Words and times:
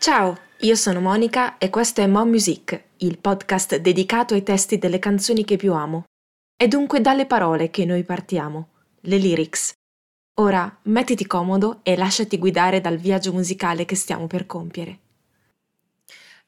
Ciao, 0.00 0.34
io 0.60 0.76
sono 0.76 0.98
Monica 0.98 1.58
e 1.58 1.68
questo 1.68 2.00
è 2.00 2.06
Mo 2.06 2.24
Music, 2.24 2.84
il 3.00 3.18
podcast 3.18 3.76
dedicato 3.76 4.32
ai 4.32 4.42
testi 4.42 4.78
delle 4.78 4.98
canzoni 4.98 5.44
che 5.44 5.58
più 5.58 5.74
amo. 5.74 6.04
È 6.56 6.66
dunque 6.66 7.02
dalle 7.02 7.26
parole 7.26 7.68
che 7.68 7.84
noi 7.84 8.02
partiamo, 8.02 8.68
le 9.00 9.18
lyrics. 9.18 9.74
Ora 10.36 10.74
mettiti 10.84 11.26
comodo 11.26 11.80
e 11.82 11.98
lasciati 11.98 12.38
guidare 12.38 12.80
dal 12.80 12.96
viaggio 12.96 13.34
musicale 13.34 13.84
che 13.84 13.94
stiamo 13.94 14.26
per 14.26 14.46
compiere. 14.46 15.00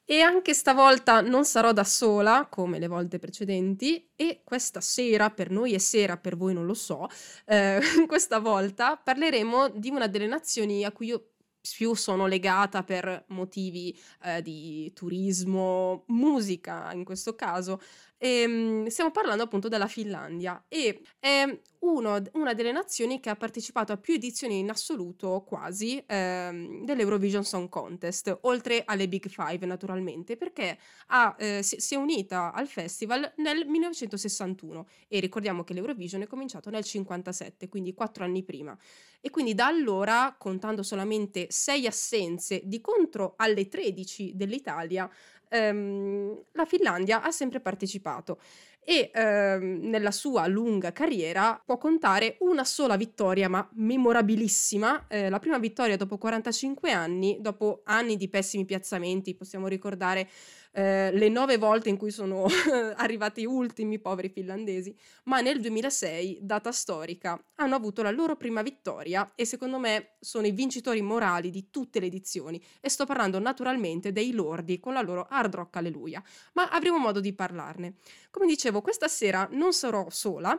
E 0.06 0.20
anche 0.20 0.54
stavolta 0.54 1.20
non 1.20 1.44
sarò 1.44 1.72
da 1.72 1.84
sola, 1.84 2.46
come 2.50 2.78
le 2.78 2.88
volte 2.88 3.18
precedenti, 3.18 4.10
e 4.16 4.40
questa 4.44 4.80
sera, 4.80 5.30
per 5.30 5.50
noi 5.50 5.74
è 5.74 5.78
sera, 5.78 6.16
per 6.16 6.38
voi 6.38 6.54
non 6.54 6.64
lo 6.64 6.74
so, 6.74 7.06
eh, 7.44 7.80
questa 8.08 8.38
volta 8.38 8.96
parleremo 8.96 9.68
di 9.68 9.90
una 9.90 10.06
delle 10.06 10.26
nazioni 10.26 10.84
a 10.84 10.90
cui 10.90 11.08
io 11.08 11.31
più 11.76 11.94
sono 11.94 12.26
legata 12.26 12.82
per 12.82 13.24
motivi 13.28 13.96
eh, 14.24 14.42
di 14.42 14.90
turismo, 14.94 16.04
musica 16.08 16.92
in 16.92 17.04
questo 17.04 17.34
caso, 17.34 17.80
e, 18.22 18.42
ehm, 18.42 18.86
stiamo 18.86 19.10
parlando 19.10 19.42
appunto 19.42 19.66
della 19.66 19.88
Finlandia 19.88 20.64
e 20.68 21.02
è 21.18 21.44
uno, 21.80 22.22
una 22.34 22.54
delle 22.54 22.70
nazioni 22.70 23.18
che 23.18 23.30
ha 23.30 23.34
partecipato 23.34 23.92
a 23.92 23.96
più 23.96 24.14
edizioni 24.14 24.60
in 24.60 24.70
assoluto 24.70 25.42
quasi 25.44 26.02
ehm, 26.06 26.84
dell'Eurovision 26.84 27.44
Song 27.44 27.68
Contest, 27.68 28.38
oltre 28.42 28.82
alle 28.84 29.08
Big 29.08 29.28
Five 29.28 29.66
naturalmente, 29.66 30.36
perché 30.36 30.78
ha, 31.08 31.34
eh, 31.36 31.62
si, 31.64 31.80
si, 31.80 31.94
è 31.94 31.96
unita 31.96 32.52
al 32.52 32.68
festival 32.68 33.32
nel 33.38 33.66
1961 33.66 34.86
e 35.08 35.18
ricordiamo 35.18 35.64
che 35.64 35.74
l'Eurovision 35.74 36.22
è 36.22 36.28
cominciato 36.28 36.70
nel 36.70 36.84
1957, 36.84 37.68
quindi 37.68 37.92
quattro 37.92 38.22
anni 38.22 38.44
prima. 38.44 38.78
E 39.20 39.30
quindi 39.30 39.54
da 39.54 39.66
allora, 39.66 40.34
contando 40.38 40.82
solamente 40.82 41.46
sei 41.50 41.86
assenze 41.86 42.60
di 42.64 42.80
contro 42.80 43.34
alle 43.36 43.68
13 43.68 44.32
dell'Italia, 44.34 45.08
ehm, 45.52 46.42
la 46.52 46.64
Finlandia 46.64 47.22
ha 47.22 47.30
sempre 47.30 47.60
partecipato 47.60 48.38
e 48.84 49.10
ehm, 49.14 49.80
nella 49.82 50.10
sua 50.10 50.46
lunga 50.46 50.92
carriera 50.92 51.60
può 51.64 51.78
contare 51.78 52.36
una 52.40 52.64
sola 52.64 52.96
vittoria, 52.96 53.48
ma 53.48 53.68
memorabilissima, 53.74 55.06
eh, 55.06 55.28
la 55.28 55.38
prima 55.38 55.58
vittoria 55.58 55.96
dopo 55.96 56.18
45 56.18 56.90
anni, 56.90 57.38
dopo 57.40 57.82
anni 57.84 58.16
di 58.16 58.28
pessimi 58.28 58.64
piazzamenti, 58.64 59.36
possiamo 59.36 59.68
ricordare 59.68 60.28
eh, 60.72 61.10
le 61.12 61.28
nove 61.28 61.58
volte 61.58 61.90
in 61.90 61.96
cui 61.96 62.10
sono 62.10 62.46
arrivati 62.96 63.44
ultimi 63.44 63.98
poveri 63.98 64.30
finlandesi, 64.30 64.96
ma 65.24 65.40
nel 65.40 65.60
2006, 65.60 66.38
data 66.40 66.72
storica, 66.72 67.38
hanno 67.56 67.74
avuto 67.74 68.02
la 68.02 68.10
loro 68.10 68.36
prima 68.36 68.62
vittoria 68.62 69.32
e 69.34 69.44
secondo 69.44 69.78
me 69.78 70.16
sono 70.20 70.46
i 70.46 70.52
vincitori 70.52 71.02
morali 71.02 71.50
di 71.50 71.68
tutte 71.70 72.00
le 72.00 72.06
edizioni 72.06 72.62
e 72.80 72.88
sto 72.88 73.04
parlando 73.04 73.38
naturalmente 73.38 74.12
dei 74.12 74.32
lordi 74.32 74.80
con 74.80 74.94
la 74.94 75.02
loro 75.02 75.26
hard 75.28 75.54
rock 75.54 75.76
alleluia, 75.76 76.22
ma 76.54 76.70
avremo 76.70 76.98
modo 76.98 77.20
di 77.20 77.34
parlarne. 77.34 77.96
Come 78.30 78.46
dicevo, 78.46 78.80
questa 78.80 79.08
sera 79.08 79.46
non 79.52 79.72
sarò 79.72 80.08
sola, 80.08 80.58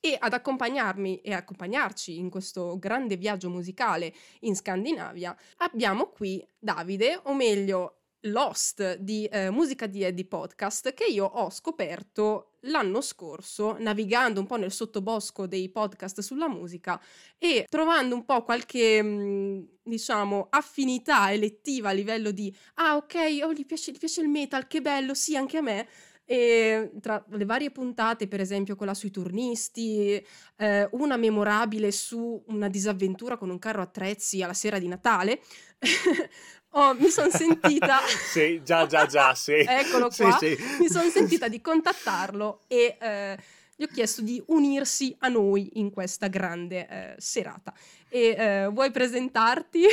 e 0.00 0.16
ad 0.18 0.32
accompagnarmi 0.32 1.20
e 1.22 1.32
accompagnarci 1.32 2.18
in 2.18 2.30
questo 2.30 2.78
grande 2.78 3.16
viaggio 3.16 3.50
musicale 3.50 4.14
in 4.40 4.54
Scandinavia 4.54 5.36
abbiamo 5.56 6.10
qui 6.10 6.46
Davide, 6.56 7.18
o 7.24 7.34
meglio 7.34 7.97
Lost 8.22 8.96
di 8.96 9.26
eh, 9.26 9.50
Musica 9.50 9.86
di 9.86 10.02
Eddie 10.02 10.26
Podcast 10.26 10.92
che 10.92 11.04
io 11.04 11.24
ho 11.24 11.50
scoperto 11.50 12.54
l'anno 12.62 13.00
scorso 13.00 13.76
navigando 13.78 14.40
un 14.40 14.46
po' 14.46 14.56
nel 14.56 14.72
sottobosco 14.72 15.46
dei 15.46 15.68
podcast 15.68 16.20
sulla 16.20 16.48
musica 16.48 17.00
e 17.38 17.66
trovando 17.68 18.16
un 18.16 18.24
po' 18.24 18.42
qualche 18.42 19.00
mm, 19.00 19.62
diciamo 19.84 20.48
affinità 20.50 21.32
elettiva 21.32 21.90
a 21.90 21.92
livello 21.92 22.32
di 22.32 22.54
ah 22.74 22.96
ok 22.96 23.14
oh, 23.44 23.52
gli, 23.52 23.64
piace, 23.64 23.92
gli 23.92 23.98
piace 23.98 24.20
il 24.20 24.28
metal 24.28 24.66
che 24.66 24.80
bello 24.80 25.14
sì 25.14 25.36
anche 25.36 25.58
a 25.58 25.62
me 25.62 25.88
e 26.30 26.90
tra 27.00 27.24
le 27.30 27.44
varie 27.46 27.70
puntate, 27.70 28.28
per 28.28 28.40
esempio 28.40 28.76
quella 28.76 28.92
sui 28.92 29.10
turnisti, 29.10 30.22
eh, 30.56 30.88
una 30.92 31.16
memorabile 31.16 31.90
su 31.90 32.44
una 32.48 32.68
disavventura 32.68 33.38
con 33.38 33.48
un 33.48 33.58
carro 33.58 33.80
attrezzi 33.80 34.42
alla 34.42 34.52
sera 34.52 34.78
di 34.78 34.88
Natale, 34.88 35.40
Oh, 36.72 36.92
mi 36.94 37.08
sono 37.08 37.30
sentita. 37.30 38.00
sì, 38.30 38.60
già, 38.62 38.84
già, 38.84 39.06
già, 39.06 39.34
sì. 39.34 39.54
Eccolo 39.66 40.10
qua. 40.14 40.36
Sì, 40.38 40.54
sì. 40.54 40.76
Mi 40.80 40.88
sono 40.88 41.08
sentita 41.08 41.48
di 41.48 41.62
contattarlo 41.62 42.64
e 42.66 42.98
eh, 43.00 43.38
gli 43.74 43.84
ho 43.84 43.86
chiesto 43.86 44.20
di 44.20 44.42
unirsi 44.48 45.16
a 45.20 45.28
noi 45.28 45.70
in 45.78 45.90
questa 45.90 46.26
grande 46.26 46.86
eh, 46.86 47.14
serata. 47.16 47.72
E 48.10 48.36
eh, 48.38 48.68
vuoi 48.70 48.90
presentarti? 48.90 49.86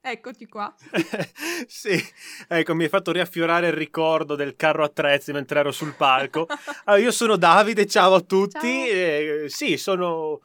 Eccoti 0.00 0.46
qua. 0.46 0.72
sì, 1.66 2.00
ecco, 2.48 2.74
mi 2.74 2.84
hai 2.84 2.88
fatto 2.88 3.12
riaffiorare 3.12 3.68
il 3.68 3.72
ricordo 3.72 4.36
del 4.36 4.54
carro 4.54 4.84
attrezzi 4.84 5.32
mentre 5.32 5.60
ero 5.60 5.72
sul 5.72 5.94
palco. 5.94 6.46
Allora, 6.84 7.02
io 7.02 7.10
sono 7.10 7.36
Davide, 7.36 7.86
ciao 7.86 8.14
a 8.14 8.20
tutti. 8.20 8.58
Ciao. 8.58 8.86
Eh, 8.86 9.44
sì, 9.48 9.76
sono 9.76 10.40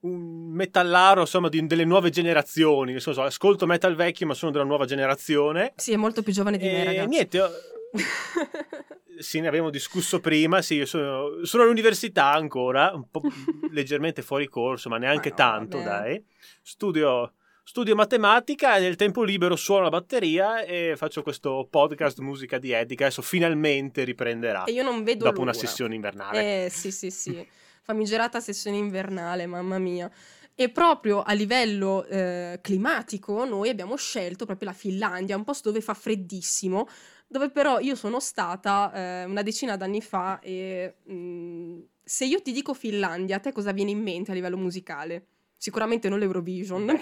un 0.00 0.50
metallaro, 0.52 1.20
insomma, 1.20 1.48
di, 1.48 1.66
delle 1.66 1.84
nuove 1.84 2.10
generazioni. 2.10 2.98
Senso, 3.00 3.22
ascolto 3.22 3.66
metal 3.66 3.94
vecchio, 3.94 4.26
ma 4.26 4.34
sono 4.34 4.52
della 4.52 4.64
nuova 4.64 4.84
generazione. 4.84 5.72
Sì, 5.76 5.92
è 5.92 5.96
molto 5.96 6.22
più 6.22 6.32
giovane 6.32 6.58
di 6.58 6.68
e 6.68 6.72
me, 6.72 6.84
ragazzi. 6.84 7.08
Niente, 7.08 7.40
ho... 7.40 7.50
sì, 9.18 9.40
ne 9.40 9.48
abbiamo 9.48 9.70
discusso 9.70 10.20
prima. 10.20 10.60
Sì, 10.60 10.74
io 10.74 10.86
sono, 10.86 11.44
sono 11.44 11.62
all'università 11.62 12.32
ancora, 12.32 12.92
un 12.94 13.08
po' 13.10 13.22
leggermente 13.70 14.22
fuori 14.22 14.48
corso, 14.48 14.88
ma 14.88 14.98
neanche 14.98 15.30
ma 15.30 15.44
no, 15.44 15.50
tanto, 15.50 15.78
vabbè. 15.78 15.88
dai. 15.88 16.24
Studio, 16.62 17.32
studio 17.62 17.94
matematica 17.94 18.76
e 18.76 18.80
nel 18.80 18.96
tempo 18.96 19.22
libero 19.22 19.56
suono 19.56 19.84
la 19.84 19.90
batteria 19.90 20.62
e 20.62 20.94
faccio 20.96 21.22
questo 21.22 21.66
podcast 21.70 22.18
musica 22.20 22.58
di 22.58 22.72
etica. 22.72 23.04
Adesso 23.04 23.22
finalmente 23.22 24.04
riprenderà. 24.04 24.64
E 24.64 24.72
io 24.72 24.82
non 24.82 25.02
vedo 25.04 25.24
dopo 25.24 25.40
l'ora. 25.40 25.50
una 25.50 25.52
sessione 25.54 25.94
invernale. 25.94 26.64
Eh, 26.64 26.70
sì, 26.70 26.90
sì, 26.90 27.10
sì 27.10 27.46
famigerata 27.82 28.40
sessione 28.40 28.76
invernale, 28.76 29.46
mamma 29.46 29.78
mia. 29.78 30.10
E 30.54 30.68
proprio 30.70 31.22
a 31.22 31.32
livello 31.32 32.04
eh, 32.04 32.58
climatico 32.62 33.44
noi 33.44 33.68
abbiamo 33.68 33.96
scelto 33.96 34.46
proprio 34.46 34.68
la 34.68 34.74
Finlandia, 34.74 35.36
un 35.36 35.44
posto 35.44 35.68
dove 35.68 35.80
fa 35.82 35.94
freddissimo, 35.94 36.86
dove 37.26 37.50
però 37.50 37.80
io 37.80 37.94
sono 37.94 38.20
stata 38.20 38.92
eh, 38.94 39.24
una 39.24 39.42
decina 39.42 39.76
d'anni 39.76 40.02
fa 40.02 40.38
e 40.40 40.94
mh, 41.04 41.14
mm, 41.14 41.80
se 42.04 42.24
io 42.26 42.42
ti 42.42 42.52
dico 42.52 42.74
Finlandia, 42.74 43.36
a 43.36 43.40
te 43.40 43.52
cosa 43.52 43.72
viene 43.72 43.90
in 43.90 44.02
mente 44.02 44.30
a 44.30 44.34
livello 44.34 44.58
musicale? 44.58 45.26
Sicuramente 45.62 46.08
non 46.08 46.18
l'Eurovision. 46.18 46.90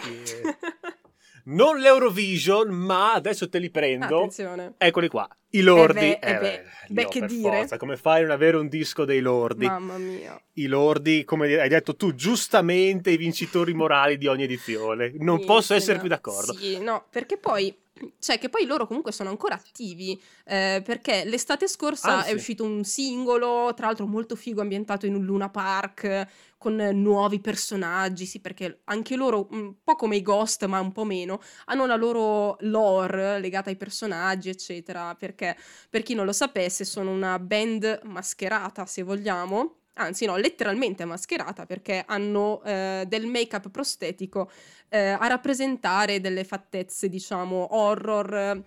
Non 1.43 1.79
l'Eurovision, 1.79 2.69
ma 2.69 3.15
adesso 3.15 3.49
te 3.49 3.59
li 3.59 3.71
prendo. 3.71 4.19
Attenzione. 4.19 4.75
Eccoli 4.77 5.09
qua. 5.09 5.27
I 5.53 5.63
lordi. 5.63 6.11
Eh 6.11 6.19
beh, 6.21 6.29
eh 6.29 6.39
beh, 6.39 6.65
beh 6.89 7.09
che 7.09 7.25
dire. 7.25 7.61
Forza. 7.61 7.79
Come 7.79 7.97
fai 7.97 8.19
a 8.19 8.23
non 8.25 8.33
avere 8.33 8.59
un 8.59 8.69
disco 8.69 9.07
dei 9.07 9.21
lordi? 9.21 9.65
Mamma 9.65 9.97
mia. 9.97 10.41
I 10.53 10.67
lordi, 10.67 11.25
come 11.25 11.59
hai 11.59 11.69
detto 11.71 11.97
tu, 11.97 12.15
giustamente 12.15 13.11
i 13.11 13.17
vincitori 13.17 13.73
morali 13.73 14.19
di 14.19 14.27
ogni 14.27 14.43
edizione. 14.43 15.15
Non 15.17 15.41
sì, 15.41 15.47
posso 15.47 15.73
essere 15.73 15.95
no. 15.95 16.01
più 16.01 16.09
d'accordo. 16.11 16.53
Sì, 16.53 16.79
no, 16.79 17.07
perché 17.11 17.39
poi 17.39 17.75
cioè 18.19 18.39
che 18.39 18.49
poi 18.49 18.65
loro 18.65 18.87
comunque 18.87 19.13
sono 19.13 19.29
ancora 19.29 19.55
attivi 19.55 20.19
eh, 20.45 20.83
perché 20.85 21.25
l'estate 21.25 21.69
scorsa 21.69 22.19
Anzi. 22.19 22.31
è 22.31 22.33
uscito 22.33 22.65
un 22.65 22.83
singolo 22.85 23.73
tra 23.75 23.87
l'altro 23.87 24.07
molto 24.07 24.37
figo 24.37 24.61
ambientato 24.61 25.07
in 25.07 25.15
un 25.15 25.25
Luna 25.25 25.51
Park 25.51 26.27
con 26.61 26.77
nuovi 26.77 27.41
personaggi, 27.41 28.27
sì, 28.27 28.39
perché 28.39 28.83
anche 28.85 29.17
loro, 29.17 29.49
un 29.53 29.77
po' 29.83 29.95
come 29.95 30.17
i 30.17 30.23
Ghost, 30.23 30.67
ma 30.67 30.79
un 30.79 30.93
po' 30.93 31.05
meno, 31.05 31.41
hanno 31.65 31.87
la 31.87 31.97
loro 31.97 32.59
lore 32.61 33.41
legata 33.41 33.71
ai 33.71 33.77
personaggi, 33.77 34.51
eccetera. 34.51 35.15
Perché, 35.15 35.57
per 35.89 36.03
chi 36.03 36.13
non 36.13 36.27
lo 36.27 36.35
sapesse, 36.35 36.85
sono 36.85 37.13
una 37.13 37.39
band 37.39 38.01
mascherata, 38.05 38.85
se 38.85 39.03
vogliamo. 39.03 39.77
Anzi, 39.95 40.27
no, 40.27 40.37
letteralmente 40.37 41.07
mascherata 41.07 41.65
perché 41.65 42.05
hanno 42.07 42.63
eh, 42.65 43.07
del 43.09 43.25
make-up 43.25 43.71
prostetico 43.71 44.51
eh, 44.91 45.17
a 45.19 45.27
rappresentare 45.29 46.21
delle 46.21 46.45
fattezze, 46.45 47.09
diciamo, 47.09 47.75
horror, 47.75 48.63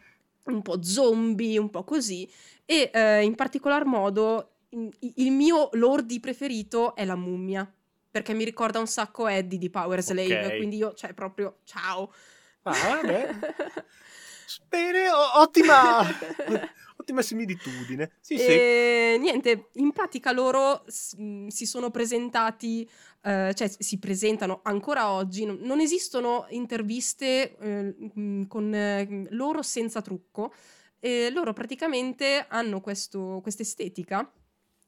un 0.45 0.61
po' 0.63 0.81
zombie, 0.81 1.59
un 1.59 1.69
po' 1.69 1.83
così. 1.83 2.27
E 2.65 2.89
eh, 2.91 3.21
in 3.21 3.35
particolar 3.35 3.85
modo 3.85 4.53
il 4.69 5.31
mio 5.31 5.69
lordi 5.73 6.19
preferito 6.19 6.95
è 6.95 7.05
la 7.05 7.15
mummia 7.15 7.71
perché 8.13 8.35
mi 8.35 8.43
ricorda 8.43 8.77
un 8.77 8.85
sacco 8.85 9.25
Eddie 9.25 9.57
di 9.57 9.71
Power 9.71 9.99
Slave, 10.03 10.45
okay. 10.45 10.57
quindi 10.57 10.77
io, 10.77 10.93
cioè, 10.93 11.15
proprio, 11.15 11.61
ciao. 11.63 12.13
Ah, 12.61 13.01
vabbè. 13.01 13.29
Bene, 14.69 15.09
ottima, 15.09 16.01
ottima 16.97 17.23
similitudine. 17.23 18.11
Sì, 18.19 18.35
e, 18.35 19.15
sì. 19.15 19.19
Niente, 19.19 19.69
in 19.73 19.91
pratica 19.93 20.31
loro 20.31 20.83
s- 20.85 21.15
si 21.47 21.65
sono 21.65 21.89
presentati, 21.89 22.87
uh, 23.23 23.51
cioè 23.51 23.67
si 23.67 23.97
presentano 23.97 24.59
ancora 24.61 25.09
oggi, 25.09 25.45
non, 25.45 25.79
esistono 25.79 26.45
interviste 26.49 27.55
uh, 27.59 28.45
con 28.47 28.71
uh, 28.71 29.27
loro 29.31 29.63
senza 29.63 30.03
trucco, 30.03 30.53
loro 31.31 31.51
praticamente 31.51 32.45
hanno 32.47 32.79
questa 32.79 33.41
estetica 33.63 34.31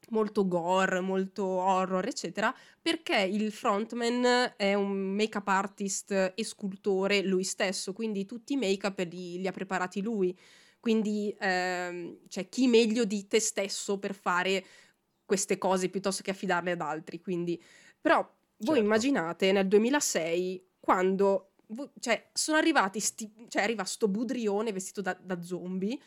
molto 0.09 0.47
gore, 0.47 0.99
molto 0.99 1.45
horror, 1.45 2.05
eccetera, 2.05 2.53
perché 2.81 3.17
il 3.17 3.51
frontman 3.51 4.53
è 4.57 4.73
un 4.73 4.91
make-up 4.91 5.47
artist 5.47 6.33
e 6.35 6.43
scultore 6.43 7.23
lui 7.23 7.43
stesso, 7.43 7.93
quindi 7.93 8.25
tutti 8.25 8.53
i 8.53 8.57
make-up 8.57 8.99
li, 9.09 9.39
li 9.39 9.47
ha 9.47 9.51
preparati 9.51 10.01
lui. 10.01 10.37
Quindi 10.79 11.35
ehm, 11.39 12.19
cioè, 12.27 12.47
chi 12.47 12.67
meglio 12.67 13.05
di 13.05 13.27
te 13.27 13.39
stesso 13.39 13.97
per 13.97 14.13
fare 14.13 14.63
queste 15.25 15.57
cose 15.57 15.89
piuttosto 15.89 16.21
che 16.21 16.31
affidarle 16.31 16.71
ad 16.71 16.81
altri. 16.81 17.19
Quindi, 17.19 17.61
però 17.99 18.19
voi 18.19 18.75
certo. 18.75 18.81
immaginate 18.81 19.51
nel 19.51 19.67
2006 19.67 20.73
quando 20.79 21.53
cioè, 21.99 22.29
sono 22.33 22.57
arrivati, 22.57 22.99
sti, 22.99 23.47
cioè 23.47 23.63
arriva 23.63 23.83
sto 23.83 24.07
budrione 24.07 24.71
vestito 24.71 25.01
da, 25.01 25.17
da 25.19 25.41
zombie 25.41 25.97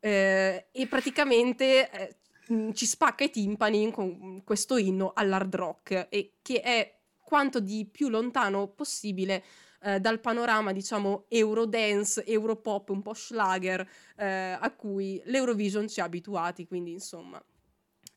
eh, 0.00 0.68
e 0.70 0.86
praticamente 0.86 1.90
eh, 1.90 2.17
Mm, 2.52 2.70
ci 2.72 2.86
spacca 2.86 3.24
i 3.24 3.30
timpani 3.30 3.90
con 3.90 4.42
questo 4.42 4.78
inno 4.78 5.12
all'hard 5.14 5.54
rock 5.54 6.06
e 6.08 6.36
che 6.40 6.62
è 6.62 6.98
quanto 7.18 7.60
di 7.60 7.86
più 7.90 8.08
lontano 8.08 8.68
possibile 8.68 9.44
eh, 9.82 10.00
dal 10.00 10.18
panorama, 10.20 10.72
diciamo, 10.72 11.26
eurodance, 11.28 12.24
europop, 12.24 12.88
un 12.88 13.02
po' 13.02 13.12
schlager 13.12 13.86
eh, 14.16 14.56
a 14.58 14.70
cui 14.74 15.20
l'Eurovision 15.26 15.88
ci 15.88 16.00
ha 16.00 16.04
abituati, 16.04 16.66
quindi 16.66 16.92
insomma. 16.92 17.42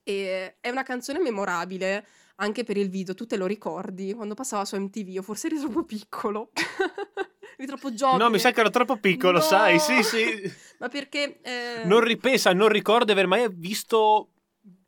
E 0.04 0.56
è 0.62 0.70
una 0.70 0.84
canzone 0.84 1.20
memorabile 1.20 2.08
anche 2.38 2.64
per 2.64 2.78
il 2.78 2.90
video, 2.90 3.14
tu 3.14 3.26
te 3.26 3.38
lo 3.38 3.46
ricordi? 3.46 4.14
Quando 4.14 4.34
passava 4.34 4.66
su 4.66 4.78
MTV, 4.78 5.18
o 5.20 5.22
forse 5.22 5.48
eri 5.48 5.60
troppo 5.60 5.84
piccolo. 5.84 6.52
eri 7.58 7.68
troppo 7.68 7.94
giovane. 7.94 8.24
No, 8.24 8.30
mi 8.30 8.40
sa 8.40 8.52
che 8.52 8.60
ero 8.60 8.70
troppo 8.70 8.98
piccolo, 8.98 9.40
no! 9.40 9.44
sai, 9.44 9.80
sì, 9.80 10.04
sì. 10.04 10.54
Ma 10.80 10.88
perché... 10.90 11.40
Eh... 11.42 11.86
Non 11.86 12.02
ripensa, 12.02 12.54
non 12.54 12.70
ricordo 12.70 13.06
di 13.06 13.12
aver 13.12 13.28
mai 13.28 13.48
visto 13.52 14.30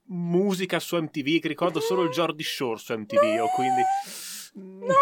musica 0.08 0.80
su 0.80 0.96
MTV, 0.96 1.40
che 1.40 1.48
ricordo 1.48 1.80
solo 1.80 2.04
il 2.04 2.10
Jordi 2.10 2.44
Shore 2.44 2.80
su 2.80 2.94
MTV, 2.94 3.24
no! 3.38 3.48
quindi... 3.56 3.82
No, 4.56 4.94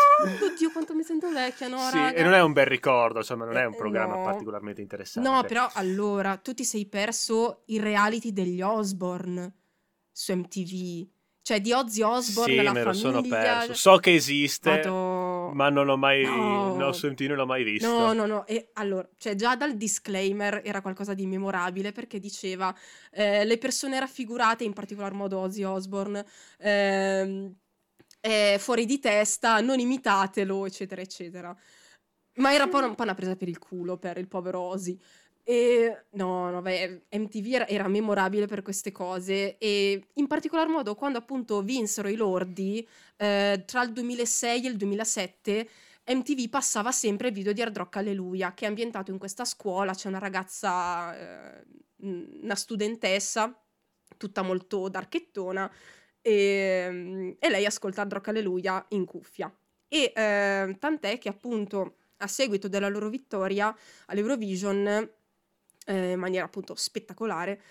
oddio 0.46 0.72
quanto 0.72 0.94
mi 0.94 1.04
sento 1.04 1.30
vecchia, 1.30 1.68
no, 1.68 1.78
Sì, 1.90 1.98
raga. 1.98 2.18
e 2.18 2.24
non 2.24 2.34
è 2.34 2.42
un 2.42 2.54
bel 2.54 2.68
ricordo, 2.68 3.20
insomma, 3.20 3.44
non 3.44 3.58
è 3.58 3.66
un 3.66 3.74
eh, 3.74 3.78
programma 3.78 4.16
no. 4.16 4.24
particolarmente 4.24 4.80
interessante. 4.80 5.28
No, 5.28 5.44
però 5.44 5.70
allora, 5.74 6.38
tu 6.38 6.54
ti 6.54 6.64
sei 6.64 6.86
perso 6.86 7.64
i 7.66 7.80
reality 7.80 8.32
degli 8.32 8.62
Osborne 8.62 9.54
su 10.12 10.34
MTV. 10.34 11.08
Cioè 11.42 11.60
di 11.60 11.72
Ozzy 11.74 12.02
Osbourne, 12.02 12.54
sì, 12.54 12.62
la 12.62 12.72
me 12.72 12.84
lo 12.84 12.94
famiglia... 12.94 13.10
sono 13.10 13.22
perso. 13.28 13.74
So 13.74 13.98
che 13.98 14.14
esiste, 14.14 14.70
Vado... 14.70 15.11
ma 15.54 15.70
non 15.70 15.86
l'ho 15.86 15.98
mai, 15.98 16.24
no. 16.24 16.92
su 16.92 17.08
MTV 17.08 17.28
non 17.28 17.38
l'ho 17.38 17.46
mai 17.46 17.64
visto. 17.64 17.88
No, 17.88 18.14
no, 18.14 18.26
no. 18.26 18.46
E 18.48 18.70
allora, 18.74 19.08
cioè 19.18 19.36
già 19.36 19.56
dal 19.56 19.76
disclaimer 19.76 20.62
era 20.64 20.82
qualcosa 20.82 21.14
di 21.14 21.26
memorabile 21.26 21.92
perché 21.92 22.20
diceva 22.20 22.76
eh, 23.12 23.46
le 23.46 23.58
persone 23.58 24.00
raffigurate, 24.00 24.64
in 24.64 24.74
particolar 24.74 25.14
modo 25.14 25.40
Ozzy 25.40 25.64
Osbourne, 25.64 26.26
eh, 26.60 27.52
è 28.20 28.56
fuori 28.60 28.86
di 28.86 29.00
testa, 29.00 29.60
non 29.62 29.80
imitatelo, 29.80 30.66
eccetera, 30.66 31.02
eccetera. 31.02 31.56
Ma 32.36 32.54
era 32.54 32.64
un 32.64 32.96
po' 32.96 33.04
una 33.04 33.16
presa 33.16 33.36
per 33.36 33.50
il 33.50 33.58
culo 33.58 33.98
per 33.98 34.18
il 34.18 34.28
povero 34.28 34.60
Ozzy. 34.60 34.98
E 35.44 36.06
no, 36.12 36.52
no, 36.52 36.62
beh, 36.62 37.06
MTV 37.12 37.54
era, 37.54 37.68
era, 37.68 37.88
memorabile 37.88 38.46
per 38.46 38.62
queste 38.62 38.92
cose 38.92 39.58
e 39.58 40.08
in 40.14 40.28
particolar 40.28 40.68
modo 40.68 40.94
quando 40.94 41.18
appunto 41.18 41.62
vinsero 41.62 42.08
i 42.10 42.16
Lordi 42.16 42.88
eh, 43.18 43.64
tra 43.66 43.82
il 43.84 43.92
2006 43.92 44.66
e 44.66 44.70
il 44.70 44.78
2007 44.78 45.70
MTV 46.08 46.50
passava 46.50 46.92
sempre 46.92 47.30
il 47.30 47.34
video 47.34 47.54
di 47.54 47.62
Hard 47.62 47.78
Rock 47.78 47.98
Alleluia 47.98 48.54
che 48.54 48.66
è 48.66 48.68
ambientato 48.68 49.12
in 49.12 49.18
questa 49.18 49.46
scuola, 49.46 49.94
c'è 49.94 50.08
una 50.08 50.20
ragazza, 50.20 51.18
eh, 51.18 51.66
una 51.98 52.56
studentessa 52.56 53.56
tutta 54.18 54.42
molto 54.42 54.90
darchettona 54.90 55.72
e, 56.22 57.36
e, 57.40 57.50
lei 57.50 57.66
ascolta 57.66 58.02
Hard 58.02 58.14
Rock 58.14 58.28
Alleluia 58.30 58.86
in 58.90 59.06
cuffia. 59.06 59.54
E 59.88 60.12
eh, 60.16 60.76
tant'è 60.80 61.18
che 61.18 61.30
appunto 61.30 61.96
a 62.18 62.28
seguito 62.28 62.68
della 62.68 62.88
loro 62.88 63.10
vittoria 63.10 63.76
all'Eurovision 64.08 65.10
eh, 65.86 66.12
in 66.12 66.20
maniera 66.20 66.46
appunto 66.46 66.76
spettacolare, 66.76 67.62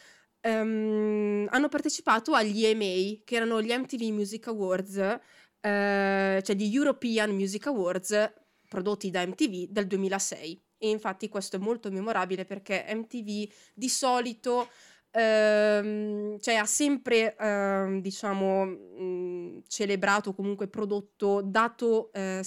um, 0.43 1.47
hanno 1.51 1.69
partecipato 1.69 2.35
agli 2.35 2.65
EMA, 2.65 3.21
che 3.25 3.37
erano 3.37 3.61
gli 3.63 3.73
MTV 3.73 4.03
Music 4.13 4.47
Awards, 4.49 4.97
eh, 4.97 6.41
cioè 6.43 6.57
gli 6.57 6.75
European 6.75 7.31
Music 7.31 7.67
Awards 7.67 8.33
prodotti 8.69 9.11
da 9.11 9.27
MTV 9.27 9.69
del 9.69 9.87
2006. 9.87 10.65
E 10.79 10.89
infatti 10.89 11.29
questo 11.29 11.57
è 11.57 11.59
molto 11.59 11.91
memorabile 11.91 12.47
perché 12.47 12.87
MTV 12.89 13.53
di 13.75 13.89
solito 13.91 14.69
ehm, 15.11 16.39
cioè 16.41 16.55
ha 16.55 16.65
sempre 16.65 17.37
ehm, 17.37 18.01
diciamo 18.01 18.65
mh, 18.65 19.63
celebrato 19.69 20.33
comunque 20.35 20.69
prodotto 20.69 21.43
dato 21.43 22.13
eh, 22.13 22.43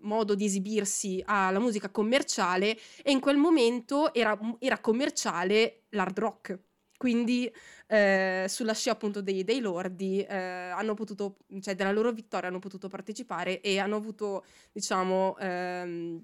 modo 0.00 0.34
di 0.34 0.44
esibirsi 0.44 1.22
alla 1.26 1.58
musica 1.58 1.90
commerciale 1.90 2.76
e 3.02 3.10
in 3.10 3.20
quel 3.20 3.36
momento 3.36 4.12
era, 4.14 4.38
era 4.58 4.78
commerciale 4.78 5.84
l'hard 5.90 6.18
rock. 6.18 6.58
Quindi 6.96 7.52
eh, 7.88 8.46
sulla 8.48 8.72
scia 8.72 8.92
appunto 8.92 9.20
dei, 9.20 9.44
dei 9.44 9.60
lordi 9.60 10.22
eh, 10.22 10.34
hanno 10.34 10.94
potuto 10.94 11.36
cioè 11.60 11.74
della 11.74 11.92
loro 11.92 12.10
vittoria 12.10 12.48
hanno 12.48 12.58
potuto 12.58 12.88
partecipare 12.88 13.60
e 13.60 13.78
hanno 13.78 13.96
avuto 13.96 14.44
diciamo 14.72 15.36
ehm, 15.38 16.22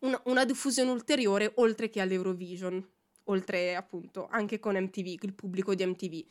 una, 0.00 0.20
una 0.26 0.44
diffusione 0.44 0.90
ulteriore 0.90 1.52
oltre 1.56 1.88
che 1.88 2.00
all'Eurovision 2.00 2.86
oltre 3.24 3.74
appunto 3.74 4.26
anche 4.30 4.58
con 4.58 4.76
MTV, 4.76 5.22
il 5.22 5.34
pubblico 5.34 5.74
di 5.74 5.86
MTV, 5.86 6.24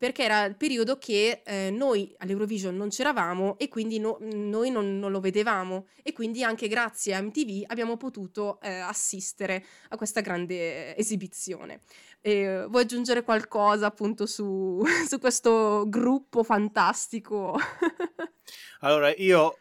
perché 0.00 0.22
era 0.22 0.44
il 0.44 0.56
periodo 0.56 0.96
che 0.96 1.42
eh, 1.44 1.70
noi 1.70 2.14
all'Eurovision 2.18 2.74
non 2.74 2.88
c'eravamo 2.88 3.58
e 3.58 3.68
quindi 3.68 3.98
no, 3.98 4.16
noi 4.20 4.70
non, 4.70 4.98
non, 4.98 5.10
lo 5.10 5.20
vedevamo 5.20 5.88
e 6.02 6.14
quindi 6.14 6.42
anche 6.42 6.68
grazie 6.68 7.14
a 7.14 7.20
MTV 7.20 7.64
abbiamo 7.66 7.98
potuto 7.98 8.58
eh, 8.62 8.70
assistere 8.78 9.62
a 9.90 9.96
questa 9.98 10.22
grande 10.22 10.96
esibizione. 10.96 11.80
E, 12.22 12.64
vuoi 12.66 12.84
aggiungere 12.84 13.22
qualcosa 13.22 13.84
appunto 13.84 14.24
su, 14.24 14.82
su 15.06 15.18
questo 15.18 15.84
gruppo 15.86 16.44
fantastico? 16.44 17.58
allora, 18.80 19.14
io 19.14 19.58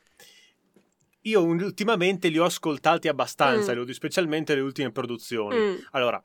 io 1.24 1.44
ultimamente 1.44 2.30
li 2.30 2.38
ho 2.38 2.46
ascoltati 2.46 3.10
abbastanza, 3.10 3.76
mm. 3.76 3.90
specialmente 3.90 4.56
le 4.56 4.62
ultime 4.62 4.92
produzioni. 4.92 5.58
Mm. 5.58 5.76
Allora, 5.92 6.24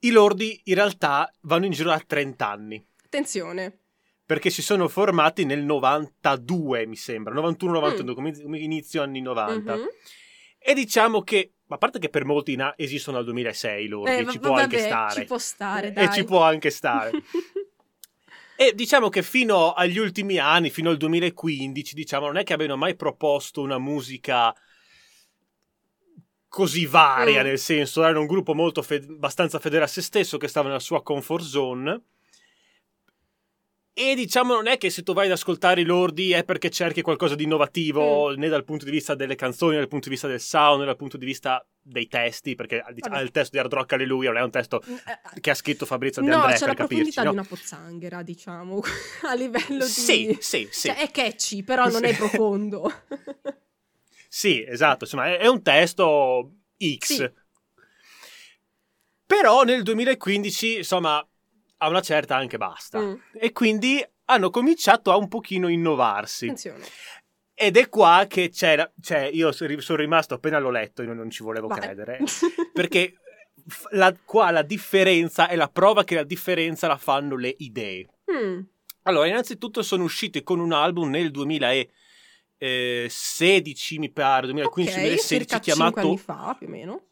i 0.00 0.10
lordi 0.10 0.60
in 0.64 0.74
realtà 0.74 1.32
vanno 1.42 1.66
in 1.66 1.72
giro 1.72 1.90
da 1.90 2.02
30 2.04 2.48
anni. 2.48 2.86
Attenzione. 3.04 3.78
Perché 4.24 4.50
si 4.50 4.62
sono 4.62 4.86
formati 4.88 5.44
nel 5.44 5.64
92, 5.64 6.86
mi 6.86 6.96
sembra, 6.96 7.34
91-92, 7.34 8.02
mm. 8.02 8.12
come 8.44 8.58
inizio 8.58 9.02
anni 9.02 9.20
90. 9.20 9.74
Mm-hmm. 9.74 9.84
E 10.58 10.74
diciamo 10.74 11.22
che, 11.22 11.54
a 11.68 11.78
parte 11.78 11.98
che 11.98 12.10
per 12.10 12.24
molti 12.24 12.54
na- 12.54 12.74
esistono 12.76 13.16
dal 13.16 13.26
2006 13.26 13.84
i 13.84 13.88
lordi, 13.88 14.16
eh, 14.16 14.26
ci 14.28 14.38
può 14.38 14.50
vabbè, 14.50 14.62
anche 14.62 14.78
stare. 14.78 15.20
Ci 15.20 15.26
può 15.26 15.38
stare, 15.38 15.92
dai. 15.92 16.04
E 16.04 16.12
ci 16.12 16.24
può 16.24 16.42
anche 16.42 16.70
stare. 16.70 17.10
e 18.56 18.74
diciamo 18.74 19.08
che 19.08 19.22
fino 19.22 19.72
agli 19.72 19.98
ultimi 19.98 20.38
anni, 20.38 20.70
fino 20.70 20.90
al 20.90 20.96
2015, 20.96 21.94
diciamo, 21.94 22.26
non 22.26 22.36
è 22.36 22.44
che 22.44 22.52
abbiano 22.52 22.76
mai 22.76 22.94
proposto 22.94 23.62
una 23.62 23.78
musica 23.78 24.54
così 26.50 26.84
varia, 26.84 27.42
mm. 27.42 27.46
nel 27.46 27.58
senso, 27.58 28.04
era 28.04 28.18
un 28.18 28.26
gruppo 28.26 28.54
molto 28.54 28.82
fe- 28.82 29.06
abbastanza 29.08 29.58
fedele 29.60 29.84
a 29.84 29.86
se 29.86 30.02
stesso 30.02 30.36
che 30.36 30.48
stava 30.48 30.66
nella 30.66 30.80
sua 30.80 31.02
comfort 31.02 31.44
zone. 31.44 32.02
E 33.92 34.14
diciamo 34.14 34.54
non 34.54 34.66
è 34.66 34.78
che 34.78 34.88
se 34.88 35.02
tu 35.02 35.12
vai 35.12 35.26
ad 35.26 35.32
ascoltare 35.32 35.82
i 35.82 35.84
lordi 35.84 36.32
è 36.32 36.44
perché 36.44 36.70
cerchi 36.70 37.02
qualcosa 37.02 37.34
di 37.34 37.44
innovativo 37.44 38.30
mm. 38.30 38.38
né 38.38 38.48
dal 38.48 38.64
punto 38.64 38.84
di 38.84 38.90
vista 38.90 39.14
delle 39.14 39.36
canzoni, 39.36 39.72
né 39.72 39.78
dal 39.78 39.88
punto 39.88 40.08
di 40.08 40.14
vista 40.14 40.26
del 40.26 40.40
sound, 40.40 40.80
né 40.80 40.86
dal 40.86 40.96
punto 40.96 41.16
di 41.16 41.24
vista 41.24 41.64
dei 41.80 42.08
testi, 42.08 42.54
perché 42.54 42.84
diciamo, 42.92 43.20
il 43.20 43.30
testo 43.30 43.50
di 43.52 43.58
Hard 43.58 43.72
Rock 43.72 43.92
Alleluia 43.92 44.30
non 44.30 44.38
è 44.40 44.42
un 44.42 44.50
testo 44.50 44.82
mm, 44.88 44.94
eh, 44.94 45.40
che 45.40 45.50
ha 45.50 45.54
scritto 45.54 45.86
Fabrizio 45.86 46.22
De 46.22 46.30
no, 46.30 46.36
André 46.36 46.52
c'è 46.54 46.58
per 46.60 46.68
la 46.68 46.74
capirci. 46.74 47.18
No, 47.18 47.22
di 47.22 47.36
una 47.36 47.44
pozzanghera, 47.44 48.22
diciamo, 48.22 48.80
a 49.22 49.34
livello 49.34 49.84
di... 49.84 49.90
Sì, 49.90 50.36
sì, 50.40 50.68
sì. 50.70 50.88
Cioè, 50.88 50.96
è 50.96 51.10
catchy, 51.10 51.62
però 51.62 51.88
non 51.88 52.04
è 52.04 52.16
profondo. 52.16 52.90
Sì, 54.32 54.64
esatto, 54.64 55.04
insomma 55.04 55.36
è, 55.36 55.48
un 55.48 55.60
testo 55.60 56.52
X. 56.78 57.04
Sì. 57.04 57.30
Però 59.26 59.64
nel 59.64 59.82
2015, 59.82 60.76
insomma, 60.76 61.26
a 61.78 61.88
una 61.88 62.00
certa 62.00 62.36
anche 62.36 62.56
basta. 62.56 63.00
Mm. 63.00 63.14
E 63.32 63.50
quindi 63.50 64.00
hanno 64.26 64.50
cominciato 64.50 65.10
a 65.10 65.16
un 65.16 65.26
pochino 65.26 65.66
innovarsi. 65.66 66.44
Attenzione. 66.44 66.84
Ed 67.54 67.76
è 67.76 67.88
qua 67.88 68.26
che 68.28 68.50
c'è, 68.50 68.88
cioè 69.02 69.28
io 69.32 69.50
sono 69.50 69.98
rimasto 69.98 70.34
appena 70.34 70.60
l'ho 70.60 70.70
letto, 70.70 71.02
io 71.02 71.12
non 71.12 71.28
ci 71.28 71.42
volevo 71.42 71.66
Vai. 71.66 71.80
credere, 71.80 72.20
perché 72.72 73.14
la, 73.90 74.16
qua 74.24 74.52
la 74.52 74.62
differenza 74.62 75.48
è 75.48 75.56
la 75.56 75.68
prova 75.68 76.04
che 76.04 76.14
la 76.14 76.22
differenza 76.22 76.86
la 76.86 76.96
fanno 76.96 77.34
le 77.34 77.52
idee. 77.58 78.06
Mm. 78.30 78.60
Allora, 79.02 79.26
innanzitutto 79.26 79.82
sono 79.82 80.04
usciti 80.04 80.44
con 80.44 80.60
un 80.60 80.72
album 80.72 81.10
nel 81.10 81.32
2000 81.32 81.72
e 82.62 83.08
2016, 83.08 83.98
mi 83.98 84.10
pare, 84.10 84.48
2015-2016, 84.48 85.42
okay, 85.42 85.60
chiamato... 85.60 86.00
anni 86.00 86.18
fa, 86.18 86.54
più 86.58 86.66
o 86.66 86.70
meno. 86.70 87.04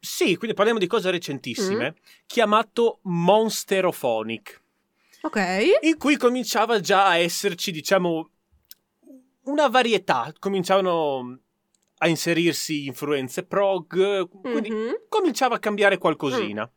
Sì, 0.00 0.36
quindi 0.36 0.56
parliamo 0.56 0.80
di 0.80 0.88
cose 0.88 1.08
recentissime, 1.12 1.90
mm. 1.90 2.02
chiamato 2.26 2.98
Monsterophonic. 3.02 4.62
Ok. 5.20 5.78
in 5.82 5.96
cui 5.98 6.16
cominciava 6.16 6.80
già 6.80 7.06
a 7.06 7.16
esserci, 7.16 7.70
diciamo, 7.70 8.30
una 9.44 9.68
varietà. 9.68 10.32
Cominciavano 10.38 11.40
a 11.98 12.08
inserirsi 12.08 12.86
influenze 12.86 13.44
prog, 13.44 14.28
quindi 14.28 14.70
Mhm. 14.70 15.06
cominciava 15.08 15.56
a 15.56 15.58
cambiare 15.58 15.98
qualcosina. 15.98 16.70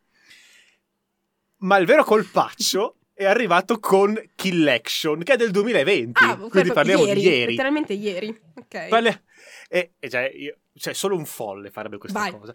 Ma 1.57 1.77
il 1.77 1.85
vero 1.85 2.03
colpaccio 2.03 2.97
è 3.21 3.25
arrivato 3.27 3.79
con 3.79 4.19
Kill 4.35 4.67
Action, 4.67 5.21
che 5.23 5.33
è 5.33 5.37
del 5.37 5.51
2020. 5.51 6.23
Ah, 6.23 6.37
ok, 6.41 6.49
quindi 6.49 6.71
parliamo 6.71 7.05
ieri, 7.05 7.19
di 7.21 7.27
ieri. 7.27 7.51
Letteralmente 7.51 7.93
ieri. 7.93 8.41
Ok. 8.55 8.87
Parli- 8.87 9.21
e, 9.69 9.93
e 9.99 10.09
cioè, 10.09 10.31
io- 10.33 10.57
cioè, 10.75 10.93
solo 10.93 11.15
un 11.15 11.25
folle 11.25 11.69
farebbe 11.69 11.97
questa 11.97 12.19
Vai. 12.19 12.31
cosa. 12.31 12.53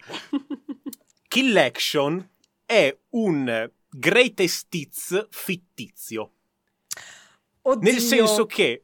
Kill 1.27 1.55
Action 1.57 2.29
è 2.65 2.95
un 3.11 3.71
greatest 3.89 4.73
hits 4.73 5.27
fittizio. 5.29 6.31
Oddio. 7.61 7.91
Nel 7.91 7.99
senso 8.01 8.45
che 8.45 8.81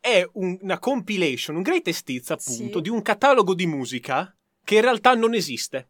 è 0.00 0.26
un- 0.34 0.58
una 0.62 0.78
compilation, 0.78 1.56
un 1.56 1.62
greatest 1.62 2.08
hits 2.08 2.30
appunto, 2.30 2.76
Sì. 2.78 2.82
di 2.82 2.88
un 2.88 3.02
catalogo 3.02 3.54
di 3.54 3.66
musica 3.66 4.34
che 4.64 4.76
in 4.76 4.80
realtà 4.82 5.14
non 5.14 5.34
esiste. 5.34 5.88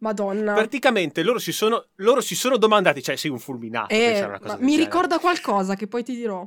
Madonna. 0.00 0.54
Praticamente 0.54 1.22
loro 1.22 1.38
si 1.38 1.52
sono, 1.52 1.86
loro 1.96 2.20
si 2.20 2.34
sono 2.34 2.56
domandati, 2.56 3.02
cioè 3.02 3.16
sei 3.16 3.30
un 3.30 3.38
fulminato. 3.38 3.92
Eh, 3.94 4.26
mi 4.58 4.72
genere. 4.72 4.76
ricorda 4.84 5.18
qualcosa 5.18 5.74
che 5.76 5.86
poi 5.86 6.02
ti 6.02 6.14
dirò. 6.16 6.46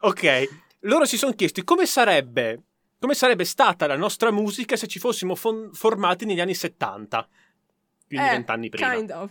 Ok, 0.00 0.48
loro 0.80 1.04
si 1.06 1.16
sono 1.16 1.32
chiesti 1.32 1.64
come 1.64 1.86
sarebbe, 1.86 2.62
come 2.98 3.14
sarebbe 3.14 3.44
stata 3.44 3.86
la 3.86 3.96
nostra 3.96 4.30
musica 4.30 4.76
se 4.76 4.86
ci 4.86 4.98
fossimo 4.98 5.34
fon- 5.34 5.70
formati 5.72 6.24
negli 6.26 6.40
anni 6.40 6.54
70, 6.54 7.26
quindi 8.06 8.26
Eh, 8.26 8.30
vent'anni 8.30 8.68
prima. 8.68 8.92
Kind 8.94 9.10
of. 9.10 9.30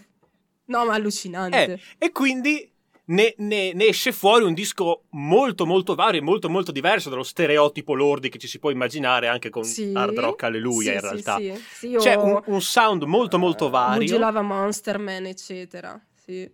No, 0.66 0.86
ma 0.86 0.94
allucinante. 0.96 1.74
Eh, 1.74 1.80
e 1.98 2.12
quindi 2.12 2.72
ne, 3.06 3.34
ne- 3.38 3.74
ne 3.74 3.86
esce 3.88 4.12
fuori 4.12 4.46
un 4.46 4.54
disco 4.54 5.04
molto 5.12 5.66
molto 5.66 5.94
vario 5.96 6.20
e 6.22 6.24
molto 6.24 6.50
molto 6.50 6.72
diverso 6.72 7.10
dallo 7.10 7.24
stereotipo 7.24 7.94
lordi 7.94 8.30
che 8.30 8.38
ci 8.38 8.48
si 8.48 8.60
può 8.60 8.70
immaginare 8.72 9.28
anche 9.28 9.50
con 9.50 9.64
Sì. 9.64 9.92
hard 9.94 10.18
rock 10.18 10.44
alleluia 10.44 10.90
Sì, 10.92 10.96
in 10.96 11.02
realtà. 11.02 11.38
Sì, 11.38 11.62
sì. 11.72 11.88
Io, 11.90 12.00
C'è 12.00 12.16
un, 12.16 12.42
un 12.46 12.62
sound 12.62 13.04
molto 13.04 13.38
molto 13.38 13.68
eh, 13.68 13.70
vario. 13.72 14.00
Mugilava 14.02 14.42
Monster 14.42 14.98
Man, 15.00 15.26
eccetera. 15.26 16.00
Sì. 16.14 16.50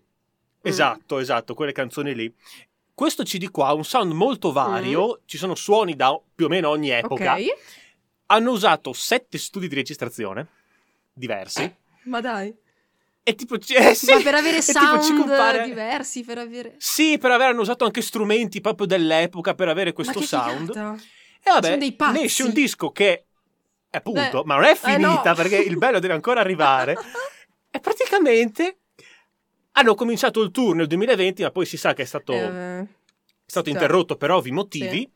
Esatto, 0.62 1.20
esatto, 1.20 1.53
quelle 1.53 1.72
canzoni 1.72 2.13
lì. 2.15 2.34
Questo 2.94 3.24
CD 3.24 3.50
qua 3.50 3.68
ha 3.68 3.74
un 3.74 3.86
sound 3.86 4.12
molto 4.12 4.50
Mm. 4.50 4.53
vario, 4.53 5.22
ci 5.25 5.38
sono 5.38 5.56
suoni 5.56 5.96
da 5.96 6.20
più 6.36 6.46
o 6.46 6.50
meno 6.50 6.70
ogni 6.70 6.89
epoca. 6.89 7.36
Ok. 7.36 7.46
Hanno 8.32 8.51
usato 8.51 8.91
sette 8.94 9.38
studi 9.38 9.68
di 9.68 9.75
registrazione 9.75 10.48
diversi. 11.13 11.74
Ma 12.03 12.20
dai. 12.22 12.53
E 13.24 13.36
tipo, 13.36 13.56
eh, 13.56 13.94
sì, 13.94 14.12
Ma 14.14 14.22
per 14.22 14.34
avere 14.36 14.60
tipo 14.60 14.80
sound 14.80 15.04
ci 15.04 15.14
compare- 15.14 15.64
diversi, 15.66 16.24
per 16.24 16.38
avere... 16.40 16.76
Sì, 16.80 17.18
per 17.20 17.32
aver 17.32 17.50
hanno 17.50 17.62
usato 17.62 17.86
anche 17.86 18.02
strumenti 18.02 18.60
proprio 18.62 18.88
dell'epoca 18.88 19.54
per 19.54 19.68
avere 19.68 19.94
questo 19.94 20.22
sound. 20.22 20.68
figata. 20.72 20.96
E 21.44 21.52
vabbè, 21.52 21.66
Sono 21.66 21.78
dei 21.78 21.94
pazzi. 21.94 22.12
ne 22.20 22.24
esce 22.24 22.44
un 22.44 22.54
disco 22.54 22.92
che, 22.92 23.26
appunto, 23.92 24.42
Beh, 24.42 24.44
ma 24.46 24.56
non 24.56 24.64
è 24.64 24.72
eh, 24.84 24.98
no. 24.98 25.10
finita 25.12 25.34
perché 25.36 25.58
il 25.58 25.78
bello 25.78 26.00
deve 26.00 26.14
ancora 26.14 26.40
arrivare. 26.40 26.96
e 27.70 27.80
praticamente 27.80 28.80
hanno 29.74 29.94
cominciato 29.96 30.42
il 30.42 30.50
tour 30.52 30.76
nel 30.76 30.88
2020, 30.88 31.44
ma 31.44 31.52
poi 31.52 31.66
si 31.66 31.78
sa 31.78 31.94
che 31.94 32.02
è 32.02 32.06
stato, 32.06 32.34
è 32.34 32.80
Eh, 32.82 32.88
stato 33.46 33.68
sì. 33.68 33.72
interrotto 33.72 34.16
per 34.16 34.32
ovvi 34.32 34.52
motivi. 34.52 34.98
Sì. 35.00 35.12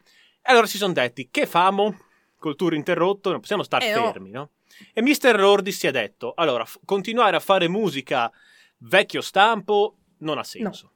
E 0.45 0.51
allora 0.51 0.67
si 0.67 0.77
sono 0.77 0.93
detti, 0.93 1.29
che 1.31 1.45
famo 1.47 1.97
col 2.37 2.55
tour 2.55 2.73
interrotto? 2.75 3.31
Non 3.31 3.39
possiamo 3.39 3.63
stare 3.63 3.87
Eh, 3.89 3.93
no. 3.95 4.11
fermi, 4.11 4.29
no? 4.29 4.49
E 4.93 5.01
Mr. 5.01 5.37
Lordi 5.39 5.71
si 5.71 5.87
è 5.87 5.91
detto, 5.91 6.33
allora, 6.35 6.65
f- 6.65 6.79
continuare 6.85 7.35
a 7.35 7.39
fare 7.39 7.67
musica 7.67 8.31
vecchio 8.79 9.21
stampo 9.21 9.97
non 10.19 10.37
ha 10.37 10.43
senso. 10.43 10.91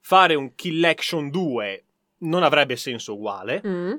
Fare 0.00 0.34
un 0.34 0.54
Kill 0.54 0.82
Action 0.84 1.30
2 1.30 1.84
non 2.18 2.42
avrebbe 2.42 2.76
senso 2.76 3.14
uguale. 3.14 3.62
mm. 3.66 3.92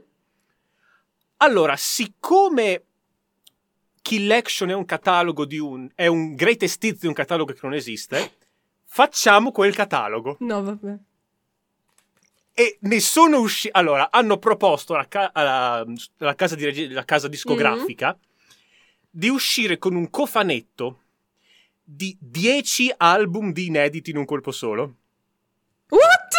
Allora, 1.38 1.76
siccome 1.76 2.84
Kill 4.02 4.32
Action 4.32 4.70
è 4.70 4.74
un 4.74 4.86
catalogo 4.86 5.46
di 5.46 5.58
un. 5.60 5.88
è 5.94 6.08
un 6.08 6.34
greatest 6.36 6.84
hits 6.84 7.02
di 7.02 7.08
un 7.08 7.14
catalogo 7.14 7.54
che 7.54 7.60
non 7.64 7.74
esiste, 7.74 8.34
facciamo 8.86 9.52
quel 9.52 9.76
catalogo. 9.76 10.38
No, 10.40 10.64
vabbè. 10.64 10.98
E 12.54 12.78
ne 12.82 13.00
sono 13.00 13.40
usciti. 13.40 13.70
Allora, 13.78 14.10
hanno 14.10 14.38
proposto 14.40 14.96
alla, 14.96 15.08
ca- 15.08 15.30
alla- 15.32 15.86
alla 16.18 16.36
casa, 16.36 16.56
di 16.56 16.66
regi- 16.66 16.86
alla 16.86 17.06
casa 17.06 17.28
discografica 17.28 18.18
di 19.18 19.30
uscire 19.30 19.80
con 19.80 19.96
un 19.96 20.12
cofanetto 20.12 21.02
di 21.84 22.16
10 22.20 22.94
album 22.98 23.52
di 23.52 23.66
inediti 23.66 24.12
in 24.12 24.18
un 24.18 24.26
colpo 24.26 24.52
solo. 24.52 24.96
What? 25.90 26.36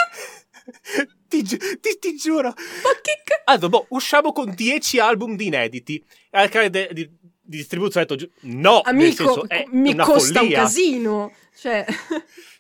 ti, 1.26 1.42
gi- 1.42 1.58
ti- 1.80 1.98
ti 1.98 2.14
giuro. 2.14 2.48
Ma 2.50 2.54
che 3.02 3.22
ca- 3.24 3.42
Allora, 3.46 3.68
boh, 3.68 3.86
usciamo 3.90 4.30
con 4.32 4.54
10 4.54 5.00
album 5.00 5.34
di 5.34 5.46
inediti. 5.46 6.04
Al 6.30 6.48
canale 6.50 6.70
de- 6.70 6.90
di, 6.92 7.04
di 7.10 7.56
distribuzione 7.56 8.06
ha 8.08 8.14
detto: 8.14 8.30
No, 8.42 8.82
nel 8.84 8.94
Amico, 8.94 9.24
senso, 9.24 9.48
è 9.48 9.64
mi 9.72 9.96
costa 9.96 10.38
follia. 10.40 10.58
un 10.58 10.64
casino. 10.64 11.32
Cioè, 11.58 11.84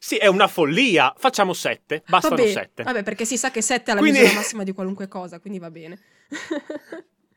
Sì, 0.00 0.16
è 0.16 0.26
una 0.26 0.48
follia. 0.48 1.14
Facciamo 1.16 1.52
7. 1.52 2.02
Bastano 2.08 2.34
vabbè, 2.34 2.50
7. 2.50 2.82
vabbè, 2.82 3.02
perché 3.04 3.24
si 3.24 3.36
sa 3.38 3.52
che 3.52 3.62
7 3.62 3.92
è 3.92 3.94
la 3.94 4.00
Quindi- 4.00 4.18
misura 4.20 4.38
massima 4.40 4.64
di 4.64 4.72
qualunque 4.72 5.06
cosa, 5.06 5.38
quindi 5.38 5.60
va 5.60 5.70
bene. 5.70 6.00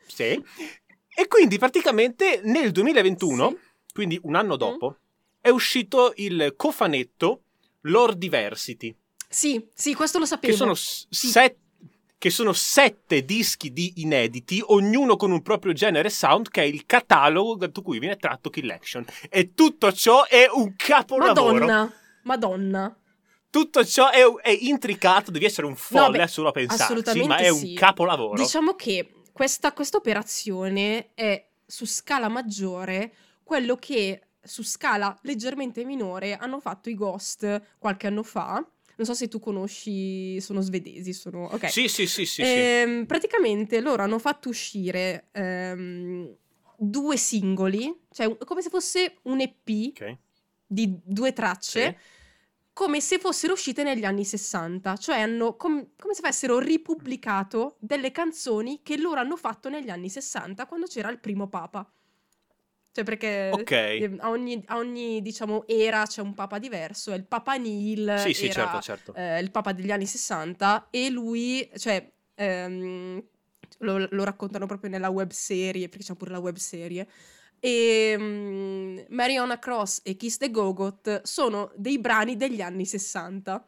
Sì. 0.08 0.44
E 1.16 1.28
quindi 1.28 1.58
praticamente 1.58 2.42
nel 2.44 2.72
2021, 2.72 3.50
Sì. 3.50 3.58
quindi 3.94 4.20
un 4.24 4.36
anno 4.36 4.56
dopo, 4.56 4.98
è 5.40 5.50
uscito 5.50 6.14
il 6.16 6.54
cofanetto 6.56 7.44
Lord 7.82 8.18
Diversity, 8.18 8.96
sì, 9.28 9.66
sì, 9.74 9.94
questo 9.94 10.20
lo 10.20 10.26
sapevo. 10.26 10.52
che 10.52 10.58
sono, 10.58 10.74
s- 10.74 11.06
Sì. 11.10 11.28
set- 11.28 11.58
che 12.18 12.30
sono 12.30 12.54
sette 12.54 13.26
dischi 13.26 13.72
di 13.74 13.94
inediti, 13.98 14.62
ognuno 14.68 15.16
con 15.16 15.32
un 15.32 15.42
proprio 15.42 15.74
genere 15.74 16.10
sound, 16.12 16.50
che 16.50 16.62
è 16.62 16.66
il 16.66 16.86
catalogo 16.86 17.56
da 17.56 17.82
cui 17.82 17.98
viene 17.98 18.18
tratto 18.18 18.50
Kill 18.52 18.70
Action. 18.70 19.04
E 19.30 19.54
tutto 19.56 19.92
ciò 19.92 20.26
è 20.28 20.48
un 20.52 20.76
capolavoro. 20.76 21.54
Madonna, 21.66 21.94
Madonna. 22.24 22.96
Tutto 23.50 23.84
ciò 23.84 24.10
è, 24.12 24.22
è 24.44 24.50
intricato, 24.62 25.32
devi 25.32 25.46
essere 25.46 25.66
un 25.66 25.76
folle 25.76 26.20
beh, 26.20 26.28
solo 26.28 26.50
a 26.50 26.52
pensarci, 26.52 26.84
assolutamente 26.84 27.28
ma 27.28 27.38
è 27.38 27.50
un 27.50 27.58
sì. 27.58 27.74
capolavoro. 27.74 28.36
Diciamo 28.36 28.76
che 28.76 29.12
questa 29.32 29.98
operazione 29.98 31.14
è 31.14 31.48
su 31.66 31.86
scala 31.86 32.28
maggiore 32.28 33.14
quello 33.44 33.76
che 33.76 34.22
su 34.44 34.64
scala 34.64 35.18
leggermente 35.24 35.84
minore 35.84 36.36
hanno 36.36 36.60
fatto 36.60 36.90
i 36.90 36.96
Ghost 36.96 37.62
qualche 37.78 38.08
anno 38.08 38.24
fa. 38.24 38.66
Non 38.96 39.06
so 39.08 39.14
se 39.14 39.28
tu 39.28 39.40
conosci, 39.40 40.40
sono 40.42 40.62
svedesi, 40.62 41.14
sono... 41.14 41.46
Ok. 41.46 41.70
Sì, 41.72 41.88
sì, 41.88 42.06
sì, 42.06 42.26
sì. 42.26 42.44
sì. 42.44 42.44
Ehm, 42.46 43.06
praticamente 43.06 43.80
loro 43.82 44.04
hanno 44.04 44.20
fatto 44.20 44.50
uscire 44.50 45.30
ehm, 45.32 46.36
due 46.78 47.18
singoli, 47.18 47.92
cioè 48.12 48.36
come 48.38 48.62
se 48.62 48.70
fosse 48.70 49.18
un 49.24 49.40
EP 49.42 49.68
Ok. 49.92 50.18
di 50.68 51.00
due 51.04 51.34
tracce, 51.34 51.98
Sì. 51.98 52.20
Come 52.82 53.00
se 53.00 53.20
fossero 53.20 53.54
uscite 53.54 53.84
negli 53.84 54.06
anni 54.06 54.26
60, 54.26 54.98
cioè 54.98 55.20
hanno 55.22 55.56
com- 55.56 55.90
come 56.00 56.16
se 56.16 56.22
avessero 56.22 56.58
ripubblicato 56.58 57.76
delle 57.78 58.10
canzoni 58.10 58.80
che 58.82 58.98
loro 58.98 59.20
hanno 59.20 59.38
fatto 59.38 59.70
negli 59.70 59.92
anni 59.92 60.10
60 60.10 60.66
quando 60.66 60.88
c'era 60.88 61.12
il 61.12 61.20
primo 61.20 61.48
papa. 61.48 61.88
Cioè 62.92 63.04
perché 63.04 63.50
Ok. 63.54 63.72
eh, 63.72 64.16
a 64.18 64.30
ogni, 64.30 64.64
a 64.66 64.78
ogni, 64.78 65.22
diciamo 65.22 65.68
era 65.68 66.08
c'è 66.08 66.24
un 66.24 66.34
papa 66.34 66.58
diverso, 66.58 67.14
e 67.14 67.18
il 67.18 67.26
papa 67.26 67.56
Neil 67.58 68.16
Sì, 68.18 68.34
sì, 68.34 68.48
era 68.48 68.64
certo, 68.64 68.82
certo. 68.82 69.14
eh, 69.14 69.40
il 69.40 69.52
papa 69.52 69.74
degli 69.74 69.92
anni 69.92 70.08
60 70.08 70.88
e 70.90 71.12
lui, 71.12 71.70
cioè 71.76 72.12
ehm, 72.34 73.24
lo, 73.78 74.08
lo 74.10 74.24
raccontano 74.24 74.66
proprio 74.66 74.90
nella 74.90 75.10
web 75.10 75.30
serie, 75.30 75.88
perché 75.88 76.04
c'è 76.04 76.16
pure 76.16 76.32
la 76.32 76.40
web 76.40 76.56
serie. 76.56 77.08
E 77.64 78.16
mm, 78.18 78.98
Mariana 79.10 79.60
Cross 79.60 80.02
e 80.04 80.16
Kiss 80.16 80.38
the 80.38 80.50
Gogot 80.50 81.22
sono 81.22 81.72
dei 81.76 82.00
brani 82.00 82.36
degli 82.36 82.60
anni 82.60 82.86
60. 82.86 83.68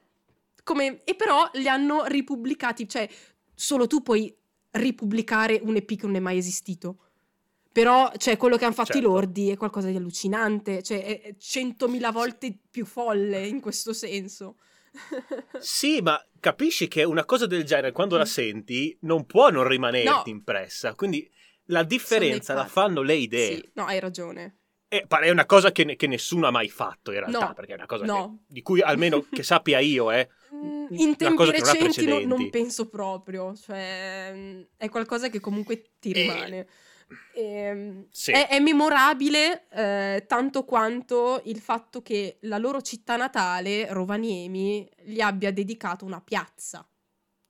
Come, 0.63 1.03
e 1.03 1.13
però 1.15 1.47
li 1.53 1.67
hanno 1.67 2.05
ripubblicati, 2.05 2.89
cioè 2.89 3.07
solo 3.53 3.85
tu 3.85 4.01
puoi 4.01 4.35
ripubblicare 4.71 5.59
un 5.62 5.75
EP 5.75 5.85
che 5.95 6.05
non 6.07 6.15
è 6.15 6.19
mai 6.19 6.38
esistito. 6.38 6.97
Però, 7.71 8.12
cioè, 8.17 8.38
quello 8.38 8.55
che 8.57 8.65
hanno 8.65 8.73
fatto 8.73 8.93
Certo. 8.93 9.07
i 9.07 9.12
lordi 9.12 9.50
è 9.50 9.57
qualcosa 9.57 9.89
di 9.89 9.95
allucinante, 9.95 10.81
cioè 10.83 11.21
è 11.21 11.35
centomila 11.38 12.12
volte 12.12 12.55
più 12.71 12.85
folle 12.85 13.45
in 13.47 13.59
questo 13.62 13.93
senso. 13.93 14.57
Sì, 15.59 16.01
ma 16.01 16.19
capisci 16.39 16.88
che 16.88 17.03
una 17.03 17.25
cosa 17.25 17.45
del 17.47 17.63
genere, 17.63 17.91
quando 17.91 18.17
la 18.17 18.25
senti, 18.25 18.95
non 19.01 19.25
può 19.25 19.50
non 19.50 19.67
rimanerti 19.67 20.09
Mm. 20.09 20.13
No. 20.13 20.23
impressa. 20.25 20.93
Quindi 20.95 21.29
la 21.65 21.84
differenza 21.84 22.53
la 22.53 22.65
fanno 22.65 23.01
le 23.01 23.15
idee. 23.15 23.55
Sì, 23.55 23.70
no, 23.74 23.86
hai 23.86 24.00
ragione. 24.00 24.58
E 24.88 25.05
è 25.08 25.29
una 25.32 25.46
cosa 25.48 25.72
che, 25.72 25.84
ne- 25.84 25.96
che 25.96 26.05
nessuno 26.05 26.46
ha 26.46 26.51
mai 26.51 26.70
fatto 26.70 27.12
in 27.12 27.20
realtà, 27.20 27.48
No, 27.48 27.53
perché 27.53 27.72
è 27.72 27.75
una 27.75 27.88
cosa 27.88 28.05
no. 28.05 28.39
che- 28.48 28.53
di 28.53 28.62
cui 28.62 28.82
almeno 28.82 29.25
che 29.32 29.41
sappia 29.43 29.79
io, 29.79 30.12
eh. 30.12 30.29
Mm, 30.53 30.86
In 30.91 31.15
tempi 31.15 31.43
non 31.43 31.51
recenti 31.51 32.05
no- 32.05 32.12
non 32.13 32.27
precedenti. 32.27 32.50
penso 32.50 32.88
proprio, 32.89 33.55
cioè 33.55 34.32
mm, 34.36 34.62
è 34.77 34.89
qualcosa 34.89 35.29
che 35.29 35.39
comunque 35.39 35.93
ti 36.00 36.12
E- 36.12 36.13
rimane. 36.22 36.67
Ehm, 37.36 38.08
Sì. 38.12 38.32
è, 38.32 38.48
è 38.48 38.60
memorabile 38.60 39.67
eh, 39.70 40.25
tanto 40.27 40.63
quanto 40.63 41.41
il 41.46 41.60
fatto 41.60 42.01
che 42.01 42.38
la 42.41 42.58
loro 42.58 42.82
città 42.82 43.15
natale, 43.15 43.91
Rovaniemi, 43.91 44.88
gli 45.03 45.20
abbia 45.22 45.51
dedicato 45.51 46.05
una 46.05 46.22
piazza. 46.22 46.88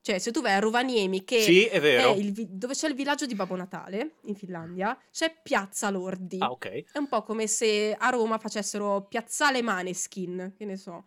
Cioè, 0.03 0.19
se 0.19 0.31
tu 0.31 0.41
vai 0.41 0.51
a 0.51 0.59
Rovaniemi, 0.59 1.23
che 1.23 1.39
Sì, 1.39 1.63
è 1.63 1.71
è 1.77 1.79
vero. 1.79 2.13
il 2.15 2.33
vi- 2.33 2.45
dove 2.49 2.73
c'è 2.73 2.89
il 2.89 2.93
villaggio 2.93 3.25
di 3.25 3.35
Babbo 3.35 3.55
Natale, 3.55 4.15
in 4.25 4.35
Finlandia, 4.35 4.99
c'è 5.09 5.33
Piazza 5.41 5.89
Lordi. 5.89 6.39
Ah, 6.41 6.51
ok. 6.51 6.91
È 6.91 6.97
un 6.97 7.07
po' 7.07 7.23
come 7.23 7.47
se 7.47 7.95
a 7.97 8.09
Roma 8.09 8.37
facessero 8.37 9.05
Piazzale 9.07 9.61
Maneskin, 9.61 10.55
che 10.57 10.65
ne 10.65 10.75
so. 10.75 11.05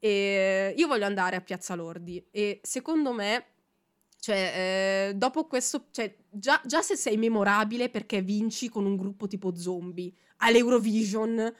E 0.00 0.74
io 0.76 0.88
voglio 0.88 1.04
andare 1.06 1.36
a 1.36 1.40
Piazza 1.40 1.76
Lordi 1.76 2.26
e 2.32 2.58
secondo 2.64 3.12
me, 3.12 3.46
cioè, 4.18 5.10
eh, 5.10 5.14
dopo 5.14 5.46
questo, 5.46 5.86
cioè, 5.92 6.12
già, 6.28 6.60
già 6.64 6.82
se 6.82 6.96
sei 6.96 7.16
memorabile 7.16 7.90
perché 7.90 8.22
vinci 8.22 8.68
con 8.68 8.84
un 8.86 8.96
gruppo 8.96 9.28
tipo 9.28 9.54
zombie 9.54 10.12
all'Eurovision 10.38 11.54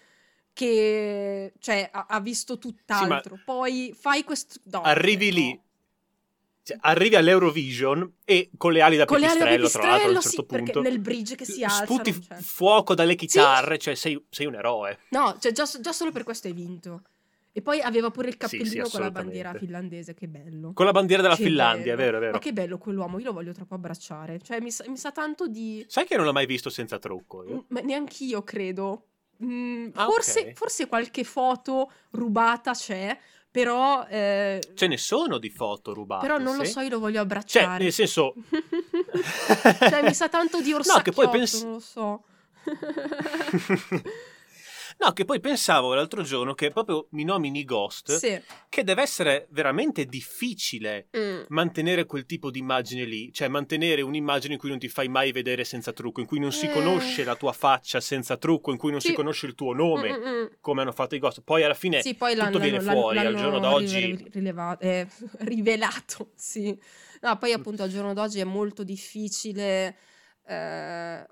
che 0.53 1.53
cioè, 1.61 1.89
ha, 1.93 2.07
ha 2.09 2.21
visto 2.21 2.59
tutt'altro, 2.59 3.39
poi 3.45 3.95
fai 3.97 4.25
questo... 4.25 4.59
no, 4.65 4.83
Arrivi 4.83 5.27
cioè, 5.27 5.35
lì, 5.35 5.53
no. 5.53 5.63
Cioè, 6.65 6.77
arrivi 6.83 7.17
all'Eurovision 7.17 8.19
e 8.25 8.51
con 8.57 8.73
le 8.73 8.83
ali 8.83 8.97
da 8.97 9.05
Con 9.05 9.19
pipistrello, 9.19 9.69
tra 9.69 9.83
l'altro, 9.83 10.07
a 10.07 10.09
un 10.11 10.15
certo 10.21 10.29
sì, 10.29 10.45
punto. 10.45 10.81
nel 10.81 11.01
bridge 11.01 11.35
che 11.35 11.45
si 11.45 11.65
alzano, 11.65 11.87
Sputi 11.87 12.23
cioè. 12.23 12.39
fuoco 12.39 12.95
dalle 12.95 13.17
chitarre, 13.17 13.79
cioè 13.79 13.95
sei, 13.97 14.23
sei 14.31 14.47
un 14.47 14.55
eroe. 14.55 15.01
No, 15.11 15.37
cioè 15.41 15.51
già, 15.53 15.65
già 15.81 15.93
solo 15.93 16.13
per 16.13 16.23
questo 16.23 16.47
hai 16.47 16.53
vinto. 16.53 17.03
E 17.55 17.61
poi 17.61 17.81
aveva 17.81 18.11
pure 18.11 18.29
il 18.29 18.37
Sì, 18.39 18.47
sì, 18.49 18.57
cappellino 18.59 18.89
con 18.89 19.01
la 19.01 19.11
bandiera 19.11 19.53
finlandese, 19.55 20.15
che 20.15 20.27
bello. 20.27 20.73
Con 20.73 20.87
la 20.87 20.93
bandiera 20.93 21.21
della 21.21 21.37
Che 21.37 21.43
Finlandia, 21.43 21.93
è 21.93 21.97
bello. 21.97 22.03
vero, 22.05 22.17
è 22.17 22.21
vero. 22.21 22.33
Ma 22.33 22.39
che 22.39 22.53
bello 22.55 22.79
quell'uomo, 22.79 23.19
io 23.19 23.27
lo 23.27 23.33
voglio 23.35 23.53
troppo 23.53 23.75
abbracciare. 23.75 24.41
Cioè, 24.41 24.61
mi 24.61 24.71
sa, 24.71 24.85
mi 24.89 24.97
sa 24.97 25.13
tanto 25.13 25.49
di... 25.49 25.85
Sai 25.87 26.07
che 26.07 26.17
non 26.17 26.25
l'ho 26.25 26.33
mai 26.33 26.47
visto 26.47 26.71
senza 26.71 26.99
trucco? 26.99 27.43
Mm, 27.43 27.49
Io? 27.49 27.65
Ma 27.69 27.81
neanch'io 27.81 28.43
credo. 28.43 29.09
Mm, 29.45 29.89
Ah, 29.95 30.07
forse, 30.07 30.41
ok. 30.41 30.53
forse 30.55 30.87
qualche 30.87 31.25
foto 31.25 31.91
rubata 32.13 32.73
c'è, 32.73 33.19
però... 33.53 34.05
eh, 34.09 34.61
Ce 34.75 34.87
ne 34.89 34.97
sono 34.97 35.39
di 35.39 35.51
foto 35.51 35.95
rubate. 35.95 36.27
però 36.27 36.39
non 36.39 36.57
lo 36.57 36.65
sì? 36.65 36.71
so, 36.73 36.81
io 36.81 36.89
lo 36.89 36.99
voglio 36.99 37.15
Cioè, 37.17 37.23
abbracciare. 37.23 37.83
nel 37.85 37.93
senso... 37.93 38.35
cioè, 39.79 40.03
mi 40.03 40.15
sa 40.15 40.29
tanto 40.29 40.61
di 40.61 40.73
orsacchiotto, 40.73 41.03
che 41.03 41.13
poi 41.13 41.29
pens- 41.29 41.63
non 41.63 41.73
lo 41.75 41.79
so. 41.79 42.23
no, 44.99 45.13
che 45.13 45.25
poi 45.25 45.41
pensavo 45.41 45.95
l'altro 45.95 46.23
giorno 46.23 46.55
che 46.55 46.71
proprio 46.71 47.07
mi 47.11 47.25
nomini 47.25 47.65
Ghost, 47.65 48.17
sì. 48.17 48.41
che 48.69 48.85
deve 48.85 49.03
essere 49.03 49.47
veramente 49.51 50.05
difficile 50.07 51.09
Mm. 51.17 51.43
mantenere 51.49 52.05
quel 52.07 52.25
tipo 52.27 52.51
di 52.51 52.59
immagine 52.59 53.05
lì, 53.05 53.33
cioè 53.33 53.49
mantenere 53.49 54.03
un'immagine 54.03 54.55
in 54.55 54.59
cui 54.59 54.69
non 54.71 54.79
ti 54.79 54.89
fai 54.89 55.09
mai 55.09 55.33
vedere 55.33 55.65
senza 55.65 55.93
trucco, 55.93 56.21
in 56.21 56.27
cui 56.27 56.39
non 56.39 56.53
si 56.53 56.67
Eh. 56.67 56.71
conosce 56.73 57.25
la 57.25 57.35
tua 57.37 57.53
faccia 57.53 58.01
senza 58.01 58.37
trucco, 58.37 58.71
in 58.71 58.79
cui 58.79 58.91
non 58.91 59.01
si 59.01 59.09
Sì. 59.09 59.15
conosce 59.15 59.47
il 59.47 59.55
tuo 59.55 59.73
nome, 59.75 60.11
Mm, 60.19 60.23
mm, 60.23 60.27
mm. 60.43 60.47
come 60.61 60.81
hanno 60.83 60.93
fatto 60.93 61.15
i 61.15 61.19
Ghost. 61.19 61.43
Poi 61.43 61.63
alla 61.63 61.75
fine 61.75 62.01
Sì, 62.03 62.15
poi 62.15 62.35
tutto 62.37 62.59
viene 62.59 62.81
fuori, 62.81 63.19
al 63.19 63.35
giorno 63.35 63.59
d'oggi... 63.59 64.29
rilevato- 64.33 64.83
eh, 64.85 65.07
rivelato, 65.41 66.31
sì. 66.35 66.77
No, 67.21 67.37
poi 67.39 67.53
appunto 67.53 67.83
al 67.83 67.89
giorno 67.91 68.13
d'oggi 68.15 68.41
è 68.41 68.45
molto 68.45 68.83
difficile. 68.85 69.97
eh, 70.47 71.27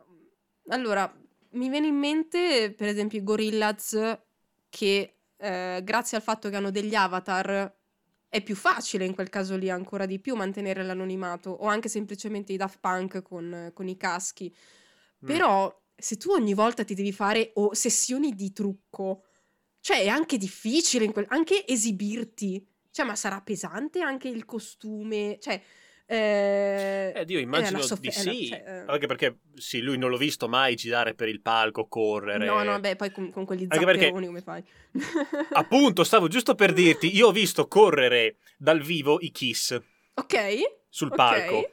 allora, 0.69 1.13
mi 1.53 1.69
viene 1.69 1.89
in 1.89 1.97
mente 1.97 2.73
per 2.77 2.89
esempio 2.89 3.19
i 3.19 3.25
Gorillaz 3.25 4.19
che 4.69 5.17
eh, 5.37 5.81
grazie 5.83 6.17
al 6.17 6.23
fatto 6.23 6.49
che 6.49 6.57
hanno 6.57 6.71
degli 6.71 6.95
avatar 6.95 7.75
è 8.29 8.43
più 8.43 8.55
facile 8.55 9.05
in 9.05 9.15
quel 9.15 9.29
caso 9.29 9.57
lì 9.57 9.69
ancora 9.69 10.07
di 10.07 10.21
più 10.21 10.37
mantenere 10.37 10.85
l'anonimato 10.85 11.51
o 11.51 11.67
anche 11.67 11.89
semplicemente 11.89 12.53
i 12.53 12.57
Daft 12.57 12.79
Punk 12.79 13.23
con, 13.23 13.73
con 13.75 13.89
i 13.89 13.97
caschi. 13.97 14.55
Mm. 15.25 15.27
Però 15.27 15.83
se 15.97 16.17
tu 16.17 16.31
ogni 16.31 16.55
volta 16.55 16.85
ti 16.85 16.95
devi 16.95 17.13
fare 17.13 17.51
o 17.55 17.75
sessioni 17.75 18.35
di 18.35 18.53
trucco, 18.53 19.25
cioè 19.81 20.03
è 20.03 20.09
anche 20.09 20.39
difficile 20.39 21.11
quel- 21.11 21.27
anche 21.29 21.67
esibirti. 21.67 22.65
Cioè, 22.93 23.05
ma 23.05 23.17
sarà 23.17 23.41
pesante 23.41 24.01
anche 24.01 24.29
il 24.29 24.45
costume? 24.45 25.39
Cioè, 25.41 25.61
eh, 26.11 27.13
Eh, 27.15 27.25
Dio, 27.25 27.39
immagino 27.39 27.81
soff- 27.83 28.01
di 28.01 28.11
sì. 28.11 28.47
cioè, 28.49 28.63
eh, 28.67 28.85
Anche 28.87 29.07
perché, 29.07 29.39
sì, 29.55 29.81
lui 29.81 29.97
non 29.99 30.11
l'ho 30.11 30.17
visto 30.17 30.49
mai 30.49 30.75
girare 30.75 31.15
per 31.15 31.29
il 31.29 31.41
palco, 31.41 31.87
correre. 31.87 32.45
No, 32.47 32.63
no, 32.63 32.81
beh, 32.81 32.97
poi 32.97 33.11
con, 33.13 33.31
con 33.31 33.45
quegli 33.45 33.67
zapperoni 33.71 34.27
come 34.27 34.41
fai? 34.43 34.63
Appunto, 35.53 36.05
stavo 36.05 36.29
giusto 36.29 36.55
per 36.55 36.73
dirti, 36.73 37.15
io 37.15 37.29
ho 37.29 37.33
visto 37.33 37.67
correre 37.69 38.37
dal 38.57 38.81
vivo 38.81 39.19
i 39.21 39.31
Kiss 39.31 39.79
ok, 40.15 40.37
sul 40.89 41.09
ok. 41.09 41.15
palco. 41.17 41.71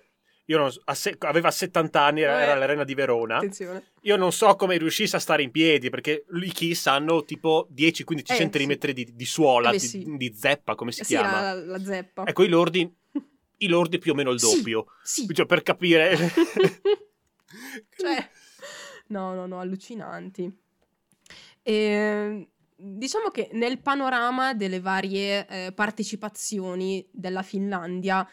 Io 0.49 0.57
non 0.57 0.71
so- 0.71 0.81
a 0.85 0.93
se- 0.93 1.15
aveva 1.19 1.51
70 1.51 2.01
anni, 2.05 2.21
era, 2.21 2.41
Eh. 2.41 2.49
all'arena 2.51 2.85
di 2.85 2.93
Verona. 2.93 3.35
Attenzione. 3.35 3.87
Io 4.03 4.15
non 4.15 4.31
so 4.31 4.55
come 4.55 4.77
riuscisse 4.77 5.17
a 5.17 5.19
stare 5.19 5.43
in 5.43 5.51
piedi, 5.51 5.89
perché 5.89 6.23
i 6.41 6.51
Kiss 6.53 6.85
hanno 6.87 7.25
tipo 7.25 7.67
10-15 7.69 8.31
Eh, 8.31 8.35
centimetri 8.37 8.93
di, 8.93 9.13
di 9.13 9.25
suola, 9.25 9.69
Eh 9.69 9.73
beh, 9.73 9.77
di, 9.79 9.85
sì. 9.87 10.05
di 10.15 10.33
zeppa, 10.33 10.75
come 10.75 10.93
si 10.93 11.03
sì, 11.03 11.15
chiama. 11.15 11.41
la, 11.41 11.53
la 11.53 11.79
zeppa. 11.83 12.23
Ecco, 12.25 12.43
i 12.43 12.47
lordi, 12.47 12.89
i 13.57 13.67
lordi 13.67 13.97
più 13.97 14.11
o 14.11 14.15
meno 14.15 14.31
il 14.31 14.39
Sì. 14.39 14.55
doppio. 14.55 14.85
Sì. 15.03 15.27
Cioè, 15.33 15.45
per 15.45 15.63
capire... 15.63 16.15
cioè, 17.97 18.29
no, 19.07 19.33
no, 19.33 19.45
no, 19.45 19.59
allucinanti. 19.59 20.51
E, 21.61 22.49
diciamo 22.75 23.29
che 23.29 23.49
nel 23.53 23.79
panorama 23.79 24.53
delle 24.53 24.79
varie 24.79 25.47
eh, 25.47 25.71
partecipazioni 25.73 27.07
della 27.11 27.41
Finlandia, 27.41 28.27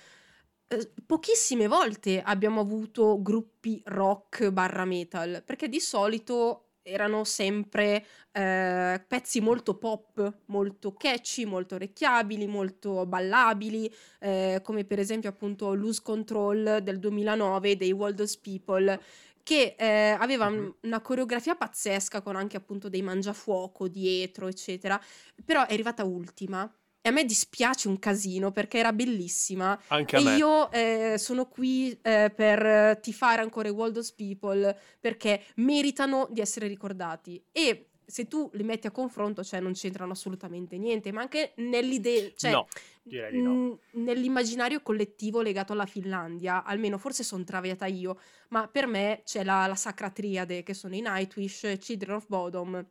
eh, 0.67 0.91
pochissime 1.07 1.67
volte 1.67 2.23
abbiamo 2.23 2.61
avuto 2.61 3.21
gruppi 3.23 3.81
rock 3.87 4.51
barra 4.51 4.85
metal, 4.85 5.43
perché 5.45 5.69
di 5.69 5.81
solito 5.81 6.64
erano 6.85 7.25
sempre 7.25 8.05
eh, 8.33 9.03
pezzi 9.07 9.41
molto 9.41 9.77
pop, 9.79 10.41
molto 10.47 10.93
catchy, 10.95 11.45
molto 11.45 11.77
orecchiabili, 11.77 12.47
molto 12.47 13.07
ballabili, 13.07 13.91
eh, 14.21 14.61
come 14.63 14.85
per 14.85 14.99
esempio 14.99 15.31
appunto 15.31 15.73
Lose 15.75 16.03
Control 16.03 16.81
del 16.83 16.99
2009 16.99 17.77
dei 17.77 17.93
Wildest 17.93 18.41
People, 18.43 19.01
che 19.43 19.75
eh, 19.79 20.17
aveva 20.19 20.49
Mhm. 20.49 20.77
una 20.83 21.01
coreografia 21.01 21.55
pazzesca 21.55 22.23
con 22.23 22.37
anche 22.37 22.57
appunto 22.57 22.89
dei 22.89 23.03
mangiafuoco 23.03 23.89
dietro, 23.89 24.47
eccetera, 24.49 25.01
però 25.45 25.67
è 25.67 25.73
arrivata 25.73 26.05
ultima. 26.05 26.71
E 27.07 27.11
a 27.11 27.13
me 27.13 27.27
dispiace 27.27 27.87
un 27.87 27.99
casino 27.99 28.51
perché 28.51 28.79
era 28.79 28.91
bellissima 28.95 29.79
Anche 29.89 30.17
a 30.17 30.21
e 30.21 30.23
me. 30.23 30.37
io 30.37 30.71
eh, 30.73 31.17
sono 31.19 31.47
qui 31.49 31.91
eh, 32.01 32.33
per 32.35 32.99
tifare 33.03 33.43
ancora 33.43 33.69
i 33.69 33.73
Waldos 33.73 34.13
People 34.13 34.75
perché 35.01 35.45
meritano 35.57 36.27
di 36.31 36.41
essere 36.41 36.67
ricordati. 36.67 37.45
E 37.53 37.91
se 38.07 38.27
tu 38.27 38.49
li 38.55 38.63
metti 38.63 38.87
a 38.87 38.91
confronto, 38.91 39.45
cioè 39.45 39.61
non 39.61 39.73
c'entrano 39.75 40.13
assolutamente 40.13 40.79
niente, 40.79 41.13
ma 41.13 41.21
anche 41.21 41.53
nell'idea, 41.57 42.31
cioè 42.37 42.53
no, 42.53 42.69
direi 43.03 43.33
di 43.33 43.43
no. 43.43 43.79
nell'immaginario 43.93 44.81
collettivo 44.81 45.43
legato 45.43 45.75
alla 45.75 45.85
Finlandia, 45.87 46.65
almeno 46.65 46.97
forse 46.97 47.23
sono 47.23 47.45
traviata 47.45 47.85
io, 47.85 48.19
ma 48.49 48.67
per 48.67 48.87
me 48.87 49.21
c'è 49.25 49.45
la, 49.45 49.67
la 49.67 49.75
sacra 49.75 50.09
triade 50.09 50.63
che 50.63 50.73
sono 50.73 50.95
i 50.95 51.03
Nightwish, 51.03 51.77
Children 51.79 52.15
of 52.17 52.27
Bodom 52.29 52.87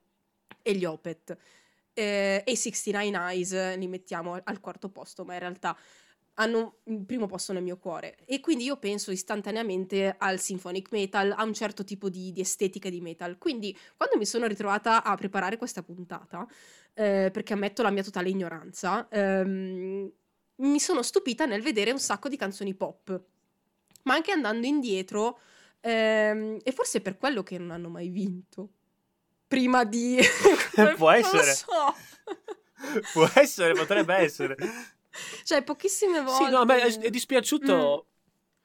e 0.62 0.76
gli 0.76 0.86
Opeth. 0.86 1.36
Eh, 1.94 2.44
e 2.46 2.52
i 2.52 2.56
69 2.56 3.32
Eyes 3.32 3.78
li 3.78 3.88
mettiamo 3.88 4.40
al- 4.44 4.60
quarto 4.60 4.90
posto, 4.90 5.24
ma 5.26 5.34
in 5.34 5.40
realtà 5.40 5.78
hanno 6.36 6.80
il 6.86 7.06
primo 7.06 7.28
posto 7.28 7.54
nel 7.54 7.62
mio 7.64 7.78
cuore. 7.78 8.18
E 8.26 8.40
quindi 8.40 8.64
io 8.64 8.78
penso 8.78 9.12
istantaneamente 9.12 10.16
al 10.18 10.40
symphonic 10.40 10.92
metal, 10.92 11.32
a 11.36 11.44
un 11.44 11.54
certo 11.54 11.84
tipo 11.84 12.10
di, 12.10 12.32
di 12.32 12.42
estetica 12.42 12.90
di 12.90 13.02
metal. 13.02 13.38
Quindi 13.38 13.78
quando 13.96 14.18
mi 14.18 14.26
sono 14.26 14.48
ritrovata 14.48 15.04
a 15.04 15.16
preparare 15.16 15.58
questa 15.58 15.84
puntata, 15.84 16.48
eh, 16.94 17.30
perché 17.32 17.54
ammetto 17.54 17.84
la 17.84 17.92
mia 17.92 18.04
totale 18.04 18.30
ignoranza, 18.30 19.08
ehm, 19.10 20.12
mi 20.56 20.80
sono 20.80 21.02
stupita 21.04 21.46
nel 21.46 21.62
vedere 21.62 21.92
un 21.92 22.00
sacco 22.00 22.30
di 22.30 22.38
canzoni 22.38 22.74
pop. 22.74 23.22
Ma 24.04 24.16
anche 24.16 24.32
andando 24.32 24.68
indietro, 24.68 25.40
ehm, 25.82 26.60
e 26.64 26.72
forse 26.72 27.02
per 27.02 27.18
quello 27.18 27.44
che 27.44 27.58
non 27.58 27.72
hanno 27.72 27.90
mai 27.90 28.10
vinto. 28.10 28.70
Prima 29.54 29.84
di... 29.84 30.18
Può 30.74 30.84
Non 30.84 30.96
lo 30.98 31.12
essere. 31.12 31.54
so. 31.54 31.96
Può 33.14 33.30
essere, 33.36 33.74
potrebbe 33.74 34.16
essere. 34.16 34.56
Cioè, 35.44 35.64
pochissime 35.64 36.22
volte... 36.22 36.46
Sì, 36.46 36.50
no, 36.52 36.60
a 36.62 36.66
me 36.66 36.82
è, 36.82 37.00
è 37.00 37.10
dispiaciuto. 37.12 38.08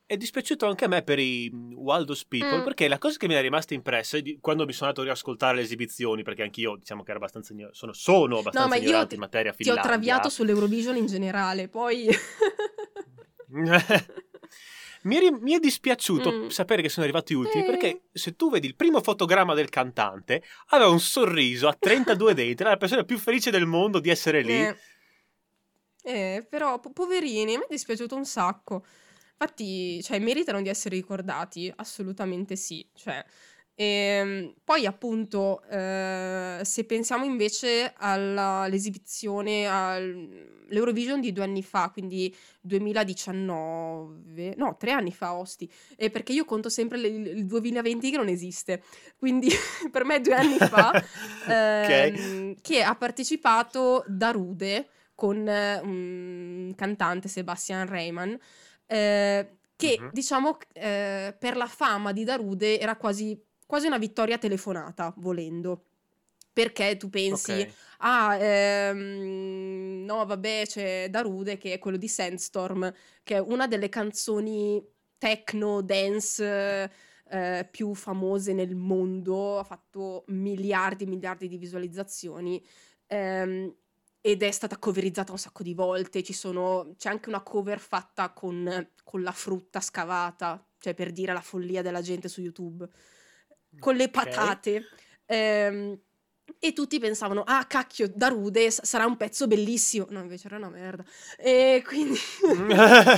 È 0.07 0.17
dispiaciuto 0.17 0.65
anche 0.67 0.87
a 0.87 0.89
me 0.89 1.03
per 1.03 1.19
i 1.19 1.51
mm, 1.53 1.75
Waldos 1.75 2.25
People, 2.25 2.61
Mm. 2.61 2.65
perché 2.65 2.89
la 2.89 2.97
cosa 2.97 3.19
che 3.19 3.29
mi 3.29 3.35
è 3.35 3.41
rimasta 3.43 3.75
impressa 3.75 4.17
è 4.17 4.23
di- 4.23 4.39
quando 4.41 4.65
mi 4.65 4.73
sono 4.73 4.89
andato 4.89 5.03
a 5.03 5.11
riascoltare 5.11 5.57
le 5.57 5.61
esibizioni, 5.63 6.23
perché 6.23 6.43
anch'io 6.43 6.77
diciamo 6.77 7.03
che 7.03 7.11
ero 7.11 7.19
abbastanza 7.19 7.53
igno- 7.53 7.69
sono, 7.75 7.93
sono 7.93 8.39
abbastanza 8.39 8.69
ma 8.69 8.77
io 8.77 8.83
ignorante 8.85 9.09
ti- 9.09 9.15
in 9.17 9.21
materia 9.21 9.53
Ti 9.53 9.61
ho 9.61 9.65
Finlandia. 9.65 9.91
traviato 9.91 10.29
sull'Eurovision 10.31 10.97
in 10.97 11.05
generale, 11.07 11.69
poi... 11.69 12.09
mi, 15.09 15.17
è, 15.17 15.31
mi 15.31 15.55
è 15.55 15.59
dispiaciuto 15.59 16.31
Mm. 16.33 16.47
sapere 16.49 16.83
che 16.83 16.89
sono 16.89 17.05
arrivati 17.05 17.35
ultimi, 17.35 17.65
Eh. 17.65 17.67
perché 17.67 18.03
se 18.13 18.37
tu 18.37 18.51
vedi 18.51 18.67
il 18.67 18.77
primo 18.77 19.01
fotogramma 19.03 19.55
del 19.55 19.69
cantante, 19.69 20.43
aveva 20.69 20.91
un 20.91 21.01
sorriso 21.01 21.67
a 21.69 21.75
32 21.79 22.35
denti, 22.35 22.63
era 22.63 22.71
la 22.71 22.77
persona 22.77 23.05
più 23.05 23.19
felice 23.19 23.51
del 23.51 23.67
mondo 23.67 23.99
di 23.99 24.11
essere 24.11 24.43
lì. 24.43 24.53
Eh, 24.53 24.77
Eh, 26.03 26.47
però, 26.49 26.79
po- 26.81 26.93
poverini, 26.93 27.57
me 27.57 27.65
è 27.65 27.67
dispiaciuto 27.69 28.15
un 28.17 28.25
sacco. 28.25 28.85
infatti, 29.41 30.03
cioè, 30.03 30.19
meritano 30.19 30.61
di 30.63 30.69
essere 30.69 30.97
ricordati, 30.97 31.73
assolutamente 31.77 32.57
sì. 32.57 32.85
Cioè, 32.95 33.25
ehm, 33.81 34.55
poi 34.65 34.87
appunto, 34.87 35.63
eh, 35.71 36.61
se 36.65 36.85
pensiamo 36.85 37.25
invece 37.25 37.93
alla- 37.97 38.63
all'esibizione, 38.63 39.67
all'Eurovision 39.69 41.21
di 41.21 41.33
due 41.33 41.45
anni 41.45 41.63
fa, 41.63 41.91
quindi 41.91 42.35
2019, 42.61 44.55
no, 44.57 44.77
tre 44.77 44.91
anni 44.91 45.13
fa, 45.13 45.35
Osti, 45.37 45.71
eh, 45.97 46.11
perché 46.11 46.33
io 46.33 46.45
conto 46.45 46.69
sempre 46.69 46.99
le- 46.99 47.07
il 47.09 47.47
2020 47.47 48.11
che 48.11 48.17
non 48.17 48.29
esiste, 48.29 48.83
quindi 49.17 49.49
per 49.93 50.05
me 50.05 50.21
due 50.21 50.35
anni 50.35 50.59
fa, 50.59 50.97
ehm, 51.45 52.55
che 52.61 52.83
ha 52.83 52.95
partecipato 52.97 54.05
Darude 54.09 54.89
con 55.15 55.49
eh, 55.49 55.81
un 55.81 56.73
cantante, 56.77 57.29
Sebastian 57.29 57.87
Reyman, 57.87 58.37
eh, 58.87 59.53
che 59.77 59.99
Mhm. 60.01 60.11
diciamo 60.11 60.57
eh, 60.73 61.37
per 61.39 61.57
la 61.57 61.67
fama 61.67 62.13
di 62.13 62.25
Darude 62.25 62.79
era 62.81 62.97
quasi, 62.97 63.41
quasi 63.69 63.87
una 63.87 63.99
vittoria 63.99 64.39
telefonata, 64.39 65.13
volendo. 65.19 65.85
Perché 66.53 66.97
tu 66.97 67.09
pensi, 67.11 67.61
Ok. 67.61 67.75
ah, 67.99 68.37
ehm, 68.37 70.05
no, 70.05 70.25
vabbè, 70.27 70.65
c'è 70.67 71.09
Darude 71.11 71.57
che 71.59 71.75
è 71.75 71.79
quello 71.79 71.99
di 71.99 72.09
Sandstorm, 72.09 72.93
che 73.23 73.37
è 73.37 73.41
una 73.41 73.69
delle 73.69 73.89
canzoni 73.89 74.83
techno, 75.19 75.83
dance 75.83 76.91
eh, 77.31 77.69
più 77.71 77.95
famose 77.95 78.53
nel 78.55 78.75
mondo, 78.75 79.59
ha 79.59 79.65
fatto 79.65 80.25
miliardi 80.29 81.05
e 81.05 81.07
miliardi 81.07 81.49
di 81.49 81.59
visualizzazioni. 81.59 82.65
ehm, 83.07 83.75
ed 84.21 84.43
è 84.43 84.51
stata 84.51 84.79
coverizzata 84.79 85.33
un 85.33 85.39
sacco 85.39 85.63
di 85.63 85.75
volte. 85.75 86.23
Ci 86.23 86.33
sono, 86.33 86.95
c'è 86.99 87.09
anche 87.09 87.29
una 87.29 87.43
cover 87.43 87.79
fatta 87.79 88.33
con, 88.33 88.91
con 89.05 89.23
la 89.23 89.33
frutta 89.33 89.81
scavata, 89.81 90.63
cioè 90.79 90.95
per 90.95 91.13
dire 91.13 91.33
la 91.33 91.41
follia 91.41 91.83
della 91.83 92.01
gente 92.03 92.29
su 92.29 92.41
YouTube, 92.43 92.89
con 93.79 93.97
le 93.97 94.09
patate. 94.09 94.85
Ehm, 95.27 95.99
e 96.61 96.73
tutti 96.73 96.99
pensavano, 96.99 97.43
ah 97.43 97.65
cacchio, 97.67 98.11
Darude 98.13 98.71
s- 98.71 98.83
sarà 98.83 99.05
un 99.05 99.17
pezzo 99.17 99.47
bellissimo. 99.47 100.07
No, 100.11 100.21
invece 100.21 100.47
era 100.47 100.57
una 100.57 100.71
merda. 100.71 101.05
E 101.37 101.83
quindi, 101.87 102.19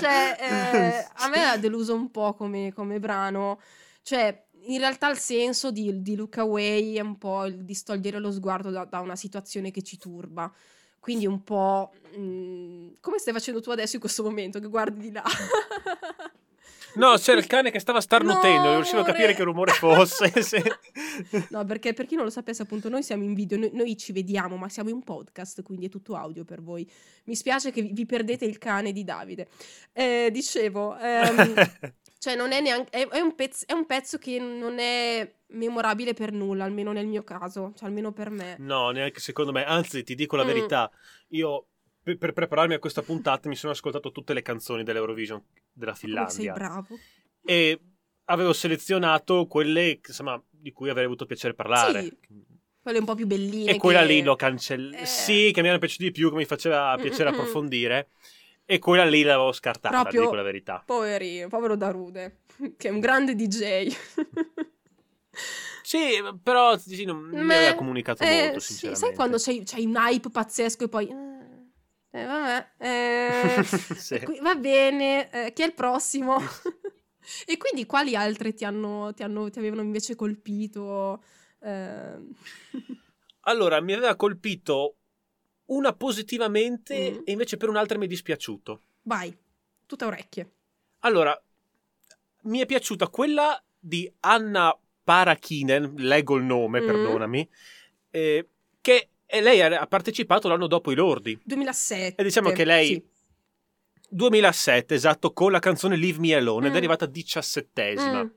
cioè, 0.01 0.37
eh, 0.41 1.07
a 1.15 1.29
me 1.29 1.45
ha 1.45 1.57
deluso 1.57 1.95
un 1.95 2.11
po' 2.11 2.35
come, 2.35 2.73
come 2.73 2.99
brano. 2.99 3.61
Cioè, 4.03 4.47
in 4.65 4.79
realtà 4.79 5.09
il 5.11 5.19
senso 5.19 5.71
di, 5.71 6.03
di 6.03 6.17
Look 6.17 6.39
Away 6.39 6.95
è 6.95 7.01
un 7.01 7.17
po' 7.17 7.47
il 7.47 7.65
distogliere 7.65 8.19
lo 8.19 8.31
sguardo 8.33 8.71
da, 8.71 8.85
da 8.85 9.01
una 9.01 9.17
situazione 9.17 9.71
che 9.71 9.83
ci 9.83 9.97
turba. 9.97 10.53
Quindi 10.99 11.27
un 11.27 11.43
po' 11.43 11.93
mm, 12.19 12.91
come 13.01 13.19
stai 13.19 13.33
facendo 13.33 13.63
tu 13.63 13.71
adesso 13.71 13.95
in 13.95 14.01
questo 14.03 14.23
momento, 14.23 14.59
che 14.61 14.67
guardi 14.69 15.01
di 15.01 15.13
là. 15.13 15.23
No, 16.94 17.14
c'era 17.16 17.38
il 17.38 17.46
cane 17.46 17.70
che 17.70 17.79
stava 17.79 18.00
starnutendo, 18.00 18.59
No, 18.62 18.64
non 18.66 18.74
riuscivo 18.76 19.00
a 19.00 19.05
capire 19.05 19.35
che 19.35 19.42
rumore 19.42 19.72
fosse. 19.72 20.31
se- 20.42 20.62
No, 21.50 21.64
perché 21.64 21.92
per 21.92 22.07
chi 22.07 22.14
non 22.16 22.24
lo 22.24 22.31
sapesse, 22.31 22.62
appunto, 22.62 22.88
noi 22.88 23.03
siamo 23.03 23.22
in 23.24 23.35
video, 23.35 23.59
noi, 23.59 23.70
noi 23.72 23.96
ci 23.96 24.12
vediamo, 24.12 24.57
ma 24.57 24.68
siamo 24.68 24.90
in 24.90 25.03
podcast, 25.03 25.62
quindi 25.62 25.87
è 25.87 25.88
tutto 25.88 26.14
audio 26.16 26.44
per 26.44 26.62
voi. 26.62 26.88
Mi 27.24 27.35
spiace 27.35 27.70
che 27.70 27.83
vi, 27.83 27.92
vi 27.92 28.07
perdete 28.07 28.44
il 28.44 28.59
cane 28.59 28.92
di 28.92 29.05
Davide. 29.05 29.48
Eh, 29.92 30.29
dicevo, 30.33 30.96
ehm, 30.98 31.55
cioè 32.18 32.35
non 32.37 32.53
è 32.53 32.61
neanche, 32.61 32.90
è, 32.90 33.07
è 33.09 33.20
un 33.20 33.35
pezzo, 33.35 33.64
è 33.66 33.72
un 33.72 33.87
pezzo 33.87 34.18
che 34.18 34.38
non 34.38 34.79
è 34.79 35.31
memorabile 35.53 36.14
per 36.14 36.33
nulla, 36.33 36.64
almeno 36.64 36.92
nel 36.92 37.07
mio 37.07 37.22
caso, 37.24 37.72
cioè 37.76 37.88
almeno 37.88 38.12
per 38.12 38.31
me. 38.31 38.57
No, 38.59 38.90
neanche 38.90 39.20
secondo 39.20 39.53
me. 39.53 39.64
Anzi, 39.64 40.03
ti 40.03 40.14
dico 40.14 40.37
la 40.37 40.44
Mm. 40.44 40.46
verità. 40.46 40.90
Io, 41.29 41.66
per, 42.03 42.17
per 42.19 42.33
prepararmi 42.33 42.75
a 42.75 42.79
questa 42.79 43.03
puntata, 43.03 43.49
mi 43.49 43.57
sono 43.57 43.73
ascoltato 43.73 44.11
tutte 44.13 44.33
le 44.35 44.43
canzoni 44.43 44.83
dell'Eurovision 44.83 45.43
della 45.73 45.93
Come 45.93 46.03
sei 46.03 46.09
Finlandia. 46.11 46.53
bravo. 46.53 46.99
E 47.45 47.81
avevo 48.25 48.53
selezionato 48.53 49.47
quelle 49.47 50.01
insomma, 50.07 50.41
di 50.51 50.73
cui 50.73 50.89
avrei 50.91 51.05
avuto 51.07 51.27
piacere 51.27 51.55
parlare. 51.55 52.03
Sì, 52.03 52.19
Quelle 52.83 52.99
un 52.99 53.05
po' 53.05 53.15
più 53.15 53.27
belline. 53.27 53.71
E 53.73 53.77
quella 53.77 54.01
che- 54.01 54.07
lì 54.07 54.23
l'ho 54.23 54.37
cancellata. 54.37 55.03
Eh. 55.03 55.07
Sì, 55.07 55.51
che 55.53 55.61
mi 55.63 55.69
era 55.69 55.79
piaciuto 55.79 56.05
di 56.05 56.11
più, 56.13 56.31
che 56.31 56.37
mi 56.37 56.45
faceva 56.47 56.97
Mm, 56.97 57.01
piacere 57.03 57.31
mm, 57.31 57.33
mm. 57.33 57.39
approfondire. 57.39 58.09
E 58.65 58.79
quella 58.79 59.05
lì 59.05 59.23
l'avevo 59.23 59.53
scartata, 59.53 60.01
Proprio- 60.03 60.23
dico 60.23 60.35
la 60.35 60.43
verità. 60.43 60.83
Poverino, 60.87 61.49
povero 61.49 61.77
Darude, 61.77 62.39
che 62.79 62.89
è 62.89 62.91
un 62.91 63.01
grande 63.01 63.35
DJ. 63.35 63.89
Sì, 65.83 65.99
però 66.43 66.77
sì, 66.79 67.05
non 67.05 67.19
mi 67.31 67.41
aveva 67.41 67.75
comunicato 67.75 68.23
eh, 68.23 68.43
molto, 68.45 68.61
sì, 68.61 68.75
sinceramente. 68.75 69.07
sai 69.07 69.15
quando 69.15 69.37
c'hai, 69.39 69.63
c'hai 69.65 69.87
un 69.87 69.95
hype 69.97 70.31
pazzesco 70.31 70.85
e 70.85 70.89
poi... 70.89 71.09
eh, 72.12 72.25
vabbè, 72.25 72.70
eh, 72.79 73.62
Sì. 73.96 74.20
va 74.42 74.55
bene, 74.57 75.31
eh, 75.31 75.53
chi 75.53 75.62
è 75.62 75.66
il 75.66 75.75
prossimo? 75.75 76.37
e 77.46 77.57
quindi 77.57 77.87
quali 77.87 78.16
altre 78.16 78.53
ti, 78.55 78.64
hanno, 78.64 79.12
ti, 79.14 79.23
hanno- 79.23 79.51
ti 79.51 79.59
avevano 79.59 79.83
invece 79.83 80.14
colpito? 80.16 81.23
Eh, 81.61 82.18
Allora, 83.42 83.81
mi 83.81 83.92
aveva 83.92 84.16
colpito 84.16 84.96
una 85.66 85.92
positivamente 85.94 87.11
Mm. 87.12 87.23
e 87.25 87.33
invece 87.33 87.57
per 87.57 87.68
un'altra 87.68 87.96
mi 87.99 88.05
è 88.07 88.09
dispiaciuto. 88.09 88.83
vai, 89.03 89.37
tutta 89.87 90.07
orecchie. 90.07 90.51
Allora, 91.01 91.40
mi 92.42 92.59
è 92.59 92.66
piaciuta 92.66 93.09
quella 93.09 93.62
di 93.79 94.12
Anna 94.20 94.77
Parakinen, 95.05 95.94
leggo 95.96 96.37
il 96.37 96.44
nome, 96.44 96.81
Mm. 96.81 96.85
perdonami, 96.85 97.49
eh, 98.11 98.49
che 98.81 99.10
e 99.31 99.40
lei 99.40 99.61
ha 99.62 99.87
partecipato 99.87 100.49
l'anno 100.49 100.66
dopo 100.66 100.90
i 100.90 100.95
Lordi. 100.95 101.38
2007. 101.45 102.21
E 102.21 102.25
diciamo 102.25 102.51
che 102.51 102.64
lei- 102.64 102.87
sì. 102.95 103.05
2007, 104.12 104.95
esatto, 104.95 105.33
con 105.33 105.53
la 105.53 105.61
canzone 105.61 105.97
Leave 105.97 106.19
Me 106.19 106.35
Alone, 106.35 106.66
ed 106.66 106.73
Mm. 106.73 106.75
è 106.75 106.79
arrivata 106.79 107.07
diciassettesima. 107.07 108.25
Mm, 108.25 108.29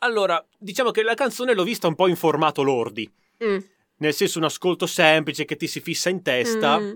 Allora, 0.00 0.44
diciamo 0.58 0.90
che 0.90 1.02
la 1.02 1.14
canzone 1.14 1.54
l'ho 1.54 1.64
vista 1.64 1.86
un 1.88 1.94
po' 1.94 2.08
in 2.08 2.16
formato 2.16 2.62
Lordi, 2.62 3.10
mm, 3.42 3.56
nel 3.96 4.12
senso 4.12 4.38
un 4.38 4.44
ascolto 4.44 4.86
semplice 4.86 5.44
che 5.46 5.56
ti 5.56 5.66
si 5.66 5.80
fissa 5.80 6.08
in 6.10 6.22
testa. 6.22 6.78
mm. 6.78 6.92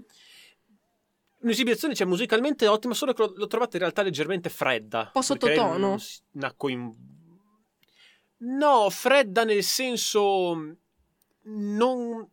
Un'esibizione, 1.40 1.94
cioè, 1.94 2.06
musicalmente 2.06 2.66
ottima, 2.66 2.94
solo 2.94 3.12
che 3.12 3.22
l'ho, 3.34 3.46
trovata 3.46 3.76
in 3.76 3.82
realtà 3.82 4.02
leggermente 4.02 4.48
fredda. 4.50 5.02
Un 5.04 5.10
po' 5.12 5.22
sottotono? 5.22 5.96
una 6.32 6.52
coin- 6.54 6.94
No, 8.38 8.90
fredda 8.90 9.44
nel 9.44 9.62
senso 9.62 10.76
non 11.44 12.28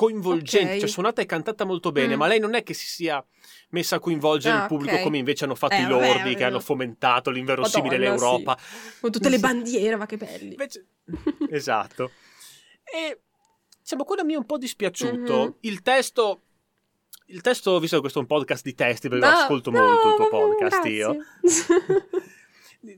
coinvolgente, 0.00 0.72
Ok. 0.72 0.78
cioè 0.78 0.88
suonata 0.88 1.20
e 1.20 1.26
cantata 1.26 1.64
molto 1.66 1.92
bene, 1.92 2.14
Mm. 2.14 2.18
ma 2.18 2.26
lei 2.26 2.38
non 2.40 2.54
è 2.54 2.62
che 2.62 2.72
si 2.72 2.86
sia 2.86 3.22
messa 3.70 3.96
a 3.96 3.98
coinvolgere 3.98 4.56
Ah, 4.56 4.60
il 4.62 4.66
pubblico 4.68 4.94
ok. 4.94 5.02
come 5.02 5.18
invece 5.18 5.44
hanno 5.44 5.54
fatto 5.54 5.74
Eh, 5.74 5.80
i 5.80 5.84
vabbè, 5.86 6.06
lordi 6.14 6.34
che 6.34 6.40
eh. 6.40 6.44
hanno 6.44 6.60
fomentato 6.60 7.30
l'inverosimile 7.30 7.98
Madonna, 8.08 8.56
sì. 8.58 9.00
Con 9.00 9.10
tutte 9.10 9.28
le 9.28 9.38
bandiere, 9.38 9.96
ma 9.96 10.06
che 10.06 10.16
belli. 10.16 10.52
Invece... 10.52 10.86
esatto. 11.50 12.12
E 12.82 13.20
diciamo, 13.78 14.04
quello 14.04 14.24
mi 14.24 14.32
è 14.32 14.36
un 14.36 14.46
po' 14.46 14.56
dispiaciuto. 14.56 15.38
Mhm. 15.42 15.54
Il 15.60 15.82
testo. 15.82 16.40
Il 17.26 17.42
testo, 17.42 17.78
visto 17.78 17.96
che 17.96 18.00
questo 18.00 18.18
è 18.20 18.22
un 18.22 18.26
podcast 18.28 18.64
di 18.64 18.74
testi, 18.74 19.08
perché 19.10 19.26
No, 19.26 19.32
ascolto 19.32 19.70
no, 19.70 19.80
molto 19.82 20.08
il 20.08 20.14
tuo 20.16 20.28
podcast 20.30 20.58
grazie. 20.82 20.90
io. 20.96 21.16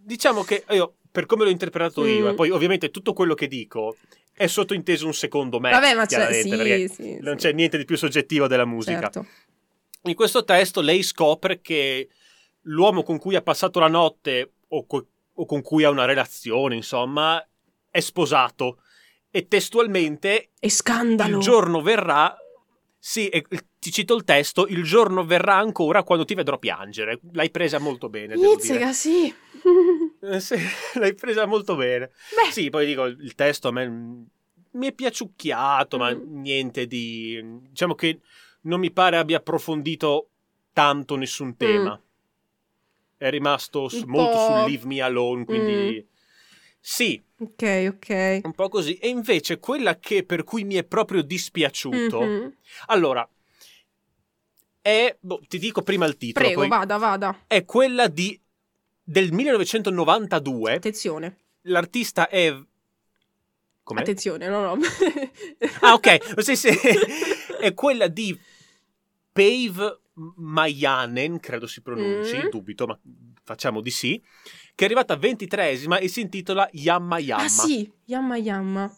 Diciamo 0.02 0.42
che 0.44 0.64
io, 0.70 0.94
per 1.10 1.26
come 1.26 1.42
l'ho 1.44 1.50
interpretato 1.50 2.06
io, 2.06 2.26
Mm. 2.26 2.28
e 2.28 2.34
poi 2.34 2.50
ovviamente 2.50 2.90
tutto 2.90 3.12
quello 3.12 3.34
che 3.34 3.48
dico 3.48 3.96
è 4.42 4.46
sottointeso 4.48 5.06
un 5.06 5.14
secondo 5.14 5.60
me. 5.60 5.70
Vabbè, 5.70 5.94
ma 5.94 6.04
c'è, 6.06 6.32
sì, 6.32 6.88
sì, 6.92 7.18
non 7.20 7.36
c'è 7.36 7.52
niente 7.52 7.78
di 7.78 7.84
più 7.84 7.96
soggettivo 7.96 8.46
della 8.48 8.64
musica. 8.64 9.00
Certo. 9.00 9.26
In 10.04 10.14
questo 10.14 10.44
testo 10.44 10.80
lei 10.80 11.02
scopre 11.02 11.60
che 11.60 12.08
l'uomo 12.62 13.02
con 13.04 13.18
cui 13.18 13.36
ha 13.36 13.42
passato 13.42 13.78
la 13.78 13.86
notte 13.88 14.54
o, 14.68 14.84
co- 14.86 15.06
o 15.32 15.46
con 15.46 15.62
cui 15.62 15.84
ha 15.84 15.90
una 15.90 16.04
relazione, 16.06 16.74
insomma, 16.74 17.44
è 17.88 18.00
sposato. 18.00 18.78
E 19.30 19.46
testualmente 19.46 20.50
E 20.58 20.68
scandalo. 20.68 21.36
il 21.36 21.42
giorno 21.42 21.80
verrà. 21.80 22.36
Sì, 22.98 23.28
e- 23.28 23.46
ti 23.78 23.90
cito 23.92 24.14
il 24.16 24.24
testo: 24.24 24.66
il 24.66 24.82
giorno 24.82 25.24
verrà 25.24 25.56
ancora 25.56 26.02
quando 26.02 26.24
ti 26.24 26.34
vedrò 26.34 26.58
piangere. 26.58 27.20
L'hai 27.32 27.50
presa 27.50 27.78
molto 27.78 28.08
bene. 28.08 28.34
Izzega, 28.34 28.92
sì. 28.92 29.32
Eh, 30.22 30.40
sì, 30.40 30.56
l'hai 30.98 31.14
presa 31.14 31.46
molto 31.46 31.74
bene. 31.76 32.10
Beh, 32.36 32.52
Sì, 32.52 32.70
poi 32.70 32.86
dico, 32.86 33.04
il 33.06 33.34
testo 33.34 33.68
a 33.68 33.72
me 33.72 33.88
mm, 33.88 34.22
mi 34.72 34.86
è 34.86 34.92
piaciucchiato, 34.92 35.98
ma 35.98 36.14
Mm. 36.14 36.40
niente 36.40 36.86
di... 36.86 37.40
Diciamo 37.68 37.94
che 37.94 38.20
non 38.62 38.78
mi 38.80 38.92
pare 38.92 39.16
abbia 39.16 39.38
approfondito 39.38 40.28
tanto 40.72 41.16
nessun 41.16 41.56
tema. 41.56 42.00
È 43.16 43.30
rimasto 43.30 43.88
Un 43.92 44.02
molto 44.06 44.38
sul 44.38 44.54
Leave 44.70 44.86
Me 44.86 45.00
Alone, 45.00 45.44
quindi... 45.44 46.06
Sì, 46.84 47.22
ok, 47.38 47.92
ok. 47.94 48.40
un 48.42 48.52
po' 48.54 48.68
così. 48.68 48.96
E 48.96 49.08
invece 49.08 49.60
quella 49.60 49.98
che 50.00 50.24
per 50.24 50.42
cui 50.42 50.64
mi 50.64 50.74
è 50.74 50.84
proprio 50.84 51.22
dispiaciuto... 51.22 52.20
Mhm. 52.20 52.56
Allora, 52.86 53.28
è... 54.80 55.16
boh, 55.20 55.40
ti 55.46 55.58
dico 55.58 55.82
prima 55.82 56.06
il 56.06 56.16
titolo, 56.16 56.44
Prego, 56.44 56.60
poi... 56.62 56.68
vada, 56.68 56.96
vada. 56.96 57.44
È 57.46 57.64
quella 57.64 58.08
di... 58.08 58.40
del 59.02 59.32
1992. 59.32 60.74
Attenzione. 60.74 61.36
L'artista 61.62 62.28
è... 62.28 62.54
Come? 63.82 64.00
Attenzione, 64.00 64.48
no, 64.48 64.74
no. 64.74 64.82
Ah, 65.80 65.94
ok. 65.94 66.40
Sì, 66.42 66.56
sì. 66.56 66.68
È 67.60 67.74
quella 67.74 68.06
di 68.08 68.38
Pave 69.32 70.00
Mayanen, 70.14 71.40
credo 71.40 71.66
si 71.66 71.80
pronunci, 71.80 72.36
Mm. 72.36 72.48
dubito, 72.48 72.86
ma 72.86 72.98
facciamo 73.42 73.80
di 73.80 73.90
sì, 73.90 74.22
che 74.74 74.82
è 74.82 74.84
arrivata 74.84 75.16
ventitreesima 75.16 75.98
e 75.98 76.08
si 76.08 76.20
intitola 76.20 76.68
Yamma 76.72 77.18
Yamma. 77.18 77.42
Ah 77.44 77.48
sì, 77.48 77.90
Yamma 78.04 78.36
Yamma. 78.36 78.96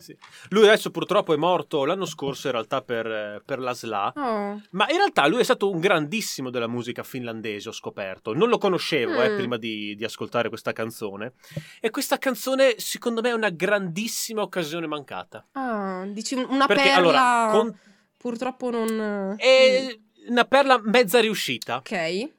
Sì. 0.00 0.16
Lui 0.48 0.64
adesso 0.64 0.90
purtroppo 0.90 1.34
è 1.34 1.36
morto 1.36 1.84
l'anno 1.84 2.06
scorso 2.06 2.46
in 2.46 2.54
realtà 2.54 2.80
per, 2.82 3.42
per 3.44 3.58
la 3.58 3.74
SLA, 3.74 4.12
Oh. 4.16 4.60
ma 4.70 4.88
in 4.88 4.96
realtà 4.96 5.26
lui 5.26 5.40
è 5.40 5.44
stato 5.44 5.70
un 5.70 5.78
grandissimo 5.78 6.48
della 6.50 6.66
musica 6.66 7.02
finlandese, 7.02 7.68
ho 7.68 7.72
scoperto. 7.72 8.32
Non 8.32 8.48
lo 8.48 8.56
conoscevo 8.58 9.20
eh, 9.22 9.28
Mm. 9.30 9.36
prima 9.36 9.56
di, 9.58 9.94
di 9.94 10.04
ascoltare 10.04 10.48
questa 10.48 10.72
canzone. 10.72 11.34
E 11.80 11.90
questa 11.90 12.16
canzone 12.18 12.74
secondo 12.78 13.20
me 13.20 13.28
è 13.28 13.34
una 13.34 13.50
grandissima 13.50 14.40
occasione 14.42 14.86
mancata. 14.86 15.46
Ah, 15.52 16.04
dici 16.08 16.34
un- 16.34 16.46
una 16.48 16.66
Perché 16.66 16.82
perla 16.84 16.96
allora, 16.96 17.48
con- 17.52 17.78
purtroppo 18.16 18.70
non... 18.70 19.34
è 19.38 19.98
una 20.28 20.44
perla 20.44 20.80
mezza 20.82 21.20
riuscita. 21.20 21.76
Ok. 21.76 22.30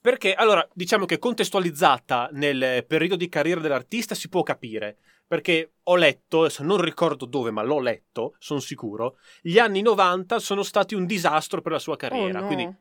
Perché, 0.00 0.34
allora, 0.34 0.66
diciamo 0.74 1.06
che 1.06 1.18
contestualizzata 1.18 2.28
nel 2.32 2.84
periodo 2.86 3.16
di 3.16 3.28
carriera 3.30 3.60
dell'artista 3.60 4.14
si 4.14 4.28
può 4.28 4.42
capire. 4.42 4.98
Perché 5.26 5.72
ho 5.84 5.96
letto, 5.96 6.40
adesso 6.40 6.62
non 6.62 6.80
ricordo 6.80 7.24
dove, 7.24 7.50
ma 7.50 7.62
l'ho 7.62 7.80
letto, 7.80 8.34
sono 8.38 8.60
sicuro, 8.60 9.16
gli 9.40 9.58
anni 9.58 9.80
90 9.82 10.38
sono 10.38 10.62
stati 10.62 10.94
un 10.94 11.06
disastro 11.06 11.60
per 11.60 11.72
la 11.72 11.78
sua 11.78 11.96
carriera. 11.96 12.38
Oh, 12.38 12.42
no. 12.42 12.46
Quindi, 12.46 12.76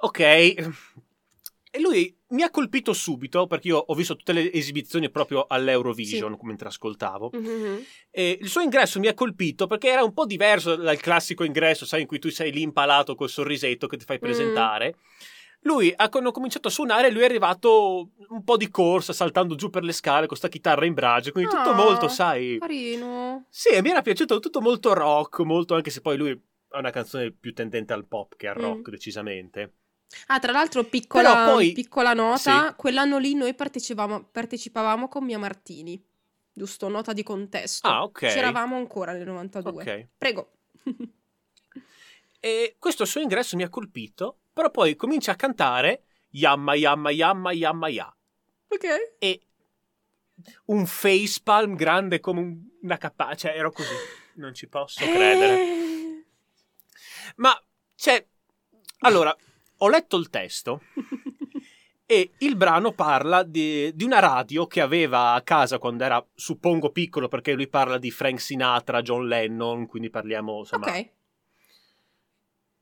ok. 0.00 0.18
E 1.72 1.78
lui 1.78 2.12
mi 2.30 2.42
ha 2.42 2.50
colpito 2.50 2.92
subito, 2.92 3.46
perché 3.46 3.68
io 3.68 3.76
ho 3.76 3.94
visto 3.94 4.16
tutte 4.16 4.32
le 4.32 4.52
esibizioni 4.52 5.08
proprio 5.08 5.46
all'Eurovision, 5.46 6.36
mentre 6.42 6.68
ascoltavo. 6.68 7.30
Mhm. 7.32 7.84
E 8.10 8.38
il 8.40 8.48
suo 8.48 8.62
ingresso 8.62 8.98
mi 8.98 9.06
ha 9.06 9.14
colpito 9.14 9.68
perché 9.68 9.88
era 9.88 10.02
un 10.02 10.12
po' 10.12 10.26
diverso 10.26 10.74
dal 10.74 10.98
classico 10.98 11.44
ingresso, 11.44 11.86
sai, 11.86 12.00
in 12.00 12.06
cui 12.08 12.18
tu 12.18 12.28
sei 12.28 12.50
lì 12.50 12.62
impalato 12.62 13.14
col 13.14 13.28
sorrisetto 13.28 13.86
che 13.86 13.98
ti 13.98 14.04
fai 14.04 14.18
presentare. 14.18 14.96
Lui 15.62 15.92
ha 15.94 16.08
cominciato 16.08 16.68
a 16.68 16.70
suonare, 16.70 17.10
lui 17.10 17.20
è 17.20 17.26
arrivato 17.26 18.10
un 18.28 18.42
po' 18.44 18.56
di 18.56 18.70
corsa, 18.70 19.12
saltando 19.12 19.54
giù 19.56 19.68
per 19.68 19.82
le 19.84 19.92
scale 19.92 20.26
con 20.26 20.36
sta 20.36 20.48
chitarra 20.48 20.86
in 20.86 20.94
braccio, 20.94 21.32
quindi 21.32 21.50
tutto 21.50 21.70
Ah, 21.70 21.74
molto, 21.74 22.08
sai. 22.08 22.58
Carino. 22.58 23.44
Sì, 23.50 23.78
mi 23.82 23.90
era 23.90 24.00
piaciuto 24.00 24.38
tutto 24.40 24.60
molto 24.62 24.94
rock, 24.94 25.40
molto 25.40 25.74
anche 25.74 25.90
se 25.90 26.00
poi 26.00 26.16
lui 26.16 26.30
ha 26.70 26.78
una 26.78 26.90
canzone 26.90 27.30
più 27.32 27.52
tendente 27.52 27.92
al 27.92 28.06
pop 28.06 28.36
che 28.36 28.48
al 28.48 28.56
Mm. 28.58 28.62
rock, 28.62 28.88
decisamente. 28.90 29.74
Ah, 30.28 30.38
tra 30.40 30.50
l'altro, 30.52 30.82
piccola, 30.84 31.50
poi- 31.52 31.72
piccola 31.72 32.14
nota, 32.14 32.68
Sì. 32.68 32.74
quell'anno 32.76 33.18
lì 33.18 33.34
noi 33.34 33.54
partecipavamo, 33.54 34.28
partecipavamo 34.32 35.08
con 35.08 35.24
Mia 35.24 35.38
Martini. 35.38 36.02
Giusto, 36.52 36.88
nota 36.88 37.12
di 37.12 37.22
contesto. 37.22 37.86
Ah, 37.86 38.02
ok. 38.02 38.20
C'eravamo 38.20 38.76
ancora 38.76 39.12
nel 39.12 39.26
92. 39.26 39.82
Ok. 39.82 40.08
Prego. 40.16 40.50
E 42.42 42.76
questo 42.78 43.04
suo 43.04 43.20
ingresso 43.20 43.54
mi 43.54 43.62
ha 43.64 43.68
colpito, 43.68 44.38
però 44.52 44.70
poi 44.70 44.96
comincia 44.96 45.32
a 45.32 45.36
cantare 45.36 46.04
Yamma 46.30 46.74
Yamma 46.74 47.10
Yamma 47.10 47.52
Yamma 47.52 47.88
Ya. 47.88 48.16
ok. 48.68 49.14
e 49.18 49.40
un 50.66 50.86
facepalm 50.86 51.74
grande 51.74 52.18
come 52.20 52.40
un- 52.40 52.62
una 52.82 52.96
campana. 52.96 53.34
Cioè, 53.34 53.52
ero 53.56 53.70
così. 53.72 53.92
Non 54.36 54.54
ci 54.54 54.68
posso 54.68 55.04
credere. 55.04 55.60
Eh. 55.60 56.24
Ma, 57.36 57.52
cioè, 57.94 58.26
allora, 59.00 59.36
ho 59.78 59.88
letto 59.88 60.16
il 60.16 60.30
testo 60.30 60.80
e 62.06 62.30
il 62.38 62.56
brano 62.56 62.92
parla 62.92 63.42
di, 63.42 63.94
di 63.94 64.04
una 64.04 64.18
radio 64.18 64.66
che 64.66 64.80
aveva 64.80 65.32
a 65.34 65.42
casa 65.42 65.78
quando 65.78 66.04
era, 66.04 66.26
suppongo, 66.34 66.90
piccolo, 66.90 67.28
perché 67.28 67.52
lui 67.52 67.68
parla 67.68 67.98
di 67.98 68.10
Frank 68.10 68.40
Sinatra, 68.40 69.02
John 69.02 69.26
Lennon, 69.26 69.86
quindi 69.86 70.08
parliamo, 70.10 70.58
insomma... 70.60 70.88
ok. 70.88 71.10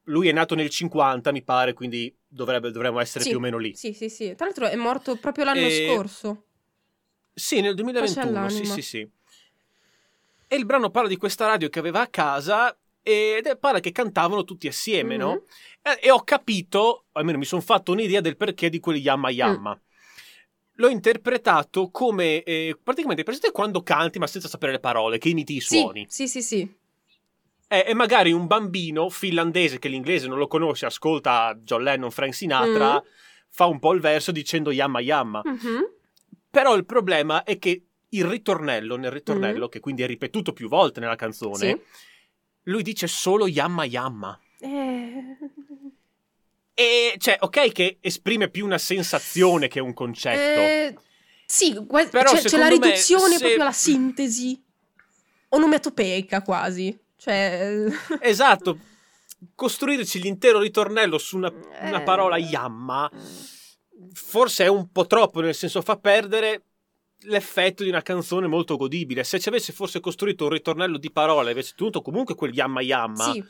Lui 0.09 0.29
è 0.29 0.33
nato 0.33 0.55
nel 0.55 0.71
50, 0.71 1.33
mi 1.33 1.43
pare, 1.43 1.73
quindi 1.75 2.15
dovrebbe, 2.27 2.71
dovremmo 2.71 2.99
essere 3.01 3.25
Sì. 3.25 3.31
più 3.31 3.39
o 3.39 3.41
meno 3.41 3.59
lì. 3.59 3.75
Sì, 3.77 3.93
sì, 3.93 4.09
sì. 4.09 4.35
Tra 4.35 4.47
l'altro 4.47 4.67
è 4.67 4.77
morto 4.77 5.17
proprio 5.17 5.45
l'anno 5.45 5.67
E- 5.67 5.85
scorso. 5.87 6.45
Sì, 7.35 7.61
nel 7.61 7.75
Pace 7.75 7.83
2021, 7.83 8.49
sì, 8.49 8.65
sì, 8.65 8.83
sì. 8.83 9.09
E 10.51 10.57
il 10.57 10.65
brano 10.65 10.91
parla 10.91 11.09
di 11.09 11.17
questa 11.17 11.47
radio 11.47 11.69
che 11.69 11.79
aveva 11.79 12.01
a 12.01 12.07
casa 12.09 12.77
ed 13.03 13.47
è- 13.47 13.57
pare 13.57 13.81
che 13.81 13.93
cantavano 13.93 14.45
tutti 14.45 14.67
assieme, 14.67 15.15
Mhm. 15.17 15.21
no? 15.21 15.43
E, 15.83 15.99
e 16.03 16.11
ho 16.11 16.23
capito, 16.25 17.05
almeno 17.13 17.39
mi 17.39 17.45
sono 17.45 17.61
fatto 17.61 17.93
un'idea 17.93 18.21
del 18.21 18.37
perché 18.37 18.71
di 18.71 18.81
quelli 18.81 19.01
Yamma 19.01 19.31
Yamma. 19.31 19.75
Mm. 19.75 19.87
L'ho 20.81 20.89
interpretato 20.89 21.91
come 21.91 22.43
eh, 22.45 22.79
praticamente 22.83 23.25
presente 23.25 23.51
quando 23.51 23.83
canti 23.83 24.19
ma 24.19 24.27
senza 24.27 24.49
sapere 24.49 24.73
le 24.73 24.81
parole, 24.81 25.19
che 25.19 25.29
imiti 25.29 25.57
i 25.57 25.61
Sì, 25.61 25.81
suoni. 25.81 26.07
sì, 26.09 26.29
sì, 26.29 26.41
sì. 26.41 26.77
Eh, 27.71 27.85
e 27.89 27.95
magari 27.95 28.33
un 28.33 28.47
bambino 28.47 29.11
finlandese 29.11 29.79
che 29.79 29.89
l'inglese 29.89 30.27
non 30.27 30.39
lo 30.39 30.47
conosce, 30.47 30.87
ascolta 30.87 31.55
John 31.63 31.83
Lennon, 31.83 32.11
Frank 32.11 32.35
Sinatra, 32.35 32.95
Mm. 32.95 33.07
fa 33.51 33.67
un 33.67 33.79
po' 33.79 33.93
il 33.93 34.01
verso 34.01 34.33
dicendo 34.33 34.71
Yamma 34.71 35.01
Yamma. 35.01 35.43
Mhm. 35.45 35.91
Però 36.51 36.75
il 36.77 36.87
problema 36.87 37.43
è 37.45 37.59
che 37.59 37.83
il 38.09 38.25
ritornello, 38.25 38.97
nel 38.97 39.11
ritornello, 39.11 39.69
che 39.69 39.81
quindi 39.81 40.03
è 40.03 40.07
ripetuto 40.07 40.55
più 40.55 40.67
volte 40.69 40.99
nella 41.01 41.15
canzone, 41.17 41.57
Sì. 41.57 41.81
lui 42.65 42.83
dice 42.83 43.07
solo 43.07 43.47
Yamma 43.47 43.85
Yamma. 43.85 44.39
Eh, 44.61 45.37
E 46.75 47.15
cioè, 47.19 47.37
ok 47.41 47.73
che 47.73 47.99
esprime 48.01 48.49
più 48.49 48.65
una 48.65 48.79
sensazione 48.79 49.67
che 49.69 49.81
un 49.81 49.93
concetto. 49.93 50.61
eh, 50.61 50.97
sì, 51.45 51.75
gua- 51.75 52.07
Però 52.07 52.31
c'è, 52.31 52.37
c'è 52.37 52.43
la 52.43 52.49
secondo 52.49 52.79
me, 52.79 52.87
riduzione 52.93 53.33
se- 53.33 53.39
proprio 53.41 53.61
alla 53.63 53.73
sintesi 53.73 54.63
onomatopeica 55.51 56.41
quasi. 56.43 56.97
Cioè, 57.19 57.85
Esatto. 58.21 58.79
Costruirci 59.55 60.21
l'intero 60.21 60.59
ritornello 60.61 61.19
su 61.19 61.37
una, 61.37 61.53
una 61.83 62.01
Eh. 62.01 62.03
parola 62.03 62.37
Yamma 62.39 63.11
forse 64.13 64.65
è 64.65 64.69
un 64.69 64.91
po' 64.91 65.07
troppo, 65.07 65.41
nel 65.41 65.55
senso 65.55 65.83
fa 65.83 65.97
perdere 65.97 66.63
l'effetto 67.23 67.83
di 67.83 67.89
una 67.89 68.03
canzone 68.03 68.47
molto 68.47 68.77
godibile. 68.77 69.25
Se 69.25 69.39
ci 69.41 69.49
avesse 69.49 69.73
forse 69.73 70.01
costruito 70.01 70.45
un 70.45 70.51
ritornello 70.51 70.99
di 70.99 71.11
parole, 71.11 71.51
avesse 71.51 71.75
tenuto 71.77 72.01
comunque 72.01 72.35
quel 72.35 72.53
Yamma 72.55 72.81
Yamma 72.81 73.33
sì. 73.33 73.45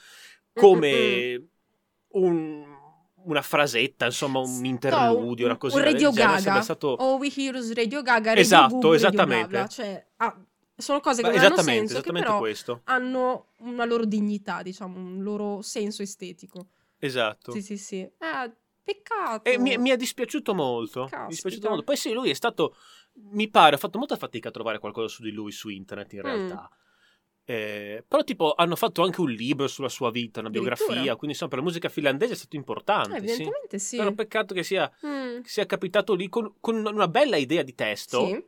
Come 0.55 1.49
un- 2.13 2.77
una 3.25 3.43
frasetta, 3.43 4.07
insomma, 4.07 4.39
un 4.41 4.65
interludio, 4.65 5.45
No, 5.45 5.51
una 5.51 5.59
cosa 5.59 5.77
un 5.77 5.83
Radio 5.83 6.11
Gaga. 6.13 6.63
stato... 6.63 6.89
O 6.89 7.17
We 7.17 7.31
Heroes 7.37 7.73
Radio 7.75 8.01
Gaga, 8.03 8.29
Radio 8.31 8.41
Esatto, 8.43 8.75
Radio 8.77 8.93
esattamente. 8.95 9.49
bla. 9.49 9.67
Cioè, 9.67 10.07
ah, 10.17 10.37
sono 10.79 11.01
cose 11.01 11.23
che 11.23 11.29
Beh, 11.29 11.35
non 11.35 11.45
hanno 11.45 11.55
esattamente, 11.55 11.93
senso, 11.93 12.03
che 12.03 12.13
però 12.13 12.39
questo. 12.39 12.81
hanno 12.85 13.49
una 13.59 13.85
loro 13.85 14.05
dignità, 14.05 14.63
diciamo, 14.63 14.97
un 14.99 15.23
loro 15.23 15.61
senso 15.63 16.03
estetico. 16.03 16.69
Esatto. 16.99 17.53
Sì, 17.53 17.61
sì, 17.63 17.77
sì. 17.77 17.97
Eh, 18.01 18.53
peccato. 18.83 19.49
E 19.49 19.59
mi, 19.59 19.77
mi 19.77 19.91
è 19.91 19.97
dispiaciuto 19.97 20.55
molto. 20.55 21.09
Mi 21.13 21.25
è 21.25 21.27
dispiaciuto 21.29 21.69
molto. 21.69 21.85
Poi 21.85 21.97
sì, 21.97 22.13
lui 22.13 22.31
è 22.31 22.35
stato. 22.35 22.75
Mi 23.33 23.49
pare, 23.49 23.75
ho 23.75 23.79
fatto 23.79 23.99
molta 23.99 24.17
fatica 24.17 24.49
a 24.49 24.53
trovare 24.53 24.79
qualcosa 24.79 25.09
su 25.09 25.23
di 25.23 25.33
lui 25.33 25.51
su 25.53 25.69
internet 25.69 26.13
in 26.13 26.21
Mm. 26.21 26.23
realtà. 26.23 26.71
Eh, 27.45 28.05
però, 28.07 28.23
tipo, 28.25 28.53
hanno 28.55 28.77
fatto 28.77 29.03
anche 29.03 29.21
un 29.23 29.31
libro 29.31 29.67
sulla 29.69 29.89
sua 29.89 30.11
vita, 30.11 30.41
una 30.41 30.51
biografia. 30.51 31.17
Quindi, 31.17 31.29
insomma, 31.29 31.51
per 31.51 31.59
la 31.61 31.65
musica 31.65 31.89
finlandese 31.89 32.35
è 32.35 32.37
stato 32.37 32.57
importante. 32.57 33.17
Eh, 33.17 33.21
sì. 33.21 33.25
evidentemente 33.25 33.79
sì. 33.79 33.97
Però 33.97 34.13
peccato 34.13 34.55
che 34.55 34.63
sia, 34.63 34.91
Mm, 35.07 35.41
che 35.41 35.49
sia 35.49 35.65
capitato 35.67 36.15
lì 36.15 36.29
con, 36.29 36.55
con 36.61 36.77
una 36.77 37.09
bella 37.09 37.37
idea 37.37 37.63
di 37.63 37.75
testo. 37.75 38.27
sì. 38.27 38.45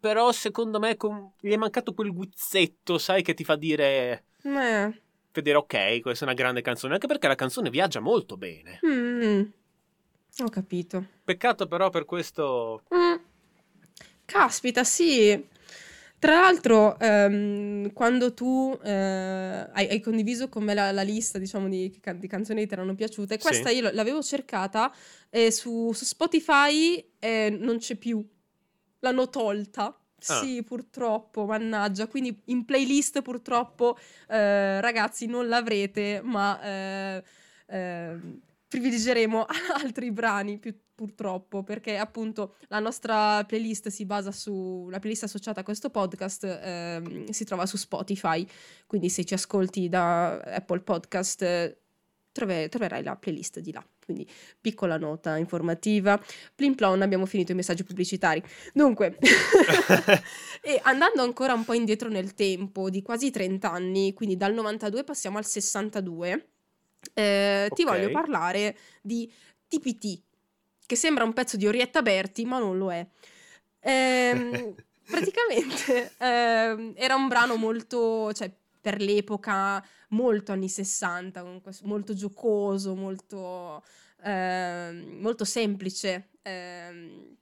Però, 0.00 0.32
secondo 0.32 0.78
me, 0.78 0.96
con- 0.96 1.32
gli 1.40 1.52
è 1.52 1.56
mancato 1.56 1.92
quel 1.92 2.12
guizzetto, 2.12 2.96
sai, 2.98 3.22
che 3.22 3.34
ti 3.34 3.44
fa 3.44 3.56
dire. 3.56 4.24
Eh. 4.42 5.02
Vedere, 5.32 5.58
ok, 5.58 6.00
questa 6.00 6.24
è 6.24 6.28
una 6.28 6.36
grande 6.36 6.62
canzone. 6.62 6.94
Anche 6.94 7.06
perché 7.06 7.28
la 7.28 7.34
canzone 7.34 7.68
viaggia 7.70 8.00
molto 8.00 8.36
bene. 8.36 8.80
Mm. 8.86 9.42
Ho 10.42 10.48
capito. 10.48 11.06
Peccato, 11.22 11.66
però, 11.66 11.90
per 11.90 12.04
questo. 12.06 12.82
Mm. 12.94 13.14
Caspita, 14.24 14.84
sì. 14.84 15.46
Tra 16.18 16.40
l'altro, 16.40 16.98
ehm, 16.98 17.92
quando 17.92 18.34
tu 18.34 18.78
eh, 18.82 18.90
hai, 19.72 19.88
hai 19.88 20.00
condiviso 20.00 20.48
con 20.48 20.64
me 20.64 20.74
la, 20.74 20.92
la 20.92 21.02
lista, 21.02 21.38
diciamo, 21.38 21.66
di, 21.68 21.90
di 21.90 22.26
canzoni 22.28 22.60
che 22.60 22.66
ti 22.66 22.72
erano 22.74 22.94
piaciute, 22.94 23.36
Sì. 23.38 23.40
questa 23.40 23.70
io 23.70 23.88
l- 23.88 23.94
l'avevo 23.94 24.22
cercata 24.22 24.92
e 25.30 25.50
su, 25.50 25.92
su 25.92 26.04
Spotify 26.04 27.02
eh, 27.18 27.56
non 27.58 27.78
c'è 27.78 27.96
più. 27.96 28.22
L'hanno 29.00 29.28
tolta. 29.28 29.94
Sì, 30.18 30.62
purtroppo, 30.62 31.46
mannaggia. 31.46 32.06
Quindi 32.06 32.38
in 32.46 32.64
playlist 32.64 33.22
purtroppo, 33.22 33.96
eh, 34.28 34.80
ragazzi, 34.80 35.26
non 35.26 35.48
l'avrete, 35.48 36.20
ma 36.22 36.60
eh, 36.62 37.24
eh, 37.66 38.18
privilegeremo 38.68 39.46
altri 39.82 40.10
brani 40.10 40.58
più- 40.58 40.76
purtroppo, 41.00 41.62
perché 41.62 41.96
appunto 41.96 42.56
la 42.68 42.78
nostra 42.78 43.42
playlist 43.44 43.88
si 43.88 44.04
basa 44.04 44.32
su 44.32 44.86
la 44.90 44.98
playlist 44.98 45.22
associata 45.22 45.60
a 45.60 45.62
questo 45.62 45.88
podcast 45.88 46.44
ehm, 46.44 47.30
si 47.30 47.44
trova 47.44 47.64
su 47.64 47.78
Spotify, 47.78 48.46
quindi 48.86 49.08
se 49.08 49.24
ci 49.24 49.32
ascolti 49.32 49.88
da 49.88 50.38
Apple 50.40 50.80
Podcast 50.80 51.78
trove- 52.32 52.68
troverai 52.68 53.02
la 53.02 53.16
playlist 53.16 53.60
di 53.60 53.72
là. 53.72 53.84
Quindi 54.04 54.28
piccola 54.60 54.96
nota 54.96 55.36
informativa. 55.36 56.20
Plin 56.54 56.74
plon, 56.74 57.02
abbiamo 57.02 57.26
finito 57.26 57.52
i 57.52 57.54
messaggi 57.54 57.84
pubblicitari. 57.84 58.42
Dunque, 58.72 59.18
e 60.62 60.80
andando 60.82 61.22
ancora 61.22 61.52
un 61.52 61.64
po' 61.64 61.74
indietro 61.74 62.08
nel 62.08 62.34
tempo, 62.34 62.90
di 62.90 63.02
quasi 63.02 63.30
30 63.30 63.70
anni, 63.70 64.12
quindi 64.12 64.36
dal 64.36 64.52
92 64.52 65.04
passiamo 65.04 65.38
al 65.38 65.46
62, 65.46 66.48
eh, 67.14 67.70
ti 67.74 67.82
Ok. 67.82 67.88
voglio 67.88 68.10
parlare 68.10 68.76
di 69.00 69.30
TPT, 69.68 70.20
che 70.86 70.96
sembra 70.96 71.24
un 71.24 71.32
pezzo 71.32 71.56
di 71.56 71.66
Orietta 71.66 72.02
Berti, 72.02 72.44
ma 72.44 72.58
non 72.58 72.76
lo 72.78 72.92
è. 72.92 73.06
Ehm, 73.80 74.74
praticamente 75.08 76.14
ehm, 76.18 76.92
era 76.96 77.14
un 77.14 77.28
brano 77.28 77.56
molto, 77.56 78.32
cioè 78.32 78.50
per 78.80 79.00
l'epoca 79.00 79.84
molto 80.10 80.52
anni 80.52 80.68
60, 80.68 81.44
molto 81.82 82.14
giocoso, 82.14 82.94
molto, 82.94 83.82
ehm, 84.22 85.18
molto 85.20 85.44
semplice. 85.44 86.28
Ehm, 86.42 87.36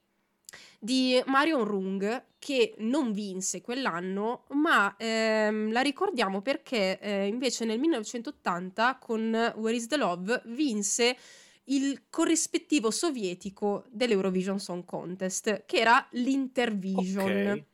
di 0.78 1.20
Marion 1.26 1.64
Rung 1.64 2.24
che 2.38 2.74
non 2.78 3.12
vinse 3.12 3.60
quell'anno, 3.60 4.44
ma 4.50 4.94
ehm, 4.96 5.72
la 5.72 5.80
ricordiamo 5.80 6.40
perché 6.40 6.98
eh, 7.00 7.26
invece 7.26 7.64
nel 7.64 7.80
1980 7.80 8.98
con 9.00 9.54
Where 9.56 9.76
is 9.76 9.86
the 9.86 9.96
Love 9.96 10.42
vinse 10.46 11.16
il 11.64 12.04
corrispettivo 12.08 12.90
sovietico 12.90 13.84
dell'Eurovision 13.90 14.58
Song 14.58 14.84
Contest, 14.84 15.64
che 15.66 15.78
era 15.78 16.06
l'Intervision, 16.12 17.24
okay. 17.24 17.64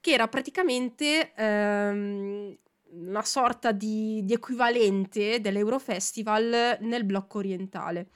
che 0.00 0.12
era 0.12 0.28
praticamente 0.28 1.32
ehm, 1.34 2.56
una 2.96 3.22
sorta 3.22 3.72
di, 3.72 4.22
di 4.24 4.32
equivalente 4.32 5.40
dell'Eurofestival 5.40 6.78
nel 6.80 7.04
blocco 7.04 7.38
orientale. 7.38 8.08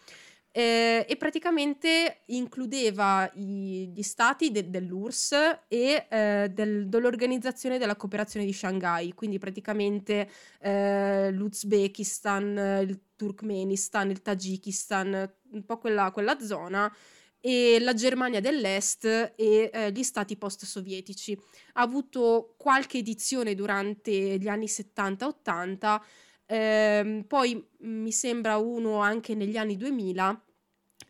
Eh, 0.51 1.05
e 1.07 1.17
praticamente 1.17 2.23
includeva 2.27 3.31
i, 3.35 3.93
gli 3.95 4.03
stati 4.03 4.51
de, 4.51 4.71
dell'URSS 4.71 5.33
e 5.69 6.07
eh, 6.09 6.51
del, 6.53 6.89
dell'Organizzazione 6.89 7.79
della 7.79 7.97
Cooperazione 7.97 8.47
di 8.47 8.53
Shanghai, 8.53 9.13
quindi 9.13 9.39
praticamente 9.39 10.29
eh, 10.61 11.31
l'Uzbekistan, 11.31 12.81
il 12.83 13.01
Turkmenistan, 13.15 14.11
il 14.11 14.23
Tagikistan, 14.23 15.31
un 15.53 15.65
po' 15.65 15.79
quella, 15.79 16.11
quella 16.11 16.41
zona 16.41 16.93
e 17.41 17.79
la 17.81 17.95
Germania 17.95 18.41
dell'Est 18.41 19.05
e 19.05 19.71
eh, 19.73 19.93
gli 19.93 20.03
stati 20.03 20.37
post-sovietici. 20.37 21.39
Ha 21.75 21.83
avuto 21.83 22.55
qualche 22.57 22.99
edizione 22.99 23.55
durante 23.55 24.39
gli 24.39 24.49
anni 24.49 24.67
70-80, 24.67 26.01
ehm, 26.47 27.25
poi 27.25 27.67
mi 27.81 28.13
sembra 28.13 28.57
uno 28.57 28.99
anche 29.01 29.35
negli 29.35 29.57
anni 29.57 29.77
2000 29.77 30.43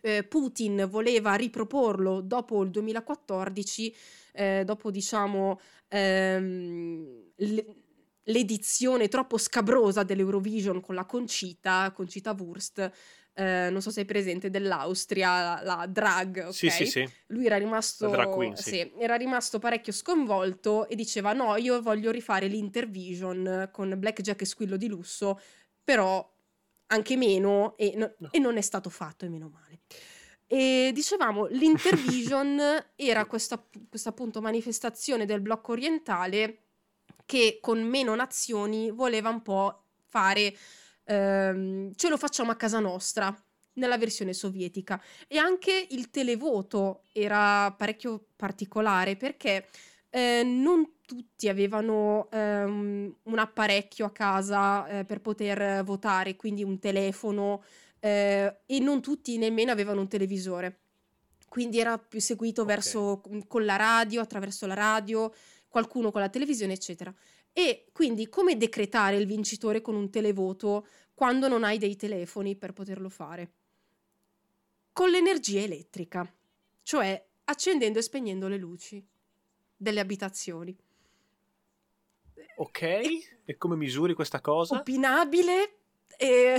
eh, 0.00 0.24
Putin 0.24 0.86
voleva 0.88 1.34
riproporlo 1.34 2.20
dopo 2.20 2.62
il 2.62 2.70
2014, 2.70 3.94
eh, 4.32 4.62
dopo 4.64 4.90
diciamo 4.90 5.60
ehm, 5.88 7.24
l'edizione 8.24 9.08
troppo 9.08 9.38
scabrosa 9.38 10.02
dell'Eurovision 10.02 10.80
con 10.80 10.94
la 10.94 11.04
Concita, 11.04 11.90
Concita 11.92 12.36
Wurst, 12.38 12.90
eh, 13.38 13.70
non 13.70 13.80
so 13.80 13.90
se 13.90 14.00
è 14.00 14.04
presente, 14.04 14.50
dell'Austria, 14.50 15.42
la, 15.42 15.60
la 15.62 15.86
drag, 15.86 16.46
ok? 16.46 16.52
Sì, 16.52 16.70
sì, 16.70 16.86
sì. 16.86 17.08
Lui 17.28 17.46
era 17.46 17.56
rimasto, 17.56 18.10
queen, 18.30 18.56
sì. 18.56 18.70
sì, 18.70 18.92
era 18.98 19.14
rimasto 19.14 19.60
parecchio 19.60 19.92
sconvolto 19.92 20.88
e 20.88 20.96
diceva 20.96 21.32
no, 21.32 21.54
io 21.56 21.80
voglio 21.80 22.10
rifare 22.10 22.48
l'Intervision 22.48 23.68
con 23.72 23.94
Blackjack 23.96 24.40
e 24.40 24.44
Squillo 24.44 24.76
di 24.76 24.88
Lusso, 24.88 25.40
però 25.84 26.28
anche 26.86 27.16
meno 27.16 27.76
e, 27.76 27.92
no, 27.94 28.12
no. 28.18 28.28
e 28.32 28.40
non 28.40 28.56
è 28.56 28.60
stato 28.60 28.90
fatto 28.90 29.24
e 29.24 29.28
meno 29.28 29.48
male. 29.48 29.82
E 30.48 30.90
dicevamo, 30.92 31.46
l'Intervision 31.46 32.60
era 32.96 33.24
questa, 33.26 33.64
questa 33.88 34.08
appunto 34.08 34.40
manifestazione 34.40 35.26
del 35.26 35.40
blocco 35.40 35.72
orientale 35.72 36.62
che 37.24 37.58
con 37.60 37.80
meno 37.82 38.16
nazioni 38.16 38.90
voleva 38.90 39.28
un 39.28 39.42
po' 39.42 39.84
fare, 40.08 40.56
ehm, 41.08 41.92
ce 41.94 42.08
lo 42.08 42.16
facciamo 42.16 42.50
a 42.50 42.56
casa 42.56 42.78
nostra, 42.78 43.34
nella 43.78 43.96
versione 43.96 44.34
sovietica. 44.34 45.02
E 45.26 45.38
anche 45.38 45.86
il 45.90 46.10
televoto 46.10 47.04
era 47.12 47.72
parecchio 47.72 48.26
particolare 48.36 49.16
perché 49.16 49.68
eh, 50.10 50.42
non 50.44 50.96
tutti 51.06 51.48
avevano 51.48 52.28
ehm, 52.30 53.16
un 53.22 53.38
apparecchio 53.38 54.06
a 54.06 54.10
casa 54.12 54.86
eh, 54.86 55.04
per 55.04 55.20
poter 55.20 55.82
votare, 55.84 56.36
quindi 56.36 56.62
un 56.62 56.78
telefono, 56.78 57.62
eh, 58.00 58.58
e 58.66 58.78
non 58.80 59.00
tutti 59.00 59.38
nemmeno 59.38 59.72
avevano 59.72 60.00
un 60.00 60.08
televisore. 60.08 60.80
Quindi 61.48 61.80
era 61.80 61.96
più 61.96 62.20
seguito 62.20 62.62
okay. 62.62 62.74
verso 62.74 63.22
con 63.46 63.64
la 63.64 63.76
radio, 63.76 64.20
attraverso 64.20 64.66
la 64.66 64.74
radio, 64.74 65.32
qualcuno 65.68 66.10
con 66.10 66.20
la 66.20 66.28
televisione, 66.28 66.74
eccetera. 66.74 67.14
E 67.58 67.86
quindi 67.90 68.28
come 68.28 68.56
decretare 68.56 69.16
il 69.16 69.26
vincitore 69.26 69.80
con 69.80 69.96
un 69.96 70.10
televoto 70.10 70.86
quando 71.12 71.48
non 71.48 71.64
hai 71.64 71.76
dei 71.76 71.96
telefoni 71.96 72.54
per 72.54 72.72
poterlo 72.72 73.08
fare? 73.08 73.52
Con 74.92 75.10
l'energia 75.10 75.62
elettrica, 75.62 76.32
cioè 76.82 77.20
accendendo 77.42 77.98
e 77.98 78.02
spegnendo 78.02 78.46
le 78.46 78.58
luci 78.58 79.04
delle 79.76 79.98
abitazioni. 79.98 80.78
Ok, 82.58 82.80
e, 82.82 83.28
e 83.44 83.56
come 83.56 83.74
misuri 83.74 84.14
questa 84.14 84.40
cosa? 84.40 84.78
Opinabile 84.78 85.78
e 86.16 86.58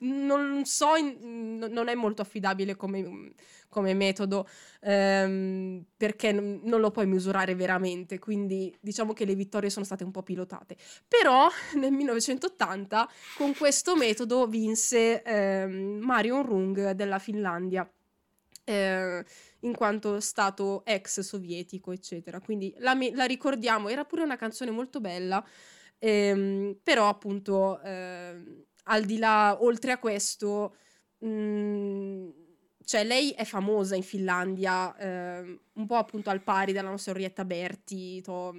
non 0.00 0.64
so, 0.64 0.94
in, 0.96 1.58
non 1.70 1.88
è 1.88 1.94
molto 1.94 2.22
affidabile 2.22 2.76
come, 2.76 3.32
come 3.68 3.94
metodo 3.94 4.48
ehm, 4.80 5.84
perché 5.96 6.32
n- 6.32 6.60
non 6.64 6.80
lo 6.80 6.90
puoi 6.90 7.06
misurare 7.06 7.54
veramente, 7.54 8.18
quindi 8.18 8.74
diciamo 8.80 9.12
che 9.12 9.24
le 9.24 9.34
vittorie 9.34 9.70
sono 9.70 9.84
state 9.84 10.04
un 10.04 10.10
po' 10.10 10.22
pilotate. 10.22 10.76
Però 11.08 11.48
nel 11.76 11.92
1980 11.92 13.08
con 13.36 13.54
questo 13.54 13.96
metodo 13.96 14.46
vinse 14.46 15.22
ehm, 15.22 15.98
Marion 16.00 16.44
Rung 16.44 16.90
della 16.92 17.18
Finlandia. 17.18 17.88
Eh, 18.66 19.24
in 19.60 19.74
quanto 19.74 20.20
stato 20.20 20.84
ex 20.84 21.20
sovietico, 21.20 21.92
eccetera. 21.92 22.40
Quindi 22.40 22.74
la, 22.78 22.96
la 23.12 23.24
ricordiamo, 23.24 23.88
era 23.88 24.04
pure 24.04 24.22
una 24.22 24.36
canzone 24.36 24.70
molto 24.70 25.00
bella, 25.00 25.44
ehm, 25.98 26.78
però 26.82 27.08
appunto 27.08 27.80
eh, 27.82 28.64
al 28.84 29.04
di 29.04 29.18
là, 29.18 29.56
oltre 29.60 29.92
a 29.92 29.98
questo, 29.98 30.76
mh, 31.18 31.28
mm, 31.28 32.28
cioè 32.84 33.04
lei 33.04 33.30
è 33.30 33.44
famosa 33.44 33.96
in 33.96 34.02
Finlandia, 34.02 34.94
eh, 34.96 35.60
un 35.72 35.86
po' 35.86 35.96
appunto 35.96 36.30
al 36.30 36.42
pari 36.42 36.72
della 36.72 36.90
nostra 36.90 37.12
Orietta 37.12 37.44
Berti, 37.44 38.20
to, 38.22 38.54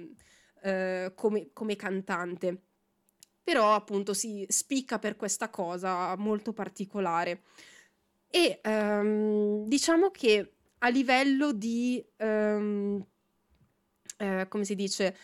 eh, 0.62 1.12
come, 1.14 1.50
come 1.52 1.76
cantante. 1.76 2.62
Però 3.42 3.74
appunto 3.74 4.12
si 4.14 4.44
spicca 4.48 4.98
per 4.98 5.16
questa 5.16 5.48
cosa 5.50 6.16
molto 6.16 6.52
particolare. 6.52 7.42
E 8.28 8.60
um, 8.64 9.66
diciamo 9.68 10.10
che 10.10 10.54
a 10.78 10.88
livello 10.88 11.52
di, 11.52 12.04
um, 12.18 13.04
eh, 14.18 14.46
come 14.48 14.64
si 14.64 14.74
dice, 14.74 15.16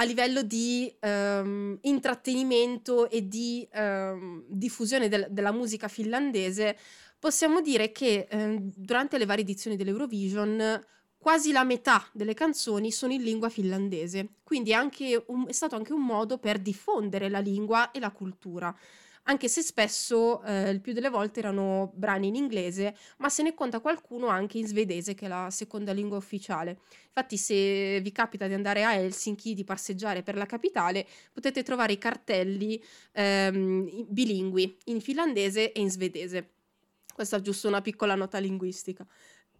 a 0.00 0.04
livello 0.04 0.42
di 0.42 0.92
um, 1.00 1.76
intrattenimento 1.82 3.10
e 3.10 3.26
di 3.26 3.68
um, 3.74 4.44
diffusione 4.46 5.08
del, 5.08 5.26
della 5.30 5.52
musica 5.52 5.88
finlandese, 5.88 6.76
possiamo 7.18 7.60
dire 7.60 7.90
che 7.90 8.28
um, 8.30 8.70
durante 8.76 9.18
le 9.18 9.26
varie 9.26 9.42
edizioni 9.42 9.76
dell'Eurovision 9.76 10.80
quasi 11.18 11.50
la 11.50 11.64
metà 11.64 12.08
delle 12.12 12.32
canzoni 12.32 12.92
sono 12.92 13.12
in 13.12 13.22
lingua 13.22 13.48
finlandese, 13.48 14.34
quindi 14.44 14.70
è, 14.70 14.78
un, 15.26 15.46
è 15.48 15.52
stato 15.52 15.74
anche 15.74 15.92
un 15.92 16.04
modo 16.04 16.38
per 16.38 16.60
diffondere 16.60 17.28
la 17.28 17.40
lingua 17.40 17.90
e 17.90 17.98
la 17.98 18.12
cultura 18.12 18.74
anche 19.28 19.48
se 19.48 19.62
spesso 19.62 20.42
eh, 20.42 20.70
il 20.70 20.80
più 20.80 20.94
delle 20.94 21.10
volte 21.10 21.40
erano 21.40 21.92
brani 21.94 22.28
in 22.28 22.34
inglese, 22.34 22.96
ma 23.18 23.28
se 23.28 23.42
ne 23.42 23.52
conta 23.54 23.80
qualcuno 23.80 24.28
anche 24.28 24.56
in 24.56 24.66
svedese, 24.66 25.14
che 25.14 25.26
è 25.26 25.28
la 25.28 25.48
seconda 25.50 25.92
lingua 25.92 26.16
ufficiale. 26.16 26.80
Infatti, 27.08 27.36
se 27.36 28.00
vi 28.00 28.10
capita 28.10 28.46
di 28.46 28.54
andare 28.54 28.84
a 28.84 28.94
Helsinki, 28.94 29.52
di 29.52 29.64
passeggiare 29.64 30.22
per 30.22 30.34
la 30.34 30.46
capitale, 30.46 31.06
potete 31.30 31.62
trovare 31.62 31.92
i 31.92 31.98
cartelli 31.98 32.82
ehm, 33.12 34.06
bilingui 34.08 34.78
in 34.84 35.00
finlandese 35.02 35.72
e 35.72 35.80
in 35.80 35.90
svedese. 35.90 36.50
Questa 37.14 37.36
è 37.36 37.40
giusto 37.40 37.68
una 37.68 37.82
piccola 37.82 38.14
nota 38.14 38.38
linguistica. 38.38 39.06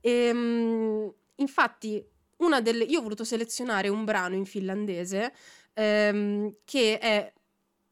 E, 0.00 0.10
ehm, 0.10 1.12
infatti, 1.36 2.02
delle, 2.62 2.84
io 2.84 3.00
ho 3.00 3.02
voluto 3.02 3.24
selezionare 3.24 3.88
un 3.88 4.04
brano 4.04 4.34
in 4.34 4.46
finlandese 4.46 5.34
ehm, 5.74 6.54
che 6.64 6.98
è 6.98 7.32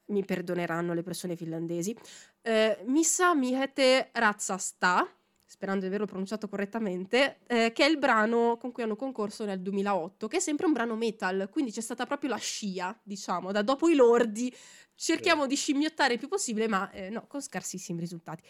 mi 0.07 0.25
perdoneranno 0.25 0.95
le 0.95 1.03
persone 1.03 1.37
finlandesi, 1.37 1.97
eh, 2.43 2.83
Missa 2.87 3.35
Mihete 3.35 4.11
Razzasta, 4.13 5.09
sperando 5.49 5.83
di 5.83 5.87
averlo 5.87 6.07
pronunciato 6.07 6.49
correttamente, 6.49 7.39
eh, 7.47 7.73
che 7.73 7.85
è 7.85 7.89
il 7.89 7.99
brano 7.99 8.57
con 8.59 8.73
cui 8.73 8.83
hanno 8.83 8.97
concorso 8.97 9.45
nel 9.45 9.61
2008, 9.61 10.27
che 10.27 10.39
è 10.39 10.41
sempre 10.41 10.67
un 10.67 10.73
brano 10.73 10.97
metal, 10.97 11.49
quindi 11.51 11.71
c'è 11.71 11.81
stata 11.81 12.05
proprio 12.05 12.31
la 12.31 12.37
scia, 12.37 12.99
diciamo, 13.03 13.53
da 13.53 13.63
dopo 13.63 13.89
i 13.89 13.95
lordi. 13.95 14.55
Cerchiamo 14.95 15.47
di 15.47 15.55
scimmiottare 15.55 16.15
il 16.15 16.19
più 16.19 16.29
possibile, 16.29 16.67
ma 16.69 16.91
eh, 16.91 17.11
no, 17.11 17.27
con 17.29 17.41
scarsissimi 17.41 18.01
risultati. 18.01 18.43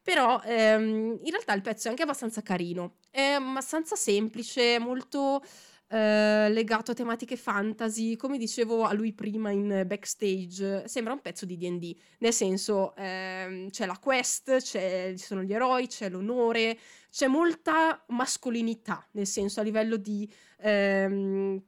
Però 0.00 0.40
ehm, 0.44 1.18
in 1.22 1.30
realtà 1.30 1.54
il 1.54 1.62
pezzo 1.62 1.86
è 1.86 1.90
anche 1.90 2.02
abbastanza 2.02 2.42
carino, 2.42 2.96
è 3.10 3.32
abbastanza 3.32 3.96
semplice, 3.96 4.78
molto 4.78 5.42
eh, 5.88 6.48
legato 6.50 6.90
a 6.90 6.94
tematiche 6.94 7.36
fantasy, 7.36 8.16
come 8.16 8.38
dicevo 8.38 8.84
a 8.84 8.92
lui 8.92 9.12
prima 9.12 9.50
in 9.50 9.84
backstage, 9.86 10.88
sembra 10.88 11.12
un 11.12 11.20
pezzo 11.20 11.44
di 11.46 11.56
D&D, 11.56 11.96
nel 12.18 12.32
senso 12.32 12.94
ehm, 12.96 13.70
c'è 13.70 13.86
la 13.86 13.98
quest, 13.98 14.56
c'è, 14.56 15.14
ci 15.16 15.24
sono 15.24 15.42
gli 15.42 15.52
eroi, 15.52 15.86
c'è 15.86 16.08
l'onore, 16.08 16.78
c'è 17.10 17.26
molta 17.26 18.02
mascolinità, 18.08 19.06
nel 19.12 19.26
senso 19.26 19.60
a 19.60 19.62
livello 19.62 19.96
di 19.96 20.28
ehm, 20.58 21.62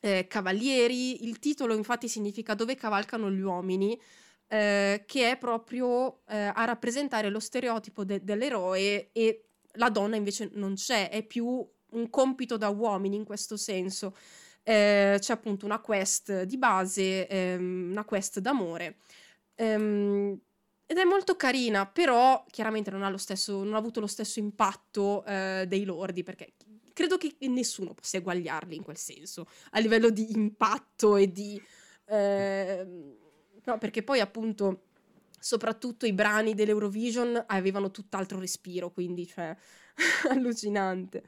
eh, 0.00 0.26
cavalieri, 0.26 1.26
il 1.26 1.38
titolo 1.38 1.74
infatti 1.74 2.08
significa 2.08 2.54
dove 2.54 2.74
cavalcano 2.74 3.30
gli 3.30 3.40
uomini, 3.40 3.98
eh, 4.48 5.04
che 5.06 5.30
è 5.30 5.38
proprio 5.38 6.22
eh, 6.26 6.50
a 6.52 6.64
rappresentare 6.64 7.30
lo 7.30 7.38
stereotipo 7.38 8.04
de- 8.04 8.24
dell'eroe 8.24 9.10
e 9.12 9.44
la 9.74 9.90
donna 9.90 10.16
invece 10.16 10.50
non 10.54 10.74
c'è, 10.74 11.08
è 11.08 11.22
più 11.22 11.64
un 11.92 12.10
compito 12.10 12.56
da 12.56 12.68
uomini 12.68 13.16
in 13.16 13.24
questo 13.24 13.56
senso. 13.56 14.16
Eh, 14.62 15.16
c'è 15.18 15.32
appunto 15.32 15.64
una 15.64 15.80
quest 15.80 16.42
di 16.42 16.58
base, 16.58 17.26
ehm, 17.26 17.90
una 17.90 18.04
quest 18.04 18.40
d'amore. 18.40 18.96
Ehm, 19.54 20.38
ed 20.86 20.98
è 20.98 21.04
molto 21.04 21.36
carina, 21.36 21.86
però 21.86 22.44
chiaramente 22.50 22.90
non 22.90 23.02
ha, 23.02 23.16
stesso, 23.16 23.62
non 23.62 23.74
ha 23.74 23.78
avuto 23.78 24.00
lo 24.00 24.08
stesso 24.08 24.40
impatto 24.40 25.24
eh, 25.24 25.64
dei 25.68 25.84
lordi, 25.84 26.24
perché 26.24 26.54
credo 26.92 27.16
che 27.16 27.36
nessuno 27.48 27.94
possa 27.94 28.16
eguagliarli 28.16 28.74
in 28.74 28.82
quel 28.82 28.96
senso, 28.96 29.46
a 29.70 29.78
livello 29.78 30.10
di 30.10 30.32
impatto 30.32 31.16
e 31.16 31.30
di... 31.30 31.62
Eh, 32.06 32.86
no, 33.64 33.78
perché 33.78 34.02
poi 34.02 34.18
appunto 34.18 34.86
soprattutto 35.38 36.06
i 36.06 36.12
brani 36.12 36.54
dell'Eurovision 36.54 37.42
avevano 37.46 37.90
tutt'altro 37.90 38.38
respiro, 38.38 38.90
quindi 38.90 39.26
cioè 39.26 39.56
allucinante. 40.28 41.24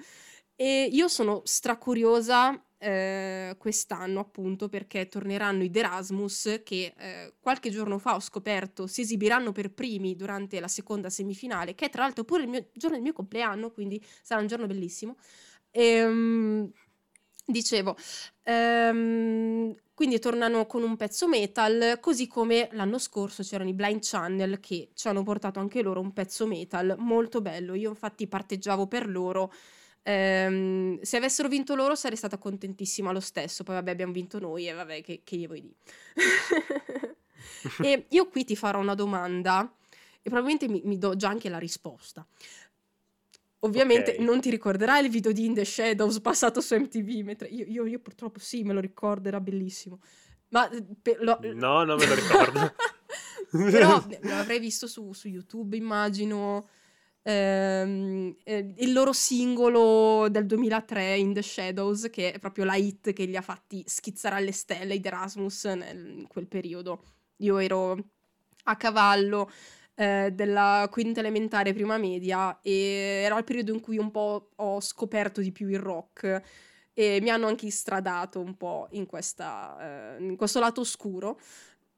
E 0.63 0.89
io 0.93 1.09
sono 1.09 1.43
stracuriosa 1.43 2.57
eh, 2.79 3.57
quest'anno 3.59 4.21
appunto 4.21 4.69
perché 4.69 5.09
torneranno 5.09 5.65
i 5.65 5.71
Erasmus 5.75 6.61
che 6.63 6.95
eh, 6.97 7.33
qualche 7.41 7.69
giorno 7.69 7.99
fa 7.99 8.15
ho 8.15 8.21
scoperto 8.21 8.87
si 8.87 9.01
esibiranno 9.01 9.51
per 9.51 9.73
primi 9.73 10.15
durante 10.15 10.61
la 10.61 10.69
seconda 10.69 11.11
semifinale, 11.11 11.75
che 11.75 11.87
è 11.87 11.91
tra 11.91 12.03
l'altro 12.03 12.23
pure 12.23 12.45
il 12.45 12.49
mio, 12.49 12.69
giorno 12.75 12.95
del 12.95 13.03
mio 13.03 13.13
compleanno, 13.13 13.73
quindi 13.73 14.01
sarà 14.23 14.41
un 14.41 14.47
giorno 14.47 14.67
bellissimo. 14.69 15.17
E, 15.73 16.05
um, 16.05 16.71
dicevo, 17.45 17.97
um, 18.45 19.75
quindi 19.95 20.21
tornano 20.21 20.67
con 20.67 20.85
un 20.85 20.97
pezzo 20.97 21.27
metal, 21.27 21.99
così 21.99 22.29
come 22.29 22.69
l'anno 22.71 22.99
scorso 22.99 23.43
c'erano 23.43 23.71
i 23.71 23.75
Blind 23.75 23.99
Channel 24.01 24.61
che 24.61 24.91
ci 24.95 25.09
hanno 25.09 25.25
portato 25.25 25.59
anche 25.59 25.83
loro 25.83 25.99
un 25.99 26.13
pezzo 26.13 26.47
metal 26.47 26.95
molto 26.99 27.41
bello. 27.41 27.75
Io 27.75 27.89
infatti 27.89 28.29
parteggiavo 28.29 28.87
per 28.87 29.09
loro. 29.09 29.53
Ehm, 30.05 31.01
se 31.01 31.17
avessero 31.17 31.49
vinto 31.49 31.75
loro 31.75 31.95
sarei 31.95 32.17
stata 32.17 32.39
contentissima 32.39 33.13
lo 33.13 33.21
stesso. 33.21 33.65
Poi 33.65 33.75
vabbè 33.77 33.91
abbiamo 33.91 34.13
vinto 34.13 34.39
noi 34.39 34.69
e 34.69 34.73
vabbè 34.73 35.03
che, 35.03 35.21
che 35.25 35.37
gli 35.37 35.47
vuoi 35.47 35.61
dire. 35.61 35.77
e 37.83 38.07
io 38.09 38.29
qui 38.29 38.45
ti 38.45 38.57
farò 38.57 38.81
una 38.81 38.95
domanda 38.95 39.73
e 40.23 40.31
probabilmente 40.31 40.69
mi, 40.69 40.81
mi 40.85 40.99
do 40.99 41.17
già 41.17 41.29
anche 41.29 41.49
la 41.49 41.59
risposta. 41.59 42.27
Ovviamente 43.65 44.13
okay. 44.13 44.25
non 44.25 44.41
ti 44.41 44.51
ricorderai 44.51 45.05
il 45.05 45.11
video 45.11 45.31
di 45.31 45.45
In 45.45 45.55
the 45.55 45.65
Shadows 45.65 46.21
passato 46.21 46.61
su 46.61 46.75
MTV, 46.75 47.23
mentre 47.23 47.47
io, 47.49 47.65
io, 47.65 47.87
io 47.87 48.01
purtroppo 48.01 48.41
sì, 48.41 48.65
me 48.65 48.73
lo 48.73 48.81
ricordo, 48.81 49.29
era 49.29 49.41
bellissimo. 49.41 50.01
Ma 50.49 50.69
per, 51.01 51.23
lo... 51.23 51.39
No, 51.55 51.85
non 51.85 51.97
me 51.97 52.07
lo 52.07 52.15
ricordo. 52.15 52.75
Però 53.71 54.05
l'avrei 54.23 54.59
visto 54.59 54.87
su, 54.87 55.13
su 55.13 55.29
YouTube, 55.29 55.77
immagino. 55.77 56.69
Ehm, 57.25 58.37
eh, 58.43 58.75
il 58.79 58.93
loro 58.93 59.13
singolo 59.13 60.29
del 60.29 60.47
2003, 60.47 61.17
In 61.17 61.33
the 61.33 61.43
Shadows, 61.43 62.09
che 62.11 62.33
è 62.33 62.39
proprio 62.39 62.65
la 62.65 62.75
hit 62.75 63.13
che 63.13 63.25
li 63.25 63.37
ha 63.37 63.43
fatti 63.43 63.83
schizzare 63.87 64.37
alle 64.37 64.53
stelle, 64.53 64.95
id 64.95 65.07
Erasmus, 65.07 65.65
nel, 65.65 66.19
in 66.19 66.27
quel 66.27 66.47
periodo. 66.47 67.03
Io 67.39 67.59
ero 67.59 67.97
a 68.65 68.77
cavallo 68.77 69.51
eh, 69.95 70.31
della 70.33 70.89
quinta 70.91 71.21
elementare 71.21 71.73
prima 71.73 71.99
media 71.99 72.61
e 72.61 73.23
era 73.25 73.39
il 73.39 73.45
periodo 73.45 73.73
in 73.73 73.81
cui 73.81 73.99
un 73.99 74.11
po' 74.11 74.51
ho 74.57 74.81
scoperto 74.81 75.41
di 75.41 75.53
più 75.53 75.69
il 75.69 75.79
rock 75.79 76.43
e 76.95 77.21
mi 77.21 77.31
hanno 77.31 77.47
anche 77.47 77.71
stradato 77.71 78.41
un 78.41 78.57
po' 78.57 78.89
in, 78.93 79.07
questa, 79.07 80.17
eh, 80.17 80.23
in 80.23 80.37
questo 80.37 80.61
lato 80.61 80.81
oscuro 80.83 81.39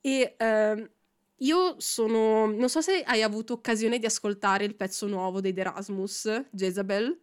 e 0.01 0.35
eh, 0.37 0.91
io 1.39 1.74
sono 1.78 2.47
non 2.47 2.68
so 2.68 2.80
se 2.80 3.03
hai 3.03 3.22
avuto 3.22 3.55
occasione 3.55 3.99
di 3.99 4.07
ascoltare 4.07 4.64
il 4.64 4.74
pezzo 4.74 5.07
nuovo 5.07 5.41
dei 5.41 5.55
Erasmus 5.55 6.47
Jezebel 6.51 7.18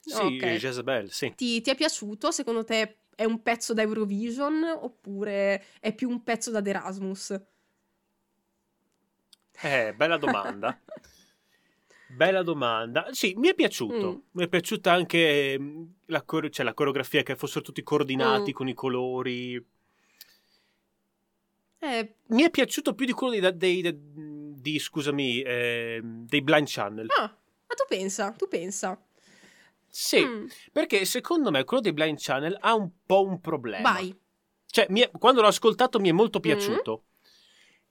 sì, 0.00 0.36
okay. 0.36 0.56
Jezebel, 0.56 1.10
sì. 1.10 1.32
Ti, 1.34 1.60
ti 1.60 1.70
è 1.70 1.74
piaciuto? 1.74 2.30
Secondo 2.30 2.64
te 2.64 2.96
è 3.14 3.24
un 3.24 3.42
pezzo 3.42 3.74
da 3.74 3.82
Eurovision 3.82 4.64
oppure 4.64 5.64
è 5.78 5.94
più 5.94 6.08
un 6.08 6.22
pezzo 6.22 6.50
da 6.50 6.62
Erasmus? 6.64 7.38
Eh, 9.62 9.94
bella 9.94 10.16
domanda. 10.16 10.80
bella 12.08 12.42
domanda. 12.42 13.08
Sì, 13.10 13.34
mi 13.36 13.48
è 13.48 13.54
piaciuto. 13.54 14.12
Mm. 14.12 14.18
Mi 14.32 14.44
è 14.44 14.48
piaciuta 14.48 14.90
anche 14.90 15.56
mm, 15.58 15.82
la, 16.06 16.22
core- 16.22 16.50
cioè, 16.50 16.64
la, 16.64 16.74
coreografia, 16.74 17.22
che 17.22 17.36
fossero 17.36 17.62
tutti 17.62 17.82
coordinati 17.82 18.50
mm. 18.50 18.54
con 18.54 18.68
i 18.68 18.74
colori. 18.74 19.64
Eh. 21.80 22.14
Mi 22.26 22.42
è 22.42 22.50
piaciuto 22.50 22.94
più 22.94 23.06
di 23.06 23.12
quello 23.12 23.38
dei, 23.38 23.56
dei, 23.56 23.82
dei, 23.82 23.98
di, 24.60 24.78
scusami, 24.78 25.40
eh, 25.40 26.00
dei 26.02 26.42
Blind 26.42 26.66
Channel. 26.68 27.06
Ah, 27.18 27.22
ma 27.22 27.74
tu 27.74 27.84
pensa, 27.88 28.32
tu 28.32 28.46
pensa. 28.48 29.02
Sì, 29.88 30.24
mm. 30.24 30.46
perché 30.72 31.04
secondo 31.04 31.50
me 31.50 31.64
quello 31.64 31.82
dei 31.82 31.92
Blind 31.92 32.18
Channel 32.20 32.56
ha 32.60 32.74
un 32.74 32.90
po' 33.04 33.24
un 33.24 33.40
problema. 33.40 33.92
Vai. 33.92 34.16
Cioè, 34.66 34.86
è, 34.86 35.10
quando 35.18 35.40
l'ho 35.40 35.48
ascoltato 35.48 35.98
mi 35.98 36.10
è 36.10 36.12
molto 36.12 36.38
mm. 36.38 36.42
piaciuto. 36.42 37.04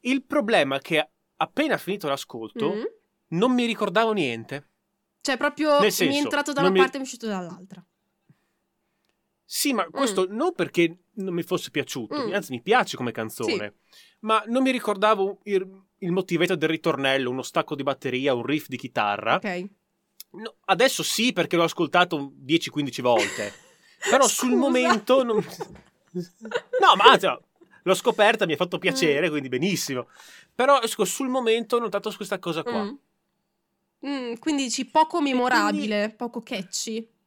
Il 0.01 0.23
problema 0.23 0.77
è 0.77 0.79
che 0.79 1.09
appena 1.35 1.77
finito 1.77 2.07
l'ascolto, 2.07 2.69
mm-hmm. 2.69 2.83
non 3.29 3.53
mi 3.53 3.65
ricordavo 3.65 4.13
niente. 4.13 4.67
Cioè, 5.21 5.35
proprio 5.35 5.79
senso, 5.81 6.05
mi 6.05 6.15
è 6.15 6.19
entrato 6.19 6.53
da 6.53 6.61
una 6.61 6.71
parte 6.71 6.95
e 6.95 6.99
mi 6.99 7.03
è 7.03 7.07
uscito 7.07 7.27
dall'altra. 7.27 7.85
Sì, 9.51 9.73
ma 9.73 9.85
questo 9.85 10.27
mm. 10.29 10.35
non 10.35 10.53
perché 10.53 10.95
non 11.13 11.33
mi 11.33 11.41
fosse 11.41 11.71
piaciuto, 11.71 12.27
mm. 12.27 12.33
anzi 12.33 12.51
mi 12.51 12.61
piace 12.61 12.95
come 12.95 13.11
canzone, 13.11 13.73
sì. 13.89 13.97
ma 14.19 14.43
non 14.45 14.61
mi 14.61 14.69
ricordavo 14.69 15.39
il, 15.45 15.67
il, 15.97 16.11
motivetto 16.11 16.53
del 16.53 16.69
ritornello, 16.69 17.31
uno 17.31 17.41
stacco 17.41 17.73
di 17.73 17.81
batteria, 17.81 18.35
un 18.35 18.45
riff 18.45 18.67
di 18.67 18.77
chitarra. 18.77 19.37
Ok. 19.37 19.65
No, 20.33 20.57
adesso 20.65 21.01
sì 21.01 21.33
perché 21.33 21.55
l'ho 21.55 21.63
ascoltato 21.63 22.33
10-15 22.45 23.01
volte, 23.01 23.51
però 24.07 24.27
sul 24.27 24.53
momento 24.53 25.23
non... 25.23 25.37
no, 26.13 26.95
ma 26.95 27.05
anzi, 27.05 27.25
l'ho 27.25 27.95
scoperta, 27.95 28.45
mi 28.45 28.53
ha 28.53 28.55
fatto 28.55 28.77
piacere, 28.77 29.25
mm. 29.25 29.31
quindi 29.31 29.49
benissimo. 29.49 30.09
Però 30.53 30.79
sul 30.85 31.27
momento 31.27 31.77
ho 31.77 31.79
notato 31.79 32.13
questa 32.15 32.37
cosa 32.37 32.61
qua. 32.61 32.83
Mm. 32.83 32.93
Mm, 34.05 34.33
quindi 34.35 34.65
dici 34.65 34.85
poco 34.85 35.19
memorabile, 35.19 35.97
quindi... 35.97 36.15
poco 36.17 36.43
catchy. 36.43 37.17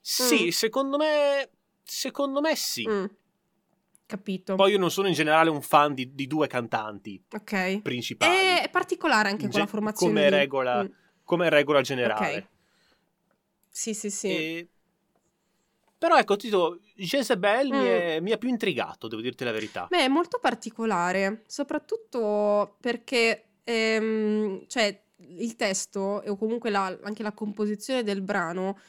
Sì, 0.00 0.46
mm. 0.46 0.48
secondo 0.48 0.96
me. 0.98 1.48
Secondo 1.84 2.40
me 2.40 2.56
sì. 2.56 2.86
Mm. 2.88 3.04
Capito. 4.06 4.56
Poi 4.56 4.72
io 4.72 4.78
non 4.78 4.90
sono 4.90 5.08
in 5.08 5.14
generale 5.14 5.48
un 5.48 5.62
fan 5.62 5.94
di, 5.94 6.14
di 6.14 6.26
due 6.26 6.46
cantanti 6.46 7.22
okay. 7.32 7.80
principali. 7.80 8.60
È 8.60 8.68
particolare 8.70 9.30
anche 9.30 9.48
quella 9.48 9.66
formazione. 9.66 10.12
Come 10.12 10.30
regola, 10.30 10.82
mm. 10.82 10.86
come 11.24 11.48
regola 11.48 11.80
generale. 11.80 12.36
Ok. 12.36 12.46
Sì, 13.70 13.94
sì, 13.94 14.10
sì. 14.10 14.28
E 14.28 14.68
però 16.02 16.18
ecco, 16.18 16.34
ti 16.34 16.48
dico, 16.48 16.80
Jezebel 16.96 17.68
mm. 17.68 17.78
mi, 17.78 17.86
è, 17.86 18.18
mi, 18.20 18.32
ha 18.32 18.36
più 18.36 18.48
intrigato, 18.48 19.06
devo 19.06 19.22
dirti 19.22 19.44
la 19.44 19.52
verità. 19.52 19.86
Beh, 19.88 20.06
è 20.06 20.08
molto 20.08 20.40
particolare, 20.40 21.44
soprattutto 21.46 22.76
perché 22.80 23.50
ehm, 23.62 24.64
cioè, 24.66 25.00
il 25.18 25.54
testo 25.54 26.00
o 26.26 26.36
comunque 26.36 26.70
la, 26.70 26.98
anche 27.04 27.22
la 27.22 27.30
composizione 27.30 28.02
del 28.02 28.20
brano 28.20 28.80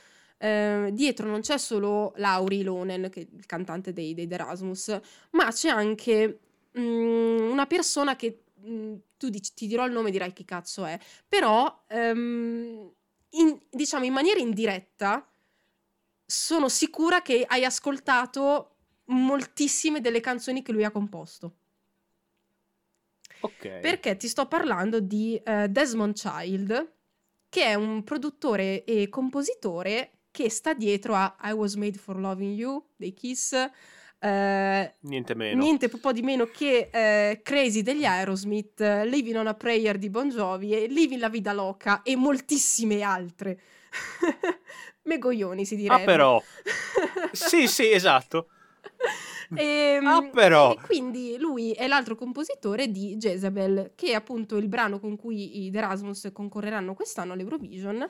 eh, 0.44 0.90
dietro 0.92 1.26
non 1.26 1.40
c'è 1.40 1.58
solo 1.58 2.12
Lauri 2.18 2.64
Lonen, 2.64 3.10
che 3.10 3.22
è 3.22 3.28
il 3.34 3.46
cantante 3.46 3.94
dei, 3.94 4.14
dei 4.14 4.28
Erasmus, 4.30 5.00
ma 5.32 5.50
c'è 5.50 5.70
anche 5.70 6.40
mh, 6.70 6.82
mm, 6.82 7.50
una 7.50 7.66
persona 7.66 8.18
che 8.18 8.44
mh, 8.56 8.74
mm, 8.74 8.94
tu 9.18 9.30
dici, 9.30 9.54
ti 9.54 9.68
dirò 9.68 9.86
il 9.86 9.94
nome 9.94 10.10
e 10.10 10.12
dirai 10.12 10.34
chi 10.34 10.44
cazzo 10.44 10.84
è, 10.84 11.00
però 11.30 11.86
ehm, 11.88 12.92
in, 13.30 13.60
diciamo 13.70 14.04
in 14.04 14.12
maniera 14.12 14.42
indiretta 14.42 15.26
sono 16.26 16.68
sicura 16.68 17.22
che 17.22 17.46
hai 17.48 17.64
ascoltato 17.64 18.76
moltissime 19.06 20.02
delle 20.02 20.20
canzoni 20.20 20.62
che 20.62 20.74
lui 20.74 20.84
ha 20.84 20.92
composto. 20.92 21.56
Ok. 23.40 23.80
Perché 23.80 24.18
ti 24.18 24.28
sto 24.28 24.46
parlando 24.48 25.00
di 25.00 25.42
uh, 25.46 25.68
Desmond 25.68 26.16
Child, 26.16 26.94
che 27.48 27.64
è 27.64 27.76
un 27.76 28.04
produttore 28.04 28.84
e 28.84 29.08
compositore 29.08 30.18
che 30.34 30.50
sta 30.50 30.74
dietro 30.74 31.14
a 31.14 31.36
I 31.44 31.52
Was 31.52 31.76
Made 31.76 32.00
for 32.00 32.18
Loving 32.18 32.58
You 32.58 32.84
dei 32.96 33.14
Kiss. 33.14 33.52
Uh, 34.20 34.90
niente 35.02 35.36
meno. 35.36 35.62
Niente 35.62 35.90
po' 35.90 36.12
di 36.12 36.24
meno 36.24 36.46
che 36.48 36.90
uh, 36.92 37.40
Crazy 37.44 37.84
degli 37.84 38.04
Aerosmith, 38.04 38.80
Living 39.06 39.36
on 39.36 39.46
a 39.46 39.54
Prayer 39.54 40.00
di 40.00 40.10
Bon 40.10 40.28
Jovi 40.30 40.74
e 40.74 40.88
Living 40.88 41.20
la 41.20 41.30
Vida 41.30 41.54
Loca 41.54 42.02
e 42.02 42.16
moltissime 42.16 43.04
altre. 43.04 43.60
Megoglioni 45.04 45.66
si 45.66 45.76
direbbe. 45.76 46.02
Ah 46.02 46.06
però. 46.06 46.42
sì, 47.32 47.68
sì, 47.68 47.92
esatto. 47.92 48.48
E, 49.56 50.00
ah 50.04 50.30
però. 50.32 50.74
E 50.74 50.78
quindi 50.82 51.36
lui 51.38 51.74
è 51.74 51.86
l'altro 51.86 52.16
compositore 52.16 52.90
di 52.90 53.18
Jezebel, 53.18 53.92
che 53.94 54.08
è 54.08 54.14
appunto 54.14 54.58
il 54.58 54.68
brano 54.68 55.00
con 55.00 55.16
cui 55.16 55.66
i 55.66 55.70
The 55.70 55.80
Rasmus 55.80 56.30
concorreranno 56.34 56.96
quest'anno 56.96 57.34
all'Eurovision. 57.34 58.10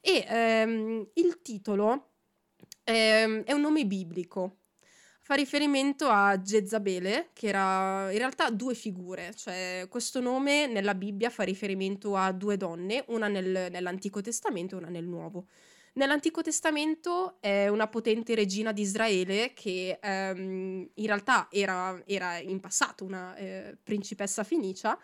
E 0.00 0.24
ehm, 0.26 1.10
il 1.14 1.40
titolo 1.42 2.12
ehm, 2.84 3.44
è 3.44 3.52
un 3.52 3.60
nome 3.60 3.84
biblico. 3.84 4.56
Fa 5.22 5.34
riferimento 5.34 6.08
a 6.08 6.36
Jezabele, 6.38 7.30
che 7.32 7.46
era 7.46 8.10
in 8.10 8.18
realtà 8.18 8.50
due 8.50 8.74
figure, 8.74 9.32
cioè 9.34 9.86
questo 9.88 10.20
nome 10.20 10.66
nella 10.66 10.94
Bibbia 10.94 11.30
fa 11.30 11.44
riferimento 11.44 12.16
a 12.16 12.32
due 12.32 12.56
donne, 12.56 13.04
una 13.08 13.28
nel, 13.28 13.68
nell'Antico 13.70 14.20
Testamento 14.20 14.74
e 14.74 14.78
una 14.78 14.88
nel 14.88 15.06
Nuovo. 15.06 15.46
Nell'Antico 15.92 16.40
Testamento 16.40 17.36
è 17.40 17.68
una 17.68 17.88
potente 17.88 18.34
regina 18.34 18.72
di 18.72 18.82
Israele 18.82 19.52
che 19.54 19.98
ehm, 20.00 20.88
in 20.94 21.06
realtà 21.06 21.48
era, 21.50 22.00
era, 22.06 22.38
in 22.38 22.60
passato 22.60 23.04
una 23.04 23.34
eh, 23.36 23.76
principessa 23.82 24.44
fenicia 24.44 24.98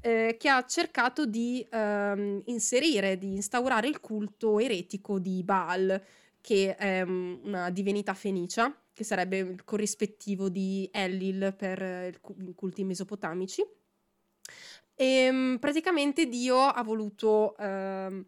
eh, 0.00 0.36
che 0.38 0.48
ha 0.48 0.64
cercato 0.64 1.26
di 1.26 1.66
ehm, 1.70 2.42
inserire, 2.46 3.18
di 3.18 3.34
instaurare 3.34 3.88
il 3.88 4.00
culto 4.00 4.58
eretico 4.58 5.18
di 5.18 5.42
Baal, 5.42 6.02
che 6.40 6.74
è 6.76 7.02
um, 7.02 7.40
una 7.44 7.70
divinità 7.70 8.14
fenicia, 8.14 8.74
che 8.92 9.04
sarebbe 9.04 9.38
il 9.38 9.64
corrispettivo 9.64 10.48
di 10.48 10.88
Ellil 10.92 11.54
per 11.56 11.82
eh, 11.82 12.08
i 12.38 12.54
culti 12.54 12.84
mesopotamici. 12.84 13.62
E 14.94 15.04
ehm, 15.04 15.58
praticamente 15.58 16.26
Dio 16.26 16.58
ha 16.58 16.82
voluto 16.82 17.56
ehm, 17.56 18.24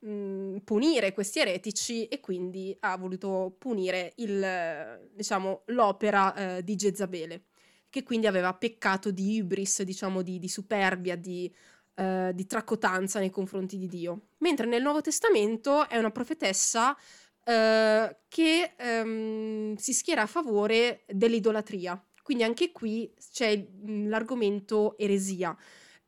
mhmm, 0.00 0.58
punire 0.60 1.12
questi 1.12 1.40
eretici 1.40 2.06
e 2.06 2.20
quindi 2.20 2.76
ha 2.80 2.96
voluto 2.96 3.54
punire 3.58 4.12
il, 4.16 5.08
diciamo, 5.12 5.62
l'opera 5.66 6.56
eh, 6.56 6.64
di 6.64 6.76
Jezabele, 6.76 7.44
che 7.88 8.02
quindi 8.02 8.26
aveva 8.26 8.54
peccato 8.54 9.10
di 9.10 9.36
ibris, 9.36 9.82
diciamo 9.82 10.22
di, 10.22 10.38
di 10.38 10.48
superbia, 10.48 11.16
di, 11.16 11.52
eh, 11.94 12.32
di 12.34 12.46
tracotanza 12.46 13.18
nei 13.18 13.30
confronti 13.30 13.78
di 13.78 13.86
Dio. 13.88 14.28
Mentre 14.38 14.66
nel 14.66 14.82
Nuovo 14.82 15.00
Testamento 15.00 15.88
è 15.88 15.96
una 15.96 16.10
profetessa 16.10 16.96
eh, 17.44 18.16
che 18.28 18.74
ehm, 18.76 19.76
si 19.76 19.92
schiera 19.92 20.22
a 20.22 20.26
favore 20.26 21.04
dell'idolatria. 21.06 22.02
Quindi 22.22 22.42
anche 22.42 22.72
qui 22.72 23.14
c'è 23.30 23.68
l'argomento 23.84 24.98
eresia 24.98 25.56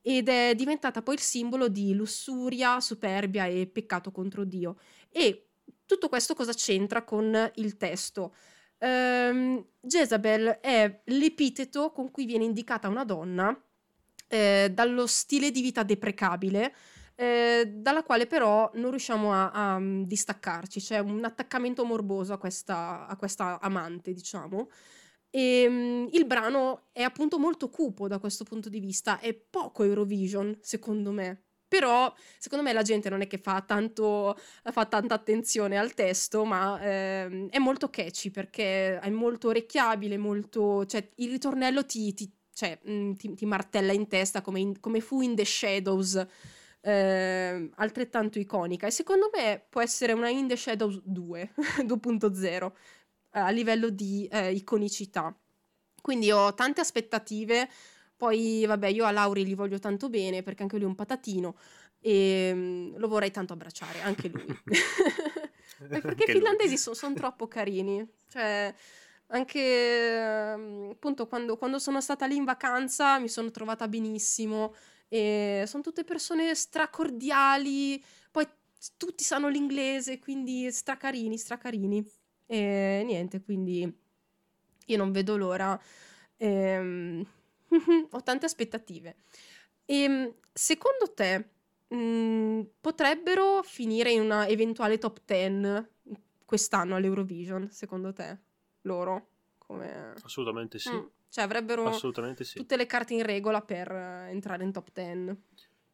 ed 0.01 0.27
è 0.27 0.53
diventata 0.55 1.01
poi 1.01 1.15
il 1.15 1.21
simbolo 1.21 1.69
di 1.69 1.93
lussuria, 1.93 2.79
superbia 2.79 3.45
e 3.45 3.67
peccato 3.67 4.11
contro 4.11 4.43
Dio. 4.43 4.77
E 5.09 5.47
tutto 5.85 6.09
questo 6.09 6.35
cosa 6.35 6.53
c'entra 6.53 7.03
con 7.03 7.51
il 7.55 7.77
testo? 7.77 8.35
Um, 8.81 9.65
Jezabel 9.81 10.59
è 10.61 11.01
l'epiteto 11.05 11.91
con 11.91 12.11
cui 12.11 12.25
viene 12.25 12.45
indicata 12.45 12.87
una 12.87 13.03
donna 13.03 13.57
eh, 14.27 14.71
dallo 14.73 15.05
stile 15.05 15.51
di 15.51 15.61
vita 15.61 15.83
deprecabile, 15.83 16.73
eh, 17.15 17.73
dalla 17.75 18.03
quale 18.03 18.25
però 18.25 18.69
non 18.75 18.91
riusciamo 18.91 19.33
a, 19.33 19.51
a 19.51 19.79
distaccarci, 19.81 20.79
c'è 20.79 20.99
un 20.99 21.23
attaccamento 21.25 21.83
morboso 21.83 22.31
a 22.31 22.37
questa, 22.37 23.05
a 23.07 23.15
questa 23.17 23.59
amante, 23.59 24.13
diciamo. 24.13 24.69
E 25.29 25.65
um, 25.67 26.07
il 26.11 26.25
brano 26.25 26.87
è 26.91 27.01
appunto 27.01 27.37
molto 27.37 27.69
cupo 27.69 28.07
da 28.07 28.19
questo 28.19 28.43
punto 28.45 28.69
di 28.69 28.79
vista, 28.79 29.19
è 29.19 29.33
poco 29.33 29.83
Eurovision, 29.83 30.57
secondo 30.61 31.11
me. 31.11 31.43
Però, 31.69 32.11
secondo 32.39 32.65
me, 32.65 32.73
la 32.73 32.81
gente 32.81 33.09
non 33.09 33.21
è 33.21 33.27
che 33.27 33.37
fa, 33.37 33.61
tanto, 33.61 34.35
fa 34.63 34.85
tanta 34.85 35.13
attenzione 35.13 35.77
al 35.77 35.93
testo, 35.93 36.43
ma 36.43 36.81
ehm, 36.81 37.49
è 37.49 37.59
molto 37.59 37.91
catchy 37.91 38.31
perché 38.31 38.99
è 38.99 39.09
molto 39.11 39.49
orecchiabile, 39.49 40.17
molto... 40.17 40.85
cioè 40.87 41.07
il 41.17 41.29
ritornello 41.29 41.85
ti, 41.85 42.11
ti, 42.15 42.29
cioè, 42.51 42.79
mm, 42.89 43.13
ti, 43.13 43.35
ti 43.35 43.45
martella 43.45 43.93
in 43.93 44.07
testa 44.07 44.41
come, 44.41 44.59
in, 44.59 44.79
come, 44.79 44.99
fu 44.99 45.21
in 45.21 45.35
The 45.35 45.45
Shadows, 45.45 46.25
eh, 46.81 47.69
altrettanto 47.75 48.39
iconica. 48.39 48.87
E 48.87 48.91
secondo 48.91 49.29
me 49.31 49.63
può 49.69 49.81
essere 49.81 50.13
una 50.13 50.29
In 50.29 50.47
The 50.47 50.57
Shadows 50.57 51.01
2, 51.03 51.53
2.0 51.85 52.71
a 53.33 53.49
livello 53.51 53.89
di 53.89 54.27
eh, 54.31 54.53
iconicità. 54.53 55.33
Quindi 56.01 56.31
ho 56.31 56.53
tante 56.55 56.81
aspettative. 56.81 57.69
Poi, 58.19 58.65
vabbè, 58.65 58.87
io 58.87 59.05
a 59.05 59.11
Lauri 59.11 59.45
gli 59.45 59.55
voglio 59.55 59.79
tanto 59.79 60.09
bene 60.09 60.43
perché 60.43 60.63
anche 60.63 60.75
lui 60.75 60.83
è 60.83 60.89
un 60.89 60.95
patatino 60.95 61.55
e 62.01 62.51
um, 62.53 62.97
lo 62.97 63.07
vorrei 63.07 63.31
tanto 63.31 63.53
abbracciare, 63.53 64.01
anche 64.01 64.27
lui. 64.27 64.45
perché 65.87 66.25
i 66.29 66.33
finlandesi 66.33 66.77
sono 66.77 66.95
son 66.95 67.13
troppo 67.13 67.47
carini. 67.47 68.05
Cioè, 68.27 68.75
anche 69.27 70.53
um, 70.53 70.89
appunto 70.91 71.27
quando, 71.27 71.55
quando, 71.55 71.79
sono 71.79 72.01
stata 72.01 72.25
lì 72.25 72.35
in 72.35 72.43
vacanza 72.43 73.19
mi 73.19 73.29
sono 73.29 73.51
trovata 73.51 73.87
benissimo. 73.87 74.75
E 75.07 75.63
sono 75.65 75.81
tutte 75.81 76.03
persone 76.03 76.53
stracordiali. 76.55 78.03
Poi 78.31 78.45
tutti 78.97 79.23
sanno 79.23 79.47
l'inglese, 79.47 80.19
quindi 80.19 80.69
stracarini, 80.69 81.37
stracarini. 81.37 82.05
E 82.47 83.01
niente, 83.05 83.41
quindi 83.41 83.89
io 84.87 84.97
non 84.97 85.13
vedo 85.13 85.37
l'ora. 85.37 85.79
Ehm, 86.35 87.25
ho 88.09 88.23
tante 88.23 88.45
aspettative. 88.45 89.15
E 89.85 90.03
ehm, 90.03 90.33
secondo 90.53 91.13
te 91.13 91.49
mh, 91.87 91.95
mm, 91.95 92.61
potrebbero 92.79 93.61
finire 93.63 94.11
in 94.11 94.21
una 94.21 94.47
eventuale 94.47 94.97
top 94.97 95.21
10 95.25 95.87
quest'anno 96.45 96.95
all'Eurovision, 96.95 97.69
secondo 97.71 98.13
te? 98.13 98.37
Loro? 98.81 99.27
Come... 99.57 100.13
Assolutamente 100.23 100.79
sì. 100.79 100.91
Mm, 100.91 101.05
cioè 101.29 101.43
avrebbero 101.43 101.91
sì. 101.91 102.57
tutte 102.57 102.75
le 102.75 102.85
carte 102.87 103.13
in 103.13 103.23
regola 103.23 103.61
per 103.61 103.91
uh, 103.91 104.29
entrare 104.29 104.63
in 104.63 104.71
top 104.71 104.89
10. 104.91 105.41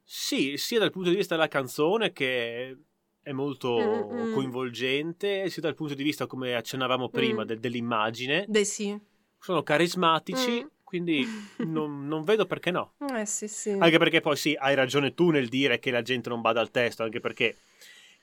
Sì, 0.02 0.56
sia 0.56 0.80
dal 0.80 0.92
punto 0.92 1.10
di 1.10 1.16
vista 1.16 1.36
della 1.36 1.48
canzone 1.48 2.14
che 2.14 2.78
è 3.22 3.32
molto 3.32 3.76
Mm-mm. 3.76 4.34
coinvolgente, 4.34 5.50
sia 5.50 5.62
dal 5.62 5.74
punto 5.74 5.96
di 5.96 6.04
vista, 6.04 6.28
come 6.28 6.54
accennavamo 6.54 7.10
prima, 7.10 7.44
mm. 7.44 7.48
de- 7.48 7.60
dell'immagine. 7.60 8.46
Beh, 8.48 8.64
sì. 8.64 8.98
Sono 9.40 9.64
carismatici, 9.64 10.64
mm. 10.64 10.68
Quindi 10.96 11.28
non, 11.58 12.08
non, 12.08 12.24
vedo 12.24 12.46
perché 12.46 12.72
no. 12.72 12.93
Eh, 13.14 13.26
sì, 13.26 13.48
sì. 13.48 13.72
Anche 13.72 13.98
perché 13.98 14.22
poi 14.22 14.38
sì, 14.38 14.56
hai 14.58 14.76
ragione 14.76 15.14
tu 15.14 15.30
nel 15.30 15.50
dire 15.50 15.80
che 15.80 15.91
la 15.91 16.02
gente 16.02 16.30
non 16.30 16.41
bada 16.41 16.62
al 16.62 16.72
testo, 16.72 17.04
anche 17.04 17.20
perché 17.20 17.58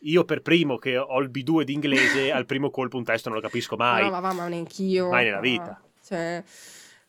io 0.01 0.25
per 0.25 0.41
primo 0.41 0.79
che 0.79 0.97
ho 0.97 1.21
il 1.21 1.31
B2 1.31 1.63
di 1.63 1.75
inglese, 1.75 2.31
al 2.33 2.47
primo 2.47 2.71
colpo 2.71 2.97
un 2.97 3.05
testo 3.05 3.29
non 3.29 3.39
lo 3.39 3.45
capisco 3.45 3.77
mai. 3.77 4.05
No, 4.05 4.11
ma, 4.11 4.21
ma, 4.21 4.33
ma 4.33 4.49
neanch'io. 4.49 5.11
Mai 5.11 5.25
nella 5.25 5.41
vita. 5.41 5.81
Cioè 6.03 6.43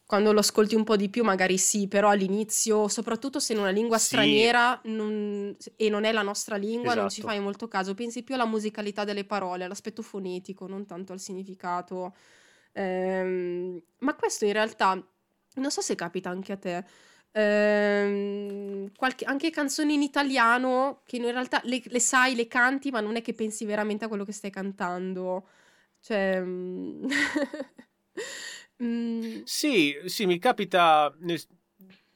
quando 0.06 0.34
lo 0.34 0.40
ascolti 0.42 0.76
un 0.76 0.84
po' 0.84 0.96
di 0.96 1.10
più 1.10 1.24
magari 1.24 1.58
sì, 1.58 1.88
però 1.88 2.10
all'inizio, 2.10 2.88
soprattutto 2.88 3.40
se 3.40 3.54
in 3.54 3.60
una 3.60 3.72
lingua 3.72 3.98
sì. 3.98 4.08
straniera 4.08 4.80
non, 4.84 5.56
e 5.76 5.90
non 5.90 6.04
è 6.04 6.12
la 6.12 6.22
nostra 6.22 6.56
lingua, 6.56 6.88
esatto. 6.88 7.00
non 7.00 7.10
ci 7.10 7.20
esatto. 7.22 7.34
fai 7.34 7.42
molto 7.42 7.68
caso, 7.68 7.96
pensi 7.96 8.22
più 8.22 8.36
alla 8.36 8.46
musicalità 8.46 9.06
delle 9.06 9.24
parole, 9.24 9.64
all'aspetto 9.64 10.04
fonetico, 10.04 10.68
non 10.68 10.86
tanto 10.86 11.14
al 11.14 11.20
significato. 11.20 12.14
Ehm, 12.74 13.82
ma 14.00 14.16
questo 14.16 14.46
in 14.46 14.54
realtà, 14.54 15.02
non 15.56 15.72
so 15.72 15.82
se 15.82 15.96
capita 15.96 16.30
anche 16.30 16.52
a 16.52 16.58
te, 16.58 16.84
ehm, 17.34 18.92
qualche, 18.96 19.26
anche 19.26 19.50
canzoni 19.50 19.96
in 19.96 20.02
italiano 20.02 21.02
che 21.06 21.18
in 21.18 21.24
realtà 21.24 21.60
le, 21.64 21.82
le, 21.84 22.00
sai, 22.00 22.36
le 22.36 22.48
canti, 22.48 22.92
ma 22.92 23.02
non 23.02 23.16
è 23.16 23.22
che 23.22 23.34
pensi 23.34 23.66
veramente 23.66 24.06
a 24.06 24.08
quello 24.08 24.26
che 24.26 24.32
stai 24.32 24.52
cantando. 24.52 25.48
Cioè... 26.00 26.42
Mm. 26.42 27.10
Sì, 29.46 29.96
sì, 30.06 30.26
mi 30.26 30.40
capita... 30.40 31.14
Nel... 31.20 31.42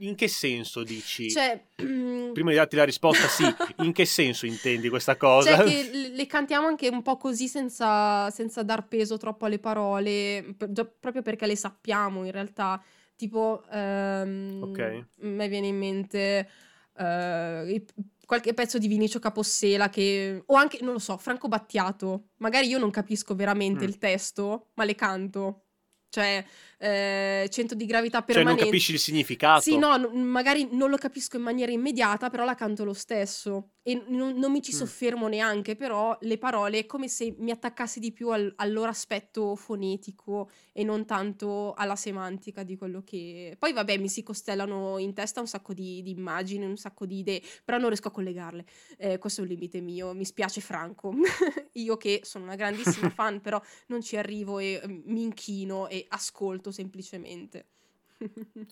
In 0.01 0.15
che 0.15 0.27
senso 0.27 0.83
dici? 0.83 1.31
Cioè, 1.31 1.63
Prima 1.75 2.49
di 2.49 2.55
darti 2.55 2.75
la 2.75 2.83
risposta, 2.83 3.27
sì. 3.27 3.43
In 3.77 3.93
che 3.93 4.05
senso 4.05 4.45
intendi 4.45 4.89
questa 4.89 5.15
cosa? 5.15 5.55
Cioè, 5.55 5.65
che 5.65 5.89
le 6.13 6.25
cantiamo 6.27 6.67
anche 6.67 6.89
un 6.89 7.01
po' 7.01 7.17
così 7.17 7.47
senza, 7.47 8.29
senza 8.29 8.61
dar 8.61 8.87
peso 8.87 9.17
troppo 9.17 9.45
alle 9.45 9.57
parole, 9.57 10.55
proprio 10.55 11.23
perché 11.23 11.47
le 11.47 11.55
sappiamo 11.55 12.25
in 12.25 12.31
realtà. 12.31 12.83
Tipo, 13.17 13.63
um, 13.71 14.59
ok. 14.61 14.79
A 14.79 15.05
me 15.25 15.47
viene 15.49 15.67
in 15.67 15.77
mente 15.77 16.47
uh, 16.93 17.83
qualche 18.25 18.53
pezzo 18.53 18.77
di 18.77 18.87
Vinicio 18.87 19.19
Capossela 19.19 19.89
che... 19.89 20.43
O 20.45 20.55
anche, 20.55 20.79
non 20.81 20.93
lo 20.93 20.99
so, 20.99 21.17
Franco 21.17 21.47
Battiato. 21.47 22.29
Magari 22.37 22.67
io 22.67 22.77
non 22.77 22.91
capisco 22.91 23.33
veramente 23.35 23.83
mm. 23.83 23.87
il 23.87 23.97
testo, 23.97 24.67
ma 24.75 24.83
le 24.83 24.93
canto. 24.93 25.63
Cioè, 26.09 26.45
eh, 26.77 27.47
centro 27.51 27.75
di 27.75 27.85
gravità 27.85 28.19
Cioè, 28.19 28.25
permanente. 28.27 28.61
non 28.61 28.69
capisci 28.71 28.91
il 28.93 28.99
significato. 28.99 29.61
Sì, 29.61 29.77
no, 29.77 29.95
n- 29.97 30.21
magari 30.23 30.67
non 30.71 30.89
lo 30.89 30.97
capisco 30.97 31.37
in 31.37 31.43
maniera 31.43 31.71
immediata, 31.71 32.29
però 32.29 32.45
la 32.45 32.55
canto 32.55 32.83
lo 32.83 32.93
stesso. 32.93 33.71
E 33.81 34.03
non, 34.09 34.37
non 34.37 34.51
mi 34.51 34.61
ci 34.61 34.73
Mm. 34.73 34.75
soffermo 34.77 35.27
neanche, 35.29 35.75
però 35.77 36.17
le 36.21 36.37
parole 36.37 36.79
è 36.79 36.85
come 36.85 37.07
se 37.07 37.33
mi 37.39 37.51
attaccassi 37.51 37.99
di 38.01 38.11
più 38.11 38.29
al, 38.29 38.51
al 38.57 38.73
loro 38.73 38.89
aspetto 38.89 39.55
fonetico 39.55 40.49
e 40.73 40.83
non 40.83 41.05
tanto 41.05 41.73
alla 41.73 41.95
semantica 41.95 42.63
di 42.63 42.75
quello 42.75 43.01
che... 43.03 43.55
Poi 43.57 43.71
vabbè, 43.71 43.97
mi 43.97 44.09
si 44.09 44.23
costellano 44.23 44.97
in 44.97 45.13
testa 45.13 45.39
un 45.39 45.47
sacco 45.47 45.73
di, 45.73 46.01
di 46.03 46.11
immagini, 46.11 46.65
un 46.65 46.75
sacco 46.75 47.05
di 47.05 47.19
idee, 47.19 47.41
però 47.63 47.77
non 47.77 47.87
riesco 47.87 48.09
a 48.09 48.11
collegarle. 48.11 48.65
Eh, 48.97 49.17
questo 49.19 49.39
è 49.39 49.43
un 49.45 49.49
limite 49.49 49.79
mio, 49.79 50.13
mi 50.13 50.25
spiace 50.25 50.59
Franco. 50.59 51.13
Io 51.73 51.95
che 51.95 52.19
sono 52.23 52.43
una 52.43 52.55
grandissima 52.55 53.09
fan, 53.09 53.39
però 53.39 53.61
non 53.87 54.01
ci 54.01 54.17
arrivo 54.17 54.59
e 54.59 54.81
eh, 54.83 55.01
mi 55.05 55.21
inchino 55.23 55.87
e 55.87 56.05
ascolto 56.09 56.66
semplicemente. 56.71 57.65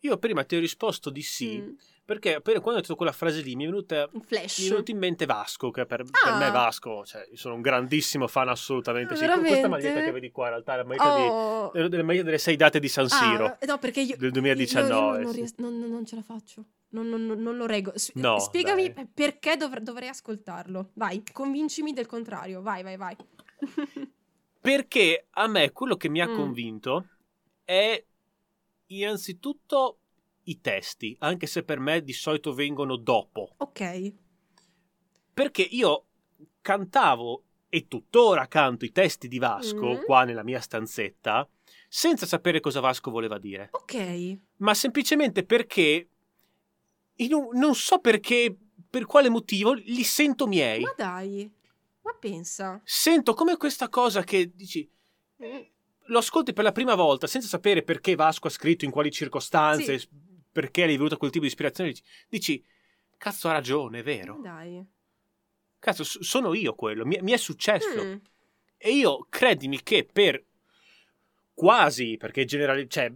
Io 0.00 0.16
prima 0.18 0.44
ti 0.44 0.56
ho 0.56 0.60
risposto 0.60 1.10
di 1.10 1.22
sì, 1.22 1.58
Mm, 1.60 1.74
perché 2.04 2.34
appena 2.36 2.58
quando 2.60 2.78
ho 2.78 2.82
detto 2.82 2.96
quella 2.96 3.12
frase 3.12 3.40
lì 3.42 3.54
mi 3.54 3.64
è 3.64 3.66
venuta... 3.66 4.08
Mi 4.12 4.22
è 4.28 4.46
venuto 4.68 4.90
in 4.90 4.98
mente 4.98 5.24
Vasco, 5.26 5.70
che 5.70 5.86
per, 5.86 6.02
per 6.04 6.32
me 6.34 6.46
Ah. 6.46 6.50
Vasco, 6.50 7.04
cioè, 7.04 7.26
io 7.30 7.36
sono 7.36 7.54
un 7.54 7.60
grandissimo 7.60 8.26
fan 8.26 8.48
assolutamente. 8.48 9.14
Sì, 9.14 9.20
Veramente? 9.20 9.48
questa 9.50 9.68
maglietta 9.68 10.02
che 10.02 10.10
vedi 10.10 10.30
qua 10.30 10.44
in 10.44 10.50
realtà 10.50 10.74
è 10.74 10.76
la 10.78 10.84
maglietta 10.84 11.14
di, 11.16 11.22
Oh. 11.22 11.70
una 11.74 11.88
delle 11.88 12.22
delle 12.24 12.38
sei 12.38 12.56
date 12.56 12.80
di 12.80 12.88
San 12.88 13.08
Siro. 13.08 13.44
Ah, 13.46 13.58
no, 13.66 13.78
perché 13.78 14.00
io, 14.00 14.16
del 14.16 14.20
io- 14.20 14.26
io 14.26 14.32
2019, 14.32 15.22
non, 15.22 15.32
sì. 15.32 15.40
ries- 15.40 15.54
non- 15.58 15.78
non 15.78 16.04
ce 16.06 16.16
la 16.16 16.22
faccio. 16.22 16.64
Non, 16.90 17.08
non- 17.08 17.26
non- 17.26 17.40
non 17.42 17.56
lo 17.56 17.66
reggo. 17.66 17.92
S- 17.94 18.12
No, 18.14 18.38
Spiegami 18.40 18.92
dai. 18.92 19.06
perché 19.12 19.56
dovr- 19.56 19.80
dovrei 19.82 20.08
ascoltarlo. 20.08 20.90
Vai, 20.94 21.22
convincimi 21.32 21.92
del 21.92 22.06
contrario. 22.06 22.62
Vai, 22.62 22.82
vai, 22.82 22.96
vai. 22.96 23.16
Perché 24.60 25.26
a 25.30 25.46
me 25.46 25.70
quello 25.72 25.96
che 25.96 26.08
mi 26.08 26.20
ha 26.20 26.28
Mm. 26.28 26.34
convinto 26.36 27.06
è 27.68 28.02
innanzitutto 28.86 29.98
i 30.44 30.58
testi, 30.62 31.14
anche 31.20 31.46
se 31.46 31.62
per 31.64 31.78
me 31.80 32.02
di 32.02 32.14
solito 32.14 32.54
vengono 32.54 32.96
dopo. 32.96 33.52
ok. 33.58 34.12
Perché 35.34 35.60
io 35.62 36.06
cantavo 36.62 37.42
e 37.68 37.86
tuttora 37.86 38.46
canto 38.48 38.86
i 38.86 38.90
testi 38.92 39.28
di 39.28 39.38
Vasco 39.38 39.96
Mm. 39.98 40.02
qua 40.04 40.24
nella 40.24 40.42
mia 40.42 40.60
stanzetta 40.60 41.46
senza 41.90 42.24
sapere 42.24 42.60
cosa 42.60 42.80
Vasco 42.80 43.10
voleva 43.10 43.38
dire, 43.38 43.68
Ok. 43.72 44.38
ma 44.56 44.72
semplicemente 44.72 45.44
perché 45.44 46.08
un- 47.18 47.50
non 47.52 47.74
so 47.74 47.98
perché, 47.98 48.56
per 48.88 49.04
quale 49.04 49.28
motivo, 49.28 49.74
li 49.74 50.02
sento 50.04 50.46
miei. 50.46 50.80
Ma 50.82 50.94
dai. 50.96 51.50
Ma 52.02 52.14
pensa. 52.14 52.80
Sento 52.84 53.34
come 53.34 53.56
questa 53.58 53.88
cosa 53.90 54.22
che 54.24 54.50
dici 54.54 54.90
Mm, 55.42 55.60
lo 56.08 56.18
ascolti 56.18 56.52
per 56.52 56.64
la 56.64 56.72
prima 56.72 56.94
volta 56.94 57.26
senza 57.26 57.48
sapere 57.48 57.82
perché 57.82 58.14
Vasco 58.14 58.48
ha 58.48 58.50
scritto 58.50 58.84
in 58.84 58.90
quali 58.90 59.10
circostanze, 59.10 59.98
Sì. 59.98 60.08
perché 60.52 60.82
gli 60.82 60.94
è 60.94 60.96
venuto 60.96 61.16
quel 61.16 61.30
tipo 61.30 61.44
di 61.44 61.50
ispirazione, 61.50 61.90
dici, 61.90 62.02
dici, 62.28 62.64
cazzo 63.16 63.48
ha 63.48 63.52
ragione, 63.52 64.00
è 64.00 64.02
vero. 64.02 64.38
dai. 64.42 64.84
Cazzo, 65.78 66.02
sono 66.04 66.54
io 66.54 66.74
quello, 66.74 67.06
mi, 67.06 67.18
mi 67.22 67.32
è 67.32 67.36
successo. 67.36 68.04
Mm, 68.04 68.14
E 68.78 68.90
io, 68.92 69.26
credimi 69.28 69.82
che 69.82 70.08
per 70.10 70.44
quasi, 71.54 72.16
perché 72.16 72.44
generali, 72.44 72.88
cioè, 72.88 73.12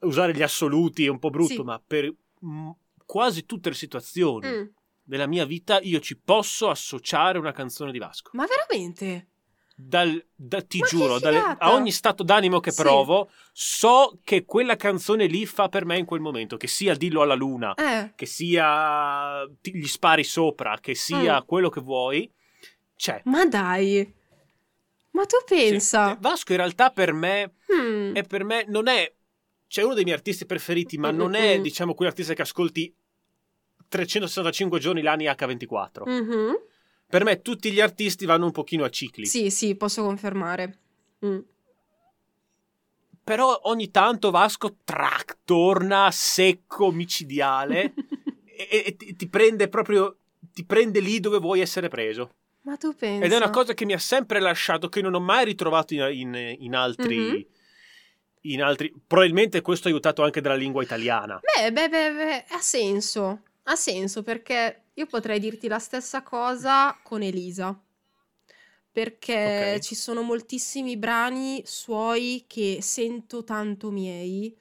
usare 0.00 0.32
gli 0.34 0.42
assoluti 0.42 1.04
è 1.04 1.08
un 1.08 1.18
po' 1.18 1.30
brutto, 1.30 1.54
Sì. 1.54 1.62
ma 1.62 1.80
per 1.84 2.12
mm, 2.44 2.70
quasi 3.04 3.44
tutte 3.46 3.68
le 3.70 3.74
situazioni 3.74 4.48
mm. 4.48 4.64
della 5.02 5.26
mia 5.26 5.44
vita 5.44 5.80
io 5.80 6.00
ci 6.00 6.16
posso 6.18 6.68
associare 6.70 7.38
una 7.38 7.52
canzone 7.52 7.92
di 7.92 7.98
Vasco. 7.98 8.30
Ma 8.34 8.46
veramente? 8.46 9.28
Dal, 9.74 10.22
da- 10.34 10.62
ti 10.62 10.78
Ma 10.80 10.86
giuro, 10.86 11.18
dalle- 11.18 11.56
a 11.58 11.72
ogni 11.72 11.90
stato 11.90 12.22
d'animo 12.22 12.60
che 12.60 12.70
Sì. 12.70 12.82
provo, 12.82 13.30
so 13.52 14.18
che 14.22 14.44
quella 14.44 14.76
canzone 14.76 15.26
lì 15.26 15.46
fa 15.46 15.68
per 15.68 15.84
me 15.86 15.96
in 15.98 16.04
quel 16.04 16.20
momento, 16.20 16.56
che 16.56 16.66
sia 16.66 16.94
Dillo 16.94 17.22
alla 17.22 17.34
luna, 17.34 17.74
Eh. 17.74 18.12
che 18.14 18.26
sia 18.26 19.44
gli 19.60 19.86
spari 19.86 20.24
sopra, 20.24 20.78
che 20.80 20.94
sia 20.94 21.40
Mm. 21.40 21.46
quello 21.46 21.68
che 21.70 21.80
vuoi, 21.80 22.30
c'è. 22.96 23.22
Ma 23.24 23.44
dai. 23.46 24.14
Ma 25.12 25.24
tu 25.26 25.36
Sì. 25.46 25.54
pensa? 25.54 26.16
Vasco 26.20 26.52
in 26.52 26.58
realtà 26.58 26.90
per 26.90 27.12
me 27.12 27.54
Mm. 27.72 28.14
è 28.14 28.22
per 28.24 28.44
me 28.44 28.64
non 28.68 28.86
è 28.88 29.10
c'è 29.66 29.82
uno 29.82 29.94
dei 29.94 30.04
miei 30.04 30.16
artisti 30.16 30.44
preferiti, 30.44 30.98
ma 30.98 31.10
non 31.10 31.34
è 31.34 31.58
mm. 31.58 31.62
diciamo 31.62 31.94
quell'artista 31.94 32.34
che 32.34 32.42
ascolti 32.42 32.94
365 33.88 34.78
giorni 34.78 35.00
l'anno 35.02 35.22
H24. 35.22 36.04
Mhm. 36.04 36.56
Per 37.12 37.24
me 37.24 37.42
tutti 37.42 37.70
gli 37.70 37.80
artisti 37.82 38.24
vanno 38.24 38.46
un 38.46 38.52
pochino 38.52 38.84
a 38.84 38.88
cicli. 38.88 39.26
Sì, 39.26 39.50
sì, 39.50 39.74
posso 39.74 40.02
confermare. 40.02 40.78
Mm. 41.26 41.40
Però 43.22 43.60
ogni 43.64 43.90
tanto 43.90 44.30
Vasco 44.30 44.78
track, 44.82 45.40
torna 45.44 46.08
secco, 46.10 46.90
micidiale 46.90 47.92
e, 48.48 48.96
e 48.98 49.14
ti, 49.14 49.28
prende 49.28 49.68
proprio 49.68 50.20
ti 50.54 50.64
prende 50.64 51.00
lì 51.00 51.20
dove 51.20 51.36
vuoi 51.38 51.60
essere 51.60 51.88
preso. 51.88 52.30
Ma 52.62 52.78
tu 52.78 52.94
pensa? 52.94 53.26
Ed 53.26 53.32
è 53.32 53.36
una 53.36 53.50
cosa 53.50 53.74
che 53.74 53.84
mi 53.84 53.92
ha 53.92 53.98
sempre 53.98 54.40
lasciato, 54.40 54.88
che 54.88 55.02
non 55.02 55.12
ho 55.12 55.20
mai 55.20 55.44
ritrovato 55.44 55.92
in, 55.92 56.08
in- 56.14 56.56
in 56.60 56.74
altri. 56.74 57.18
Mhm. 57.18 57.46
In 58.44 58.62
altri. 58.62 58.90
Probabilmente 59.06 59.60
questo 59.60 59.88
è 59.88 59.90
aiutato 59.90 60.22
anche 60.22 60.40
dalla 60.40 60.54
lingua 60.54 60.82
italiana. 60.82 61.40
Beh, 61.40 61.72
beh, 61.72 61.88
beh, 61.90 62.12
beh, 62.14 62.44
ha 62.48 62.60
senso. 62.60 63.42
Ha 63.64 63.76
senso 63.76 64.22
perché 64.22 64.81
io 64.94 65.06
potrei 65.06 65.38
dirti 65.40 65.68
la 65.68 65.78
stessa 65.78 66.22
cosa 66.22 66.98
con 67.02 67.22
Elisa. 67.22 67.78
Perché 68.92 69.78
Ok. 69.78 69.82
ci 69.82 69.94
sono 69.94 70.20
moltissimi 70.22 70.98
brani 70.98 71.62
suoi 71.64 72.44
che 72.46 72.78
sento 72.82 73.42
tanto 73.42 73.90
miei. 73.90 74.54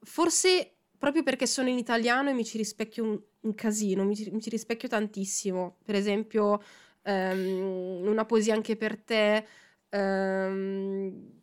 Forse 0.00 0.76
proprio 0.98 1.22
perché 1.22 1.46
sono 1.46 1.68
in 1.68 1.78
italiano 1.78 2.30
e 2.30 2.34
mi 2.34 2.44
ci 2.44 2.56
rispecchio 2.58 3.04
un, 3.04 3.20
un 3.40 3.54
casino, 3.54 4.04
mi 4.04 4.14
ci, 4.16 4.30
mi 4.30 4.40
ci 4.40 4.50
rispecchio 4.50 4.88
tantissimo. 4.88 5.78
Per 5.84 5.94
esempio, 5.94 6.60
ehm, 7.02 8.02
una 8.06 8.24
poesia 8.26 8.54
anche 8.54 8.76
per 8.76 8.98
te, 9.02 9.46
ehm, 9.88 11.42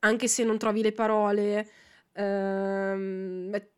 anche 0.00 0.28
se 0.28 0.44
non 0.44 0.58
trovi 0.58 0.82
le 0.82 0.92
parole. 0.92 1.68
ehm, 2.12 3.50
beh, 3.50 3.72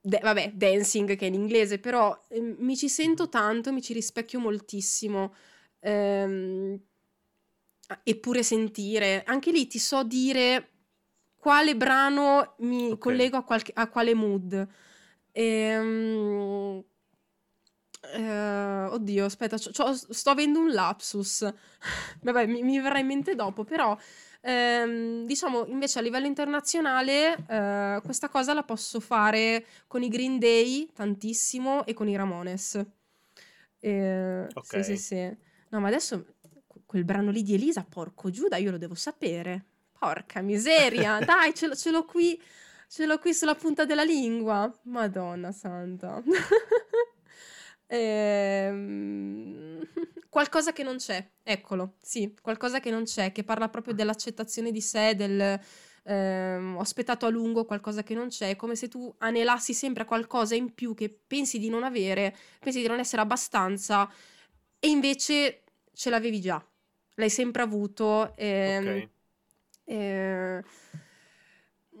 de- 0.00 0.20
vabbè, 0.22 0.52
dancing 0.54 1.16
che 1.16 1.24
è 1.26 1.28
in 1.28 1.34
inglese, 1.34 1.78
però 1.78 2.18
ehm, 2.28 2.56
mi 2.60 2.76
ci 2.76 2.88
sento 2.88 3.28
tanto, 3.28 3.72
mi 3.72 3.82
ci 3.82 3.92
rispecchio 3.92 4.38
moltissimo. 4.40 5.34
Ehm, 5.80 6.78
eppure 8.02 8.42
sentire, 8.42 9.22
anche 9.24 9.50
lì 9.50 9.66
ti 9.66 9.78
so 9.78 10.02
dire 10.04 10.68
quale 11.36 11.76
brano 11.76 12.54
mi 12.58 12.90
Ok. 12.90 12.98
collego 12.98 13.36
a, 13.38 13.42
qualche- 13.44 13.72
a 13.74 13.88
quale 13.88 14.14
mood. 14.14 14.66
Ehm, 15.32 16.82
eh, 18.14 18.84
oddio, 18.90 19.24
aspetta, 19.24 19.56
c'ho- 19.56 19.70
c'ho- 19.72 19.94
sto 20.12 20.30
avendo 20.30 20.60
un 20.60 20.70
lapsus. 20.72 21.48
Vabbè, 22.22 22.46
mi, 22.46 22.62
mi 22.62 22.80
verrà 22.80 22.98
in 22.98 23.06
mente 23.06 23.34
dopo, 23.34 23.64
però 23.64 23.96
ehm, 24.40 25.24
diciamo 25.26 25.66
invece 25.66 25.98
a 25.98 26.02
livello 26.02 26.26
internazionale 26.26 27.36
eh, 27.48 28.00
questa 28.04 28.28
cosa 28.28 28.54
la 28.54 28.62
posso 28.62 29.00
fare 29.00 29.64
con 29.86 30.02
i 30.02 30.08
Green 30.08 30.38
Day 30.38 30.90
tantissimo 30.92 31.84
e 31.86 31.94
con 31.94 32.08
i 32.08 32.16
Ramones. 32.16 32.84
Eh, 33.80 34.46
Ok. 34.54 34.64
Sì, 34.66 34.82
sì, 34.82 34.96
sì. 34.96 35.36
No, 35.70 35.80
ma 35.80 35.88
adesso 35.88 36.24
que- 36.66 36.80
quel 36.86 37.04
brano 37.04 37.30
lì 37.30 37.42
di 37.42 37.54
Elisa, 37.54 37.84
porco 37.88 38.30
Giuda, 38.30 38.56
io 38.56 38.70
lo 38.70 38.78
devo 38.78 38.94
sapere. 38.94 39.64
Porca 39.98 40.40
miseria, 40.40 41.20
dai, 41.24 41.54
ce 41.54 41.66
l'ho, 41.68 41.74
ce 41.74 41.90
l'ho 41.90 42.04
qui, 42.04 42.40
ce 42.88 43.06
l'ho 43.06 43.18
qui 43.18 43.34
sulla 43.34 43.54
punta 43.54 43.84
della 43.84 44.04
lingua. 44.04 44.72
Madonna 44.84 45.52
santa. 45.52 46.22
Ehm, 47.88 49.80
qualcosa 50.28 50.72
che 50.72 50.82
non 50.82 50.96
c'è, 50.96 51.26
eccolo, 51.42 51.94
sì, 52.02 52.34
qualcosa 52.40 52.80
che 52.80 52.90
non 52.90 53.04
c'è, 53.04 53.32
che 53.32 53.44
parla 53.44 53.68
proprio 53.68 53.94
dell'accettazione 53.94 54.70
di 54.70 54.80
sé, 54.80 55.14
del 55.14 55.58
ehm, 56.04 56.76
ho 56.76 56.80
aspettato 56.80 57.26
a 57.26 57.30
lungo 57.30 57.64
qualcosa 57.64 58.02
che 58.02 58.14
non 58.14 58.28
c'è, 58.28 58.56
come 58.56 58.76
se 58.76 58.88
tu 58.88 59.12
anelassi 59.18 59.72
sempre 59.74 60.02
a 60.02 60.06
qualcosa 60.06 60.54
in 60.54 60.74
più 60.74 60.94
che 60.94 61.08
pensi 61.10 61.58
di 61.58 61.68
non 61.68 61.82
avere, 61.82 62.36
pensi 62.60 62.80
di 62.80 62.86
non 62.86 62.98
essere 62.98 63.22
abbastanza 63.22 64.10
e 64.78 64.88
invece 64.88 65.64
ce 65.94 66.10
l'avevi 66.10 66.40
già, 66.40 66.64
l'hai 67.14 67.30
sempre 67.30 67.62
avuto. 67.62 68.34
ehm, 68.36 68.98
Ok. 68.98 69.08
eh, 69.84 70.62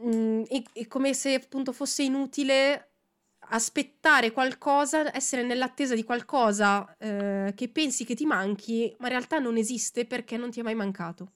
mm, 0.04 0.42
è, 0.44 0.62
è 0.72 0.86
come 0.86 1.14
se 1.14 1.34
appunto 1.34 1.72
fosse 1.72 2.02
inutile 2.02 2.90
aspettare 3.50 4.32
qualcosa, 4.32 5.14
essere 5.14 5.42
nell'attesa 5.42 5.94
di 5.94 6.04
qualcosa 6.04 6.96
eh, 6.98 7.52
che 7.54 7.68
pensi 7.68 8.04
che 8.04 8.14
ti 8.14 8.24
manchi, 8.26 8.94
ma 8.98 9.06
in 9.06 9.12
realtà 9.12 9.38
non 9.38 9.56
esiste 9.56 10.04
perché 10.06 10.36
non 10.36 10.50
ti 10.50 10.60
è 10.60 10.62
mai 10.62 10.74
mancato. 10.74 11.32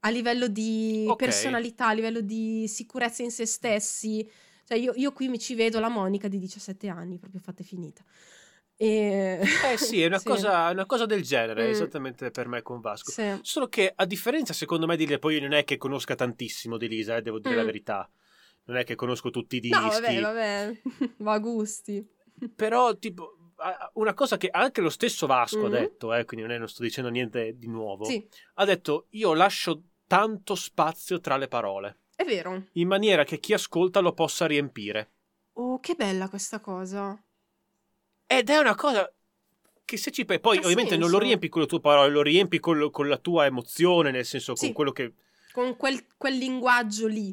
A 0.00 0.10
livello 0.10 0.48
di 0.48 1.06
Ok. 1.08 1.16
personalità, 1.16 1.86
a 1.88 1.92
livello 1.92 2.20
di 2.20 2.66
sicurezza 2.68 3.22
in 3.22 3.30
se 3.30 3.46
stessi. 3.46 4.28
Cioè 4.66 4.76
io, 4.78 4.92
io 4.96 5.12
qui 5.12 5.28
mi 5.28 5.38
ci 5.38 5.54
vedo 5.54 5.80
la 5.80 5.88
Monica 5.88 6.28
di 6.28 6.38
17 6.38 6.88
anni, 6.88 7.18
proprio 7.18 7.40
fatta 7.40 7.62
e 7.62 7.64
finita. 7.64 8.02
E... 8.76 9.40
Eh 9.72 9.76
sì, 9.78 10.02
è 10.02 10.06
una, 10.06 10.18
Sì. 10.20 10.24
Cosa, 10.28 10.68
una 10.70 10.84
cosa 10.84 11.06
del 11.06 11.22
genere, 11.22 11.68
Mm. 11.68 11.70
esattamente 11.70 12.30
per 12.30 12.48
me 12.48 12.60
con 12.60 12.80
Vasco. 12.80 13.12
Sì. 13.12 13.22
Solo 13.40 13.68
che 13.68 13.92
a 13.94 14.04
differenza, 14.04 14.52
secondo 14.52 14.86
me, 14.86 14.96
di 14.96 15.06
lei, 15.06 15.18
poi 15.18 15.40
non 15.40 15.52
è 15.52 15.64
che 15.64 15.78
conosca 15.78 16.14
tantissimo 16.14 16.76
di 16.76 16.88
Lisa, 16.88 17.16
eh, 17.16 17.22
devo 17.22 17.38
dire 17.38 17.54
la 17.54 17.62
Mm. 17.62 17.66
verità. 17.66 18.10
Non 18.66 18.76
è 18.78 18.84
che 18.84 18.94
conosco 18.94 19.30
tutti 19.30 19.56
i 19.56 19.60
dischi. 19.60 19.78
No, 19.78 19.88
vabbè, 19.88 20.20
vabbè, 20.20 20.80
va 21.18 21.32
a 21.32 21.38
gusti. 21.38 22.06
Però, 22.54 22.96
tipo, 22.96 23.36
una 23.94 24.14
cosa 24.14 24.36
che 24.36 24.48
anche 24.50 24.80
lo 24.80 24.90
stesso 24.90 25.26
Vasco 25.26 25.66
ha 25.66 25.68
Mm. 25.68 25.72
detto, 25.72 26.12
eh, 26.14 26.24
quindi 26.24 26.46
non, 26.46 26.54
è- 26.54 26.58
non 26.58 26.68
sto 26.68 26.82
dicendo 26.82 27.10
niente 27.10 27.56
di 27.56 27.66
nuovo, 27.68 28.04
Sì, 28.04 28.26
ha 28.54 28.64
detto 28.64 29.06
io 29.10 29.34
lascio 29.34 29.82
tanto 30.06 30.54
spazio 30.54 31.20
tra 31.20 31.36
le 31.36 31.48
parole, 31.48 32.00
è 32.16 32.24
vero. 32.24 32.64
in 32.72 32.88
maniera 32.88 33.24
che 33.24 33.38
chi 33.38 33.52
ascolta 33.52 34.00
lo 34.00 34.12
possa 34.12 34.46
riempire. 34.46 35.10
Oh, 35.54 35.78
che 35.80 35.94
bella 35.94 36.28
questa 36.28 36.58
cosa. 36.60 37.16
Ed 38.26 38.48
è 38.50 38.56
una 38.58 38.74
cosa 38.74 39.10
che 39.84 39.96
se 39.96 40.10
ci 40.10 40.24
poi 40.24 40.36
Ha 40.38 40.60
ovviamente 40.64 40.92
non 40.96 41.08
lo 41.10 41.16
senso. 41.16 41.18
riempi 41.18 41.48
con 41.48 41.60
le 41.62 41.68
tue 41.68 41.80
parole, 41.80 42.10
lo 42.10 42.22
riempi 42.22 42.58
con, 42.58 42.90
con 42.90 43.08
la 43.08 43.18
tua 43.18 43.44
emozione, 43.44 44.10
nel 44.10 44.24
senso 44.24 44.54
con 44.54 44.66
Sì. 44.68 44.72
quello 44.72 44.92
che... 44.92 45.14
Con 45.52 45.76
quel, 45.76 46.04
quel 46.16 46.36
linguaggio 46.36 47.06
lì, 47.06 47.32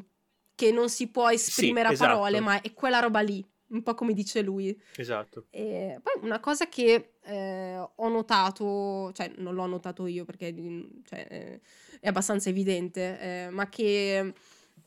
che 0.62 0.70
non 0.70 0.88
si 0.88 1.08
può 1.08 1.28
esprimere 1.28 1.88
Sì, 1.96 2.02
a 2.02 2.06
parole, 2.06 2.36
esatto. 2.36 2.44
ma 2.44 2.60
è 2.60 2.72
quella 2.72 3.00
roba 3.00 3.20
lì, 3.20 3.44
un 3.68 3.82
po' 3.82 3.94
come 3.94 4.12
dice 4.12 4.42
lui. 4.42 4.80
Esatto. 4.96 5.46
E 5.50 5.98
poi 6.00 6.22
una 6.22 6.38
cosa 6.38 6.68
che 6.68 7.14
eh, 7.20 7.76
ho 7.94 8.08
notato, 8.08 9.10
cioè 9.12 9.32
non 9.38 9.54
l'ho 9.54 9.66
notato 9.66 10.06
io 10.06 10.24
perché 10.24 10.52
mm, 10.52 10.82
cioè, 11.04 11.26
eh, 11.28 11.60
è 12.00 12.06
abbastanza 12.08 12.48
evidente, 12.48 13.18
eh, 13.20 13.48
ma 13.50 13.68
che 13.68 14.32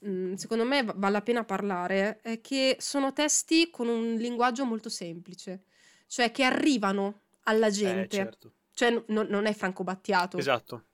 mm, 0.05 0.33
secondo 0.35 0.63
me 0.63 0.83
va- 0.83 0.93
vale 0.95 1.13
la 1.13 1.21
pena 1.21 1.43
parlare, 1.43 2.19
è 2.21 2.39
che 2.39 2.77
sono 2.79 3.11
testi 3.11 3.69
con 3.69 3.87
un 3.89 4.15
linguaggio 4.15 4.63
molto 4.65 4.87
semplice, 4.89 5.63
cioè 6.07 6.31
che 6.31 6.43
arrivano 6.43 7.21
alla 7.43 7.67
Eh, 7.67 7.71
gente. 7.71 8.15
certo. 8.15 8.53
Cioè 8.73 8.91
n- 8.91 9.03
non- 9.07 9.27
non 9.29 9.45
è 9.45 9.53
Franco 9.53 9.83
Battiato 9.83 10.37
Esatto. 10.37 10.85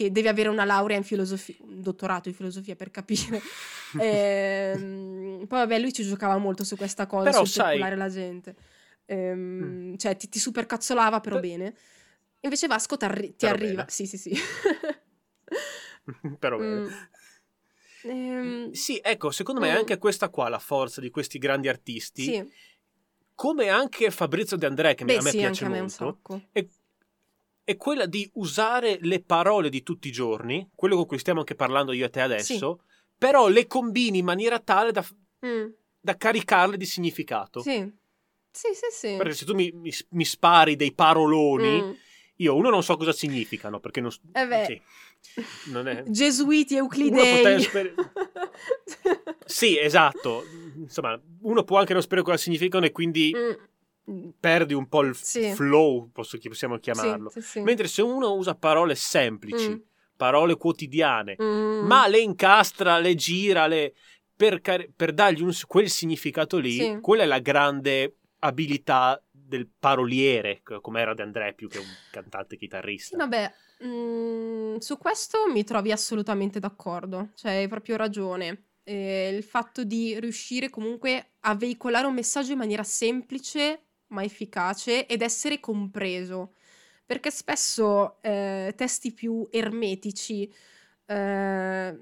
Che 0.00 0.10
deve 0.10 0.30
avere 0.30 0.48
una 0.48 0.64
laurea 0.64 0.96
in 0.96 1.02
filosofia, 1.02 1.54
un 1.60 1.82
dottorato 1.82 2.30
in 2.30 2.34
filosofia 2.34 2.74
per 2.74 2.90
capire. 2.90 3.42
Ehm, 4.00 5.44
poi 5.46 5.58
vabbè, 5.58 5.78
lui 5.78 5.92
ci 5.92 6.02
giocava 6.04 6.38
molto 6.38 6.64
su 6.64 6.74
questa 6.76 7.06
cosa, 7.06 7.24
Però 7.30 7.44
sul 7.44 7.48
sai- 7.48 7.78
la 7.96 8.08
gente. 8.08 8.54
Ehm, 9.04 9.98
Cioè 9.98 10.16
ti, 10.16 10.28
ti 10.30 10.38
supercazzolava 10.38 11.20
però 11.20 11.38
Beh- 11.38 11.48
bene. 11.48 11.74
Invece 12.40 12.66
Vasco 12.66 12.96
t'arri- 12.96 13.36
ti 13.36 13.44
Però 13.44 13.52
arriva. 13.52 13.82
bene. 13.82 13.90
Sì, 13.90 14.06
sì, 14.06 14.16
sì. 14.16 14.32
Però 16.38 16.56
bene. 16.56 17.10
Mm. 18.06 18.10
Ehm, 18.10 18.70
Sì, 18.70 18.98
ecco, 19.02 19.30
secondo 19.30 19.60
me 19.60 19.68
è 19.68 19.74
Mm. 19.74 19.76
anche 19.76 19.98
questa 19.98 20.30
qua 20.30 20.48
la 20.48 20.58
forza 20.58 21.02
di 21.02 21.10
questi 21.10 21.36
grandi 21.38 21.68
artisti, 21.68 22.24
sì. 22.24 22.50
come 23.34 23.68
anche 23.68 24.10
Fabrizio 24.10 24.56
De 24.56 24.64
André, 24.66 24.94
che 24.94 25.04
Beh, 25.04 25.16
a 25.16 25.22
me 25.22 25.30
sì, 25.30 25.36
piace 25.38 25.46
anche 25.46 25.64
a 25.64 25.68
me 25.68 25.80
un 25.80 25.88
molto, 25.88 26.16
sacco. 26.16 26.42
è, 26.52 26.66
è 27.70 27.76
quella 27.76 28.06
di 28.06 28.28
usare 28.34 28.98
le 29.02 29.22
parole 29.22 29.68
di 29.68 29.82
tutti 29.82 30.08
i 30.08 30.12
giorni, 30.12 30.68
quello 30.74 30.96
con 30.96 31.06
cui 31.06 31.18
stiamo 31.18 31.40
anche 31.40 31.54
parlando 31.54 31.92
io 31.92 32.06
e 32.06 32.10
te 32.10 32.20
adesso, 32.20 32.82
però 33.16 33.48
le 33.48 33.66
combini 33.66 34.18
in 34.18 34.24
maniera 34.24 34.58
tale 34.58 34.92
da, 34.92 35.04
Mm, 35.46 35.68
da 36.00 36.16
caricarle 36.16 36.76
di 36.76 36.84
significato. 36.84 37.60
Sì. 37.60 37.90
Sì, 38.52 38.68
sì, 38.74 38.86
sì. 38.90 39.16
Perché 39.16 39.32
se 39.34 39.44
tu 39.46 39.54
mi, 39.54 39.70
mi- 39.72 39.92
mi 40.10 40.24
spari 40.24 40.74
dei 40.76 40.92
paroloni, 40.92 41.80
Mm. 41.82 41.90
io 42.36 42.54
uno 42.56 42.68
non 42.70 42.82
so 42.82 42.96
cosa 42.96 43.12
significano, 43.12 43.78
perché 43.80 44.00
non, 44.00 44.10
Eh 44.32 44.46
beh. 44.46 44.64
sì, 44.64 44.82
non 45.70 45.86
è... 45.86 46.02
Gesuiti 46.10 46.76
euclidei. 46.76 47.60
sper- 47.62 47.94
Sì, 49.46 49.78
esatto. 49.78 50.44
Insomma, 50.76 51.20
uno 51.42 51.64
può 51.64 51.78
anche 51.78 51.92
non 51.92 52.02
sapere 52.02 52.22
cosa 52.22 52.36
significano 52.36 52.84
e 52.86 52.92
quindi 52.92 53.32
Mm. 53.34 53.52
Perdi 54.38 54.74
un 54.74 54.88
po' 54.88 55.02
il 55.02 55.14
Sì. 55.14 55.52
flow, 55.52 56.10
posso- 56.12 56.38
possiamo 56.42 56.78
chiamarlo. 56.78 57.30
Sì, 57.30 57.40
sì. 57.40 57.60
Mentre 57.60 57.86
se 57.88 58.02
uno 58.02 58.32
usa 58.34 58.54
parole 58.54 58.94
semplici, 58.94 59.70
Mm. 59.70 59.78
parole 60.16 60.56
quotidiane, 60.56 61.36
Mm. 61.40 61.86
ma 61.86 62.06
le 62.06 62.18
incastra, 62.20 62.98
le 62.98 63.14
gira, 63.14 63.66
le... 63.66 63.94
Per, 64.40 64.60
car- 64.62 64.88
per 64.96 65.12
dargli 65.12 65.42
un- 65.42 65.52
quel 65.66 65.90
significato 65.90 66.56
lì, 66.58 66.98
quella 67.02 67.24
è 67.24 67.26
la 67.26 67.40
grande 67.40 68.16
abilità 68.38 69.22
del 69.30 69.68
paroliere, 69.78 70.62
come 70.80 71.00
era 71.02 71.12
De 71.12 71.22
André 71.22 71.52
più 71.52 71.68
che 71.68 71.76
un 71.78 71.84
cantante 72.10 72.56
chitarrista. 72.56 73.16
Vabbè, 73.18 73.52
mm, 73.84 74.76
su 74.78 74.96
questo 74.96 75.46
mi 75.52 75.62
trovi 75.64 75.92
assolutamente 75.92 76.58
d'accordo, 76.58 77.30
cioè 77.34 77.56
hai 77.56 77.68
proprio 77.68 77.96
ragione. 77.96 78.64
Eh, 78.82 79.28
il 79.36 79.42
fatto 79.42 79.84
di 79.84 80.18
riuscire 80.18 80.70
comunque 80.70 81.32
a 81.40 81.54
veicolare 81.54 82.06
un 82.06 82.14
messaggio 82.14 82.52
in 82.52 82.58
maniera 82.58 82.82
semplice 82.82 83.88
ma 84.10 84.22
efficace 84.22 85.06
ed 85.06 85.22
essere 85.22 85.60
compreso, 85.60 86.54
perché 87.04 87.30
spesso 87.30 88.20
eh, 88.22 88.72
testi 88.76 89.12
più 89.12 89.46
ermetici 89.50 90.52
eh, 91.06 91.98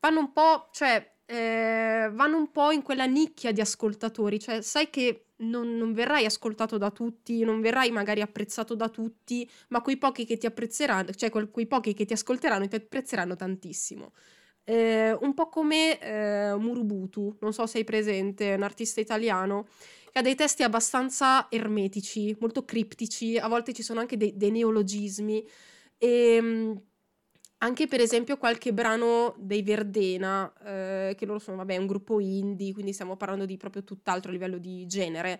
vanno 0.00 0.20
un 0.20 0.32
po', 0.32 0.68
cioè 0.72 1.14
eh, 1.26 2.08
vanno 2.12 2.36
un 2.38 2.50
po' 2.50 2.70
in 2.70 2.82
quella 2.82 3.04
nicchia 3.04 3.52
di 3.52 3.60
ascoltatori, 3.60 4.38
cioè 4.38 4.62
sai 4.62 4.88
che 4.90 5.26
non, 5.38 5.76
non 5.76 5.92
verrai 5.92 6.24
ascoltato 6.24 6.78
da 6.78 6.90
tutti, 6.90 7.44
non 7.44 7.60
verrai 7.60 7.90
magari 7.90 8.20
apprezzato 8.20 8.74
da 8.74 8.88
tutti, 8.88 9.48
ma 9.68 9.82
quei 9.82 9.98
pochi 9.98 10.24
che 10.24 10.38
ti 10.38 10.46
apprezzeranno, 10.46 11.12
cioè 11.12 11.30
quei 11.30 11.66
pochi 11.66 11.94
che 11.94 12.04
ti 12.04 12.12
ascolteranno 12.12 12.68
ti 12.68 12.76
apprezzeranno 12.76 13.36
tantissimo. 13.36 14.12
Eh, 14.64 15.12
un 15.20 15.34
po' 15.34 15.48
come 15.48 15.98
eh, 16.00 16.54
Murubutu, 16.56 17.36
non 17.40 17.52
so 17.52 17.66
se 17.66 17.78
hai 17.78 17.84
presente, 17.84 18.54
un 18.54 18.62
artista 18.62 19.00
italiano 19.00 19.68
che 20.16 20.22
ha 20.22 20.22
dei 20.22 20.34
testi 20.34 20.62
abbastanza 20.62 21.46
ermetici, 21.50 22.34
molto 22.40 22.64
criptici, 22.64 23.36
a 23.36 23.48
volte 23.48 23.74
ci 23.74 23.82
sono 23.82 24.00
anche 24.00 24.16
dei, 24.16 24.34
dei 24.34 24.50
neologismi 24.50 25.46
e 25.98 26.40
mh, 26.40 26.82
anche 27.58 27.86
per 27.86 28.00
esempio 28.00 28.38
qualche 28.38 28.72
brano 28.72 29.34
dei 29.38 29.62
Verdena, 29.62 30.50
eh, 30.64 31.14
che 31.18 31.26
loro 31.26 31.38
sono 31.38 31.58
vabbè 31.58 31.76
un 31.76 31.86
gruppo 31.86 32.18
indie, 32.20 32.72
quindi 32.72 32.94
stiamo 32.94 33.16
parlando 33.16 33.44
di 33.44 33.58
proprio 33.58 33.84
tutt'altro 33.84 34.32
livello 34.32 34.56
di 34.58 34.86
genere. 34.86 35.38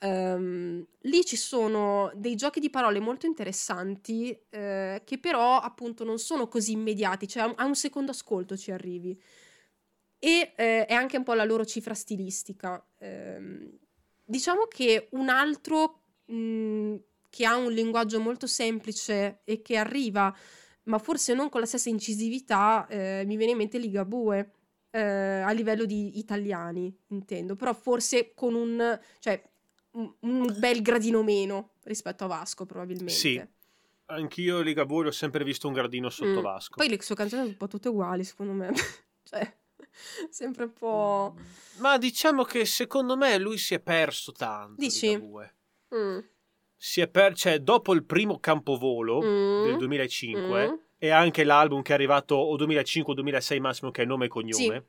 Ehm, 0.00 0.86
lì 1.02 1.24
ci 1.24 1.36
sono 1.36 2.10
dei 2.14 2.36
giochi 2.36 2.60
di 2.60 2.68
parole 2.70 3.00
molto 3.00 3.24
interessanti 3.26 4.38
eh, 4.50 5.02
che 5.04 5.18
però 5.18 5.58
appunto 5.58 6.04
non 6.04 6.18
sono 6.18 6.48
così 6.48 6.72
immediati, 6.72 7.26
cioè 7.28 7.50
a 7.56 7.64
un- 7.64 7.74
secondo 7.74 8.10
ascolto 8.10 8.56
ci 8.58 8.72
arrivi. 8.72 9.18
E 10.20 10.52
eh, 10.56 10.86
è 10.86 10.94
anche 10.94 11.16
un 11.16 11.22
po' 11.22 11.34
la 11.34 11.44
loro 11.44 11.64
cifra 11.64 11.94
stilistica. 11.94 12.84
Ehm, 12.98 13.78
diciamo 14.28 14.66
che 14.66 15.08
un 15.12 15.28
altro 15.30 16.00
mh, 16.26 16.94
che 17.30 17.46
ha 17.46 17.56
un 17.56 17.72
linguaggio 17.72 18.20
molto 18.20 18.46
semplice 18.46 19.40
e 19.44 19.62
che 19.62 19.76
arriva, 19.76 20.34
ma 20.84 20.98
forse 20.98 21.34
non 21.34 21.48
con 21.48 21.60
la 21.60 21.66
stessa 21.66 21.88
incisività, 21.88 22.86
eh, 22.88 23.22
mi 23.26 23.36
viene 23.36 23.52
in 23.52 23.58
mente 23.58 23.78
Ligabue. 23.78 24.52
eh, 24.90 25.00
a 25.00 25.50
livello 25.52 25.84
di 25.84 26.18
italiani, 26.18 26.94
intendo, 27.08 27.56
però 27.56 27.74
forse 27.74 28.32
con 28.34 28.54
un, 28.54 28.98
cioè, 29.18 29.40
un, 29.92 30.10
un 30.20 30.56
bel 30.58 30.80
gradino 30.80 31.22
meno 31.22 31.72
rispetto 31.84 32.24
a 32.24 32.26
Vasco, 32.26 32.64
probabilmente. 32.64 33.12
Sì, 33.12 33.40
Anch'io 34.06 34.60
Ligabue 34.62 35.08
ho 35.08 35.10
sempre 35.10 35.44
visto 35.44 35.66
un 35.68 35.74
gradino 35.74 36.08
sotto 36.08 36.40
Mm. 36.40 36.42
Vasco. 36.42 36.76
Poi 36.76 36.88
le 36.88 37.02
sue 37.02 37.14
canzoni 37.14 37.42
sono 37.42 37.52
un 37.52 37.58
po' 37.58 37.68
tutte 37.68 37.88
uguali, 37.90 38.24
secondo 38.24 38.52
me. 38.54 38.70
cioè, 39.24 39.57
sempre 40.30 40.64
un 40.64 40.72
po'. 40.72 41.36
Ma 41.78 41.98
diciamo 41.98 42.44
che 42.44 42.64
secondo 42.64 43.16
me 43.16 43.38
lui 43.38 43.58
si 43.58 43.74
è 43.74 43.80
perso 43.80 44.32
tanto. 44.32 44.74
Dici? 44.80 45.08
Ligabue. 45.08 45.54
Mm. 45.94 46.18
Si 46.76 47.00
è 47.00 47.08
per... 47.08 47.34
cioè, 47.34 47.58
dopo 47.60 47.92
il 47.94 48.04
primo 48.04 48.38
campovolo 48.38 49.20
Mm. 49.22 49.64
del 49.64 49.76
2005 49.78 50.68
Mm. 50.68 50.74
e 50.98 51.10
anche 51.10 51.44
l'album 51.44 51.82
che 51.82 51.92
è 51.92 51.94
arrivato 51.94 52.34
o 52.36 52.56
2005 52.56 53.12
o 53.12 53.16
2006 53.16 53.60
massimo 53.60 53.90
che 53.90 54.02
è 54.02 54.04
nome 54.04 54.26
e 54.26 54.28
cognome, 54.28 54.86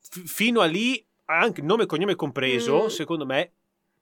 f- 0.00 0.24
fino 0.26 0.60
a 0.60 0.66
lì, 0.66 1.04
anche 1.26 1.62
nome 1.62 1.84
e 1.84 1.86
cognome 1.86 2.14
compreso, 2.16 2.84
Mm. 2.84 2.86
secondo 2.88 3.24
me, 3.26 3.52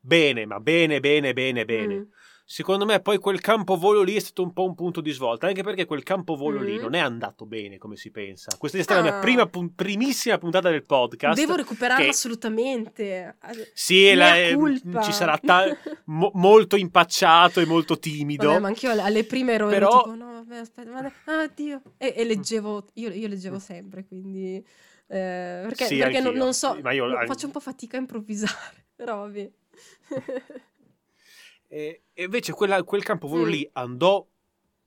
bene, 0.00 0.46
ma 0.46 0.60
bene, 0.60 1.00
bene, 1.00 1.32
bene, 1.34 1.64
bene. 1.64 2.08
Secondo 2.50 2.86
me 2.86 2.98
poi 3.00 3.18
quel 3.18 3.42
campovolo 3.42 4.00
lì 4.02 4.14
è 4.16 4.20
stato 4.20 4.42
un 4.42 4.54
po' 4.54 4.64
un 4.64 4.74
punto 4.74 5.02
di 5.02 5.10
svolta, 5.10 5.46
anche 5.48 5.62
perché 5.62 5.84
quel 5.84 6.02
campovolo 6.02 6.62
lì 6.62 6.78
Mm. 6.78 6.80
non 6.80 6.94
è 6.94 6.98
andato 6.98 7.44
bene 7.44 7.76
come 7.76 7.96
si 7.96 8.10
pensa. 8.10 8.56
Questa 8.56 8.78
è 8.78 8.82
stata 8.82 9.00
la 9.02 9.06
mia 9.10 9.18
Ah. 9.18 9.20
prima 9.20 9.44
pun- 9.46 9.74
primissima 9.74 10.38
puntata 10.38 10.70
del 10.70 10.82
podcast. 10.84 11.38
Devo 11.38 11.56
recuperarla 11.56 12.04
che- 12.04 12.08
assolutamente. 12.10 13.36
Sì, 13.74 14.14
la- 14.14 14.38
eh, 14.38 14.56
ci 15.02 15.12
sarà 15.12 15.36
ta- 15.36 15.66
mo- 16.06 16.30
molto 16.36 16.76
impacciato 16.76 17.60
e 17.60 17.66
molto 17.66 17.98
timido. 17.98 18.46
Vabbè, 18.48 18.60
ma 18.60 18.68
anch'io 18.68 18.92
alle- 18.92 19.24
prime 19.24 19.52
ero, 19.52 19.68
ero 19.68 19.86
Però- 19.88 20.02
tipo, 20.04 20.14
no, 20.14 20.32
vabbè, 20.32 20.56
aspetta, 20.56 20.90
ma 20.90 21.12
ah, 21.26 21.50
Dio. 21.54 21.82
E, 21.98 22.14
e 22.16 22.24
leggevo, 22.24 22.86
io, 22.94 23.10
io 23.12 23.28
leggevo 23.28 23.58
sempre, 23.58 24.06
quindi... 24.06 24.54
eh, 24.56 24.62
perché 25.64 25.84
Sì, 25.84 25.98
perché 25.98 26.20
non, 26.20 26.32
non 26.34 26.54
so, 26.54 26.78
io- 26.92 27.10
faccio 27.26 27.44
un 27.44 27.52
po' 27.52 27.60
fatica 27.60 27.98
a 27.98 28.00
improvvisare, 28.00 28.86
però 28.96 29.18
vabbè. 29.18 29.50
E, 31.68 32.02
e 32.12 32.22
invece 32.24 32.52
quella- 32.52 32.82
quel 32.82 33.02
campovolo 33.02 33.44
Mm. 33.44 33.48
lì 33.48 33.68
andò 33.74 34.26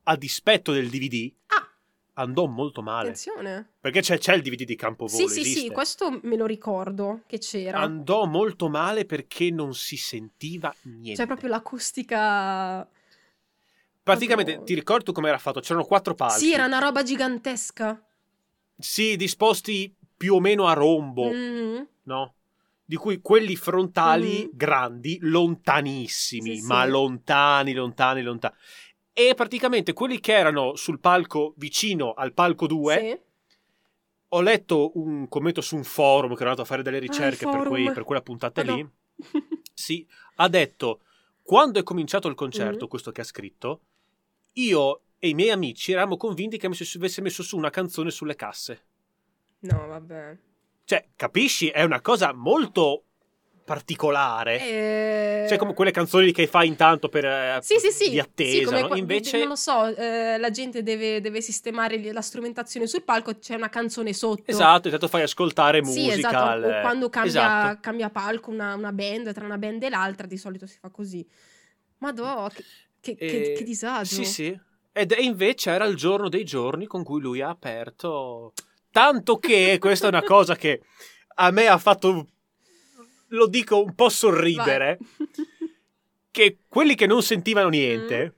a 0.04 0.16
dispetto 0.16 0.72
del 0.72 0.90
DVD. 0.90 1.32
Ah. 1.48 1.66
andò 2.16 2.46
molto 2.46 2.82
male. 2.82 3.10
Attenzione. 3.10 3.72
Perché 3.80 4.02
c'è, 4.02 4.18
c'è 4.18 4.36
il 4.36 4.42
DVD 4.42 4.64
di 4.66 4.76
Campovolo, 4.76 5.16
Sì, 5.18 5.34
sì, 5.34 5.44
sì, 5.44 5.52
esiste. 5.52 5.72
questo 5.74 6.20
me 6.24 6.36
lo 6.36 6.46
ricordo 6.46 7.22
che 7.26 7.38
c'era. 7.40 7.80
Andò 7.80 8.26
molto 8.26 8.68
male 8.70 9.06
perché 9.06 9.50
non 9.50 9.74
si 9.74 9.96
sentiva 9.98 10.76
niente. 10.84 11.16
Cioè, 11.16 11.26
proprio 11.26 11.50
l'acustica. 11.50 12.88
Praticamente, 14.04 14.52
proprio- 14.52 14.66
ti 14.68 14.74
ricordi 14.80 15.04
tu 15.06 15.12
come 15.14 15.30
era 15.30 15.38
fatto? 15.38 15.62
C'erano 15.62 15.86
quattro 15.86 16.14
palchi. 16.14 16.40
Sì, 16.40 16.54
era 16.54 16.66
una 16.66 16.80
roba 16.80 17.02
gigantesca. 17.02 18.04
Sì, 18.78 19.16
disposti 19.16 19.96
più 20.18 20.36
o 20.36 20.40
meno 20.40 20.68
a 20.68 20.74
rombo, 20.74 21.32
Mhm. 21.32 21.88
no? 22.04 22.34
Di 22.84 22.96
cui 22.96 23.22
quelli 23.22 23.56
frontali 23.56 24.44
Mhm. 24.44 24.50
grandi, 24.54 25.18
lontanissimi, 25.22 26.58
Sì, 26.58 26.66
ma 26.66 26.84
sì. 26.84 26.90
lontani, 26.90 27.74
lontani, 27.74 28.22
lontani. 28.22 28.56
E 29.14 29.34
praticamente 29.36 29.94
quelli 29.94 30.20
che 30.20 30.34
erano 30.34 30.76
sul 30.76 31.00
palco 31.00 31.54
vicino 31.58 32.14
al 32.14 32.34
palco 32.34 32.68
2, 32.68 32.98
Sì. 33.00 33.56
ho 34.30 34.42
letto 34.42 34.92
un 34.96 35.28
commento 35.28 35.62
su 35.62 35.76
un 35.76 35.84
forum 35.84 36.30
che 36.34 36.42
ero 36.42 36.50
andato 36.50 36.62
a 36.62 36.66
fare 36.66 36.82
delle 36.84 37.00
ricerche 37.00 37.46
per, 37.46 37.56
forum. 37.56 37.68
quei- 37.68 37.92
per 37.92 38.04
quella 38.04 38.22
puntata 38.22 38.64
Madò. 38.64 38.76
lì. 38.76 38.90
Sì, 39.74 40.06
ha 40.36 40.48
detto 40.48 41.02
quando 41.42 41.80
è 41.80 41.84
cominciato 41.84 42.28
il 42.28 42.36
concerto, 42.36 42.84
Mhm. 42.84 42.90
questo 42.90 43.12
che 43.12 43.22
ha 43.22 43.26
scritto, 43.26 43.82
io 44.54 45.02
e 45.18 45.30
i 45.30 45.34
miei 45.34 45.50
amici 45.50 45.92
eravamo 45.92 46.18
convinti 46.18 46.58
che 46.58 46.66
avesse 46.68 46.98
avesse 46.98 47.22
messo 47.22 47.42
su 47.42 47.58
una 47.58 47.70
canzone 47.70 48.12
sulle 48.12 48.36
casse. 48.36 48.86
No, 49.60 49.88
vabbè. 49.88 50.38
Cioè, 50.92 51.06
capisci? 51.16 51.70
È 51.70 51.84
una 51.84 52.02
cosa 52.02 52.34
molto 52.34 53.04
particolare. 53.64 54.60
Eh... 54.60 55.46
Cioè, 55.48 55.58
come 55.58 55.74
quelle 55.74 55.92
canzoni 55.92 56.34
che 56.34 56.48
fai 56.48 56.68
intanto 56.68 57.08
per 57.08 57.24
eh, 57.24 57.60
Sì, 57.62 57.78
sì, 57.80 57.92
sì. 57.92 58.10
di 58.10 58.20
attesa, 58.20 58.76
Sì, 58.76 58.82
no? 58.90 58.96
Invece, 58.98 59.38
Non 59.40 59.48
lo 59.48 59.56
so, 59.56 59.86
eh, 59.96 60.38
la 60.38 60.50
gente 60.50 60.84
deve, 60.84 61.22
deve 61.22 61.40
sistemare 61.40 62.12
la 62.12 62.20
strumentazione 62.20 62.88
sul 62.88 63.04
palco, 63.04 63.38
c'è 63.40 63.56
una 63.56 63.70
canzone 63.70 64.12
sotto. 64.12 64.44
esatto, 64.52 64.88
intanto 64.88 65.08
fai 65.08 65.22
ascoltare 65.22 65.82
musica. 65.82 66.14
esatto. 66.14 66.68
O 66.68 66.82
quando 66.82 67.08
cambia, 67.10 67.32
Esatto. 67.32 67.78
cambia 67.80 68.10
palco 68.10 68.50
una, 68.52 68.74
una 68.76 68.92
band, 68.92 69.32
tra 69.34 69.46
una 69.46 69.58
band 69.58 69.84
e 69.84 69.90
l'altra, 69.90 70.28
di 70.28 70.36
solito 70.38 70.66
si 70.68 70.78
fa 70.78 70.90
così. 70.90 71.26
Madò, 72.00 72.50
che, 72.50 72.66
che- 73.00 73.16
che- 73.16 73.52
E- 73.52 73.54
che 73.54 73.64
disagio. 73.64 74.14
Sì, 74.16 74.26
sì. 74.26 74.60
Ed 74.92 75.14
e 75.14 75.22
invece 75.24 75.72
era 75.72 75.86
il 75.86 75.96
giorno 75.96 76.28
dei 76.28 76.44
giorni 76.44 76.86
con 76.86 77.04
cui 77.06 77.22
lui 77.22 77.40
ha 77.40 77.48
aperto. 77.48 78.52
Tanto 78.92 79.38
che 79.38 79.78
questa 79.80 80.06
è 80.06 80.10
una 80.10 80.22
cosa 80.24 80.56
che 80.56 80.82
a 81.36 81.50
me 81.52 81.68
ha 81.68 81.78
fatto, 81.78 82.28
lo 83.28 83.48
dico, 83.48 83.82
un 83.82 83.96
po' 83.96 84.10
sorridere. 84.10 84.98
Vai. 85.00 85.38
Che 86.32 86.58
quelli 86.68 86.96
che 86.96 87.08
non 87.08 87.22
sentivano 87.24 87.68
Mm. 87.68 87.72
niente, 87.72 88.36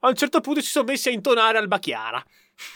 a 0.00 0.08
un 0.08 0.14
certo 0.14 0.40
punto 0.40 0.60
si 0.60 0.68
sono 0.70 0.84
messi 0.86 1.08
a 1.08 1.12
intonare 1.12 1.58
al 1.58 1.66
Bacchiara. 1.68 2.24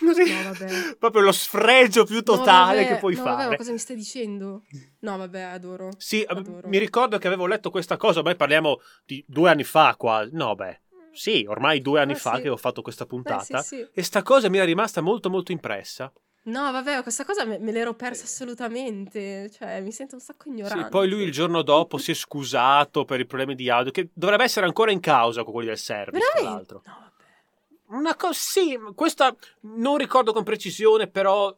No, 0.00 0.12
vabbè. 0.12 0.96
Proprio 0.98 1.22
lo 1.22 1.32
sfregio 1.32 2.04
più 2.04 2.22
totale 2.22 2.78
No, 2.80 2.82
vabbè, 2.82 2.94
che 2.94 2.98
puoi 2.98 3.14
no, 3.14 3.22
vabbè, 3.22 3.36
fare. 3.36 3.48
ma 3.50 3.56
cosa 3.56 3.72
mi 3.72 3.78
stai 3.78 3.96
dicendo? 3.96 4.64
No, 5.00 5.16
vabbè, 5.16 5.40
adoro. 5.40 5.88
Sì, 5.96 6.22
Adoro. 6.28 6.68
mi 6.68 6.78
ricordo 6.78 7.16
che 7.18 7.26
avevo 7.28 7.46
letto 7.46 7.70
questa 7.70 7.96
cosa, 7.96 8.20
beh, 8.22 8.34
parliamo 8.36 8.80
di 9.06 9.24
due 9.26 9.48
anni 9.50 9.64
fa 9.64 9.94
quasi. 9.96 10.30
No, 10.34 10.54
beh, 10.54 10.80
sì, 11.12 11.46
ormai 11.48 11.80
due 11.80 12.00
anni 12.00 12.12
Eh, 12.12 12.16
fa 12.16 12.36
sì. 12.36 12.42
che 12.42 12.48
ho 12.50 12.56
fatto 12.58 12.82
questa 12.82 13.06
puntata. 13.06 13.62
sì, 13.62 13.76
sì. 13.76 13.88
E 13.94 14.02
sta 14.02 14.22
cosa 14.22 14.48
mi 14.50 14.56
era 14.58 14.66
rimasta 14.66 15.00
molto 15.00 15.30
molto 15.30 15.50
impressa. 15.52 16.12
No, 16.42 16.72
vabbè, 16.72 17.02
questa 17.02 17.24
cosa 17.24 17.44
me, 17.44 17.58
me 17.58 17.70
l'ero 17.70 17.94
persa 17.94 18.24
assolutamente. 18.24 19.50
Cioè, 19.50 19.80
mi 19.80 19.92
sento 19.92 20.14
un 20.14 20.20
sacco 20.20 20.48
ignorante. 20.48 20.84
Sì, 20.84 20.88
poi 20.88 21.08
lui 21.08 21.22
il 21.22 21.32
giorno 21.32 21.62
dopo 21.62 21.98
si 21.98 22.12
è 22.12 22.14
scusato 22.14 23.04
per 23.04 23.20
i 23.20 23.26
problemi 23.26 23.54
di 23.54 23.68
audio, 23.68 23.90
che 23.90 24.08
dovrebbe 24.12 24.44
essere 24.44 24.66
ancora 24.66 24.90
in 24.90 25.00
causa 25.00 25.44
con 25.44 25.52
quelli 25.52 25.68
del 25.68 25.78
service, 25.78 26.18
tra 26.18 26.40
Veramente? 26.40 26.56
l'altro. 26.58 26.82
No, 26.86 26.98
vabbè. 27.00 27.98
Una 27.98 28.16
cosa, 28.16 28.32
sì, 28.32 28.78
questa 28.94 29.34
non 29.62 29.96
ricordo 29.96 30.32
con 30.32 30.42
precisione, 30.44 31.08
però 31.08 31.54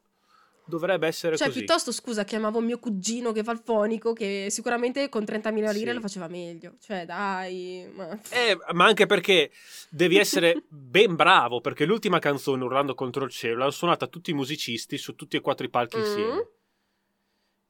dovrebbe 0.65 1.07
essere 1.07 1.37
Cioè, 1.37 1.49
così. 1.49 1.59
piuttosto, 1.61 1.93
scusa, 1.93 2.25
chiamavo 2.25 2.61
mio 2.61 2.79
cugino 2.79 3.33
che 3.33 3.43
fa 3.43 3.53
il 3.53 3.61
fonico, 3.65 4.13
che 4.13 4.47
sicuramente 4.51 5.09
con 5.09 5.25
30.000 5.25 5.71
lire 5.73 5.89
Sì. 5.91 5.95
lo 5.95 6.01
faceva 6.01 6.29
meglio. 6.29 6.75
Cioè, 6.81 7.05
dai. 7.05 7.91
Ma... 7.95 8.09
Eh, 8.31 8.57
ma 8.73 8.85
anche 8.87 9.07
perché 9.07 9.51
devi 9.91 10.17
essere 10.19 10.63
ben 10.69 11.15
bravo, 11.17 11.61
perché 11.61 11.85
l'ultima 11.85 12.19
canzone, 12.19 12.65
Urlando 12.65 12.95
contro 12.95 13.25
il 13.25 13.31
cielo, 13.31 13.59
l'hanno 13.59 13.71
suonata 13.71 14.07
tutti 14.07 14.31
i 14.31 14.35
musicisti 14.35 14.97
su 14.99 15.15
tutti 15.15 15.37
e 15.37 15.41
quattro 15.41 15.67
i 15.67 15.71
palchi 15.71 15.97
Mm. 15.97 16.01
insieme. 16.01 16.47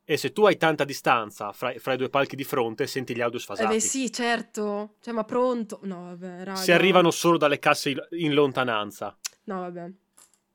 E 0.05 0.17
se 0.17 0.33
tu 0.33 0.45
hai 0.45 0.57
tanta 0.57 0.83
distanza 0.85 1.53
fra, 1.53 1.73
fra 1.79 1.93
i 1.93 1.97
due 1.97 2.09
palchi 2.09 2.35
di 2.35 2.43
fronte, 2.43 2.89
senti 2.89 3.15
gli 3.15 3.21
audio 3.21 3.39
Eh 3.39 3.43
sfasati. 3.43 3.73
beh, 3.75 3.81
sì, 3.81 4.13
certo. 4.13 4.97
Cioè, 5.01 5.15
ma 5.15 5.23
pronto? 5.25 5.79
No, 5.85 6.07
vabbè, 6.07 6.39
raga. 6.45 6.57
Si 6.57 6.73
arrivano 6.73 7.11
solo 7.13 7.39
dalle 7.39 7.61
casse 7.61 7.95
in 8.11 8.35
lontananza. 8.35 9.17
No, 9.45 9.61
vabbè. 9.61 9.91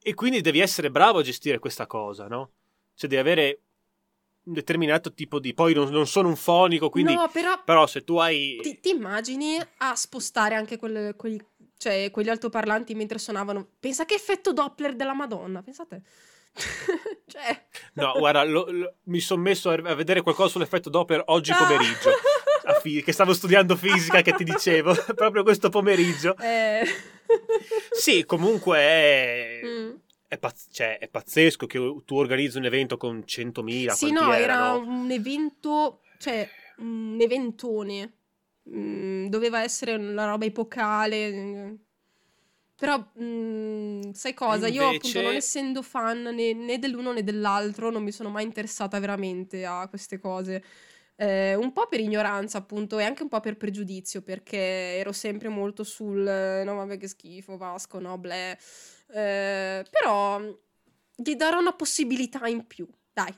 E 0.01 0.13
quindi 0.13 0.41
devi 0.41 0.59
essere 0.59 0.89
bravo 0.91 1.19
a 1.19 1.23
gestire 1.23 1.59
questa 1.59 1.85
cosa, 1.85 2.27
no? 2.27 2.51
Cioè 2.95 3.09
devi 3.09 3.21
avere 3.21 3.59
un 4.43 4.53
determinato 4.53 5.13
tipo 5.13 5.39
di... 5.39 5.53
Poi 5.53 5.73
non, 5.73 5.89
non 5.89 6.07
sono 6.07 6.29
un 6.29 6.35
fonico, 6.37 6.89
quindi... 6.89 7.13
No, 7.13 7.27
però 7.29 7.61
Però 7.63 7.85
se 7.87 8.03
tu 8.03 8.17
hai... 8.17 8.57
ti, 8.61 8.79
ti 8.79 8.89
immagini 8.91 9.57
a 9.79 9.95
spostare 9.95 10.55
anche 10.55 10.77
quelle- 10.77 11.15
quegli, 11.15 11.37
cioè, 11.77 12.09
quegli 12.11 12.29
altoparlanti 12.29 12.95
mentre 12.95 13.17
suonavano? 13.19 13.67
Pensa 13.79 14.05
che 14.05 14.13
effetto 14.15 14.53
Doppler 14.53 14.95
della 14.95 15.13
Madonna, 15.13 15.61
pensate. 15.61 16.03
cioè... 17.27 17.65
No, 17.93 18.13
guarda, 18.17 18.43
lo- 18.43 18.67
lo- 18.69 18.93
mi 19.03 19.19
sono 19.19 19.41
messo 19.41 19.69
a, 19.69 19.73
a 19.73 19.95
vedere 19.95 20.21
qualcosa 20.21 20.49
sull'effetto 20.51 20.89
Doppler 20.89 21.23
oggi 21.27 21.51
pomeriggio. 21.53 22.11
fi- 22.81 23.01
che 23.03 23.11
stavo 23.11 23.33
studiando 23.33 23.75
fisica, 23.75 24.21
che 24.21 24.33
ti 24.33 24.43
dicevo, 24.43 24.93
proprio 25.15 25.43
questo 25.43 25.69
pomeriggio. 25.69 26.35
Eh. 26.37 26.85
Sì, 27.91 28.23
comunque 28.25 28.77
è... 28.77 29.59
Mm. 29.63 29.95
È, 30.29 30.37
pazz- 30.37 30.67
cioè, 30.71 30.97
è 30.97 31.07
pazzesco 31.09 31.65
che 31.67 31.77
tu 32.05 32.15
organizzi 32.15 32.57
un 32.57 32.65
evento 32.65 32.95
con 32.97 33.23
100.000. 33.25 33.89
Sì, 33.91 34.11
no, 34.11 34.33
era 34.33 34.53
erano? 34.53 34.79
un 34.79 35.11
evento, 35.11 36.01
cioè 36.19 36.47
un 36.77 37.17
eventone. 37.19 38.13
Mm, 38.69 39.27
doveva 39.27 39.61
essere 39.61 39.95
una 39.95 40.25
roba 40.25 40.45
epocale. 40.45 41.77
Però, 42.75 43.11
mm, 43.21 44.11
sai 44.11 44.33
cosa? 44.33 44.67
Io, 44.67 44.83
appunto, 44.85 45.07
Invece- 45.07 45.21
non 45.23 45.35
essendo 45.35 45.81
fan 45.81 46.21
né, 46.21 46.53
né 46.53 46.77
dell'uno 46.79 47.11
né 47.11 47.23
dell'altro, 47.23 47.89
non 47.89 48.03
mi 48.03 48.11
sono 48.11 48.29
mai 48.29 48.43
interessata 48.43 48.99
veramente 48.99 49.65
a 49.65 49.87
queste 49.89 50.19
cose. 50.19 50.63
Eh, 51.19 51.55
un 51.55 51.73
po' 51.73 51.87
per 51.87 51.99
ignoranza, 51.99 52.59
appunto, 52.59 52.99
e 52.99 53.03
anche 53.03 53.23
un 53.23 53.29
po' 53.29 53.39
per 53.39 53.57
pregiudizio, 53.57 54.21
perché 54.21 54.57
ero 54.57 55.11
sempre 55.11 55.49
molto 55.49 55.83
sul 55.83 56.25
eh, 56.27 56.63
no, 56.63 56.75
vabbè, 56.75 56.97
che 56.97 57.07
schifo, 57.07 57.57
Vasco, 57.57 57.99
no, 57.99 58.17
bleh. 58.19 58.51
Eh, 59.09 59.83
però 59.89 60.39
gli 61.15 61.35
darò 61.35 61.59
una 61.59 61.73
possibilità 61.73 62.47
in 62.47 62.67
più, 62.67 62.87
dai. 63.11 63.33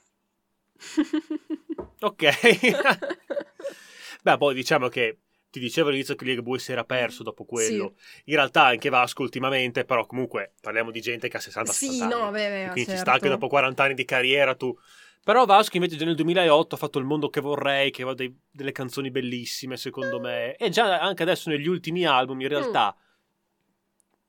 Ok. 2.01 2.23
Beh, 4.23 4.37
poi 4.37 4.53
diciamo 4.53 4.87
che 4.87 5.19
ti 5.49 5.59
dicevo 5.59 5.89
all'inizio 5.89 6.15
che 6.15 6.25
Ligabue 6.25 6.59
si 6.59 6.71
era 6.71 6.85
perso 6.85 7.23
dopo 7.23 7.43
quello. 7.43 7.95
In 8.25 8.35
realtà 8.35 8.65
anche 8.65 8.89
Vasco 8.89 9.21
ultimamente, 9.21 9.83
però 9.83 10.05
comunque 10.05 10.53
parliamo 10.61 10.91
di 10.91 11.01
gente 11.01 11.27
che 11.27 11.37
ha 11.37 11.39
60 11.39 11.71
sì, 11.71 11.87
70 11.87 12.05
anni. 12.05 12.23
no, 12.23 12.31
beh, 12.31 12.49
beh, 12.49 12.69
Quindi 12.71 12.91
ci 12.91 12.95
certo. 12.95 13.11
sta 13.11 13.19
che 13.19 13.29
dopo 13.29 13.47
40 13.47 13.83
anni 13.83 13.93
di 13.95 14.05
carriera 14.05 14.55
tu... 14.55 14.77
Però 15.23 15.45
Vasco 15.45 15.75
invece 15.77 15.95
già 15.97 16.05
nel 16.05 16.15
2008 16.15 16.75
ha 16.75 16.77
fatto 16.77 16.97
Il 16.99 17.05
mondo 17.05 17.29
che 17.29 17.41
vorrei, 17.41 17.91
che 17.91 18.01
aveva 18.01 18.15
dei- 18.15 18.35
delle 18.49 18.71
canzoni 18.71 19.11
bellissime 19.11 19.77
secondo 19.77 20.19
me. 20.19 20.55
E 20.55 20.69
già 20.69 20.99
anche 20.99 21.23
adesso 21.23 21.49
negli 21.49 21.67
ultimi 21.67 22.05
album 22.05 22.41
in 22.41 22.47
realtà... 22.47 22.95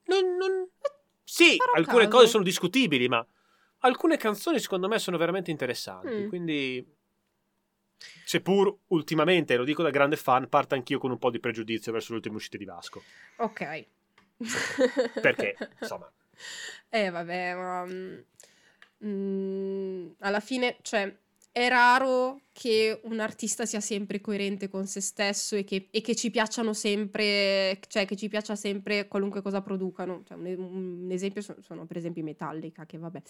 Non, 0.04 0.36
non- 0.36 0.68
Sì, 1.24 1.54
Mm. 1.54 1.56
Farò 1.58 1.72
alcune 1.74 2.04
caso. 2.04 2.16
cose 2.16 2.26
sono 2.28 2.42
discutibili, 2.44 3.08
ma 3.08 3.24
alcune 3.80 4.16
canzoni 4.16 4.58
secondo 4.58 4.88
me 4.88 4.98
sono 4.98 5.16
veramente 5.16 5.50
interessanti. 5.50 6.14
Mm. 6.24 6.28
Quindi... 6.28 6.98
Seppur 8.24 8.74
ultimamente, 8.88 9.56
lo 9.56 9.64
dico 9.64 9.82
da 9.82 9.90
grande 9.90 10.16
fan, 10.16 10.48
parto 10.48 10.74
anch'io 10.74 10.98
con 10.98 11.10
un 11.10 11.18
po' 11.18 11.30
di 11.30 11.38
pregiudizio 11.38 11.92
verso 11.92 12.10
le 12.12 12.16
ultime 12.16 12.36
uscite 12.36 12.56
di 12.58 12.64
Vasco. 12.64 13.02
Ok. 13.36 13.86
Perché, 15.20 15.56
insomma... 15.80 16.10
Eh, 16.88 17.10
vabbè, 17.10 17.54
ma... 17.54 17.86
mm, 19.04 19.10
mm, 19.10 20.08
alla 20.20 20.40
fine, 20.40 20.76
cioè, 20.82 21.14
è 21.52 21.68
raro 21.68 22.42
che 22.52 23.00
un 23.04 23.18
artista 23.18 23.66
sia 23.66 23.80
sempre 23.80 24.20
coerente 24.20 24.68
con 24.68 24.86
se 24.86 25.00
stesso 25.00 25.56
e 25.56 25.64
che, 25.64 25.88
e 25.90 26.00
che 26.00 26.14
ci 26.14 26.30
piacciono 26.30 26.72
sempre, 26.72 27.80
cioè 27.88 28.06
che 28.06 28.14
ci 28.14 28.28
piaccia 28.28 28.54
sempre 28.54 29.08
qualunque 29.08 29.42
cosa 29.42 29.60
producano. 29.60 30.22
Cioè, 30.26 30.36
un, 30.36 31.04
un 31.04 31.08
esempio 31.10 31.42
sono, 31.42 31.60
sono, 31.60 31.86
per 31.86 31.96
esempio 31.96 32.22
i 32.22 32.24
Metallica, 32.24 32.86
che 32.86 32.98
vabbè. 32.98 33.22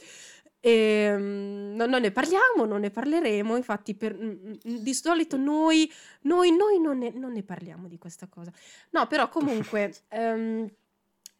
E, 0.61 1.15
mm, 1.17 1.75
no- 1.77 1.87
non 1.87 2.03
ne 2.03 2.11
parliamo, 2.11 2.67
non 2.67 2.81
ne 2.81 2.91
parleremo, 2.91 3.57
infatti 3.57 3.95
per, 3.95 4.15
mm, 4.15 4.29
mm, 4.29 4.77
di 4.79 4.95
solito 4.95 5.37
noi, 5.39 5.91
noi, 6.23 6.55
noi 6.55 6.79
non, 6.81 6.99
ne, 6.99 7.11
non 7.11 7.33
ne 7.33 7.43
parliamo 7.43 7.89
di 7.89 7.99
questa 7.99 8.27
cosa. 8.29 8.53
No, 8.91 9.07
però 9.07 9.29
comunque... 9.29 9.95
ehm, 10.09 10.69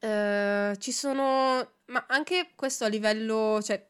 eh, 0.03 0.77
ci 0.79 0.93
sono, 0.93 1.73
ma 1.87 2.07
anche 2.09 2.53
questo 2.57 2.85
a 2.85 2.89
livello, 2.89 3.61
cioè, 3.63 3.90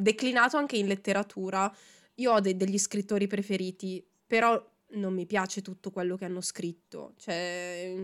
declinato 0.00 0.56
anche 0.56 0.76
in 0.76 0.86
letteratura. 0.86 1.72
Io 2.16 2.32
ho 2.32 2.40
de- 2.40 2.56
degli 2.56 2.78
scrittori 2.78 3.26
preferiti, 3.26 4.04
però 4.26 4.60
non 4.94 5.14
mi 5.14 5.26
piace 5.26 5.62
tutto 5.62 5.90
quello 5.90 6.16
che 6.16 6.24
hanno 6.24 6.40
scritto. 6.40 7.14
Cioè, 7.18 7.94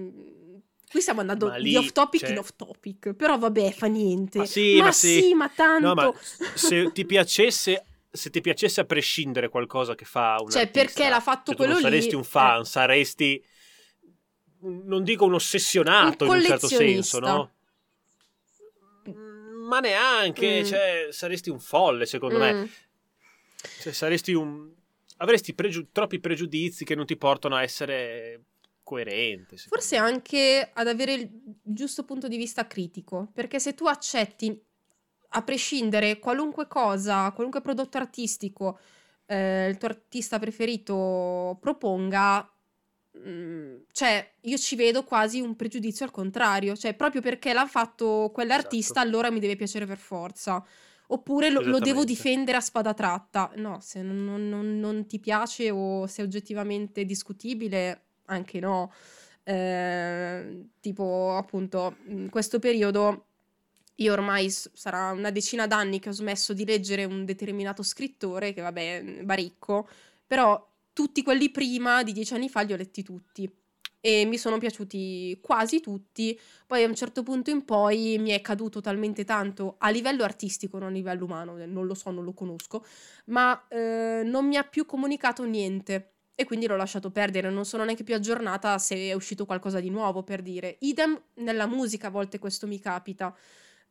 Qui 0.91 1.03
stiamo 1.03 1.21
andando 1.21 1.49
Ma 1.49 1.57
lì, 1.57 1.69
di 1.69 1.77
off 1.77 1.93
topic 1.93 2.21
cioè- 2.23 2.31
in 2.31 2.39
off 2.39 2.51
topic, 2.57 3.13
però 3.13 3.37
vabbè, 3.37 3.73
fa 3.73 3.89
niente. 3.89 4.39
Ma 4.39 4.47
sì, 4.47 4.79
ma 4.81 4.91
sì. 4.91 5.35
ma 5.35 5.49
tanto. 5.51 5.87
No, 5.87 5.95
ma 5.95 6.15
se 6.55 6.91
ti 6.93 7.05
piacesse, 7.05 7.85
se 8.11 8.31
ti 8.31 8.41
piacesse 8.41 8.81
a 8.81 8.85
prescindere 8.85 9.51
qualcosa 9.51 9.95
che 9.95 10.07
fa 10.07 10.37
un 10.41 10.49
Cioè, 10.51 10.63
artista, 10.63 10.81
perché 10.87 11.09
l'ha 11.11 11.21
fatto 11.21 11.51
cioè, 11.51 11.57
quello 11.57 11.73
non 11.75 11.83
lì, 11.83 11.89
saresti 11.89 12.15
un 12.15 12.25
fan, 12.25 12.63
eh. 12.63 12.65
saresti 12.65 13.45
non 14.61 15.05
dico 15.05 15.27
un 15.27 15.35
ossessionato 15.35 16.25
Un 16.25 16.31
in 16.31 16.37
un 16.37 16.43
certo 16.43 16.69
senso, 16.69 17.19
no? 17.21 17.53
Ma 19.69 19.81
neanche, 19.81 20.61
Mm. 20.63 20.65
cioè, 20.65 21.07
saresti 21.11 21.51
un 21.51 21.61
folle, 21.61 22.07
secondo 22.07 22.39
me. 22.39 22.53
Mm. 22.55 22.65
Cioè, 23.81 23.93
saresti 23.93 24.33
un 24.33 24.71
avresti 25.21 25.53
pregiu- 25.55 25.89
troppi 25.93 26.21
pregiudizi 26.21 26.85
che 26.85 26.95
non 26.95 27.05
ti 27.05 27.17
portano 27.17 27.57
a 27.57 27.63
essere 27.63 28.43
coerente. 28.83 29.57
Forse 29.57 29.99
me. 29.99 30.07
anche 30.07 30.71
ad 30.73 30.87
avere 30.87 31.13
il 31.15 31.29
giusto 31.63 32.05
punto 32.05 32.29
di 32.29 32.37
vista 32.37 32.67
critico, 32.67 33.29
perché 33.35 33.59
se 33.59 33.75
tu 33.75 33.87
accetti, 33.87 34.57
a 35.31 35.43
prescindere, 35.43 36.19
qualunque 36.19 36.67
cosa, 36.69 37.31
qualunque 37.33 37.61
prodotto 37.61 37.99
artistico 37.99 38.79
eh, 39.27 39.69
il 39.69 39.77
tuo 39.77 39.89
artista 39.89 40.39
preferito 40.39 41.59
proponga, 41.61 42.51
cioè 43.93 44.33
io 44.43 44.57
ci 44.59 44.77
vedo 44.77 45.05
quasi 45.05 45.41
un 45.41 45.57
pregiudizio 45.57 46.05
al 46.05 46.11
contrario, 46.11 46.77
cioè 46.77 46.95
proprio 46.95 47.21
perché 47.21 47.53
l'ha 47.53 47.67
fatto 47.67 48.31
quell'artista 48.33 49.01
Esatto. 49.01 49.07
allora 49.07 49.31
mi 49.31 49.41
deve 49.41 49.57
piacere 49.57 49.87
per 49.87 49.99
forza. 49.99 50.65
Oppure 51.11 51.49
lo, 51.49 51.61
lo 51.63 51.79
devo 51.79 52.05
difendere 52.05 52.59
a 52.59 52.61
spada 52.61 52.93
tratta. 52.93 53.51
No, 53.57 53.81
se 53.81 54.03
non, 54.03 54.49
non- 54.49 54.79
non- 54.79 55.07
ti 55.07 55.19
piace 55.19 55.71
o 55.71 56.07
se 56.07 56.21
è 56.21 56.25
oggettivamente 56.25 57.05
discutibile, 57.07 58.03
anche 58.27 58.61
no. 58.61 58.93
Eh, 59.43 60.67
tipo, 60.81 61.35
appunto, 61.35 61.97
in 62.09 62.29
questo 62.29 62.59
periodo 62.59 63.25
io 63.97 64.13
ormai 64.13 64.51
sarà 64.51 65.11
una 65.13 65.31
decina 65.31 65.67
d'anni 65.67 65.99
che 65.99 66.11
ho 66.11 66.13
smesso 66.13 66.53
di 66.53 66.65
leggere 66.67 67.05
un 67.05 67.25
determinato 67.25 67.83
scrittore, 67.83 68.53
che 68.53 68.61
vabbè, 68.61 69.23
Baricco, 69.23 69.89
però 70.27 70.63
tutti 70.99 71.23
quelli 71.23 71.49
prima 71.53 72.03
di 72.03 72.11
dieci 72.11 72.35
anni 72.35 72.49
fa 72.49 72.63
li 72.63 72.73
ho 72.73 72.77
letti 72.77 73.05
tutti 73.05 73.49
e 74.01 74.25
mi 74.25 74.37
sono 74.37 74.59
piaciuti 74.59 75.39
quasi 75.41 75.79
tutti. 75.79 76.37
Poi 76.67 76.83
a 76.83 76.89
un 76.89 76.97
certo 76.97 77.23
punto 77.23 77.51
in 77.51 77.65
poi 77.65 78.19
mi 78.19 78.31
è 78.31 78.41
caduto 78.41 78.81
talmente 78.81 79.25
tanto 79.25 79.77
a 79.79 79.91
livello 79.91 80.25
artistico, 80.25 80.77
non 80.77 80.89
a 80.89 80.91
livello 80.91 81.25
umano, 81.25 81.57
eh, 81.57 81.67
non 81.67 81.87
lo 81.87 81.95
so, 81.95 82.11
non 82.11 82.25
lo 82.25 82.33
conosco, 82.33 82.85
ma 83.27 83.65
eh, 83.69 84.23
non 84.25 84.49
mi 84.49 84.57
ha 84.57 84.65
più 84.65 84.87
comunicato 84.87 85.45
niente. 85.45 86.15
E 86.35 86.45
quindi 86.45 86.67
l'ho 86.67 86.75
lasciato 86.75 87.13
perdere, 87.13 87.49
non 87.49 87.65
sono 87.65 87.85
neanche 87.85 88.03
più 88.03 88.17
aggiornata 88.17 88.77
se 88.79 88.97
è 88.97 89.13
uscito 89.13 89.47
qualcosa 89.47 89.79
di 89.79 89.91
nuovo 89.91 90.25
per 90.25 90.43
dire. 90.43 90.79
Idem 90.81 91.17
nella 91.35 91.69
musica, 91.69 92.09
a 92.09 92.11
volte 92.11 92.41
questo 92.41 92.67
mi 92.67 92.81
capita. 92.81 93.33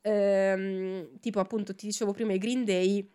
Ehm, 0.01 1.19
tipo, 1.21 1.39
appunto, 1.39 1.73
ti 1.73 1.85
dicevo 1.85 2.11
prima 2.11 2.33
i 2.33 2.37
Green 2.37 2.65
Day. 2.65 3.09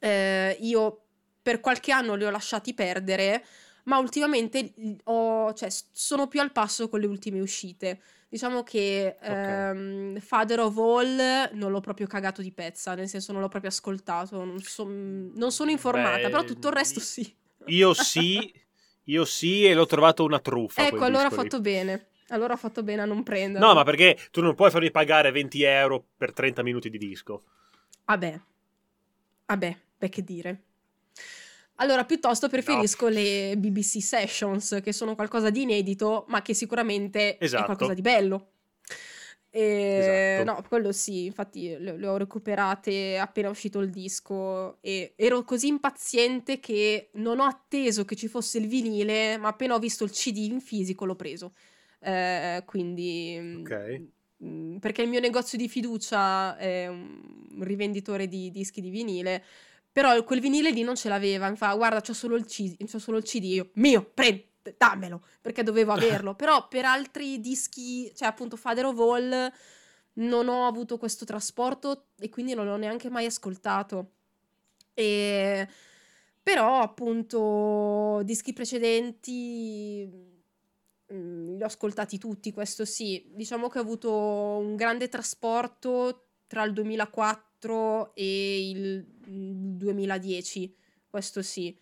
eh, 0.00 0.56
io 0.60 1.02
per 1.42 1.60
qualche 1.60 1.92
anno 1.92 2.14
li 2.14 2.24
ho 2.24 2.30
lasciati 2.30 2.74
perdere, 2.74 3.44
ma 3.84 3.98
ultimamente 3.98 4.72
ho- 5.04 5.52
cioè, 5.54 5.68
sono 5.92 6.28
più 6.28 6.40
al 6.40 6.52
passo 6.52 6.88
con 6.88 7.00
le 7.00 7.06
ultime 7.06 7.40
uscite. 7.40 8.00
Diciamo 8.28 8.62
che 8.62 9.16
ehm, 9.20 10.18
Father 10.20 10.60
of 10.60 10.76
All 10.78 11.50
non 11.54 11.70
l'ho 11.70 11.80
proprio 11.80 12.06
cagato 12.06 12.40
di 12.40 12.52
pezza, 12.52 12.94
nel 12.94 13.08
senso 13.08 13.32
non 13.32 13.42
l'ho 13.42 13.48
proprio 13.48 13.70
ascoltato, 13.70 14.42
non, 14.44 14.58
so- 14.60 14.84
non 14.86 15.50
sono 15.52 15.70
informata, 15.70 16.16
Beh, 16.16 16.30
però 16.30 16.44
tutto 16.44 16.68
il 16.68 16.74
resto 16.74 17.00
sì. 17.00 17.34
Io 17.66 17.94
sì, 17.94 18.52
io 19.04 19.24
sì 19.24 19.64
e 19.66 19.74
l'ho 19.74 19.86
trovato 19.86 20.24
una 20.24 20.40
truffa. 20.40 20.82
Ecco, 20.86 21.04
allora 21.04 21.26
ha 21.26 21.30
fatto 21.30 21.60
bene. 21.60 22.06
Allora 22.28 22.54
ha 22.54 22.56
fatto 22.56 22.82
bene 22.82 23.02
a 23.02 23.04
non 23.04 23.22
prenderlo. 23.22 23.68
No, 23.68 23.74
ma 23.74 23.84
perché 23.84 24.16
tu 24.30 24.40
non 24.40 24.54
puoi 24.54 24.70
farmi 24.70 24.90
pagare 24.90 25.30
20 25.30 25.62
euro 25.62 26.02
per 26.16 26.32
30 26.32 26.62
minuti 26.62 26.88
di 26.88 26.98
disco? 26.98 27.42
Vabbè. 28.06 28.40
Vabbè, 29.46 29.76
beh, 29.98 30.08
che 30.08 30.22
dire. 30.24 30.62
Allora, 31.76 32.04
piuttosto 32.04 32.48
preferisco 32.48 33.08
le 33.08 33.54
BBC 33.56 34.00
Sessions, 34.02 34.80
che 34.82 34.92
sono 34.92 35.14
qualcosa 35.14 35.50
di 35.50 35.62
inedito, 35.62 36.24
ma 36.28 36.42
che 36.42 36.54
sicuramente 36.54 37.36
è 37.38 37.44
Esatto. 37.44 37.64
qualcosa 37.64 37.94
di 37.94 38.02
bello. 38.02 38.46
E, 39.54 40.38
Esatto. 40.38 40.44
No, 40.62 40.66
quello 40.68 40.92
sì, 40.92 41.26
infatti 41.26 41.76
le, 41.78 41.96
le 41.98 42.06
ho 42.06 42.16
recuperate 42.16 43.18
appena 43.18 43.50
uscito 43.50 43.80
il 43.80 43.90
disco 43.90 44.78
e 44.80 45.12
ero 45.16 45.42
così 45.44 45.66
impaziente 45.66 46.58
che 46.58 47.10
non 47.14 47.38
ho 47.38 47.44
atteso 47.44 48.04
che 48.06 48.16
ci 48.16 48.28
fosse 48.28 48.58
il 48.58 48.66
vinile, 48.66 49.36
ma 49.36 49.48
appena 49.48 49.74
ho 49.74 49.78
visto 49.78 50.04
il 50.04 50.10
CD 50.10 50.38
in 50.38 50.60
fisico 50.60 51.04
l'ho 51.04 51.16
preso. 51.16 51.52
Eh, 52.00 52.62
quindi... 52.64 53.36
mm, 53.40 53.60
Ok. 53.60 54.00
mm, 54.44 54.76
Perché 54.78 55.02
il 55.02 55.08
mio 55.08 55.20
negozio 55.20 55.58
di 55.58 55.68
fiducia 55.68 56.56
è 56.56 56.86
un 56.88 57.20
rivenditore 57.60 58.28
di 58.28 58.50
dischi 58.50 58.80
di 58.80 58.88
vinile, 58.90 59.44
però 59.92 60.24
quel 60.24 60.40
vinile 60.40 60.70
lì 60.70 60.82
non 60.82 60.96
ce 60.96 61.10
l'aveva. 61.10 61.50
Mi 61.50 61.56
fa, 61.56 61.74
guarda, 61.74 62.00
c'ho 62.00 62.14
solo 62.14 62.36
il 62.36 62.46
CD, 62.46 62.76
c'ho 62.90 62.98
solo 62.98 63.18
il 63.18 63.24
CD. 63.24 63.44
Io, 63.44 63.70
mio, 63.74 64.02
prendi, 64.02 64.48
dammelo, 64.76 65.22
perché 65.40 65.62
dovevo 65.62 65.92
averlo. 65.92 66.34
però 66.36 66.66
per 66.66 66.86
altri 66.86 67.40
dischi, 67.40 68.10
cioè 68.14 68.28
appunto 68.28 68.56
Father 68.56 68.86
of 68.86 68.98
All, 68.98 69.52
non 70.14 70.48
ho 70.48 70.66
avuto 70.66 70.96
questo 70.96 71.26
trasporto 71.26 72.06
e 72.18 72.30
quindi 72.30 72.54
non 72.54 72.66
l'ho 72.66 72.76
neanche 72.76 73.10
mai 73.10 73.26
ascoltato. 73.26 74.12
E... 74.94 75.68
Però 76.42 76.80
appunto 76.80 78.20
dischi 78.24 78.52
precedenti 78.52 80.08
mm, 81.12 81.56
li 81.56 81.62
ho 81.62 81.66
ascoltati 81.66 82.18
tutti, 82.18 82.50
questo 82.52 82.86
sì. 82.86 83.30
Diciamo 83.34 83.68
che 83.68 83.78
ho 83.78 83.82
avuto 83.82 84.10
un 84.12 84.74
grande 84.74 85.08
trasporto 85.08 86.28
tra 86.46 86.64
il 86.64 86.72
2004 86.72 88.14
e 88.14 88.68
il 88.70 89.06
2010, 89.26 90.74
questo 91.08 91.42
sì. 91.42 91.76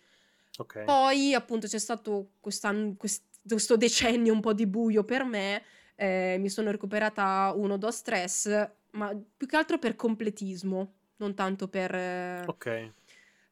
Ok. 0.57 0.83
Poi 0.83 1.33
appunto 1.33 1.67
c'è 1.67 1.79
stato 1.79 2.31
questo 2.39 3.75
decennio 3.77 4.33
un 4.33 4.41
po' 4.41 4.53
di 4.53 4.67
buio 4.67 5.03
per 5.03 5.23
me, 5.23 5.63
eh, 5.95 6.37
mi 6.39 6.49
sono 6.49 6.71
recuperata 6.71 7.53
uno 7.55 7.77
do 7.77 7.89
stress, 7.91 8.69
ma 8.91 9.17
più 9.37 9.47
che 9.47 9.55
altro 9.55 9.77
per 9.79 9.95
completismo, 9.95 10.93
non 11.17 11.33
tanto 11.33 11.67
per... 11.67 11.93
eh, 11.95 12.43
Ok. 12.45 12.91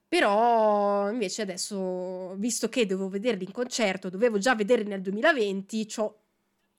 però 0.07 1.09
invece 1.11 1.43
adesso, 1.43 2.35
visto 2.35 2.67
che 2.69 2.85
dovevo 2.85 3.09
vederli 3.09 3.45
in 3.45 3.51
concerto, 3.51 4.09
dovevo 4.09 4.37
già 4.37 4.55
vederli 4.55 4.87
nel 4.87 5.01
2020, 5.01 5.85
c'ho, 5.85 6.19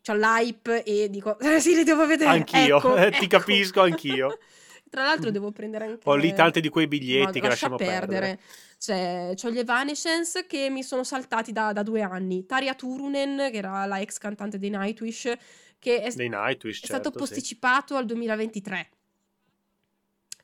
c'ho 0.02 0.14
l'hype 0.14 0.82
e 0.82 1.08
dico, 1.08 1.36
sì, 1.58 1.74
li 1.74 1.84
devo 1.84 2.06
vedere. 2.06 2.30
Anch'io, 2.30 2.76
ecco, 2.76 2.96
eh, 2.96 3.10
ti 3.18 3.24
ecco. 3.24 3.38
capisco 3.38 3.80
anch'io. 3.80 4.38
Tra 4.90 5.04
l'altro 5.04 5.30
devo 5.30 5.52
prendere 5.52 5.84
anche... 5.84 6.00
Ho 6.02 6.16
lì 6.16 6.34
tanti 6.34 6.60
di 6.60 6.68
quei 6.68 6.88
biglietti 6.88 7.40
che 7.40 7.46
lascia 7.46 7.68
lasciamo 7.68 7.76
perdere. 7.76 8.40
Cioè, 8.76 9.34
c'ho 9.36 9.50
gli 9.50 9.58
Evanescence 9.58 10.46
che 10.46 10.68
mi 10.68 10.82
sono 10.82 11.04
saltati 11.04 11.52
da, 11.52 11.72
da 11.72 11.84
due 11.84 12.02
anni. 12.02 12.44
Taria 12.44 12.74
Turunen, 12.74 13.50
che 13.52 13.56
era 13.56 13.86
la 13.86 14.00
ex 14.00 14.18
cantante 14.18 14.58
dei 14.58 14.70
Nightwish, 14.70 15.32
che 15.78 16.02
è, 16.02 16.12
Dei 16.12 16.28
Nightwish, 16.28 16.82
è 16.82 16.86
certo, 16.86 17.10
stato 17.10 17.10
sì. 17.12 17.18
posticipato 17.18 17.94
al 17.94 18.04
2023. 18.04 18.90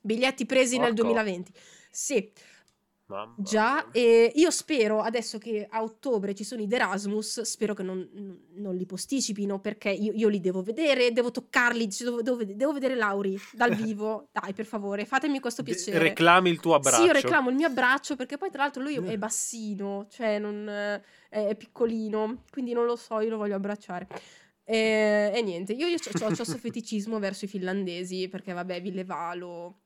Biglietti 0.01 0.47
presi 0.47 0.79
nel 0.79 0.95
Porco. 0.95 1.13
2020. 1.13 1.53
Sì, 1.91 2.31
Mamma 3.09 3.35
Già, 3.39 3.91
e 3.93 4.33
io 4.35 4.51
spero 4.51 5.01
adesso 5.01 5.39
che 5.39 5.65
a 5.71 5.83
ottobre 5.83 6.35
ci 6.35 6.43
sono 6.43 6.61
i 6.61 6.69
Erasmus, 6.69 7.43
spero 7.43 7.73
che 7.73 7.85
non, 7.85 8.09
non- 8.55 8.75
li 8.75 8.85
posticipino 8.85 9.61
perché 9.61 9.91
io, 9.91 10.13
io 10.13 10.29
li 10.29 10.41
devo 10.41 10.61
vedere, 10.63 11.13
devo 11.13 11.31
toccarli, 11.31 11.89
devo, 11.99 12.21
devo 12.21 12.45
devo 12.45 12.73
vedere 12.73 12.97
Lauri 12.97 13.39
dal 13.53 13.75
vivo. 13.77 14.29
Dai, 14.33 14.53
per 14.53 14.65
favore, 14.67 15.05
fatemi 15.05 15.39
questo 15.39 15.63
De- 15.63 15.71
piacere. 15.73 15.99
Reclami 16.01 16.51
il 16.51 16.59
tuo 16.59 16.75
abbraccio. 16.75 17.01
Sì, 17.03 17.07
io 17.07 17.13
reclamo 17.13 17.51
il 17.51 17.57
mio 17.57 17.69
abbraccio 17.69 18.17
perché 18.17 18.39
poi 18.39 18.51
tra 18.51 18.63
l'altro 18.63 18.83
lui 18.83 18.97
è 18.97 19.17
bassino, 19.17 20.07
cioè 20.11 20.41
non, 20.41 20.69
eh, 20.69 21.03
è, 21.29 21.47
è 21.47 21.55
piccolino, 21.55 22.43
quindi 22.51 22.73
non 22.73 22.87
lo 22.87 22.97
so, 22.97 23.21
io 23.21 23.31
lo 23.31 23.37
voglio 23.37 23.55
abbracciare. 23.55 24.09
E, 24.65 25.31
e 25.33 25.43
niente, 25.43 25.75
io, 25.75 25.87
io 25.87 25.97
ho 25.97 26.35
questo 26.35 26.59
feticismo 26.59 27.21
verso 27.21 27.45
i 27.45 27.49
finlandesi 27.49 28.29
perché 28.29 28.53
vabbè, 28.53 28.83
Villevalo 28.83 29.83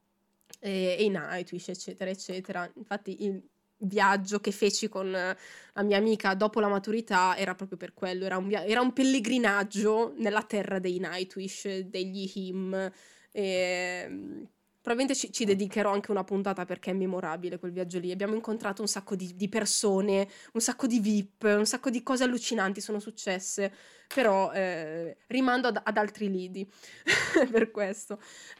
e, 0.61 0.97
e 0.99 1.05
i 1.05 1.09
Nightwish, 1.09 1.69
eccetera, 1.69 2.11
eccetera. 2.11 2.71
Infatti 2.77 3.25
il 3.25 3.43
viaggio 3.83 4.41
che 4.41 4.53
feci 4.53 4.89
con 4.89 5.15
eh, 5.15 5.37
la 5.73 5.83
mia 5.83 5.97
amica 5.97 6.35
dopo 6.35 6.61
la 6.61 6.69
maturità 6.69 7.37
era 7.37 7.55
proprio 7.55 7.79
per 7.79 7.95
quello, 7.95 8.25
era 8.25 8.37
un, 8.37 8.47
via- 8.47 8.65
era 8.65 8.81
un 8.81 8.93
pellegrinaggio 8.93 10.15
nella 10.17 10.43
terra 10.45 10.79
dei 10.79 10.99
Nightwish, 10.99 11.81
degli 11.81 12.31
Him. 12.35 12.93
E, 13.33 14.07
mm, 14.09 14.43
probabilmente 14.81 15.15
ci, 15.15 15.33
ci 15.33 15.45
dedicherò 15.45 15.93
anche 15.93 16.11
una 16.11 16.25
puntata 16.25 16.65
perché 16.65 16.91
è 16.91 16.95
memorabile 16.95 17.59
quel 17.59 17.73
viaggio 17.73 17.99
lì. 17.99 18.11
Abbiamo 18.13 18.35
incontrato 18.35 18.83
un 18.83 18.89
sacco 18.89 19.15
di, 19.17 19.35
di 19.37 19.49
persone, 19.49 20.29
un 20.53 20.61
sacco 20.61 20.87
di 20.87 21.01
VIP, 21.01 21.43
un 21.57 21.67
sacco 21.67 21.91
di 21.91 22.03
cose 22.03 22.25
allucinanti 22.25 22.81
sono 22.81 22.99
successe, 23.01 23.73
però 24.13 24.53
eh, 24.53 25.19
rimando 25.29 25.69
ad, 25.69 25.81
ad 25.83 25.97
altri 25.97 26.31
lidi 26.31 26.69
per 27.51 27.71
questo. 27.71 28.19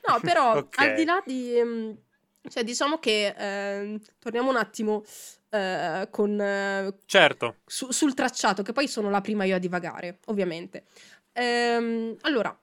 No, 0.09 0.21
però 0.23 0.53
Ok. 0.61 0.77
al 0.77 0.93
di 0.93 1.05
là 1.05 1.23
di... 1.25 1.61
mm, 1.63 1.91
cioè, 2.49 2.65
diciamo 2.65 2.99
che 2.99 3.35
ehm, 3.37 3.99
torniamo 4.19 4.51
un 4.51 4.57
attimo 4.57 5.03
eh, 5.51 6.09
con, 6.11 6.41
eh, 6.41 6.95
Certo. 7.07 7.57
su- 7.65 7.91
sul 7.91 8.15
tracciato, 8.15 8.63
che 8.63 8.73
poi 8.73 8.89
sono 8.89 9.11
la 9.11 9.21
prima 9.21 9.45
io 9.45 9.57
a 9.57 9.59
divagare, 9.59 10.19
ovviamente. 10.27 10.85
Ehm, 11.33 12.17
allora, 12.23 12.59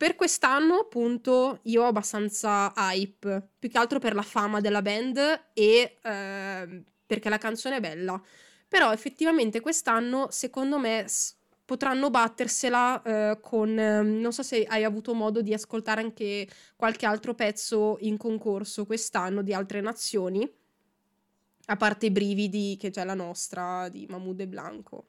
per 0.00 0.16
quest'anno, 0.16 0.76
appunto, 0.76 1.58
io 1.64 1.82
ho 1.82 1.86
abbastanza 1.88 2.72
hype, 2.74 3.50
più 3.58 3.68
che 3.68 3.76
altro 3.76 3.98
per 3.98 4.14
la 4.14 4.22
fama 4.22 4.58
della 4.58 4.80
band 4.80 5.18
e 5.52 5.98
ehm, 6.02 6.84
perché 7.04 7.28
la 7.28 7.36
canzone 7.36 7.76
è 7.76 7.80
bella. 7.80 8.18
Però 8.66 8.92
effettivamente 8.94 9.60
quest'anno, 9.60 10.28
secondo 10.30 10.78
me, 10.78 11.04
s- 11.06 11.34
potranno 11.66 12.08
battersela 12.08 13.02
eh, 13.02 13.38
con... 13.42 13.78
ehm, 13.78 14.20
non 14.20 14.32
so 14.32 14.42
se 14.42 14.64
hai 14.64 14.84
avuto 14.84 15.12
modo 15.12 15.42
di 15.42 15.52
ascoltare 15.52 16.00
anche 16.00 16.48
qualche 16.76 17.04
altro 17.04 17.34
pezzo 17.34 17.98
in 18.00 18.16
concorso 18.16 18.86
quest'anno 18.86 19.42
di 19.42 19.52
altre 19.52 19.82
nazioni, 19.82 20.50
a 21.66 21.76
parte 21.76 22.06
i 22.06 22.10
brividi 22.10 22.76
che 22.78 22.88
c'è 22.90 23.04
la 23.04 23.12
nostra 23.14 23.88
di 23.90 24.06
Mahmoud 24.08 24.40
e 24.40 24.48
Blanco. 24.48 25.08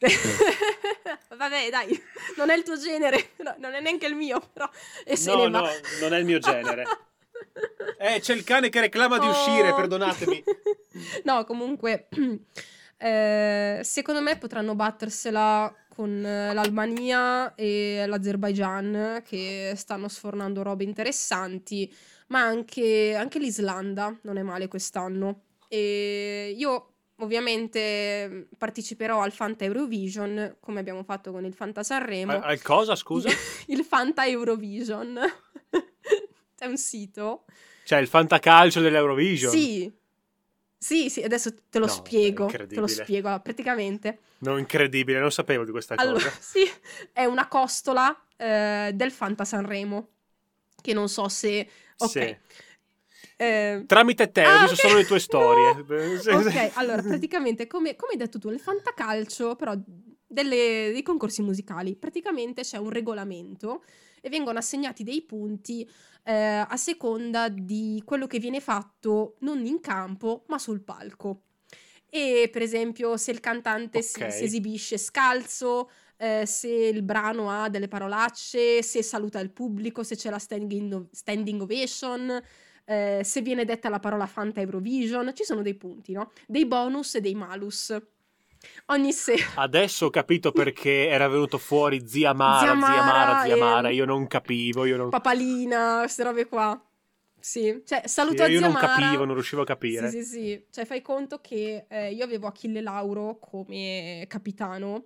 Vabbè, 1.36 1.68
dai, 1.70 2.02
non 2.36 2.50
è 2.50 2.56
il 2.56 2.62
tuo 2.62 2.78
genere, 2.78 3.30
no, 3.38 3.54
non 3.58 3.74
è 3.74 3.80
neanche 3.80 4.06
il 4.06 4.14
mio, 4.14 4.40
però 4.52 4.68
e 5.04 5.16
se 5.16 5.30
No, 5.34 5.48
no, 5.48 5.66
non 6.00 6.14
è 6.14 6.18
il 6.18 6.24
mio 6.24 6.38
genere. 6.38 6.84
Eh, 7.98 8.20
c'è 8.20 8.34
il 8.34 8.44
cane 8.44 8.68
che 8.70 8.80
reclama 8.80 9.18
di 9.18 9.26
uscire, 9.26 9.70
Oh. 9.72 9.74
perdonatemi. 9.74 10.42
no, 11.24 11.44
comunque, 11.44 12.08
eh, 12.96 13.80
secondo 13.82 14.22
me 14.22 14.38
potranno 14.38 14.74
battersela 14.74 15.74
con 15.88 16.24
eh, 16.24 16.54
l'Albania 16.54 17.54
e 17.54 18.04
l'Azerbaijan 18.06 19.22
che 19.26 19.72
stanno 19.76 20.08
sfornando 20.08 20.62
robe 20.62 20.84
interessanti, 20.84 21.92
ma 22.28 22.40
anche, 22.40 23.14
anche 23.14 23.38
l'Islanda 23.38 24.16
non 24.22 24.38
è 24.38 24.42
male 24.42 24.68
quest'anno. 24.68 25.42
E 25.68 26.54
io 26.56 26.89
ovviamente 27.20 28.48
parteciperò 28.56 29.20
al 29.22 29.32
Fanta 29.32 29.64
Eurovision, 29.64 30.56
come 30.60 30.80
abbiamo 30.80 31.02
fatto 31.04 31.32
con 31.32 31.44
il 31.44 31.54
Fanta 31.54 31.82
Sanremo. 31.82 32.32
Al 32.32 32.42
al 32.42 32.62
cosa, 32.62 32.94
scusa? 32.94 33.28
il 33.66 33.84
Fanta 33.84 34.26
Eurovision. 34.26 35.18
È 36.58 36.66
un 36.66 36.76
sito. 36.76 37.44
Cioè, 37.84 37.98
il 37.98 38.06
fantacalcio 38.06 38.80
dell'Eurovision. 38.80 39.50
Sì. 39.50 39.90
Sì, 40.76 41.10
sì, 41.10 41.22
adesso 41.22 41.54
te 41.68 41.78
lo 41.78 41.86
No, 41.86 41.92
spiego. 41.92 42.46
Te 42.46 42.66
lo 42.76 42.86
spiego. 42.86 43.28
Allora, 43.28 43.42
praticamente, 43.42 44.18
No, 44.38 44.56
incredibile, 44.56 45.18
non 45.18 45.30
sapevo 45.30 45.64
di 45.64 45.70
questa 45.70 45.94
allora, 45.96 46.24
cosa. 46.24 46.36
sì, 46.40 46.60
è 47.12 47.24
una 47.24 47.48
costola 47.48 48.14
eh, 48.36 48.90
del 48.94 49.10
Fanta 49.10 49.44
Sanremo. 49.44 50.08
Che 50.80 50.92
non 50.94 51.08
so 51.08 51.28
se. 51.28 51.68
Ok. 51.98 52.10
Sì. 52.10 52.36
Eh, 53.40 53.84
Tramite 53.86 54.30
te, 54.30 54.42
ho 54.46 54.50
Ah, 54.50 54.60
visto 54.60 54.74
ok. 54.74 54.80
solo 54.80 54.96
le 54.96 55.04
tue 55.06 55.18
storie. 55.18 55.72
No! 55.88 56.38
Ok, 56.40 56.72
allora 56.74 57.00
praticamente 57.00 57.66
come, 57.66 57.96
come 57.96 58.12
hai 58.12 58.18
detto 58.18 58.38
tu, 58.38 58.50
il 58.50 58.60
fantacalcio, 58.60 59.56
però 59.56 59.72
delle- 60.26 60.90
dei 60.92 61.02
concorsi 61.02 61.40
musicali, 61.40 61.96
praticamente 61.96 62.62
c'è 62.62 62.76
un 62.76 62.90
regolamento 62.90 63.82
e 64.20 64.28
vengono 64.28 64.58
assegnati 64.58 65.02
dei 65.02 65.22
punti 65.22 65.88
eh, 66.24 66.32
a 66.68 66.76
seconda 66.76 67.48
di 67.48 68.02
quello 68.04 68.26
che 68.26 68.38
viene 68.38 68.60
fatto 68.60 69.36
non 69.40 69.64
in 69.64 69.80
campo 69.80 70.44
ma 70.48 70.58
sul 70.58 70.82
palco. 70.82 71.44
E 72.10 72.50
per 72.52 72.60
esempio 72.60 73.16
se 73.16 73.30
il 73.30 73.40
cantante 73.40 74.02
si, 74.02 74.20
Ok. 74.20 74.30
si 74.32 74.44
esibisce 74.44 74.98
scalzo, 74.98 75.90
eh, 76.18 76.44
se 76.44 76.68
il 76.68 77.02
brano 77.02 77.50
ha 77.50 77.70
delle 77.70 77.88
parolacce, 77.88 78.82
se 78.82 79.02
saluta 79.02 79.40
il 79.40 79.50
pubblico, 79.50 80.02
se 80.02 80.14
c'è 80.16 80.28
la 80.28 80.38
standing, 80.38 81.06
standing 81.10 81.62
ovation, 81.62 82.42
eh, 82.90 83.20
se 83.22 83.40
viene 83.40 83.64
detta 83.64 83.88
la 83.88 84.00
parola 84.00 84.26
Fanta 84.26 84.60
Eurovision, 84.60 85.32
ci 85.32 85.44
sono 85.44 85.62
dei 85.62 85.74
punti, 85.74 86.10
no? 86.10 86.32
Dei 86.44 86.66
bonus 86.66 87.14
e 87.14 87.20
dei 87.20 87.36
malus. 87.36 87.96
Ogni 88.86 89.12
sera. 89.12 89.44
Adesso 89.62 90.06
ho 90.06 90.10
capito 90.10 90.50
perché 90.50 91.06
era 91.06 91.28
venuto 91.28 91.56
fuori 91.56 92.06
zia 92.08 92.32
Mara, 92.32 92.58
Zia 92.58 92.70
zia 92.70 92.74
Mara 92.74 93.02
Mara, 93.04 93.42
zia 93.44 93.56
Mara. 93.56 93.90
Io 93.90 94.04
non 94.04 94.26
capivo, 94.26 94.84
io 94.86 94.96
non, 94.96 95.08
Papalina, 95.08 95.98
queste 96.00 96.24
robe 96.24 96.46
qua. 96.46 96.84
Sì, 97.38 97.80
cioè 97.86 98.02
saluto 98.06 98.44
sì, 98.44 98.50
io 98.50 98.60
non 98.60 98.72
Mara. 98.72 98.88
capivo, 98.88 99.24
non 99.24 99.34
riuscivo 99.34 99.62
a 99.62 99.66
capire. 99.66 100.10
Sì, 100.10 100.24
sì, 100.24 100.28
sì. 100.28 100.64
Cioè 100.68 100.84
fai 100.84 101.00
conto 101.00 101.38
che 101.40 101.86
eh, 101.88 102.12
io 102.12 102.24
avevo 102.24 102.48
Achille 102.48 102.80
Lauro 102.80 103.38
come 103.38 104.24
capitano 104.26 105.04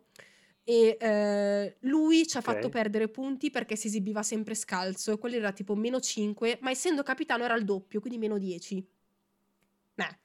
e 0.64 0.96
eh, 0.98 1.76
lui 1.80 2.26
ci 2.26 2.36
ha 2.36 2.40
Ok. 2.40 2.46
fatto 2.46 2.68
perdere 2.70 3.08
punti 3.08 3.50
perché 3.50 3.76
si 3.76 3.86
esibiva 3.88 4.22
sempre 4.22 4.54
scalzo 4.54 5.12
e 5.12 5.18
quello 5.18 5.36
era 5.36 5.52
tipo 5.52 5.74
meno 5.74 6.00
5, 6.00 6.58
ma 6.62 6.70
essendo 6.70 7.02
capitano 7.02 7.44
era 7.44 7.54
il 7.54 7.64
doppio, 7.64 8.00
quindi 8.00 8.18
meno 8.18 8.38
10. 8.38 8.86
Beh. 9.96 10.18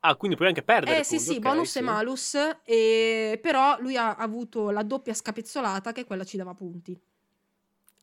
Ah, 0.00 0.16
quindi 0.16 0.36
puoi 0.36 0.48
anche 0.48 0.62
perdere. 0.62 1.00
Eh 1.00 1.04
sì, 1.04 1.16
punti, 1.16 1.32
sì, 1.32 1.36
ok, 1.36 1.40
bonus 1.40 1.72
sì. 1.72 1.78
e 1.78 1.82
malus, 1.82 2.34
e... 2.64 3.38
però 3.40 3.78
lui 3.80 3.96
ha 3.96 4.14
avuto 4.16 4.70
la 4.70 4.82
doppia 4.82 5.14
scapezzolata 5.14 5.92
che 5.92 6.04
quella 6.04 6.24
ci 6.24 6.36
dava 6.36 6.54
punti. 6.54 6.98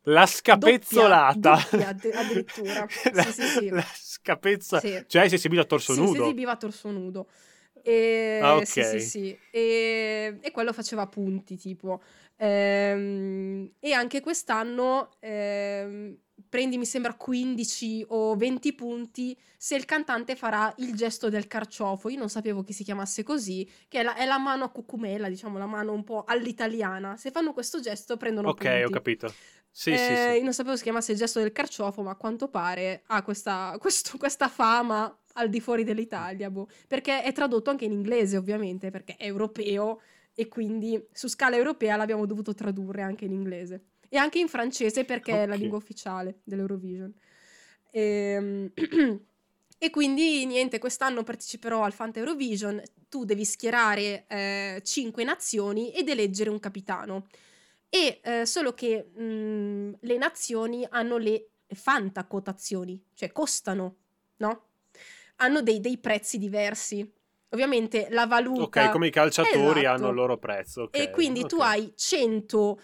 La 0.04 0.26
scapezzolata. 0.26 1.56
Doppia, 1.56 1.88
addi- 1.88 2.10
addirittura. 2.12 2.86
la, 3.12 3.22
Sì, 3.22 3.32
sì, 3.32 3.46
sì. 3.46 3.68
la 3.68 3.86
scapezza. 3.94 4.80
Sì. 4.80 5.04
Cioè, 5.06 5.28
si 5.28 5.34
è 5.34 5.36
esibito 5.36 5.60
a 5.60 5.64
torso 5.64 5.92
Sì, 5.92 6.00
nudo. 6.00 6.12
si 6.14 6.20
esibiva 6.22 6.52
a 6.52 6.56
torso 6.56 6.90
nudo. 6.90 7.28
E, 7.82 8.38
Ah, 8.42 8.56
ok. 8.56 8.66
Sì, 8.66 8.82
sì, 8.82 9.00
sì. 9.00 9.38
E, 9.50 10.38
e 10.40 10.50
quello 10.50 10.72
faceva 10.72 11.06
punti, 11.06 11.56
tipo. 11.56 12.02
Ehm, 12.36 13.72
e 13.78 13.92
anche 13.92 14.20
quest'anno 14.20 15.10
ehm, 15.20 16.16
prendi, 16.48 16.78
mi 16.78 16.86
sembra, 16.86 17.14
15 17.14 18.04
o 18.08 18.34
20 18.36 18.74
punti 18.74 19.38
se 19.56 19.76
il 19.76 19.84
cantante 19.84 20.34
farà 20.36 20.72
il 20.78 20.94
gesto 20.94 21.28
del 21.28 21.46
carciofo. 21.46 22.08
Io 22.08 22.18
non 22.18 22.28
sapevo 22.28 22.62
che 22.62 22.72
si 22.72 22.84
chiamasse 22.84 23.22
così, 23.22 23.68
che 23.88 24.00
è 24.00 24.02
la, 24.02 24.14
è 24.14 24.24
la 24.26 24.38
mano 24.38 24.64
a 24.64 24.70
cucumella, 24.70 25.28
diciamo, 25.28 25.58
la 25.58 25.66
mano 25.66 25.92
un 25.92 26.04
po' 26.04 26.24
all'italiana. 26.26 27.16
Se 27.16 27.30
fanno 27.30 27.52
questo 27.52 27.80
gesto 27.80 28.16
prendono 28.16 28.48
Ok, 28.50 28.64
punti. 28.64 28.82
ho 28.84 28.90
capito. 28.90 29.34
Sì, 29.74 29.96
sì, 29.96 30.12
Eh, 30.12 30.16
sì. 30.16 30.30
Io 30.38 30.42
non 30.42 30.52
sapevo 30.52 30.76
si 30.76 30.82
chiamasse 30.82 31.12
il 31.12 31.18
gesto 31.18 31.38
del 31.40 31.52
carciofo, 31.52 32.02
ma 32.02 32.10
a 32.10 32.16
quanto 32.16 32.48
pare 32.48 33.02
ha 33.06 33.22
questa, 33.22 33.74
questo- 33.80 34.18
questa 34.18 34.48
fama 34.48 35.16
al 35.34 35.48
di 35.48 35.60
fuori 35.60 35.84
dell'Italia, 35.84 36.50
boh. 36.50 36.68
perché 36.88 37.22
è 37.22 37.32
tradotto 37.32 37.70
anche 37.70 37.84
in 37.84 37.92
inglese, 37.92 38.36
ovviamente, 38.36 38.90
perché 38.90 39.16
è 39.16 39.26
europeo 39.26 40.00
e 40.34 40.48
quindi 40.48 41.02
su 41.12 41.28
scala 41.28 41.56
europea 41.56 41.96
l'abbiamo 41.96 42.26
dovuto 42.26 42.54
tradurre 42.54 43.02
anche 43.02 43.24
in 43.24 43.32
inglese. 43.32 43.84
E 44.08 44.18
anche 44.18 44.38
in 44.38 44.48
francese 44.48 45.04
perché 45.04 45.44
è 45.44 45.46
la 45.46 45.54
lingua 45.54 45.78
ufficiale 45.78 46.40
dell'Eurovision. 46.44 47.12
Ehm, 47.90 48.70
E 49.82 49.90
quindi 49.90 50.46
niente, 50.46 50.78
quest'anno 50.78 51.24
parteciperò 51.24 51.82
al 51.82 51.92
Fanta 51.92 52.20
Eurovision. 52.20 52.80
Tu 53.08 53.24
devi 53.24 53.44
schierare 53.44 54.80
5 54.80 55.24
nazioni 55.24 55.90
ed 55.90 56.08
eleggere 56.08 56.50
un 56.50 56.60
capitano. 56.60 57.26
E 57.88 58.20
eh, 58.22 58.46
solo 58.46 58.74
che 58.74 59.10
mh, 59.12 59.96
le 60.02 60.16
nazioni 60.18 60.86
hanno 60.88 61.16
le 61.16 61.48
Fanta 61.66 62.24
quotazioni, 62.26 63.02
cioè 63.12 63.32
costano, 63.32 63.96
no? 64.36 64.66
Hanno 65.42 65.60
dei, 65.60 65.80
dei 65.80 65.98
prezzi 65.98 66.38
diversi. 66.38 67.10
Ovviamente 67.50 68.06
la 68.10 68.26
valuta. 68.26 68.84
Ok, 68.84 68.92
come 68.92 69.08
i 69.08 69.10
calciatori 69.10 69.80
Esatto. 69.80 69.88
hanno 69.88 70.08
il 70.10 70.14
loro 70.14 70.38
prezzo. 70.38 70.82
ok, 70.82 70.98
E 70.98 71.10
quindi 71.10 71.44
tu 71.46 71.56
ok. 71.56 71.62
hai 71.62 71.92
100 71.96 72.80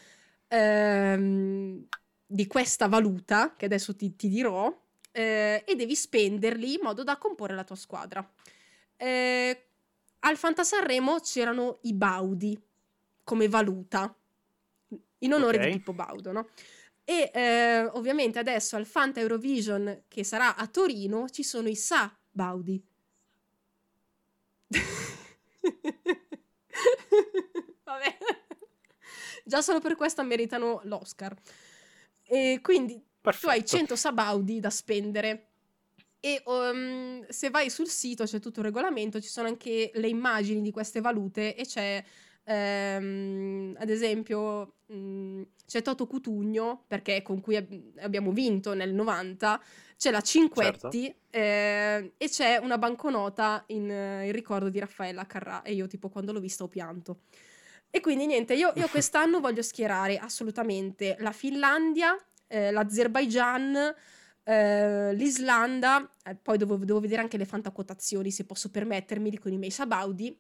ehm, 0.48 1.86
di 2.26 2.46
questa 2.46 2.88
valuta, 2.88 3.54
che 3.56 3.64
adesso 3.64 3.94
ti, 3.94 4.14
ti 4.16 4.28
dirò, 4.28 4.76
eh, 5.12 5.62
e 5.64 5.74
devi 5.76 5.94
spenderli 5.94 6.74
in 6.74 6.80
modo 6.82 7.04
da 7.04 7.16
comporre 7.16 7.54
la 7.54 7.64
tua 7.64 7.76
squadra. 7.76 8.28
Eh, 8.96 9.66
al 10.20 10.36
Fanta 10.36 10.64
Sanremo 10.64 11.20
c'erano 11.20 11.78
i 11.82 11.94
baudi 11.94 12.60
come 13.22 13.48
valuta, 13.48 14.12
in 15.18 15.32
onore 15.32 15.58
Ok. 15.58 15.64
di 15.64 15.70
Pippo 15.70 15.92
Baudo, 15.92 16.32
no? 16.32 16.48
E 17.04 17.30
eh, 17.32 17.84
ovviamente 17.92 18.38
adesso 18.38 18.76
al 18.76 18.84
Fanta 18.84 19.20
Eurovision, 19.20 20.02
che 20.08 20.24
sarà 20.24 20.56
a 20.56 20.66
Torino, 20.66 21.28
ci 21.28 21.42
sono 21.44 21.68
i 21.68 21.76
Sa 21.76 22.17
Baudi. 22.38 22.82
Vabbè. 27.84 28.16
Già 29.44 29.62
solo 29.62 29.80
per 29.80 29.96
questo 29.96 30.22
meritano 30.22 30.80
l'Oscar. 30.84 31.34
E 32.24 32.58
quindi 32.62 32.94
tu 33.38 33.48
hai 33.48 33.60
Perfetto. 33.60 33.64
100 33.64 33.96
sabaudi 33.96 34.60
da 34.60 34.70
spendere. 34.70 35.44
E 36.20 36.42
um, 36.46 37.24
se 37.28 37.48
vai 37.50 37.70
sul 37.70 37.88
sito 37.88 38.24
c'è 38.24 38.40
tutto 38.40 38.58
il 38.60 38.66
regolamento, 38.66 39.20
ci 39.20 39.28
sono 39.28 39.46
anche 39.48 39.90
le 39.94 40.08
immagini 40.08 40.62
di 40.62 40.72
queste 40.72 41.00
valute 41.00 41.54
e 41.54 41.64
c'è 41.64 42.02
ehm, 42.44 43.76
ad 43.78 43.88
esempio 43.88 44.78
mh, 44.86 45.42
c'è 45.66 45.80
Toto 45.82 46.06
Cutugno 46.08 46.84
perché 46.88 47.22
con 47.22 47.40
cui 47.40 47.54
ab- 47.56 47.98
abbiamo 48.00 48.32
vinto 48.32 48.74
nel 48.74 48.92
90 48.94 49.62
c'è 49.98 50.10
la 50.10 50.20
Cinquetti 50.20 51.14
eh, 51.28 52.12
e 52.16 52.28
c'è 52.28 52.56
una 52.56 52.78
banconota 52.78 53.64
in, 53.66 53.90
eh, 53.90 54.26
in 54.26 54.32
ricordo 54.32 54.70
di 54.70 54.78
Raffaella 54.78 55.26
Carrà 55.26 55.62
e 55.62 55.74
io 55.74 55.86
tipo 55.86 56.08
quando 56.08 56.32
l'ho 56.32 56.40
vista 56.40 56.64
ho 56.64 56.68
pianto 56.68 57.22
e 57.90 58.00
quindi 58.00 58.26
niente 58.26 58.54
io, 58.54 58.72
io 58.76 58.86
quest'anno 58.88 59.40
voglio 59.40 59.62
schierare 59.62 60.16
assolutamente 60.16 61.16
la 61.18 61.32
Finlandia 61.32 62.16
eh, 62.46 62.70
l'Azerbaigian 62.70 63.94
eh, 64.48 65.12
l'Islanda, 65.12 66.10
eh, 66.24 66.34
poi 66.34 66.56
devo, 66.56 66.76
devo 66.76 67.00
vedere 67.00 67.20
anche 67.20 67.36
le 67.36 67.44
fantaquotazioni 67.44 68.30
se 68.30 68.46
posso 68.46 68.70
permettermi 68.70 69.38
con 69.38 69.52
i 69.52 69.58
miei 69.58 69.70
sabaudi, 69.70 70.34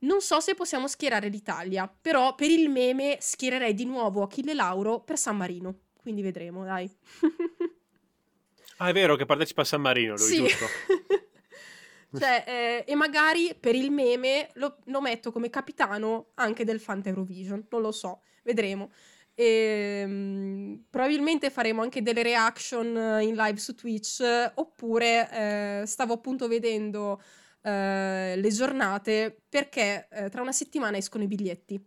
Non 0.00 0.20
so 0.20 0.38
se 0.40 0.54
possiamo 0.54 0.86
schierare 0.86 1.28
l'Italia, 1.28 1.88
però 1.88 2.34
per 2.34 2.50
il 2.50 2.68
meme 2.68 3.16
schiererei 3.20 3.72
di 3.72 3.86
nuovo 3.86 4.22
Achille 4.22 4.52
Lauro 4.52 5.00
per 5.00 5.16
San 5.16 5.38
Marino. 5.38 5.78
Quindi 5.96 6.20
vedremo, 6.20 6.62
dai. 6.62 6.90
ah, 8.78 8.88
è 8.88 8.92
vero 8.92 9.16
che 9.16 9.26
partecipa 9.26 9.62
a 9.62 9.64
San 9.64 9.80
Marino, 9.80 10.14
lui, 10.16 10.26
sì. 10.26 10.36
giusto? 10.38 10.66
cioè, 12.18 12.44
eh, 12.46 12.84
e 12.86 12.94
magari 12.94 13.54
per 13.58 13.74
il 13.74 13.90
meme 13.90 14.50
lo, 14.54 14.78
lo, 14.84 15.00
metto 15.00 15.32
come 15.32 15.50
capitano 15.50 16.30
anche 16.34 16.64
del 16.64 16.80
Fanta 16.80 17.08
Eurovision. 17.08 17.66
Non 17.70 17.80
lo 17.82 17.92
so, 17.92 18.22
vedremo. 18.42 18.90
E, 19.34 20.06
mh, 20.06 20.84
probabilmente 20.90 21.50
faremo 21.50 21.82
anche 21.82 22.02
delle 22.02 22.22
reaction 22.22 22.86
in 23.20 23.34
live 23.34 23.58
su 23.58 23.74
Twitch. 23.74 24.22
Oppure 24.54 25.30
eh, 25.82 25.86
stavo 25.86 26.14
appunto 26.14 26.48
vedendo 26.48 27.20
eh, 27.62 28.34
le 28.36 28.48
giornate 28.50 29.42
perché 29.48 30.06
eh, 30.10 30.28
tra 30.28 30.42
una 30.42 30.52
settimana 30.52 30.98
escono 30.98 31.24
i 31.24 31.26
biglietti 31.26 31.82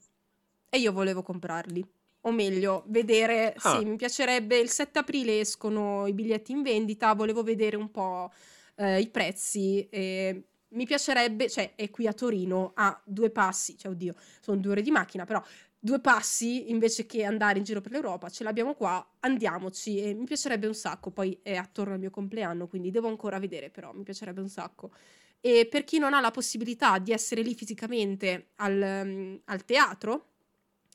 e 0.70 0.78
io 0.80 0.92
volevo 0.92 1.22
comprarli. 1.22 1.97
O 2.22 2.32
meglio, 2.32 2.84
vedere, 2.88 3.54
ah. 3.58 3.78
sì, 3.78 3.86
mi 3.86 3.96
piacerebbe, 3.96 4.58
il 4.58 4.70
7 4.70 5.00
aprile 5.00 5.40
escono 5.40 6.08
i 6.08 6.14
biglietti 6.14 6.52
in 6.52 6.62
vendita, 6.62 7.14
volevo 7.14 7.44
vedere 7.44 7.78
un 7.78 7.90
po' 7.90 8.32
eh, 8.76 9.00
i 9.00 9.08
prezzi 9.10 9.88
e 9.90 10.44
mi 10.70 10.86
piacerebbe, 10.86 11.50
cioè 11.50 11.74
è 11.76 11.90
qui 11.90 12.08
a 12.08 12.14
Torino, 12.14 12.72
a 12.76 13.00
due 13.06 13.30
passi, 13.30 13.78
cioè 13.78 13.92
oddio, 13.92 14.16
sono 14.42 14.58
due 14.60 14.72
ore 14.72 14.82
di 14.82 14.92
macchina, 14.92 15.26
però 15.26 15.42
due 15.80 16.00
passi 16.00 16.70
invece 16.70 17.06
che 17.06 17.24
andare 17.24 17.60
in 17.60 17.64
giro 17.64 17.82
per 17.82 17.92
l'Europa, 17.92 18.30
ce 18.30 18.44
l'abbiamo 18.44 18.74
qua, 18.74 19.16
andiamoci 19.20 20.02
e 20.02 20.14
mi 20.14 20.26
piacerebbe 20.26 20.68
un 20.68 20.76
sacco, 20.76 21.12
poi 21.12 21.40
è 21.42 21.56
attorno 21.56 21.94
al 21.94 22.00
mio 22.00 22.10
compleanno, 22.10 22.68
quindi 22.68 22.92
devo 22.92 23.08
ancora 23.08 23.40
vedere, 23.40 23.70
però 23.70 23.94
mi 23.94 24.04
piacerebbe 24.04 24.42
un 24.42 24.50
sacco. 24.50 24.92
E 25.40 25.68
per 25.70 25.84
chi 25.84 26.00
non 26.00 26.14
ha 26.14 26.20
la 26.20 26.32
possibilità 26.32 26.98
di 26.98 27.12
essere 27.12 27.42
lì 27.42 27.54
fisicamente 27.54 28.50
al, 28.56 29.04
um, 29.06 29.40
al 29.46 29.64
teatro, 29.66 30.32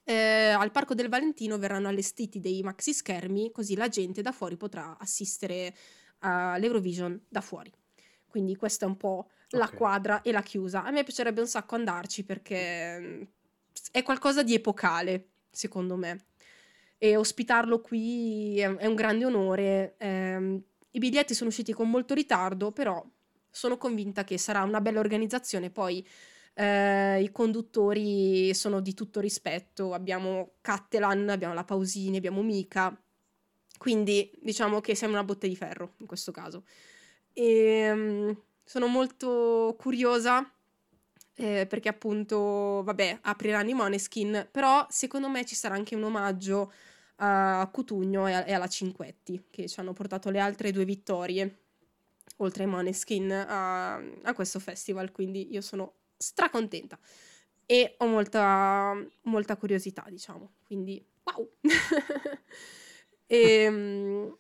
eh, 0.04 0.48
al 0.48 0.70
Parco 0.70 0.94
del 0.94 1.08
Valentino 1.08 1.58
verranno 1.58 1.88
allestiti 1.88 2.40
dei 2.40 2.62
maxi 2.62 2.92
schermi, 2.92 3.50
così 3.52 3.76
la 3.76 3.88
gente 3.88 4.22
da 4.22 4.32
fuori 4.32 4.56
potrà 4.56 4.96
assistere 4.98 5.74
all'Eurovision 6.18 7.20
da 7.28 7.40
fuori. 7.40 7.72
Quindi 8.26 8.56
questa 8.56 8.86
è 8.86 8.88
un 8.88 8.96
po' 8.96 9.28
la 9.50 9.64
okay. 9.64 9.76
quadra 9.76 10.22
e 10.22 10.32
la 10.32 10.42
chiusa. 10.42 10.84
A 10.84 10.90
me 10.90 11.04
piacerebbe 11.04 11.40
un 11.40 11.46
sacco 11.46 11.74
andarci 11.74 12.24
perché 12.24 12.98
mm, 12.98 13.22
è 13.90 14.02
qualcosa 14.02 14.42
di 14.42 14.54
epocale, 14.54 15.28
secondo 15.50 15.96
me. 15.96 16.26
E 16.98 17.16
ospitarlo 17.16 17.80
qui 17.80 18.58
è, 18.58 18.74
è 18.76 18.86
un 18.86 18.94
grande 18.94 19.26
onore. 19.26 19.94
Eh, 19.98 20.62
I 20.92 20.98
biglietti 20.98 21.34
sono 21.34 21.50
usciti 21.50 21.72
con 21.72 21.90
molto 21.90 22.14
ritardo, 22.14 22.72
però 22.72 23.04
sono 23.50 23.76
convinta 23.76 24.24
che 24.24 24.38
sarà 24.38 24.62
una 24.62 24.80
bella 24.80 25.00
organizzazione. 25.00 25.70
Poi 25.70 26.06
eh, 26.54 27.22
i 27.22 27.30
conduttori 27.30 28.52
sono 28.54 28.80
di 28.80 28.94
tutto 28.94 29.20
rispetto. 29.20 29.94
Abbiamo 29.94 30.54
Cattelan, 30.60 31.28
abbiamo 31.28 31.54
la 31.54 31.64
Pausini, 31.64 32.16
abbiamo 32.16 32.42
Mika. 32.42 32.96
Quindi 33.78 34.30
diciamo 34.40 34.80
che 34.80 34.94
siamo 34.94 35.14
una 35.14 35.24
botte 35.24 35.48
di 35.48 35.56
ferro 35.56 35.94
in 35.98 36.06
questo 36.06 36.30
caso. 36.32 36.64
E 37.32 37.90
um, 37.90 38.42
sono 38.64 38.86
molto 38.86 39.74
curiosa 39.78 40.48
eh, 41.34 41.66
perché 41.66 41.88
appunto, 41.88 42.82
vabbè, 42.84 43.18
apriranno 43.22 43.70
i 43.70 43.74
Moneskin, 43.74 44.48
però 44.50 44.86
secondo 44.90 45.28
me 45.28 45.44
ci 45.44 45.54
sarà 45.54 45.74
anche 45.74 45.96
un 45.96 46.04
omaggio 46.04 46.72
a 47.16 47.68
Cutugno 47.72 48.26
e, 48.28 48.32
e 48.46 48.52
alla 48.52 48.68
Cinquetti 48.68 49.46
che 49.50 49.68
ci 49.68 49.80
hanno 49.80 49.92
portato 49.92 50.30
le 50.30 50.40
altre 50.40 50.72
due 50.72 50.84
vittorie 50.84 51.58
oltre 52.38 52.64
ai 52.64 52.70
Moneskin 52.70 53.30
a, 53.30 53.94
a 53.94 54.34
questo 54.34 54.58
festival, 54.58 55.12
quindi 55.12 55.52
io 55.52 55.60
sono 55.60 55.94
stracontenta 56.23 56.99
e 57.66 57.94
ho 57.99 58.07
molta, 58.07 58.94
molta 59.23 59.57
curiosità, 59.57 60.05
diciamo, 60.09 60.55
quindi 60.65 61.05
wow! 61.24 61.51
e, 63.27 63.36
ehm, 63.65 64.36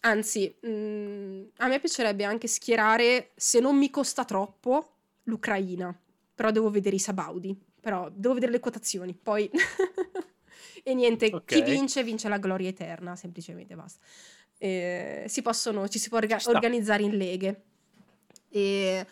anzi, 0.00 0.54
mh, 0.60 0.68
mm, 0.68 1.42
a 1.56 1.68
me 1.68 1.80
piacerebbe 1.80 2.24
anche 2.24 2.46
schierare, 2.46 3.30
se 3.34 3.60
non 3.60 3.76
mi 3.76 3.90
costa 3.90 4.24
troppo, 4.24 4.94
l'Ucraina, 5.24 5.96
però 6.34 6.50
devo 6.50 6.70
vedere 6.70 6.96
i 6.96 7.00
Sabaudi, 7.00 7.58
però 7.80 8.08
devo 8.12 8.34
vedere 8.34 8.52
le 8.52 8.60
quotazioni, 8.60 9.14
poi... 9.14 9.50
e 10.82 10.94
niente, 10.94 11.26
okay. 11.32 11.62
chi 11.62 11.70
vince 11.70 12.02
vince 12.02 12.28
la 12.28 12.38
gloria 12.38 12.68
eterna, 12.68 13.16
semplicemente 13.16 13.74
basta 13.74 14.00
eh, 14.62 15.24
si 15.26 15.40
possono, 15.40 15.88
ci 15.88 15.98
si 15.98 16.10
può 16.10 16.18
orga- 16.18 16.38
organizzare 16.44 17.02
in 17.02 17.16
leghe. 17.16 17.62
E 18.50 19.06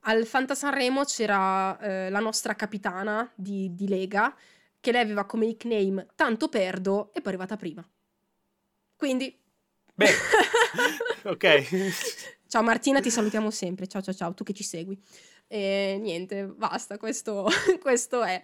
al 0.00 0.26
Fanta 0.26 0.54
Sanremo 0.54 1.04
c'era 1.04 1.78
eh, 1.80 2.10
la 2.10 2.20
nostra 2.20 2.54
capitana 2.54 3.30
di, 3.34 3.74
di, 3.74 3.88
Lega, 3.88 4.34
che 4.80 4.92
lei 4.92 5.02
aveva 5.02 5.24
come 5.24 5.46
nickname 5.46 6.06
Tanto 6.14 6.48
perdo 6.48 7.10
e 7.12 7.20
poi 7.20 7.24
è 7.24 7.28
arrivata 7.28 7.56
prima. 7.56 7.86
Quindi... 8.96 9.36
Beh, 9.94 10.10
ok. 11.24 11.94
Ciao 12.46 12.62
Martina, 12.62 13.00
ti 13.00 13.10
salutiamo 13.10 13.50
sempre. 13.50 13.86
Ciao 13.86 14.00
ciao 14.00 14.14
ciao, 14.14 14.34
tu 14.34 14.44
che 14.44 14.52
ci 14.52 14.62
segui. 14.62 15.00
E 15.46 15.98
niente, 16.00 16.44
basta, 16.44 16.96
questo, 16.96 17.48
questo 17.80 18.22
è. 18.22 18.40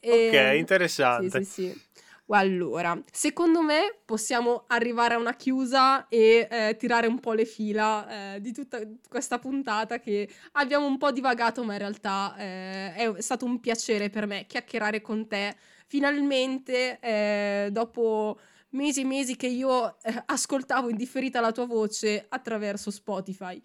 E... 0.00 0.28
Ok, 0.28 0.56
interessante. 0.56 1.44
Sì, 1.44 1.50
sì, 1.50 1.70
sì. 1.70 1.82
Allora, 2.30 3.02
secondo 3.10 3.62
me 3.62 4.00
possiamo 4.04 4.64
arrivare 4.68 5.14
a 5.14 5.18
una 5.18 5.34
chiusa 5.34 6.08
e 6.08 6.46
eh, 6.50 6.76
tirare 6.78 7.06
un 7.06 7.20
po' 7.20 7.32
le 7.32 7.46
fila 7.46 8.34
eh, 8.34 8.40
di 8.42 8.52
tutta 8.52 8.80
questa 9.08 9.38
puntata 9.38 9.98
che 9.98 10.28
abbiamo 10.52 10.84
un 10.86 10.98
po' 10.98 11.10
divagato, 11.10 11.64
ma 11.64 11.72
in 11.72 11.78
realtà 11.78 12.34
eh, 12.36 12.92
è 12.92 13.20
stato 13.22 13.46
un 13.46 13.60
piacere 13.60 14.10
per 14.10 14.26
me 14.26 14.44
chiacchierare 14.46 15.00
con 15.00 15.26
te. 15.26 15.56
Finalmente, 15.86 16.98
eh, 17.00 17.68
dopo 17.72 18.38
mesi 18.70 19.00
e 19.00 19.04
mesi 19.04 19.34
che 19.36 19.46
io 19.46 19.98
eh, 20.02 20.22
ascoltavo 20.26 20.90
indifferita 20.90 21.40
la 21.40 21.52
tua 21.52 21.64
voce 21.64 22.26
attraverso 22.28 22.90
Spotify. 22.90 23.60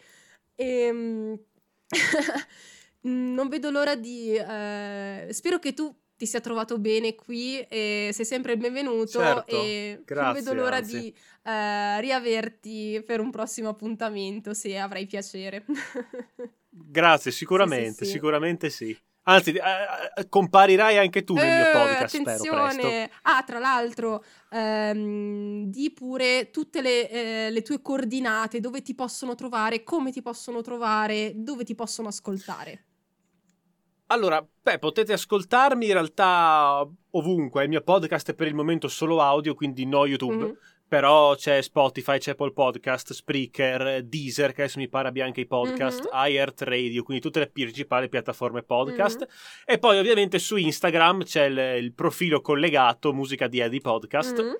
E, 0.55 0.65
ehm, 0.65 1.39
non 3.01 3.47
vedo 3.49 3.69
l'ora 3.71 3.95
di... 3.95 4.35
Eh, 4.35 5.27
spero 5.31 5.59
che 5.59 5.73
tu 5.73 5.93
ti 6.15 6.25
sia 6.25 6.39
trovato 6.39 6.77
bene 6.79 7.15
qui 7.15 7.59
e 7.59 8.09
sei 8.13 8.25
sempre 8.25 8.53
il 8.53 8.59
benvenuto 8.59 9.19
certo, 9.19 9.61
e 9.61 10.01
grazie, 10.05 10.23
non 10.23 10.33
vedo 10.33 10.53
l'ora 10.53 10.77
anzi. 10.77 10.99
di 10.99 11.15
uh, 11.43 11.99
riaverti 11.99 13.03
per 13.05 13.19
un 13.19 13.31
prossimo 13.31 13.69
appuntamento 13.69 14.53
se 14.53 14.77
avrai 14.77 15.05
piacere. 15.05 15.65
grazie, 16.69 17.31
sicuramente, 17.31 17.91
sì, 17.91 17.97
sì, 17.97 18.05
sì. 18.05 18.11
sicuramente 18.11 18.69
sì. 18.69 18.97
Anzi, 19.25 19.51
uh, 19.51 20.27
comparirai 20.27 20.97
anche 20.97 21.23
tu 21.23 21.35
nel 21.35 21.45
mio 21.45 21.71
podcast, 21.71 22.15
attenzione. 22.15 22.71
spero 22.71 22.89
presto. 22.89 23.15
Ah, 23.21 23.43
tra 23.43 23.59
l'altro, 23.59 24.23
um, 24.51 25.65
di 25.69 25.91
pure 25.93 26.49
tutte 26.51 26.81
le, 26.81 27.09
eh, 27.09 27.49
le, 27.49 27.61
tue 27.61 27.81
coordinate, 27.81 28.59
dove 28.59 28.81
ti 28.81 28.93
possono 28.93 29.33
trovare, 29.33 29.83
come 29.83 30.11
ti 30.11 30.21
possono 30.21 30.61
trovare, 30.61 31.31
dove 31.35 31.63
ti 31.63 31.73
possono 31.73 32.09
ascoltare. 32.09 32.87
Allora, 34.13 34.47
beh, 34.61 34.77
potete 34.77 35.11
ascoltarmi 35.13 35.87
in 35.87 35.93
realtà 35.93 36.87
ovunque. 37.11 37.63
Il 37.63 37.69
mio 37.69 37.81
podcast 37.81 38.29
è 38.29 38.35
per 38.35 38.45
il 38.45 38.53
momento 38.53 38.87
solo 38.87 39.19
audio, 39.21 39.55
quindi 39.55 39.87
no 39.87 40.05
YouTube. 40.05 40.35
Mm-hmm. 40.35 40.53
Però 40.87 41.33
c'è 41.33 41.63
Spotify, 41.63 42.19
c'è 42.19 42.31
Apple 42.31 42.53
Podcast, 42.53 43.13
Spreaker, 43.13 44.03
Deezer, 44.03 44.53
che 44.53 44.61
adesso 44.61 44.77
mi 44.77 44.87
pare 44.87 45.07
abbia 45.07 45.25
anche 45.25 45.41
i 45.41 45.47
podcast, 45.47 46.01
mm-hmm. 46.01 46.27
iHeart 46.27 46.61
Radio, 46.61 47.01
quindi 47.01 47.23
tutte 47.23 47.39
le 47.39 47.47
principali 47.47 48.07
piattaforme 48.07 48.61
podcast. 48.61 49.21
Mm-hmm. 49.21 49.65
E 49.65 49.79
poi 49.79 49.97
ovviamente 49.97 50.37
su 50.37 50.57
Instagram 50.57 51.23
c'è 51.23 51.45
il, 51.45 51.83
il 51.83 51.93
profilo 51.93 52.39
collegato 52.41 53.13
Musica 53.13 53.47
di 53.47 53.61
Eddie 53.61 53.81
Podcast. 53.81 54.39
Mm-hmm. 54.39 54.53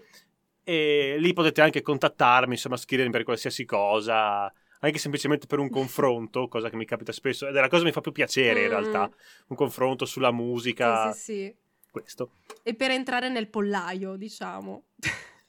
E 0.64 1.16
lì 1.20 1.32
potete 1.34 1.62
anche 1.62 1.84
contattarmi, 1.84 2.54
insomma, 2.54 2.78
scrivermi 2.78 3.12
per 3.12 3.24
qualsiasi 3.24 3.66
cosa 3.66 4.52
anche 4.88 5.00
semplicemente 5.00 5.48
per 5.48 5.60
un 5.60 5.70
confronto, 5.70 6.48
cosa 6.48 6.70
che 6.70 6.76
mi 6.76 6.86
capita 6.86 7.12
spesso, 7.12 7.48
ed 7.48 7.56
è 7.56 7.60
la 7.62 7.70
cosa 7.70 7.82
che 7.82 7.88
mi 7.88 7.94
fa 7.94 8.02
più 8.02 8.12
piacere 8.12 8.60
mm. 8.60 8.64
in 8.64 8.70
realtà, 8.70 9.10
un 9.48 9.56
confronto 9.56 10.06
sulla 10.06 10.32
musica. 10.32 11.12
Sì, 11.14 11.20
sì, 11.20 11.34
sì. 11.34 11.56
Questo. 11.90 12.32
E 12.64 12.74
per 12.74 12.92
entrare 12.92 13.30
nel 13.30 13.50
pollaio, 13.50 14.16
diciamo. 14.16 14.86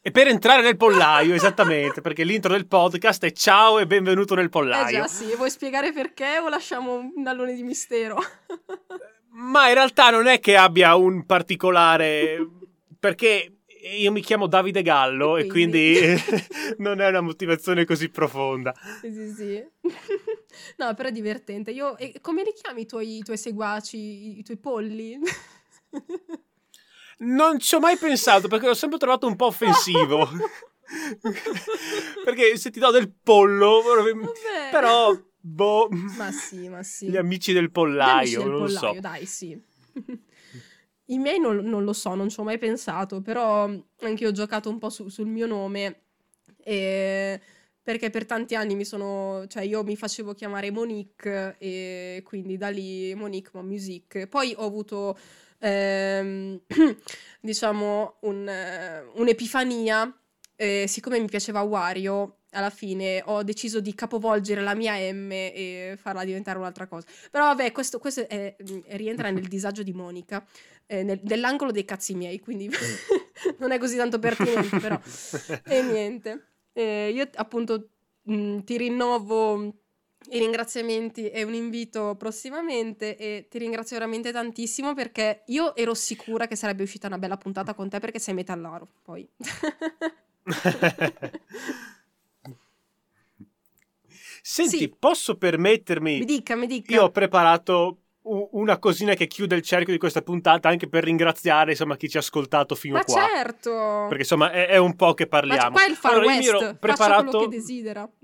E 0.01 0.11
per 0.11 0.28
entrare 0.28 0.62
nel 0.62 0.77
pollaio, 0.77 1.35
esattamente, 1.35 2.01
perché 2.01 2.23
l'intro 2.23 2.52
del 2.52 2.66
podcast 2.66 3.24
è 3.24 3.32
ciao 3.32 3.78
e 3.78 3.86
benvenuto 3.86 4.35
nel 4.35 4.51
pollaio. 4.51 4.98
Eh 4.98 5.01
già, 5.01 5.06
sì, 5.09 5.35
vuoi 5.35 5.51
spiegare 5.51 5.93
perché 5.93 6.39
o 6.39 6.48
lasciamo 6.48 7.11
un 7.15 7.27
allone 7.27 7.55
di 7.55 7.62
mistero? 7.62 8.19
Ma 9.31 9.69
in 9.69 9.74
realtà 9.74 10.11
non 10.11 10.27
è 10.27 10.39
che 10.39 10.56
abbia 10.56 10.94
un 10.94 11.27
particolare... 11.27 12.39
perché 13.05 13.54
io 13.85 14.12
mi 14.12 14.20
chiamo 14.23 14.47
Davide 14.47 14.82
Gallo 14.82 15.36
e 15.36 15.47
quindi, 15.47 15.97
e 15.98 16.19
quindi 16.23 16.44
non 16.78 17.01
è 17.01 17.09
una 17.09 17.20
motivazione 17.20 17.85
così 17.85 18.09
profonda. 18.09 18.74
Sì, 19.01 19.32
sì. 19.32 19.65
No, 20.77 20.94
però 20.94 21.09
è 21.09 21.12
divertente. 21.12 21.73
Io, 21.73 21.97
come 22.20 22.44
li 22.44 22.52
chiami 22.52 22.82
i 22.82 22.86
tuoi, 22.86 23.16
i 23.19 23.23
tuoi 23.23 23.36
seguaci, 23.36 24.39
i 24.39 24.43
tuoi 24.44 24.56
polli? 24.56 25.19
Non 27.16 27.61
ci 27.61 27.77
ho 27.77 27.78
mai 27.78 27.97
pensato 27.97 28.48
perché 28.48 28.66
l'ho 28.66 28.74
sempre 28.74 28.98
trovato 28.98 29.28
un 29.28 29.36
po' 29.36 29.47
offensivo. 29.47 30.28
perché 32.24 32.56
se 32.56 32.70
ti 32.70 32.81
do 32.81 32.90
del 32.90 33.12
pollo, 33.23 33.82
Vabbè. 33.82 34.70
però 34.73 35.16
Boh. 35.47 35.89
Ma 35.90 36.32
sì, 36.32 36.69
ma 36.69 36.82
sì. 36.82 37.11
Gli 37.11 37.16
amici 37.19 37.52
del 37.52 37.70
pollaio, 37.70 38.16
amici 38.16 38.36
del 38.36 38.47
non 38.47 38.59
pollaio, 38.61 38.94
so. 38.94 39.01
dai, 39.01 39.27
sì. 39.27 39.62
I 41.07 41.19
miei 41.19 41.39
non, 41.39 41.57
non 41.59 41.85
lo 41.85 41.93
so, 41.93 42.15
non 42.15 42.31
ci 42.31 42.41
ho 42.41 42.45
mai 42.45 42.59
pensato, 42.59 43.21
però 43.21 43.65
anche 43.65 44.23
io 44.23 44.29
ho 44.31 44.33
giocato 44.33 44.71
un 44.71 44.79
po' 44.79 44.89
su- 44.89 45.09
sul 45.09 45.27
mio 45.27 45.47
nome 45.47 46.01
e- 46.63 47.41
perché 47.83 48.09
per 48.09 48.25
tanti 48.25 48.55
anni 48.55 48.75
mi 48.75 48.85
sono, 48.87 49.45
cioè 49.47 49.63
io 49.65 49.85
mi 49.85 49.95
facevo 49.97 50.33
chiamare 50.33 50.71
Monique 50.71 51.57
e 51.59 52.23
quindi 52.25 52.57
da 52.57 52.71
lì 52.71 53.15
Monique 53.15 53.51
Mon 53.55 53.67
Music. 53.69 54.27
Poi 54.27 54.55
ho 54.57 54.65
avuto, 54.65 55.19
ehm, 55.59 56.61
diciamo, 57.41 58.17
un, 58.21 58.49
eh, 58.49 59.01
un'epifania, 59.17 60.11
e 60.57 60.87
siccome 60.89 61.19
mi 61.21 61.27
piaceva 61.27 61.61
Wario, 61.63 62.39
alla 62.53 62.71
fine 62.71 63.21
ho 63.27 63.43
deciso 63.43 63.81
di 63.81 63.95
capovolgere 63.95 64.63
la 64.63 64.75
mia 64.75 64.95
M 65.13 65.31
e 65.33 65.97
farla 66.01 66.25
diventare 66.25 66.57
un'altra 66.59 66.87
cosa. 66.87 67.07
Però 67.31 67.45
vabbè, 67.47 67.73
questo, 67.73 67.99
questo 67.99 68.27
è- 68.29 68.55
rientra 68.91 69.31
nel 69.31 69.49
disagio 69.49 69.83
di 69.83 69.93
Monica, 69.93 70.43
eh, 70.86 71.02
nel- 71.02 71.20
nell'angolo 71.24 71.70
dei 71.70 71.85
cazzi 71.85 72.15
miei, 72.15 72.40
quindi 72.40 72.69
non 73.59 73.73
è 73.73 73.78
così 73.78 73.97
tanto 73.97 74.19
pertinente, 74.19 74.78
però. 74.78 74.98
E 75.66 75.82
niente. 75.82 76.48
Eh, 76.73 77.11
io 77.15 77.28
appunto 77.36 77.89
mh, 78.23 78.61
ti 78.61 78.77
rinnovo 78.77 79.62
i 80.31 80.39
ringraziamenti 80.39 81.28
e 81.31 81.43
un 81.43 81.52
invito 81.55 82.15
prossimamente 82.16 83.16
e 83.16 83.47
ti 83.51 83.59
ringrazio 83.59 83.97
veramente 83.98 84.32
tantissimo 84.32 84.94
perché 84.94 85.43
io 85.48 85.77
ero 85.77 85.93
sicura 85.94 86.47
che 86.47 86.56
sarebbe 86.56 86.82
uscita 86.82 87.06
una 87.09 87.19
bella 87.19 87.36
puntata 87.36 87.74
con 87.74 87.89
te 87.90 87.98
perché 88.01 88.19
sei 88.19 88.35
metallaro, 88.35 88.89
poi. 89.02 89.28
Senti, 94.43 94.89
Sì. 94.89 94.97
posso 94.98 95.36
permettermi? 95.36 96.19
mi 96.19 96.24
dica, 96.27 96.56
mi 96.56 96.66
dica. 96.66 96.93
Io 96.94 97.05
ho 97.05 97.11
preparato 97.11 98.04
una 98.27 98.79
cosina 98.79 99.15
che 99.15 99.27
chiude 99.27 99.55
il 99.55 99.63
cerchio 99.63 99.93
di 99.93 99.99
questa 99.99 100.23
puntata 100.23 100.69
anche 100.69 100.89
per 100.89 101.05
ringraziare 101.05 101.73
insomma 101.73 101.97
chi 101.97 102.09
ci 102.09 102.17
ha 102.17 102.21
ascoltato 102.21 102.75
fino 102.75 102.95
Ma 102.95 103.01
a 103.01 103.05
qua. 103.05 103.27
certo! 103.31 103.71
Perché 104.09 104.23
insomma 104.23 104.51
è, 104.51 104.67
è 104.69 104.77
un 104.79 104.97
po' 104.97 105.13
che 105.15 105.25
Ma 105.25 105.29
parliamo. 105.29 105.73
qua 105.73 105.85
è 105.85 105.91
il 105.91 105.97
Far 105.97 106.13
Allora, 106.13 106.27
io 106.27 106.31
West, 106.31 106.41
mi 106.43 106.49
ero 106.49 106.59
faccia 106.61 106.75
preparato 106.79 107.25
quello 107.25 107.39
che 107.49 107.57
desidera. 107.57 108.09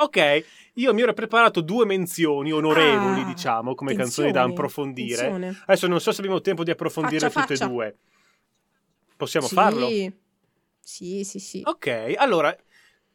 Ok, 0.00 0.44
io 0.74 0.94
mi 0.94 1.02
ero 1.02 1.12
preparato 1.12 1.60
due 1.60 1.84
menzioni 1.84 2.52
onorevoli, 2.52 3.22
Ah, 3.22 3.24
diciamo, 3.24 3.74
come 3.74 3.94
canzoni 3.96 4.30
da 4.30 4.44
approfondire. 4.44 5.26
attenzione. 5.26 5.62
Adesso 5.66 5.86
non 5.88 6.00
so 6.00 6.12
se 6.12 6.20
abbiamo 6.20 6.40
tempo 6.40 6.62
di 6.62 6.70
approfondirle 6.70 7.30
Faccia, 7.30 7.54
tutte 7.54 7.64
e 7.64 7.68
due. 7.68 7.96
Possiamo 9.16 9.48
Sì. 9.48 9.54
farlo? 9.54 9.88
Sì, 10.80 11.24
sì, 11.24 11.40
sì. 11.40 11.62
Ok, 11.64 12.14
allora 12.16 12.56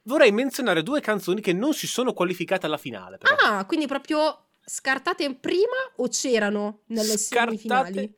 vorrei 0.04 0.34
menzionare 0.34 0.84
due 0.84 1.00
canzoni 1.00 1.40
che 1.40 1.54
non 1.54 1.74
si 1.74 1.88
sono 1.88 2.12
qualificate 2.12 2.66
alla 2.66 2.78
finale, 2.78 3.18
però. 3.18 3.34
Ah, 3.38 3.66
quindi 3.66 3.88
proprio 3.88 4.43
scartate 4.66 5.34
prima 5.36 5.76
o 5.98 6.08
c'erano 6.08 6.82
nelle 6.88 7.18
Scartate- 7.18 7.58
semifinali? 7.58 8.14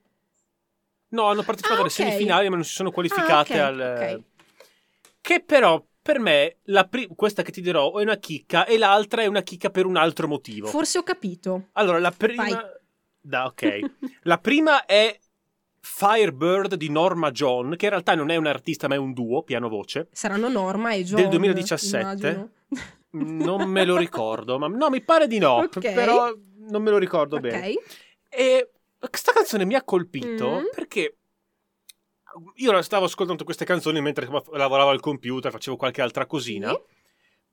No, 1.09 1.23
hanno 1.25 1.43
partecipato 1.43 1.81
Ah, 1.81 1.83
alle 1.85 1.91
ok. 1.93 1.95
semifinali, 1.95 2.49
ma 2.49 2.55
non 2.55 2.65
si 2.65 2.73
sono 2.73 2.91
qualificate 2.91 3.59
Ah, 3.59 3.69
ok, 3.69 3.79
al. 3.81 3.95
ok. 3.97 4.23
Che 5.21 5.43
però 5.43 5.83
per 6.01 6.19
me 6.19 6.57
la 6.65 6.85
pri- 6.87 7.07
questa 7.15 7.41
che 7.41 7.51
ti 7.51 7.61
dirò 7.61 7.97
è 7.97 8.03
una 8.03 8.17
chicca 8.17 8.65
e 8.65 8.77
l'altra 8.77 9.21
è 9.21 9.25
una 9.25 9.41
chicca 9.41 9.69
per 9.69 9.85
un 9.85 9.95
altro 9.95 10.27
motivo. 10.27 10.67
Forse 10.67 10.97
ho 10.99 11.03
capito. 11.03 11.69
Allora, 11.73 11.99
la 11.99 12.11
prima. 12.11 12.43
Vai. 12.43 12.55
Da, 13.21 13.45
ok. 13.45 13.79
La 14.23 14.37
prima 14.37 14.85
è 14.85 15.17
Firebird 15.79 16.75
di 16.75 16.89
Norma 16.89 17.31
John, 17.31 17.75
che 17.75 17.85
in 17.85 17.91
realtà 17.91 18.13
non 18.13 18.29
è 18.29 18.35
un 18.35 18.45
artista, 18.45 18.87
ma 18.87 18.95
è 18.95 18.97
un 18.97 19.13
duo, 19.13 19.41
piano-voce. 19.43 20.09
Saranno 20.11 20.47
Norma 20.49 20.91
e 20.93 21.03
John. 21.03 21.27
2017. 21.29 22.49
Non 23.17 23.69
me 23.69 23.85
lo 23.85 23.95
ricordo, 23.97 24.57
ma 24.59 24.67
no, 24.67 24.89
mi 24.89 25.01
pare 25.01 25.27
di 25.27 25.37
no. 25.39 25.55
Ok. 25.57 25.79
Però 25.79 26.33
non 26.67 26.81
me 26.83 26.89
lo 26.91 26.97
ricordo 26.97 27.35
Ok. 27.37 27.41
bene. 27.41 27.73
E 28.29 28.69
questa 29.09 29.31
canzone 29.31 29.65
mi 29.65 29.75
ha 29.75 29.83
colpito 29.83 30.59
Mm. 30.61 30.65
perché 30.73 31.17
io 32.55 32.81
stavo 32.81 33.05
ascoltando 33.05 33.43
queste 33.45 33.63
canzoni 33.65 34.01
mentre 34.01 34.27
lavoravo 34.51 34.89
al 34.89 34.99
computer, 34.99 35.51
facevo 35.51 35.77
qualche 35.77 36.01
altra 36.01 36.25
cosina. 36.25 36.69
Sì. 36.71 36.79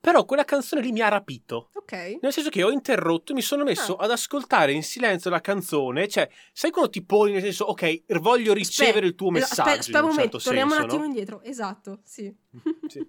Però 0.01 0.24
quella 0.24 0.44
canzone 0.44 0.82
lì 0.82 0.90
mi 0.90 1.01
ha 1.01 1.06
rapito. 1.09 1.70
Ok. 1.74 2.18
Nel 2.20 2.32
senso 2.32 2.51
che 2.51 2.64
ho 2.64 2.70
interrotto 2.72 3.30
e 3.30 3.34
mi 3.36 3.40
sono 3.43 3.62
messo 3.62 3.94
Ah. 3.94 4.02
ad 4.05 4.10
ascoltare 4.10 4.72
in 4.72 4.82
silenzio 4.82 5.30
la 5.30 5.40
canzone. 5.40 6.09
Cioè, 6.09 6.28
sai 6.52 6.72
quando 6.72 6.90
ti 6.90 7.05
poni 7.05 7.30
nel 7.30 7.43
senso, 7.43 7.66
ok, 7.66 8.18
voglio 8.18 8.52
ricevere 8.52 9.06
Aspetta, 9.06 9.06
il 9.06 9.14
tuo 9.14 9.28
eh, 9.28 9.32
messaggio. 9.32 9.60
Aspetta, 9.60 9.78
aspetta 9.78 9.98
un 10.01 10.05
un 10.06 10.10
momento, 10.10 10.39
certo 10.40 10.48
torniamo 10.48 10.70
senso, 10.72 10.84
un 10.84 10.89
attimo 10.90 11.02
no? 11.02 11.09
indietro. 11.09 11.43
Esatto, 11.43 12.01
sì. 12.02 12.34
Sì. 12.89 13.06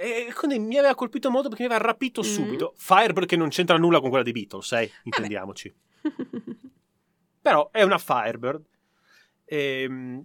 E 0.00 0.32
quindi 0.32 0.60
mi 0.60 0.78
aveva 0.78 0.94
colpito 0.94 1.28
molto 1.30 1.48
perché 1.48 1.64
mi 1.66 1.72
aveva 1.72 1.84
rapito 1.88 2.20
Mm. 2.20 2.24
subito. 2.24 2.74
Firebird 2.76 3.26
che 3.26 3.36
non 3.36 3.48
c'entra 3.48 3.76
nulla 3.78 3.98
con 4.00 4.10
quella 4.10 4.24
di 4.24 4.30
Beatles, 4.32 4.70
eh, 4.72 4.90
intendiamoci. 5.02 5.74
Però 7.42 7.68
è 7.72 7.82
una 7.82 7.98
Firebird. 7.98 8.62
Ehm... 9.46 10.24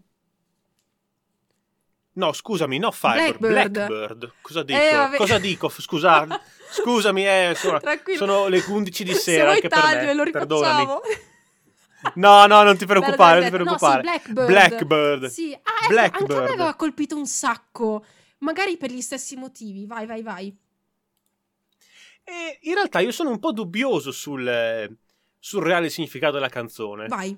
No, 2.16 2.32
scusami, 2.32 2.78
no 2.78 2.92
Firebird, 2.92 3.38
Blackbird. 3.40 3.88
Blackbird. 3.88 4.34
Cosa 4.42 4.62
dico? 4.62 4.80
Eh, 4.80 4.94
vabbè. 4.94 5.18
Cosa 5.18 5.40
dico? 5.40 5.70
Scusa, 5.70 6.28
scusami, 6.70 7.26
eh, 7.26 7.54
sono, 7.56 7.80
sono 8.16 8.48
le 8.48 8.64
11 8.68 9.04
di 9.04 9.14
Se 9.14 9.20
sera 9.20 9.44
vuoi 9.46 9.56
anche 9.56 9.68
per 9.70 9.80
taglio 9.80 10.04
me. 10.06 10.10
e 10.12 10.14
lo 10.14 10.24
Perdonami. 10.30 10.80
rifacciamo. 10.82 11.02
No, 12.16 12.46
no, 12.48 12.64
non 12.64 12.76
ti 12.76 12.86
preoccupare, 12.86 13.40
non 13.40 13.50
ti 13.50 13.56
preoccupare. 13.56 14.02
No, 14.04 14.12
sì, 14.12 14.34
Blackbird. 14.34 14.48
Blackbird. 14.48 15.26
Sì, 15.28 15.54
ah, 15.54 15.58
ecco, 15.58 15.72
anche 15.72 15.86
a 15.86 15.88
Blackbird. 15.88 16.38
me 16.42 16.50
aveva 16.54 16.74
colpito 16.76 17.16
un 17.16 17.26
sacco. 17.26 18.06
Magari 18.44 18.78
per 18.78 18.92
gli 18.92 19.02
stessi 19.02 19.36
motivi. 19.36 19.86
Vai, 19.86 20.06
vai, 20.06 20.22
vai. 20.22 20.56
E 22.26 22.60
in 22.62 22.74
realtà 22.74 23.00
io 23.00 23.12
sono 23.12 23.30
un 23.30 23.40
po' 23.40 23.52
dubbioso 23.52 24.12
sul, 24.12 24.98
sul 25.40 25.64
reale 25.64 25.90
significato 25.90 26.34
della 26.34 26.50
canzone. 26.50 27.08
Vai. 27.08 27.38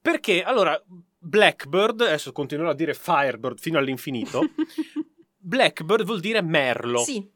Perché, 0.00 0.42
allora, 0.42 0.80
Blackbird, 1.18 2.02
adesso 2.02 2.32
continuerò 2.32 2.70
a 2.70 2.74
dire 2.74 2.94
Firebird 2.94 3.58
fino 3.58 3.78
all'infinito. 3.78 4.40
Blackbird 5.38 6.04
vuol 6.04 6.20
dire 6.20 6.42
merlo, 6.42 6.98
Sì. 6.98 7.26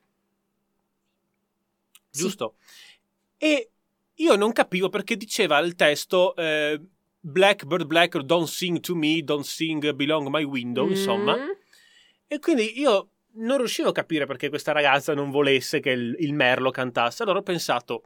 giusto? 2.11 2.57
E 3.37 3.71
io 4.15 4.35
non 4.37 4.53
capivo 4.53 4.89
perché 4.89 5.17
diceva 5.17 5.59
il 5.59 5.75
testo 5.75 6.35
eh, 6.37 6.81
Blackbird, 7.21 7.87
Blackbird, 7.87 8.27
don't 8.27 8.47
sing 8.49 8.81
to 8.81 8.95
me, 8.95 9.23
don't 9.23 9.45
sing 9.45 9.93
belong 9.93 10.29
my 10.29 10.43
window, 10.43 10.87
Mm. 10.87 10.91
insomma. 10.91 11.37
E 12.29 12.39
quindi 12.39 12.79
io 12.79 13.09
non 13.39 13.57
riuscivo 13.59 13.89
a 13.89 13.93
capire 13.93 14.27
perché 14.27 14.49
questa 14.49 14.73
ragazza 14.73 15.15
non 15.15 15.31
volesse 15.31 15.81
che 15.81 15.91
il, 15.91 16.15
il 16.21 16.33
merlo 16.35 16.71
cantasse. 16.71 17.23
Allora 17.23 17.39
ho 17.39 17.43
pensato, 17.43 18.03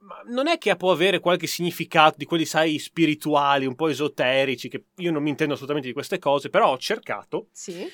ma 0.00 0.20
non 0.26 0.48
è 0.48 0.58
che 0.58 0.74
può 0.76 0.92
avere 0.92 1.18
qualche 1.20 1.46
significato 1.46 2.16
di 2.18 2.24
quelli, 2.26 2.44
sai, 2.44 2.78
spirituali, 2.78 3.66
un 3.66 3.74
po' 3.74 3.88
esoterici, 3.88 4.68
che 4.68 4.84
io 4.96 5.10
non 5.10 5.22
mi 5.22 5.30
intendo 5.30 5.54
assolutamente 5.54 5.88
di 5.88 5.94
queste 5.94 6.18
cose, 6.18 6.50
però 6.50 6.72
ho 6.72 6.78
cercato 6.78 7.48
Sì. 7.52 7.86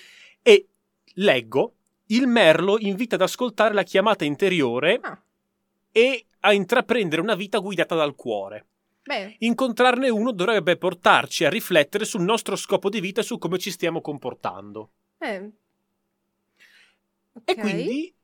e 0.43 0.67
leggo, 1.15 1.75
il 2.07 2.27
merlo 2.27 2.77
invita 2.79 3.15
ad 3.15 3.23
ascoltare 3.23 3.73
la 3.75 3.85
chiamata 3.85 4.25
interiore 4.25 4.99
Ah. 5.03 5.23
e 5.93 6.25
a 6.41 6.53
intraprendere 6.53 7.21
una 7.23 7.35
vita 7.37 7.59
guidata 7.59 7.95
dal 7.95 8.15
cuore. 8.17 8.67
Beh, 9.05 9.37
Incontrarne 9.41 10.09
uno 10.09 10.33
dovrebbe 10.33 10.77
portarci 10.77 11.45
a 11.45 11.49
riflettere 11.51 12.05
sul 12.05 12.23
nostro 12.23 12.57
scopo 12.57 12.89
di 12.89 13.01
vita 13.01 13.21
e 13.21 13.25
su 13.25 13.39
come 13.39 13.59
ci 13.59 13.71
stiamo 13.71 14.01
comportando. 14.01 14.91
Eh. 15.21 15.51
E 17.45 17.53
Ok. 17.53 17.61
quindi, 17.61 18.15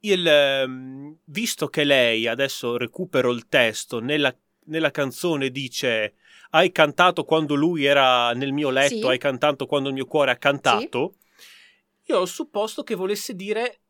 il, 0.00 0.26
ehm, 0.26 1.16
visto 1.24 1.68
che 1.68 1.84
lei, 1.84 2.26
adesso 2.26 2.76
recupero 2.76 3.30
il 3.32 3.48
testo, 3.48 4.00
nella, 4.00 4.34
nella 4.66 4.90
canzone 4.90 5.50
dice 5.50 6.14
hai 6.50 6.70
cantato 6.70 7.24
quando 7.24 7.54
lui 7.54 7.84
era 7.84 8.32
nel 8.32 8.52
mio 8.52 8.70
letto, 8.70 8.94
Sì. 8.94 9.06
hai 9.06 9.18
cantato 9.18 9.66
quando 9.66 9.88
il 9.88 9.94
mio 9.94 10.04
cuore 10.04 10.30
ha 10.32 10.36
cantato, 10.36 11.14
io 12.04 12.18
ho 12.18 12.26
supposto 12.26 12.82
che 12.82 12.94
volesse 12.94 13.34
dire 13.34 13.80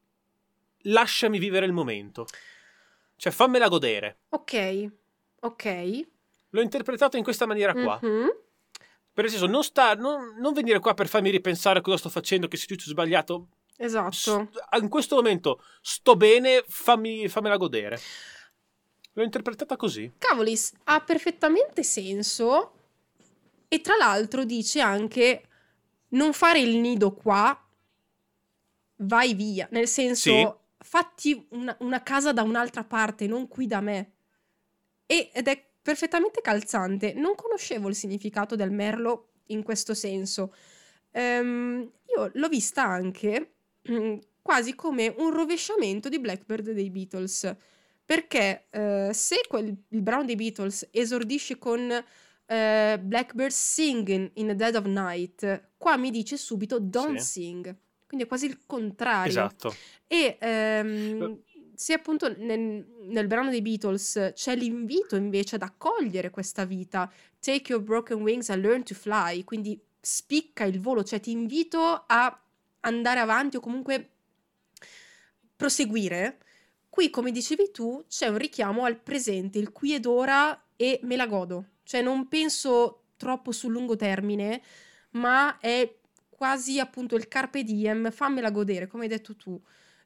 lasciami 0.83 1.39
vivere 1.39 1.67
il 1.67 1.73
momento. 1.73 2.27
Cioè 3.17 3.33
fammela 3.33 3.69
godere. 3.69 4.19
Ok. 4.31 4.91
Ok. 5.41 6.07
L'ho 6.51 6.61
interpretato 6.61 7.17
in 7.17 7.25
questa 7.25 7.47
maniera 7.47 7.73
qua. 7.73 7.99
Mhm. 8.03 8.29
Per 9.15 9.29
senso, 9.29 9.47
non, 9.47 9.63
sta, 9.63 9.95
non, 9.95 10.37
non 10.39 10.53
venire 10.55 10.79
qua 10.81 10.95
per 10.95 11.07
farmi 11.09 11.31
ripensare 11.31 11.81
a 11.81 11.83
cosa 11.83 11.99
sto 11.99 12.09
facendo, 12.09 12.49
che 12.49 12.57
se 12.57 12.67
tutto 12.67 12.85
è 12.85 12.87
sbagliato. 12.89 13.49
Esatto. 13.77 14.11
S- 14.11 14.47
in 14.81 14.89
questo 14.89 15.17
momento 15.17 15.63
sto 15.83 16.17
bene, 16.17 16.65
fammi, 16.67 17.29
fammela 17.29 17.57
godere. 17.57 17.99
L'ho 19.15 19.23
interpretata 19.23 19.77
così. 19.77 20.11
Cavoli, 20.17 20.57
s- 20.57 20.73
ha 20.85 21.01
perfettamente 21.01 21.83
senso. 21.83 22.73
E 23.69 23.81
tra 23.81 23.97
l'altro 23.97 24.45
dice 24.45 24.81
anche 24.81 25.49
non 26.11 26.33
fare 26.33 26.61
il 26.61 26.77
nido 26.79 27.13
qua, 27.13 27.59
vai 28.97 29.35
via. 29.35 29.67
Nel 29.71 29.89
senso, 29.89 30.31
Sì. 30.31 30.53
fatti 30.79 31.47
una, 31.51 31.75
una 31.81 32.03
casa 32.03 32.33
da 32.33 32.43
un'altra 32.43 32.85
parte, 32.85 33.27
non 33.27 33.49
qui 33.49 33.67
da 33.67 33.81
me. 33.81 34.13
E- 35.07 35.31
ed 35.35 35.49
è 35.49 35.71
perfettamente 35.83 36.41
calzante. 36.41 37.13
Non 37.13 37.35
conoscevo 37.35 37.89
il 37.89 37.95
significato 37.95 38.55
del 38.57 38.71
merlo 38.71 39.33
in 39.47 39.63
questo 39.63 39.95
senso. 39.95 40.55
Ehm, 41.11 41.91
io 42.17 42.31
l'ho 42.33 42.49
vista 42.49 42.85
anche 42.85 43.55
mm, 43.91 44.17
quasi 44.41 44.75
come 44.75 45.13
un 45.19 45.33
rovesciamento 45.33 46.09
di 46.09 46.19
Blackbird 46.19 46.71
dei 46.71 46.91
Beatles. 46.91 47.55
Perché 48.05 48.67
eh, 48.71 49.11
se 49.13 49.41
quel, 49.49 49.75
il 49.89 50.03
brano 50.03 50.25
dei 50.25 50.37
Beatles 50.37 50.89
esordisce 50.91 51.59
con 51.59 51.91
eh, 52.47 52.99
Blackbird 53.01 53.53
singing 53.53 54.31
in 54.35 54.49
the 54.49 54.57
dead 54.57 54.75
of 54.75 54.85
night, 54.87 55.71
qua 55.77 55.97
mi 55.97 56.11
dice 56.11 56.37
subito 56.37 56.79
don't 56.79 57.19
Sì. 57.19 57.41
sing. 57.41 57.77
Quindi 58.07 58.25
è 58.27 58.29
quasi 58.29 58.47
il 58.47 58.59
contrario. 58.67 59.31
Esatto. 59.31 59.75
E 60.07 60.37
ehm, 60.39 61.41
se 61.83 61.95
appunto 61.95 62.33
nel, 62.39 62.87
nel 63.09 63.27
brano 63.27 63.51
dei 63.51 63.61
Beatles 63.61 64.31
c'è 64.35 64.55
l'invito 64.55 65.17
invece 65.17 65.57
ad 65.57 65.63
accogliere 65.63 66.31
questa 66.31 66.65
vita, 66.65 67.13
take 67.41 67.73
your 67.73 67.83
broken 67.83 68.21
wings 68.21 68.51
and 68.51 68.63
learn 68.63 68.85
to 68.85 68.95
fly, 68.95 69.43
quindi 69.43 69.77
spicca 70.01 70.63
il 70.63 70.79
volo, 70.79 71.03
cioè 71.03 71.19
ti 71.19 71.33
invito 71.33 72.05
a 72.07 72.41
andare 72.83 73.19
avanti 73.19 73.57
o 73.57 73.61
comunque 73.61 74.11
proseguire. 75.57 76.39
Qui, 76.89 77.11
come 77.11 77.33
dicevi 77.33 77.73
tu, 77.73 78.05
c'è 78.07 78.29
un 78.29 78.39
richiamo 78.39 78.85
al 78.85 79.01
presente, 79.01 79.59
il 79.59 79.73
qui 79.73 79.95
ed 79.95 80.07
ora 80.07 80.67
e 80.77 81.01
me 81.03 81.17
la 81.17 81.27
godo. 81.27 81.71
Cioè 81.83 82.01
non 82.01 82.29
penso 82.29 83.07
troppo 83.17 83.51
sul 83.51 83.73
lungo 83.73 83.97
termine, 83.97 84.63
ma 85.13 85.59
è 85.59 85.93
quasi 86.29 86.79
appunto 86.79 87.17
il 87.17 87.27
carpe 87.27 87.65
diem, 87.65 88.13
fammela 88.13 88.53
godere, 88.53 88.87
come 88.87 89.03
hai 89.03 89.09
detto 89.09 89.35
tu. 89.35 89.61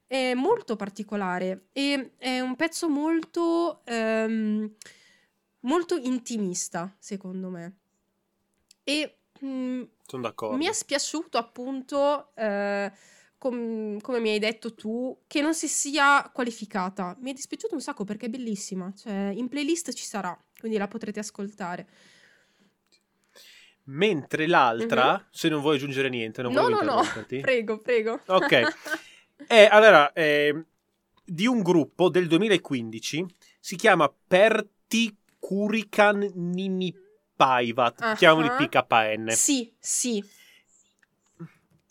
È 0.07 0.35
molto 0.35 0.77
particolare 0.77 1.66
e 1.73 2.12
è 2.16 2.41
un 2.41 2.55
pezzo 2.55 2.89
molto, 2.89 3.81
ehm, 3.85 4.73
molto 5.61 5.97
intimista, 5.97 6.95
secondo 6.99 7.49
me. 7.49 7.77
E 8.85 9.16
mm, 9.45 9.83
Sono 10.07 10.23
d'accordo. 10.23 10.57
mi 10.57 10.66
è 10.66 10.73
spiaciuto 10.73 11.39
appunto, 11.39 12.35
eh, 12.37 12.93
com- 13.37 14.01
come 14.01 14.20
mi 14.20 14.31
hai 14.31 14.39
detto 14.39 14.74
tu, 14.74 15.23
che 15.27 15.41
non 15.41 15.55
si 15.55 15.66
sia 15.66 16.31
qualificata. 16.33 17.16
Mi 17.20 17.33
è 17.33 17.35
dispiaciuto 17.35 17.74
un 17.74 17.81
sacco 17.81 18.05
perché 18.05 18.27
è 18.27 18.28
bellissima, 18.31 18.93
cioè 18.97 19.33
in 19.35 19.49
playlist 19.49 19.93
ci 19.93 20.05
sarà, 20.05 20.39
quindi 20.61 20.78
la 20.78 20.87
potrete 20.87 21.19
ascoltare. 21.19 21.89
Mentre 23.89 24.47
l'altra, 24.47 25.27
se 25.31 25.49
non 25.49 25.61
vuoi 25.61 25.77
aggiungere 25.77 26.09
niente, 26.09 26.43
non 26.43 26.53
no, 26.53 26.62
volevo 26.62 26.83
no, 26.83 26.95
no, 26.95 27.03
prego, 27.41 27.78
prego. 27.78 28.20
Ok. 28.27 28.62
È 29.47 29.69
allora 29.71 30.13
eh, 30.13 30.65
di 31.25 31.47
un 31.47 31.63
gruppo 31.63 32.09
del 32.09 32.27
2015 32.27 33.27
si 33.61 33.77
chiama 33.77 34.13
Perti 34.27 35.15
Kurikan 35.39 36.31
Ninipaivat, 36.35 38.01
Ah, 38.03 38.15
chiamali. 38.15 38.49
PKN. 38.69 39.29
Sì, 39.31 39.73
sì, 39.79 40.25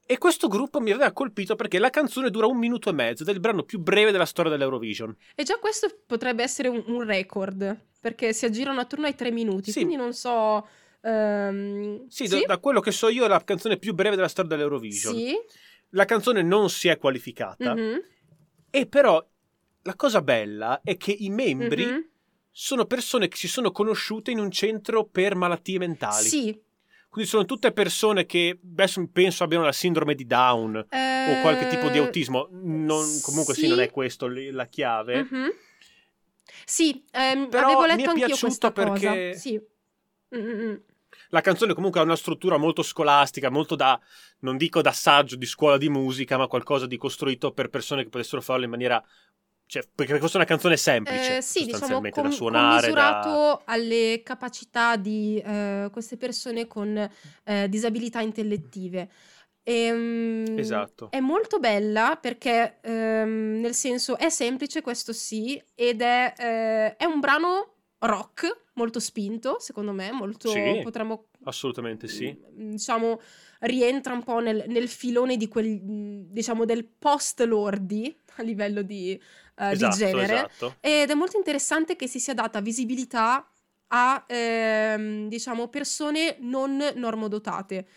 E 0.07 0.17
questo 0.19 0.47
gruppo 0.47 0.79
mi 0.79 0.91
aveva 0.91 1.11
colpito 1.11 1.55
perché 1.55 1.79
la 1.79 1.89
canzone 1.89 2.29
dura 2.29 2.45
un 2.47 2.57
minuto 2.57 2.89
e 2.89 2.93
mezzo 2.93 3.23
ed 3.23 3.29
è 3.29 3.31
il 3.31 3.39
brano 3.39 3.63
più 3.63 3.79
breve 3.79 4.11
della 4.11 4.25
storia 4.25 4.51
dell'Eurovision. 4.51 5.15
e 5.35 5.43
già 5.43 5.57
questo 5.57 5.87
potrebbe 6.05 6.43
essere 6.43 6.67
un, 6.67 6.83
un 6.87 7.03
record, 7.03 7.75
perché 7.99 8.31
si 8.33 8.45
aggirano 8.45 8.79
attorno 8.79 9.05
ai 9.07 9.15
tre 9.15 9.31
minuti, 9.31 9.71
Sì. 9.71 9.79
quindi 9.79 9.95
non 9.95 10.13
so... 10.13 10.67
ehm, 11.01 12.07
Sì, 12.07 12.27
da- 12.27 12.41
da 12.45 12.57
quello 12.59 12.81
che 12.81 12.91
so 12.91 13.09
io 13.09 13.25
è 13.25 13.27
la 13.27 13.43
canzone 13.43 13.77
più 13.77 13.93
breve 13.95 14.15
della 14.15 14.27
storia 14.27 14.51
dell'Eurovision. 14.51 15.15
Sì, 15.15 15.35
La 15.89 16.05
canzone 16.05 16.41
non 16.41 16.69
si 16.69 16.87
è 16.87 16.97
qualificata 16.97 17.73
mhm, 17.73 18.01
e 18.69 18.85
però 18.87 19.25
la 19.83 19.95
cosa 19.95 20.21
bella 20.21 20.81
è 20.83 20.97
che 20.97 21.11
i 21.11 21.29
membri 21.29 21.85
mhm. 21.85 22.07
sono 22.51 22.85
persone 22.85 23.27
che 23.27 23.37
si 23.37 23.47
sono 23.47 23.71
conosciute 23.71 24.31
in 24.31 24.39
un 24.39 24.51
centro 24.51 25.05
per 25.05 25.35
malattie 25.35 25.77
mentali. 25.77 26.27
Sì, 26.27 26.59
Quindi 27.07 27.29
sono 27.29 27.45
tutte 27.45 27.71
persone 27.71 28.25
che 28.25 28.59
adesso 28.71 29.07
penso 29.11 29.43
abbiano 29.43 29.63
la 29.63 29.71
sindrome 29.71 30.15
di 30.15 30.25
Down 30.25 30.75
o 30.75 31.41
qualche 31.41 31.67
tipo 31.67 31.89
di 31.89 31.97
eh, 31.97 32.01
autismo. 32.01 32.49
Non- 32.51 33.19
comunque 33.21 33.53
sì. 33.53 33.61
sì. 33.61 33.67
non 33.67 33.79
è 33.79 33.89
questo 33.89 34.27
la 34.27 34.65
chiave. 34.65 35.23
Mhm. 35.23 35.53
Sì, 36.65 37.03
ehm, 37.11 37.49
Però 37.49 37.65
avevo 37.65 37.81
mi 37.81 37.91
è 37.91 37.95
letto 37.95 38.13
piaciuto 38.13 38.71
perché- 38.71 39.29
cosa. 39.29 39.39
Sì. 39.39 39.61
Mm, 40.35 40.39
mm, 40.39 40.61
mm. 40.61 40.75
La 41.29 41.41
canzone 41.41 41.73
comunque 41.73 41.99
ha 41.99 42.03
una 42.03 42.15
struttura 42.15 42.57
molto 42.57 42.83
scolastica, 42.83 43.49
molto 43.49 43.75
da, 43.75 43.99
non 44.39 44.57
dico 44.57 44.81
da 44.81 44.91
saggio 44.91 45.35
di 45.35 45.45
scuola 45.45 45.77
di 45.77 45.89
musica, 45.89 46.37
ma 46.37 46.47
qualcosa 46.47 46.85
di 46.87 46.97
costruito 46.97 47.51
per 47.51 47.69
persone 47.69 48.03
che 48.03 48.09
potessero 48.09 48.41
farlo 48.41 48.63
in 48.65 48.69
maniera... 48.71 49.03
Cioè, 49.67 49.83
perché 49.95 50.19
questa 50.19 50.37
è 50.37 50.41
una 50.41 50.49
canzone 50.49 50.77
semplice, 50.77 51.37
Eh, 51.37 51.41
sì, 51.41 51.65
diciamo 51.65 51.71
sostanzialmente, 51.71 52.21
com- 52.21 52.29
da 52.29 52.35
suonare. 52.35 52.91
da- 52.91 53.19
commisurato 53.21 53.61
alle 53.65 54.21
capacità 54.23 54.95
di 54.95 55.41
eh, 55.43 55.89
queste 55.91 56.17
persone 56.17 56.67
con 56.67 57.09
eh, 57.45 57.67
disabilità 57.67 58.21
intellettive. 58.21 59.09
Ehm, 59.63 60.55
Esatto. 60.59 61.09
È 61.09 61.19
molto 61.19 61.57
bella 61.57 62.15
perché, 62.21 62.77
ehm, 62.81 63.59
nel 63.59 63.73
senso, 63.73 64.17
è 64.17 64.29
semplice, 64.29 64.81
questo 64.81 65.11
sì, 65.13 65.59
ed 65.73 66.01
è, 66.01 66.33
eh, 66.37 66.95
è 66.95 67.05
un 67.05 67.19
brano 67.19 67.73
rock 67.97 68.64
molto 68.75 68.99
spinto, 68.99 69.57
secondo 69.59 69.91
me, 69.91 70.11
molto 70.11 70.49
Sì. 70.49 70.79
potremmo 70.83 71.27
Assolutamente 71.47 72.07
sì. 72.07 72.25
mm, 72.25 72.71
diciamo 72.71 73.19
rientra 73.59 74.13
un 74.13 74.23
po' 74.23 74.39
nel, 74.39 74.65
nel 74.67 74.87
filone 74.87 75.37
di 75.37 75.47
quel 75.47 75.79
mm, 75.81 76.23
diciamo 76.29 76.65
del 76.65 76.85
post 76.85 77.41
lordi 77.41 78.15
a 78.37 78.43
livello 78.43 78.81
di, 78.81 79.09
di 79.09 79.19
esatto, 79.55 79.95
genere 79.95 80.33
esatto. 80.33 80.75
ed 80.81 81.09
è 81.09 81.13
molto 81.13 81.37
interessante 81.37 81.95
che 81.95 82.07
si 82.07 82.19
sia 82.19 82.33
data 82.33 82.61
visibilità 82.61 83.47
a 83.87 84.25
ehm, 84.27 85.27
diciamo 85.27 85.67
persone 85.67 86.37
non 86.39 86.83
normodotate 86.95 87.87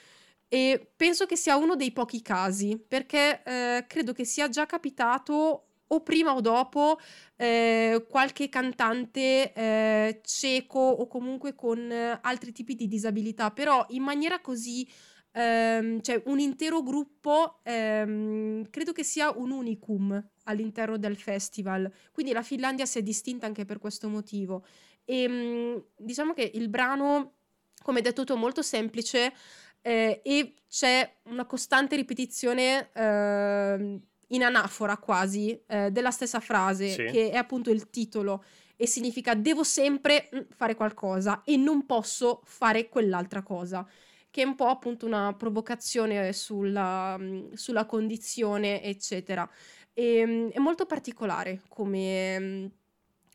e 0.48 0.92
penso 0.94 1.26
che 1.26 1.36
sia 1.36 1.56
uno 1.56 1.74
dei 1.74 1.92
pochi 1.92 2.22
casi 2.22 2.78
perché 2.86 3.42
eh, 3.44 3.84
credo 3.86 4.12
che 4.12 4.24
sia 4.24 4.48
già 4.48 4.66
capitato 4.66 5.67
o 5.88 6.02
prima 6.02 6.34
o 6.34 6.40
dopo 6.40 6.98
eh, 7.36 8.04
qualche 8.08 8.48
cantante 8.48 9.52
eh, 9.52 10.20
cieco 10.24 10.78
o 10.78 11.06
comunque 11.06 11.54
con 11.54 11.90
eh, 11.90 12.18
altri 12.22 12.52
tipi 12.52 12.74
di 12.74 12.88
disabilità, 12.88 13.50
però 13.50 13.84
in 13.90 14.02
maniera 14.02 14.40
così, 14.40 14.86
ehm, 15.32 16.00
cioè 16.00 16.22
un 16.26 16.38
intero 16.38 16.82
gruppo, 16.82 17.60
ehm, 17.62 18.68
credo 18.70 18.92
che 18.92 19.04
sia 19.04 19.30
un 19.30 19.50
unicum 19.50 20.30
all'interno 20.44 20.98
del 20.98 21.16
festival. 21.16 21.90
Quindi 22.12 22.32
la 22.32 22.42
Finlandia 22.42 22.86
si 22.86 22.98
è 22.98 23.02
distinta 23.02 23.46
anche 23.46 23.64
per 23.64 23.78
questo 23.78 24.08
motivo. 24.08 24.64
E 25.04 25.28
mh, 25.28 25.84
diciamo 25.96 26.32
che 26.34 26.50
il 26.54 26.68
brano, 26.68 27.36
come 27.82 28.00
detto 28.02 28.24
tu, 28.24 28.34
è 28.34 28.36
molto 28.36 28.62
semplice 28.62 29.32
eh, 29.80 30.20
e 30.22 30.54
c'è 30.68 31.18
una 31.24 31.46
costante 31.46 31.96
ripetizione 31.96 32.90
ehm, 32.92 34.00
in 34.28 34.42
anafora 34.42 34.96
quasi 34.98 35.58
eh, 35.66 35.90
della 35.90 36.10
stessa 36.10 36.40
frase, 36.40 36.88
Sì. 36.88 37.04
che 37.04 37.30
è 37.30 37.36
appunto 37.36 37.70
il 37.70 37.88
titolo 37.90 38.44
e 38.76 38.86
significa 38.86 39.34
devo 39.34 39.64
sempre 39.64 40.28
mm, 40.34 40.40
fare 40.54 40.74
qualcosa 40.74 41.42
e 41.44 41.56
non 41.56 41.86
posso 41.86 42.40
fare 42.44 42.88
quell'altra 42.88 43.42
cosa, 43.42 43.86
che 44.30 44.42
è 44.42 44.44
un 44.44 44.54
po' 44.54 44.66
appunto 44.66 45.06
una 45.06 45.34
provocazione 45.34 46.32
sulla, 46.32 47.16
mm, 47.18 47.52
sulla 47.54 47.86
condizione, 47.86 48.82
eccetera. 48.82 49.48
E, 49.94 50.24
mm, 50.26 50.48
è 50.50 50.58
molto 50.58 50.86
particolare 50.86 51.62
come, 51.68 52.38
mm, 52.38 52.66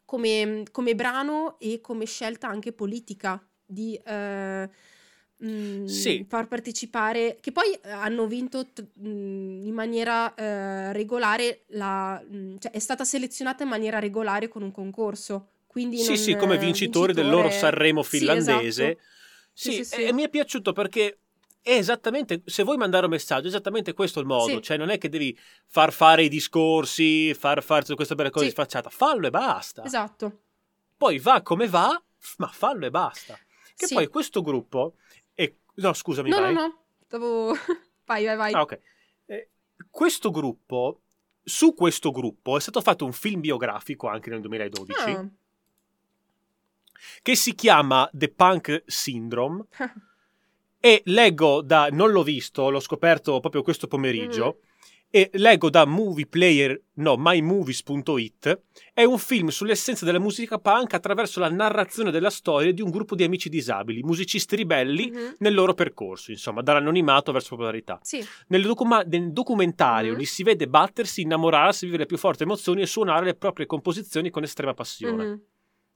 come, 0.05 0.63
come 0.71 0.95
brano 0.95 1.57
e 1.59 1.81
come 1.81 2.05
scelta 2.05 2.47
anche 2.47 2.71
politica 2.71 3.43
di 3.65 3.95
eh, 4.05 4.69
mm, 5.45 5.85
Sì. 5.85 6.25
far 6.27 6.47
partecipare, 6.47 7.37
che 7.39 7.51
poi 7.51 7.71
eh, 7.73 7.89
hanno 7.91 8.25
vinto 8.27 8.65
t- 8.67 8.85
mm, 8.99 9.65
in 9.65 9.73
maniera 9.73 10.33
eh, 10.35 10.93
regolare, 10.93 11.63
la, 11.67 12.21
mm, 12.23 12.57
cioè 12.59 12.71
è 12.71 12.79
stata 12.79 13.03
selezionata 13.03 13.63
in 13.63 13.69
maniera 13.69 13.99
regolare 13.99 14.47
con 14.47 14.61
un 14.63 14.71
concorso. 14.71 15.47
Quindi 15.67 15.97
Sì, 15.97 16.07
non, 16.09 16.17
sì, 16.17 16.35
come 16.35 16.55
eh, 16.55 16.59
vincitori 16.59 17.13
del 17.13 17.29
loro 17.29 17.49
Sanremo 17.49 18.03
finlandese. 18.03 18.83
esatto. 18.91 18.99
Sì, 19.53 19.71
Sì, 19.71 19.83
sì, 19.83 19.95
sì. 19.95 20.03
e 20.03 20.13
mi 20.13 20.23
è 20.23 20.29
piaciuto 20.29 20.71
perché 20.71 21.17
è 21.61 21.71
esattamente, 21.77 22.41
se 22.45 22.63
vuoi 22.63 22.77
mandare 22.77 23.05
un 23.05 23.11
messaggio, 23.11 23.45
è 23.45 23.47
esattamente 23.47 23.93
questo 23.93 24.19
il 24.19 24.25
modo. 24.25 24.55
Sì. 24.55 24.61
Cioè, 24.61 24.77
non 24.77 24.89
è 24.89 24.97
che 24.97 25.09
devi 25.09 25.35
far 25.67 25.91
fare 25.93 26.23
i 26.23 26.27
discorsi, 26.29 27.33
far 27.33 27.63
fare 27.63 27.81
tutte 27.81 27.95
queste 27.95 28.15
belle 28.15 28.29
cose 28.31 28.45
Sì. 28.45 28.51
di 28.51 28.55
facciata. 28.55 28.89
Fallo 28.89 29.27
e 29.27 29.29
basta. 29.29 29.83
Esatto. 29.83 30.39
Poi 30.97 31.17
va 31.19 31.41
come 31.41 31.67
va, 31.67 31.99
ma 32.37 32.47
fallo 32.47 32.85
e 32.85 32.89
basta. 32.91 33.37
Che 33.75 33.87
Sì. 33.87 33.93
poi 33.95 34.07
questo 34.07 34.41
gruppo... 34.41 34.95
No, 35.75 35.93
scusami, 35.93 36.29
No, 36.29 36.35
no, 36.37 36.41
vai. 36.41 36.53
no. 36.53 36.77
Stavo... 37.05 37.53
vai, 38.05 38.25
vai, 38.25 38.35
vai. 38.35 38.53
Ah, 38.53 38.61
ok. 38.61 38.79
Eh, 39.25 39.49
questo 39.89 40.29
gruppo, 40.31 41.01
su 41.43 41.73
questo 41.73 42.11
gruppo 42.11 42.57
è 42.57 42.59
stato 42.59 42.81
fatto 42.81 43.05
un 43.05 43.13
film 43.13 43.39
biografico 43.41 44.07
anche 44.07 44.29
nel 44.29 44.41
2012 44.41 44.99
Ah. 45.11 45.27
che 47.21 47.35
si 47.35 47.53
chiama 47.53 48.09
The 48.13 48.29
Punk 48.29 48.83
Syndrome 48.85 49.65
e 50.79 51.01
leggo 51.05 51.61
da 51.61 51.87
non 51.91 52.11
l'ho 52.11 52.23
visto, 52.23 52.69
l'ho 52.69 52.79
scoperto 52.79 53.39
proprio 53.39 53.61
questo 53.61 53.87
pomeriggio 53.87 54.59
e 55.15 55.29
leggo 55.33 55.69
da 55.69 55.85
movie 55.85 56.25
player, 56.25 56.81
no, 56.93 57.13
mymovies.it, 57.19 58.61
è 58.93 59.03
un 59.03 59.19
film 59.19 59.49
sull'essenza 59.49 60.05
della 60.05 60.17
musica 60.17 60.57
punk 60.57 60.95
attraverso 60.95 61.39
la 61.39 61.49
narrazione 61.51 62.09
della 62.09 62.31
storia 62.31 62.73
di 62.73 62.81
un 62.81 62.89
gruppo 62.89 63.13
di 63.13 63.23
amici 63.23 63.47
disabili, 63.47 64.01
musicisti 64.01 64.55
ribelli 64.55 65.11
Mhm. 65.11 65.35
nel 65.37 65.53
loro 65.53 65.75
percorso, 65.75 66.31
insomma, 66.31 66.63
dall'anonimato 66.63 67.31
verso 67.31 67.49
la 67.51 67.57
popolarità. 67.57 67.99
Sì. 68.01 68.25
Nel, 68.47 68.63
documa- 68.63 69.01
nel 69.03 69.31
documentario 69.31 70.13
Mhm. 70.13 70.17
li 70.17 70.25
si 70.25 70.41
vede 70.41 70.67
battersi, 70.67 71.21
innamorarsi, 71.21 71.85
vivere 71.85 72.03
le 72.03 72.07
più 72.07 72.17
forti 72.17 72.41
emozioni 72.41 72.81
e 72.81 72.87
suonare 72.87 73.25
le 73.25 73.35
proprie 73.35 73.67
composizioni 73.67 74.31
con 74.31 74.41
estrema 74.41 74.73
passione. 74.73 75.25
Mhm. 75.25 75.41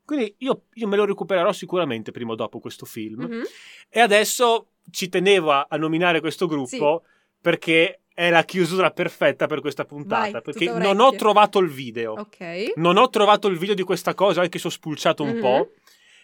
Quindi 0.05 0.35
io, 0.37 0.65
io 0.73 0.87
me 0.87 0.95
lo 0.95 1.05
recupererò 1.05 1.51
sicuramente 1.51 2.11
prima 2.11 2.33
o 2.33 2.35
dopo 2.35 2.59
questo 2.59 2.85
film. 2.85 3.23
Mhm. 3.23 3.43
E 3.89 3.99
adesso 3.99 4.73
ci 4.91 5.09
tenevo 5.09 5.51
a, 5.51 5.65
a 5.67 5.75
nominare 5.77 6.19
questo 6.19 6.45
gruppo 6.45 7.03
perché 7.41 8.01
è 8.19 8.31
la 8.31 8.43
chiusura 8.45 8.89
perfetta 8.89 9.45
per 9.45 9.61
questa 9.61 9.85
puntata. 9.85 10.31
Vai, 10.31 10.41
perché 10.41 10.65
non 10.71 10.99
ho 10.99 11.11
trovato 11.15 11.59
il 11.59 11.69
video. 11.69 12.13
Ok. 12.13 12.71
Non 12.77 12.97
ho 12.97 13.09
trovato 13.11 13.47
il 13.47 13.59
video 13.59 13.75
di 13.75 13.83
questa 13.83 14.15
cosa, 14.15 14.41
anche 14.41 14.57
se 14.57 14.65
ho 14.65 14.71
spulciato 14.71 15.21
un 15.21 15.33
Mhm. 15.35 15.39
po'. 15.39 15.71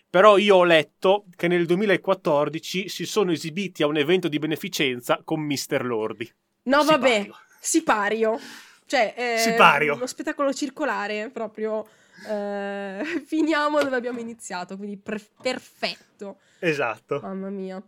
Però 0.10 0.38
io 0.38 0.56
ho 0.56 0.64
letto 0.64 1.26
che 1.36 1.48
nel 1.48 1.68
2014 1.68 2.90
si 2.90 3.06
sono 3.06 3.32
esibiti 3.32 3.84
a 3.84 3.88
un 3.88 3.98
evento 3.98 4.28
di 4.28 4.40
beneficenza 4.40 5.22
con 5.24 5.42
Mr. 5.42 5.84
Lordi. 5.86 6.28
No, 6.64 6.84
vabbè, 6.84 7.28
Sipario. 7.30 7.38
sipario. 7.60 8.40
Cioè, 8.88 9.14
è 9.14 9.38
Sipario. 9.38 9.94
uno 9.94 10.08
spettacolo 10.08 10.52
circolare, 10.52 11.30
proprio. 11.32 11.86
eh, 12.28 13.04
finiamo 13.26 13.84
dove 13.84 13.96
abbiamo 13.96 14.20
iniziato, 14.20 14.78
quindi 14.78 14.98
per- 14.98 15.22
perfetto. 15.42 16.38
Esatto. 16.58 17.20
Mamma 17.22 17.50
mia. 17.50 17.80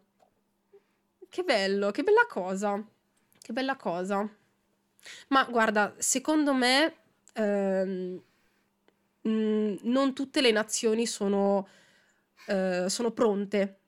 Che 1.27 1.43
bello, 1.43 1.89
che 1.91 2.03
bella 2.03 2.25
cosa. 2.29 2.83
Che 3.45 3.53
bella 3.53 3.75
cosa. 3.75 4.27
Ma 5.29 5.43
guarda, 5.45 5.93
secondo 5.99 6.51
me 6.53 6.95
ehm, 7.33 8.19
mh, 9.21 9.75
non 9.83 10.13
tutte 10.15 10.41
le 10.41 10.51
nazioni 10.51 11.05
sono, 11.05 11.67
eh, 12.47 12.85
sono 12.89 13.11
pronte 13.11 13.79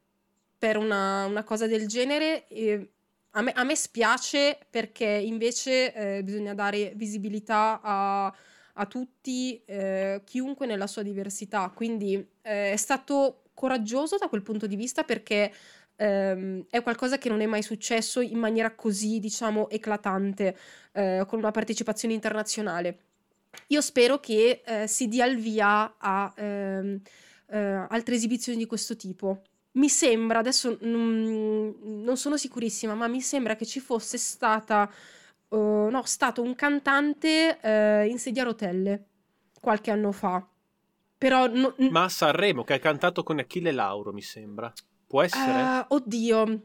per 0.59 0.77
una, 0.77 1.25
una 1.25 1.43
cosa 1.43 1.65
del 1.65 1.88
genere. 1.88 2.47
E 2.47 2.91
a 3.31 3.41
me, 3.41 3.51
a 3.53 3.63
me 3.63 3.75
spiace 3.75 4.59
perché 4.69 5.05
invece 5.07 5.93
eh, 6.17 6.23
bisogna 6.23 6.53
dare 6.53 6.93
visibilità 6.95 7.79
a, 7.81 8.25
a 8.73 8.85
tutti, 8.85 9.59
eh, 9.65 10.21
chiunque 10.23 10.67
nella 10.67 10.85
sua 10.88 11.01
diversità. 11.01 11.67
Quindi 11.75 12.13
eh, 12.43 12.73
è 12.73 12.77
stato 12.77 13.41
coraggioso 13.55 14.17
da 14.17 14.27
quel 14.29 14.43
punto 14.43 14.67
di 14.67 14.75
vista 14.75 15.03
perché 15.03 15.51
ehm, 15.97 16.65
è 16.69 16.81
qualcosa 16.81 17.17
che 17.17 17.27
non 17.29 17.41
è 17.41 17.45
mai 17.45 17.61
successo 17.61 18.21
in 18.21 18.37
maniera 18.39 18.73
così, 18.73 19.19
diciamo, 19.19 19.69
eclatante, 19.69 20.57
eh, 20.93 21.25
con 21.27 21.39
una 21.39 21.51
partecipazione 21.51 22.13
internazionale. 22.13 22.99
Io 23.67 23.81
spero 23.81 24.19
che 24.19 24.61
eh, 24.65 24.87
si 24.87 25.07
dia 25.07 25.25
il 25.25 25.37
via 25.37 25.95
a 25.97 26.33
ehm, 26.35 27.01
eh, 27.47 27.57
altre 27.57 28.15
esibizioni 28.15 28.57
di 28.57 28.65
questo 28.65 28.95
tipo. 28.95 29.41
Mi 29.73 29.89
sembra, 29.89 30.39
adesso 30.39 30.77
non, 30.81 31.75
non 31.81 32.17
sono 32.17 32.37
sicurissima, 32.37 32.93
ma 32.93 33.07
mi 33.07 33.21
sembra 33.21 33.55
che 33.55 33.65
ci 33.65 33.79
fosse 33.79 34.17
stata, 34.17 34.89
eh, 35.49 35.55
no, 35.55 36.01
stato 36.05 36.41
un 36.41 36.55
cantante 36.55 37.59
eh, 37.61 38.07
in 38.07 38.17
sedia 38.19 38.43
a 38.43 38.45
rotelle 38.45 39.05
qualche 39.59 39.91
anno 39.91 40.11
fa. 40.11 40.45
Però 41.17 41.47
no- 41.47 41.73
n- 41.77 41.89
Ma 41.89 42.03
a 42.03 42.09
Sanremo, 42.09 42.63
che 42.63 42.73
ha 42.73 42.79
cantato 42.79 43.23
con 43.23 43.39
Achille 43.39 43.71
Lauro, 43.71 44.13
mi 44.13 44.21
sembra. 44.21 44.71
Può 45.07 45.21
essere? 45.21 45.53
Ah, 45.53 45.85
oddio, 45.89 46.61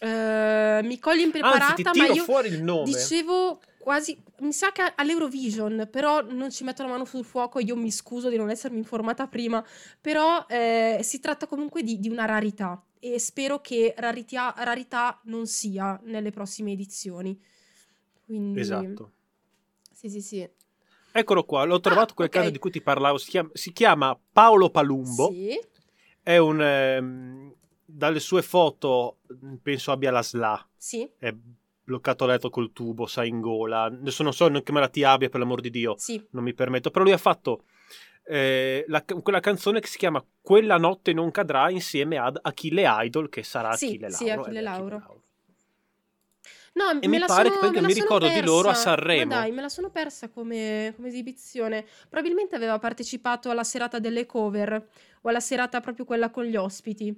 Eh, 0.00 0.80
mi 0.82 0.98
cogli 0.98 1.20
impreparata, 1.20 1.66
Anzi, 1.66 1.74
ti 1.74 1.82
ma 1.84 1.92
tiro 1.92 2.14
io 2.14 2.24
fuori 2.24 2.48
il 2.48 2.62
nome. 2.62 2.90
dicevo 2.90 3.60
quasi, 3.78 4.20
mi 4.40 4.52
sa 4.52 4.72
che 4.72 4.82
all'Eurovision, 4.96 5.88
però 5.90 6.20
non 6.20 6.50
ci 6.50 6.64
metto 6.64 6.82
la 6.82 6.88
mano 6.88 7.04
sul 7.04 7.24
fuoco, 7.24 7.60
io 7.60 7.76
mi 7.76 7.90
scuso 7.92 8.28
di 8.28 8.36
non 8.36 8.50
essermi 8.50 8.76
informata 8.78 9.28
prima, 9.28 9.64
però 10.00 10.44
eh, 10.48 10.98
si 11.02 11.20
tratta 11.20 11.46
comunque 11.46 11.82
di, 11.82 12.00
di 12.00 12.08
una 12.08 12.24
rarità 12.24 12.82
e 12.98 13.18
spero 13.18 13.60
che 13.60 13.94
rarità, 13.96 14.52
rarità 14.58 15.20
non 15.24 15.46
sia 15.46 15.98
nelle 16.04 16.30
prossime 16.30 16.72
edizioni. 16.72 17.40
Quindi, 18.24 18.60
Esatto. 18.60 19.10
Sì, 19.92 20.08
sì, 20.10 20.20
sì. 20.20 20.48
Eccolo 21.12 21.44
qua, 21.44 21.64
l'ho 21.64 21.80
trovato 21.80 22.12
Ah, 22.12 22.16
quel 22.16 22.26
ok. 22.28 22.34
caso 22.34 22.50
di 22.50 22.58
cui 22.58 22.70
ti 22.70 22.80
parlavo. 22.80 23.18
Si 23.18 23.30
chiama, 23.30 23.48
si 23.52 23.72
chiama 23.72 24.18
Paolo 24.32 24.70
Palumbo. 24.70 25.28
Sì. 25.28 25.58
È 26.22 26.36
un. 26.38 27.52
Dalle 27.96 28.20
sue 28.20 28.42
foto, 28.42 29.18
penso 29.62 29.92
abbia 29.92 30.10
la 30.10 30.22
SLA. 30.22 30.68
Sì, 30.76 31.08
È 31.18 31.32
bloccato 31.86 32.24
a 32.24 32.28
letto 32.28 32.50
col 32.50 32.72
tubo, 32.72 33.06
sa 33.06 33.24
in 33.24 33.40
gola. 33.40 33.84
Adesso 33.84 34.22
non 34.22 34.32
so 34.32 34.50
che 34.50 34.72
malattia 34.72 35.12
abbia, 35.12 35.28
per 35.28 35.40
l'amor 35.40 35.60
di 35.60 35.70
Dio. 35.70 35.94
sì. 35.98 36.22
Non 36.30 36.42
mi 36.42 36.54
permetto. 36.54 36.90
Però 36.90 37.04
lui 37.04 37.12
ha 37.12 37.18
fatto. 37.18 37.64
eh, 38.26 38.86
la- 38.88 39.04
quella 39.04 39.40
canzone 39.40 39.80
che 39.80 39.86
si 39.86 39.98
chiama 39.98 40.24
Quella 40.40 40.78
notte 40.78 41.12
non 41.12 41.30
cadrà 41.30 41.68
insieme 41.68 42.16
ad 42.16 42.38
Achille 42.40 42.84
Idol 42.86 43.28
che 43.28 43.42
sarà 43.42 43.76
Sì, 43.76 43.84
Achille 43.86 44.08
Lauro. 44.08 44.24
sì, 44.24 44.30
Achille 44.30 44.60
Lauro. 44.62 45.22
No, 46.72 47.00
E 47.00 47.06
mi 47.06 47.18
pare 47.20 47.50
sono, 47.50 47.70
che 47.70 47.70
poi 47.80 47.86
mi 47.86 47.92
ricordo 47.92 48.28
di 48.28 48.42
loro 48.42 48.68
a 48.68 48.72
persa. 48.72 48.90
Sanremo. 48.90 49.30
Ma 49.34 49.40
dai, 49.40 49.52
me 49.52 49.60
la 49.60 49.68
sono 49.68 49.90
persa 49.90 50.28
come, 50.28 50.92
come 50.96 51.08
esibizione. 51.08 51.84
Probabilmente 52.08 52.56
aveva 52.56 52.78
partecipato 52.78 53.48
alla 53.50 53.62
serata 53.62 53.98
delle 54.00 54.26
cover 54.26 54.88
o 55.20 55.28
alla 55.28 55.40
serata 55.40 55.80
proprio 55.80 56.04
quella 56.04 56.30
con 56.30 56.44
gli 56.44 56.56
ospiti. 56.56 57.14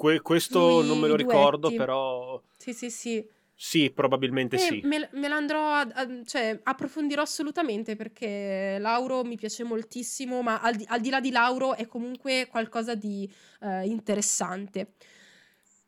Que- 0.00 0.22
questo 0.22 0.78
Lui- 0.78 0.86
non 0.86 0.98
me 0.98 1.08
lo 1.08 1.14
ricordo, 1.14 1.68
duetti. 1.68 1.76
però 1.76 2.40
Sì, 2.56 2.72
sì, 2.72 2.90
sì. 2.90 3.28
sì, 3.54 3.90
probabilmente 3.90 4.56
E 4.56 4.58
sì. 4.58 4.80
me, 4.84 5.10
me 5.12 5.28
l'andrò 5.28 5.72
a, 5.74 5.80
a- 5.92 6.24
cioè, 6.24 6.58
approfondirò 6.62 7.20
assolutamente 7.20 7.96
perché 7.96 8.78
Lauro 8.80 9.22
mi 9.24 9.36
piace 9.36 9.62
moltissimo, 9.62 10.40
ma 10.40 10.60
al 10.62 10.76
di, 10.76 10.86
al 10.88 11.00
di 11.02 11.10
là 11.10 11.20
di 11.20 11.30
Lauro 11.30 11.74
è 11.74 11.86
comunque 11.86 12.46
qualcosa 12.50 12.94
di 12.94 13.30
eh, 13.60 13.84
interessante. 13.86 14.94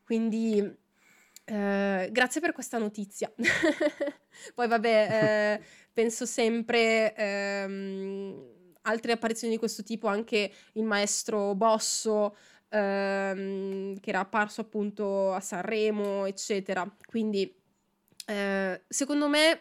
Quindi 0.04 0.58
eh, 1.44 2.08
grazie 2.12 2.40
per 2.42 2.52
questa 2.52 2.76
notizia. 2.76 3.32
Poi 4.54 4.68
vabbè, 4.68 5.58
eh, 5.58 5.64
penso 5.90 6.26
sempre 6.26 7.14
ehm, 7.16 8.50
altre 8.82 9.12
apparizioni 9.12 9.54
di 9.54 9.58
questo 9.58 9.82
tipo, 9.82 10.06
anche 10.08 10.52
il 10.74 10.84
maestro 10.84 11.54
Bosso 11.54 12.36
ehm, 12.72 14.00
che 14.00 14.08
era 14.08 14.20
apparso 14.20 14.62
appunto 14.62 15.32
a 15.32 15.40
Sanremo, 15.40 16.24
eccetera. 16.26 16.90
Quindi 17.06 17.54
eh, 18.26 18.82
secondo 18.88 19.28
me 19.28 19.60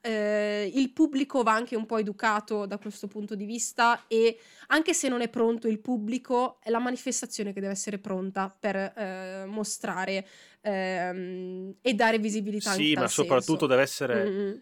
eh, 0.00 0.70
il 0.74 0.92
pubblico 0.92 1.42
va 1.42 1.52
anche 1.52 1.76
un 1.76 1.86
po' 1.86 1.98
educato 1.98 2.66
da 2.66 2.78
questo 2.78 3.08
punto 3.08 3.34
di 3.34 3.44
vista 3.44 4.04
e 4.06 4.38
anche 4.68 4.94
se 4.94 5.08
non 5.08 5.20
è 5.20 5.28
pronto 5.28 5.68
il 5.68 5.80
pubblico, 5.80 6.58
è 6.62 6.70
la 6.70 6.78
manifestazione 6.78 7.52
che 7.52 7.60
deve 7.60 7.72
essere 7.72 7.98
pronta 7.98 8.54
per 8.58 8.76
eh, 8.76 9.44
mostrare 9.46 10.26
ehm, 10.60 11.74
e 11.82 11.94
dare 11.94 12.18
visibilità 12.18 12.72
Sì, 12.72 12.94
ma 12.94 13.08
soprattutto 13.08 13.50
senso. 13.50 13.66
deve 13.66 13.82
essere, 13.82 14.24
Mm, 14.24 14.40
mm. 14.40 14.56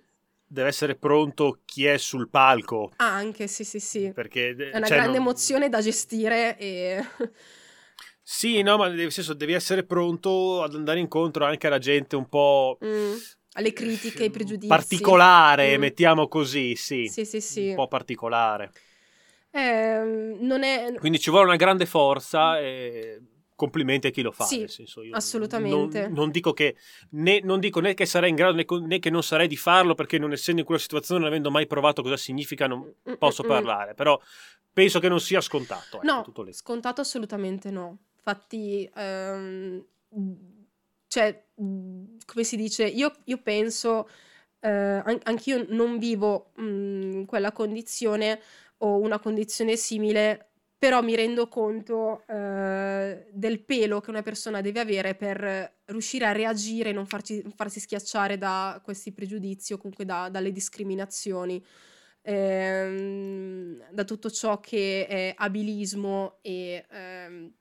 Deve 0.47 0.69
essere 0.69 0.95
pronto 0.97 1.61
chi 1.65 1.85
è 1.87 1.99
sul 1.99 2.29
palco. 2.29 2.93
Ah, 2.97 3.15
anche 3.15 3.47
sì, 3.47 3.65
sì, 3.65 3.81
sì. 3.81 4.11
Perché 4.15 4.55
È 4.55 4.77
una 4.77 4.87
cioè, 4.87 4.97
grande 4.97 5.19
non- 5.19 5.27
emozione 5.27 5.69
da 5.69 5.81
gestire 5.81 6.57
e 6.59 7.05
Sì, 8.29 8.61
no, 8.63 8.77
ma 8.77 8.89
nel 8.89 9.13
senso 9.13 9.35
devi 9.35 9.53
essere 9.53 9.85
pronto 9.85 10.63
ad 10.63 10.75
andare 10.75 10.99
incontro 10.99 11.45
anche 11.45 11.69
alla 11.69 11.79
gente 11.79 12.17
un 12.17 12.29
po' 12.29 12.77
Mm, 12.85 13.15
alle 13.53 13.73
critiche, 13.73 14.25
ai 14.25 14.31
pregiudizi. 14.31 14.67
particolare, 14.69 15.77
Mm. 15.77 15.81
mettiamo 15.81 16.27
così, 16.27 16.75
sì. 16.75 17.07
Sì, 17.07 17.25
sì, 17.25 17.41
sì. 17.41 17.69
Un 17.69 17.75
po' 17.77 17.89
particolare. 17.89 18.73
Non 19.53 20.63
è... 20.65 20.93
Quindi 20.99 21.19
ci 21.21 21.31
vuole 21.31 21.47
una 21.47 21.57
grande 21.57 21.87
forza 21.87 22.59
e 22.59 23.21
complimenti 23.57 24.07
a 24.07 24.11
chi 24.11 24.23
lo 24.23 24.31
fa. 24.31 24.45
Sì, 24.45 24.61
nel 24.61 24.71
senso, 24.71 25.03
io 25.03 25.17
assolutamente. 25.17 26.03
Non, 26.03 26.13
non 26.15 26.31
dico 26.31 26.53
che 26.53 26.77
né, 27.11 27.41
non 27.43 27.59
dico 27.59 27.81
né 27.81 27.95
che 27.95 28.07
sarei 28.07 28.31
in 28.31 28.37
grado 28.37 28.55
né, 28.55 28.65
né 28.87 28.99
che 29.01 29.11
non 29.11 29.23
sarei 29.23 29.49
di 29.49 29.57
farlo 29.57 29.95
perché 29.95 30.19
non 30.19 30.31
essendo 30.33 30.61
in 30.61 30.67
quella 30.67 30.81
situazione, 30.81 31.21
non 31.21 31.29
avendo 31.31 31.51
mai 31.51 31.67
provato 31.67 32.03
cosa 32.03 32.17
significa, 32.17 32.67
non 32.69 32.81
Mm, 33.09 33.15
posso 33.19 33.43
mm, 33.43 33.47
mm. 33.47 33.49
parlare. 33.51 33.95
Però 33.95 34.21
penso 34.73 35.01
che 35.01 35.09
non 35.09 35.21
sia 35.21 35.41
scontato. 35.41 36.01
ecco, 36.03 36.33
No, 36.45 36.53
scontato 36.53 37.01
assolutamente 37.01 37.71
no. 37.71 37.99
Infatti, 38.17 38.89
ehm, 38.95 39.85
cioè, 41.09 41.45
mh, 41.55 42.17
come 42.27 42.45
si 42.45 42.57
dice, 42.57 42.85
io, 42.85 43.13
io 43.25 43.39
penso, 43.39 44.09
eh, 44.61 44.69
an- 44.69 45.21
anch'io 45.25 45.65
non 45.69 45.99
vivo 45.99 46.53
mh, 46.57 47.25
quella 47.25 47.53
condizione 47.53 48.41
o 48.79 48.99
una 48.99 49.19
condizione 49.19 49.77
simile, 49.77 50.51
però 50.79 51.03
mi 51.03 51.17
rendo 51.17 51.49
conto 51.49 52.25
eh, 52.27 53.27
del 53.33 53.65
pelo 53.65 54.01
che 54.01 54.11
una 54.11 54.23
persona 54.23 54.61
deve 54.61 54.81
avere 54.81 55.15
per 55.15 55.79
riuscire 55.87 56.27
a 56.27 56.33
reagire 56.33 56.91
e 56.91 56.93
non 56.93 57.07
farci- 57.07 57.43
farsi 57.55 57.81
schiacciare 57.81 58.37
da 58.37 58.81
questi 58.85 59.13
pregiudizi 59.13 59.73
o 59.73 59.79
comunque 59.79 60.05
da- 60.05 60.29
dalle 60.29 60.53
discriminazioni. 60.53 61.65
Ehm, 62.23 63.85
da 63.93 64.05
tutto 64.05 64.31
ciò 64.31 64.59
che 64.61 65.07
è 65.07 65.33
abilismo 65.37 66.39
e, 66.43 66.85
ehm, 66.91 67.53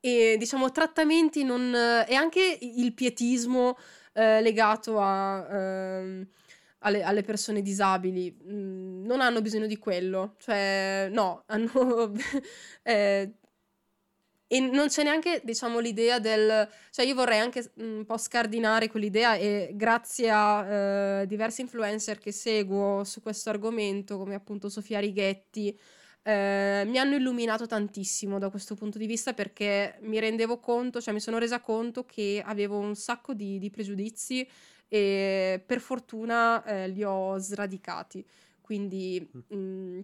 e 0.00 0.36
diciamo 0.38 0.70
trattamenti 0.70 1.44
non, 1.44 1.74
e 1.74 2.14
anche 2.14 2.58
il 2.60 2.94
pietismo 2.94 3.76
eh, 4.14 4.40
legato 4.40 4.98
a, 4.98 5.46
ehm, 5.50 6.26
alle, 6.80 7.02
alle, 7.02 7.22
persone 7.22 7.62
disabili. 7.62 8.36
Mm, 8.44 9.04
non 9.04 9.20
hanno 9.20 9.40
bisogno 9.42 9.66
di 9.66 9.78
quello, 9.78 10.34
cioè 10.38 11.08
no, 11.10 11.44
hanno... 11.48 12.12
eh, 12.82 13.34
e 14.52 14.58
non 14.58 14.88
c'è 14.88 15.04
neanche, 15.04 15.40
diciamo, 15.44 15.78
l'idea 15.78 16.18
del... 16.18 16.68
Cioè 16.90 17.06
io 17.06 17.14
vorrei 17.14 17.38
anche 17.38 17.70
un 17.76 18.04
po' 18.04 18.16
scardinare 18.16 18.88
quell'idea 18.88 19.36
e 19.36 19.70
grazie 19.74 20.28
a 20.28 21.20
eh, 21.20 21.26
diversi 21.28 21.60
influencer 21.60 22.18
che 22.18 22.32
seguo 22.32 23.04
su 23.04 23.22
questo 23.22 23.50
argomento, 23.50 24.18
come 24.18 24.34
appunto 24.34 24.68
Sofia 24.68 24.98
Righetti, 24.98 25.78
eh, 26.22 26.82
mi 26.84 26.98
hanno 26.98 27.14
illuminato 27.14 27.66
tantissimo 27.66 28.38
da 28.38 28.50
questo 28.50 28.74
punto 28.74 28.98
di 28.98 29.06
vista 29.06 29.34
perché 29.34 29.98
mi 30.02 30.18
rendevo 30.18 30.58
conto, 30.58 31.00
cioè 31.00 31.14
mi 31.14 31.20
sono 31.20 31.38
resa 31.38 31.60
conto 31.60 32.04
che 32.04 32.42
avevo 32.44 32.76
un 32.76 32.96
sacco 32.96 33.34
di, 33.34 33.58
di 33.60 33.70
pregiudizi 33.70 34.46
e 34.92 35.62
per 35.64 35.80
fortuna 35.80 36.62
eh, 36.64 36.88
li 36.88 37.02
ho 37.02 37.38
sradicati. 37.38 38.26
Quindi... 38.60 39.26
Mh, 39.48 39.56
mm, 39.56 40.00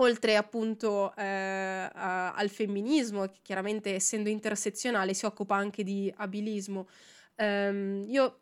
oltre 0.00 0.36
appunto 0.36 1.14
eh, 1.16 1.24
a, 1.24 2.32
al 2.32 2.48
femminismo, 2.48 3.26
che 3.26 3.38
chiaramente 3.42 3.94
essendo 3.94 4.28
intersezionale 4.28 5.14
si 5.14 5.24
occupa 5.24 5.56
anche 5.56 5.82
di 5.82 6.12
abilismo. 6.16 6.88
Um, 7.36 8.04
io 8.06 8.38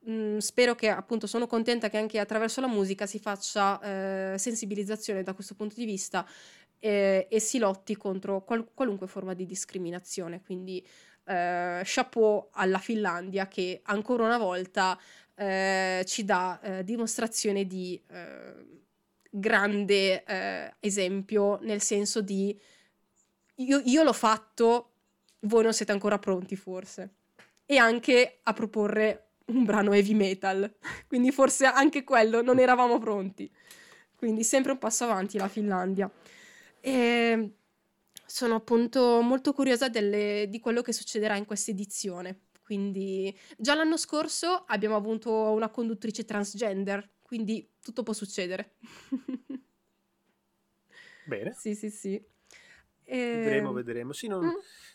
mh, 0.00 0.12
mm, 0.12 0.36
spero 0.38 0.74
che 0.74 0.88
appunto 0.88 1.26
sono 1.26 1.46
contenta 1.46 1.88
che 1.88 1.98
anche 1.98 2.18
attraverso 2.18 2.60
la 2.60 2.68
musica 2.68 3.06
si 3.06 3.18
faccia 3.18 3.80
eh, 4.34 4.38
sensibilizzazione 4.38 5.22
da 5.22 5.34
questo 5.34 5.54
punto 5.54 5.74
di 5.76 5.84
vista 5.84 6.26
eh, 6.78 7.26
e 7.28 7.40
si 7.40 7.58
lotti 7.58 7.96
contro 7.96 8.42
qual- 8.44 8.68
qualunque 8.72 9.06
forma 9.06 9.34
di 9.34 9.46
discriminazione. 9.46 10.40
Quindi 10.42 10.84
eh, 11.24 11.82
chapeau 11.84 12.48
alla 12.52 12.78
Finlandia 12.78 13.46
che 13.48 13.80
ancora 13.84 14.24
una 14.24 14.38
volta 14.38 14.98
eh, 15.40 16.04
ci 16.06 16.24
dà 16.24 16.60
eh, 16.60 16.84
dimostrazione 16.84 17.66
di 17.66 17.98
grande 19.32 20.24
eh, 20.24 20.74
esempio 20.80 21.58
nel 21.62 21.80
senso 21.80 22.20
di 22.20 22.58
io, 23.54 23.80
io 23.84 24.02
l'ho 24.02 24.12
fatto, 24.12 24.90
voi 25.40 25.62
non 25.62 25.72
siete 25.72 25.92
ancora 25.92 26.18
pronti 26.18 26.56
forse. 26.56 27.14
E 27.64 27.76
anche 27.76 28.40
a 28.42 28.52
proporre 28.52 29.28
un 29.46 29.64
brano 29.64 29.92
heavy 29.92 30.14
metal, 30.14 30.74
quindi 31.06 31.30
forse 31.30 31.66
anche 31.66 32.04
quello 32.04 32.42
non 32.42 32.58
eravamo 32.58 32.98
pronti. 32.98 33.50
Quindi 34.16 34.44
sempre 34.44 34.72
un 34.72 34.78
passo 34.78 35.04
avanti 35.04 35.38
la 35.38 35.48
Finlandia. 35.48 36.10
E 36.80 37.54
sono 38.26 38.56
appunto 38.56 39.20
molto 39.22 39.52
curiosa 39.52 39.88
delle, 39.88 40.46
di 40.48 40.60
quello 40.60 40.82
che 40.82 40.92
succederà 40.92 41.36
in 41.36 41.46
questa 41.46 41.70
edizione. 41.70 42.40
Quindi 42.70 43.36
già 43.56 43.74
l'anno 43.74 43.96
scorso 43.96 44.62
abbiamo 44.68 44.94
avuto 44.94 45.32
una 45.32 45.70
conduttrice 45.70 46.24
transgender, 46.24 47.14
quindi 47.20 47.68
tutto 47.82 48.04
può 48.04 48.12
succedere. 48.12 48.76
Bene. 51.26 51.52
Sì, 51.58 51.74
sì, 51.74 51.90
sì. 51.90 52.14
E... 53.02 53.16
Vedremo, 53.16 53.70
ehm, 53.70 53.74
vedremo. 53.74 54.12
Sì, 54.12 54.28
non... 54.28 54.44
mm. 54.44 54.50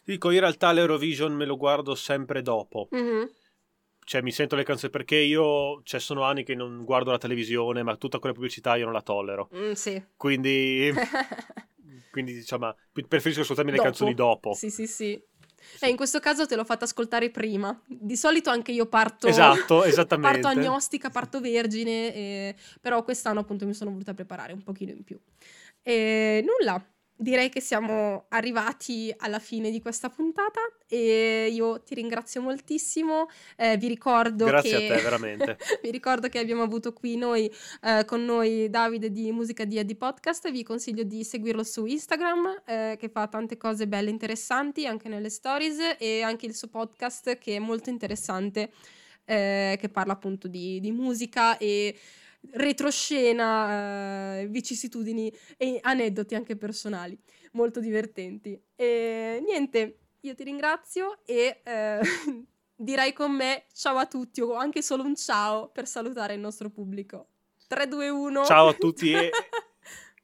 dico, 0.05 0.31
in 0.31 0.39
realtà 0.39 0.71
l'Eurovision 0.71 1.33
me 1.33 1.43
lo 1.43 1.57
guardo 1.57 1.95
sempre 1.95 2.41
dopo. 2.41 2.87
Mm-hmm. 2.95 3.25
Cioè, 4.05 4.21
mi 4.21 4.31
sento 4.31 4.55
le 4.55 4.63
canzoni 4.63 4.89
perché 4.89 5.17
io, 5.17 5.81
cioè, 5.83 5.99
sono 5.99 6.23
anni 6.23 6.45
che 6.45 6.55
non 6.55 6.85
guardo 6.85 7.11
la 7.11 7.17
televisione, 7.17 7.83
ma 7.83 7.97
tutta 7.97 8.19
quella 8.19 8.33
pubblicità 8.33 8.77
io 8.77 8.85
non 8.85 8.93
la 8.93 9.01
tollero. 9.01 9.49
Mm, 9.53 9.73
sì. 9.73 10.01
Quindi, 10.15 10.93
quindi 12.09 12.35
diciamo, 12.35 12.73
preferisco 13.05 13.41
ascoltarmi 13.41 13.71
dopo. 13.71 13.83
le 13.83 13.89
canzoni 13.89 14.13
dopo. 14.13 14.53
Sì, 14.53 14.69
sì, 14.69 14.87
sì. 14.87 15.21
Eh, 15.79 15.89
in 15.89 15.95
questo 15.95 16.19
caso 16.19 16.45
te 16.45 16.55
l'ho 16.55 16.63
fatta 16.63 16.85
ascoltare 16.85 17.29
prima. 17.29 17.79
Di 17.87 18.15
solito 18.15 18.49
anche 18.49 18.71
io 18.71 18.85
parto, 18.87 19.27
esatto, 19.27 19.83
esattamente. 19.85 20.39
parto 20.39 20.59
agnostica, 20.59 21.09
parto 21.09 21.39
vergine, 21.39 22.13
e... 22.13 22.55
però 22.81 23.03
quest'anno 23.03 23.39
appunto 23.39 23.65
mi 23.65 23.73
sono 23.73 23.91
voluta 23.91 24.13
preparare 24.13 24.53
un 24.53 24.63
pochino 24.63 24.91
in 24.91 25.03
più. 25.03 25.19
E 25.81 26.43
nulla, 26.45 26.83
direi 27.17 27.49
che 27.49 27.61
siamo 27.61 28.25
arrivati 28.29 29.13
alla 29.17 29.39
fine 29.39 29.71
di 29.71 29.81
questa 29.81 30.09
puntata 30.09 30.59
e 30.87 31.49
io 31.51 31.81
ti 31.81 31.95
ringrazio 31.95 32.41
moltissimo. 32.41 33.27
Eh, 33.55 33.77
vi 33.77 33.87
ricordo 33.87 34.45
Grazie 34.45 34.77
che... 34.77 34.93
a 34.93 34.95
te, 34.95 35.01
veramente. 35.01 35.57
vi 35.81 35.91
ricordo 35.91 36.27
che 36.27 36.39
abbiamo 36.39 36.63
avuto 36.63 36.93
qui 36.93 37.15
noi, 37.15 37.51
eh, 37.81 38.03
con 38.05 38.25
noi 38.25 38.69
Davide 38.69 39.11
di 39.11 39.31
Musica 39.31 39.63
Dia 39.63 39.83
di 39.83 39.95
Podcast. 39.95 40.51
Vi 40.51 40.63
consiglio 40.63 41.03
di 41.03 41.23
seguirlo 41.23 41.63
su 41.63 41.85
Instagram, 41.85 42.63
eh, 42.65 42.97
che 42.99 43.09
fa 43.09 43.27
tante 43.27 43.57
cose 43.57 43.87
belle 43.87 44.09
e 44.09 44.11
interessanti 44.11 44.85
anche 44.85 45.07
nelle 45.07 45.29
stories 45.29 45.95
e 45.97 46.21
anche 46.21 46.45
il 46.45 46.55
suo 46.55 46.67
podcast 46.67 47.37
che 47.37 47.55
è 47.55 47.59
molto 47.59 47.89
interessante, 47.89 48.71
eh, 49.23 49.77
che 49.79 49.89
parla 49.89 50.13
appunto 50.13 50.47
di, 50.47 50.79
di 50.81 50.91
musica 50.91 51.57
e 51.57 51.95
retroscena, 52.53 54.39
eh, 54.39 54.47
vicissitudini 54.47 55.31
e 55.57 55.79
aneddoti 55.81 56.35
anche 56.35 56.55
personali, 56.55 57.17
molto 57.51 57.79
divertenti. 57.79 58.59
E 58.75 59.43
niente, 59.45 59.97
io 60.21 60.35
ti 60.35 60.43
ringrazio 60.43 61.19
e 61.25 61.61
eh, 61.63 61.99
direi 62.75 63.13
con 63.13 63.31
me 63.31 63.65
ciao 63.73 63.97
a 63.97 64.05
tutti 64.05 64.41
o 64.41 64.55
anche 64.55 64.81
solo 64.81 65.03
un 65.03 65.15
ciao 65.15 65.69
per 65.69 65.87
salutare 65.87 66.33
il 66.33 66.39
nostro 66.39 66.69
pubblico. 66.69 67.27
3, 67.67 67.87
2, 67.87 68.09
1. 68.09 68.45
Ciao 68.45 68.67
a 68.67 68.73
tutti 68.73 69.11
e... 69.11 69.31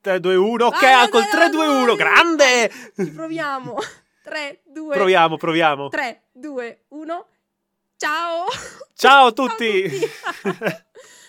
3, 0.01 0.19
2, 0.19 0.35
1, 0.35 0.65
ok, 0.65 0.81
vai, 0.81 1.09
col 1.09 1.27
3, 1.27 1.49
2, 1.49 1.67
1, 1.67 1.95
grande! 1.95 2.71
Ci 2.95 3.11
proviamo. 3.11 3.77
3, 4.23 4.61
2... 4.65 4.95
Proviamo, 4.95 5.37
proviamo. 5.37 5.89
3, 5.89 6.23
2, 6.31 6.85
1. 6.89 7.27
Ciao! 7.97 8.45
Ciao 8.95 9.27
a 9.27 9.31
tutti! 9.31 9.89
Ciao 9.89 10.39
a 10.39 10.43
tutti. 10.43 11.19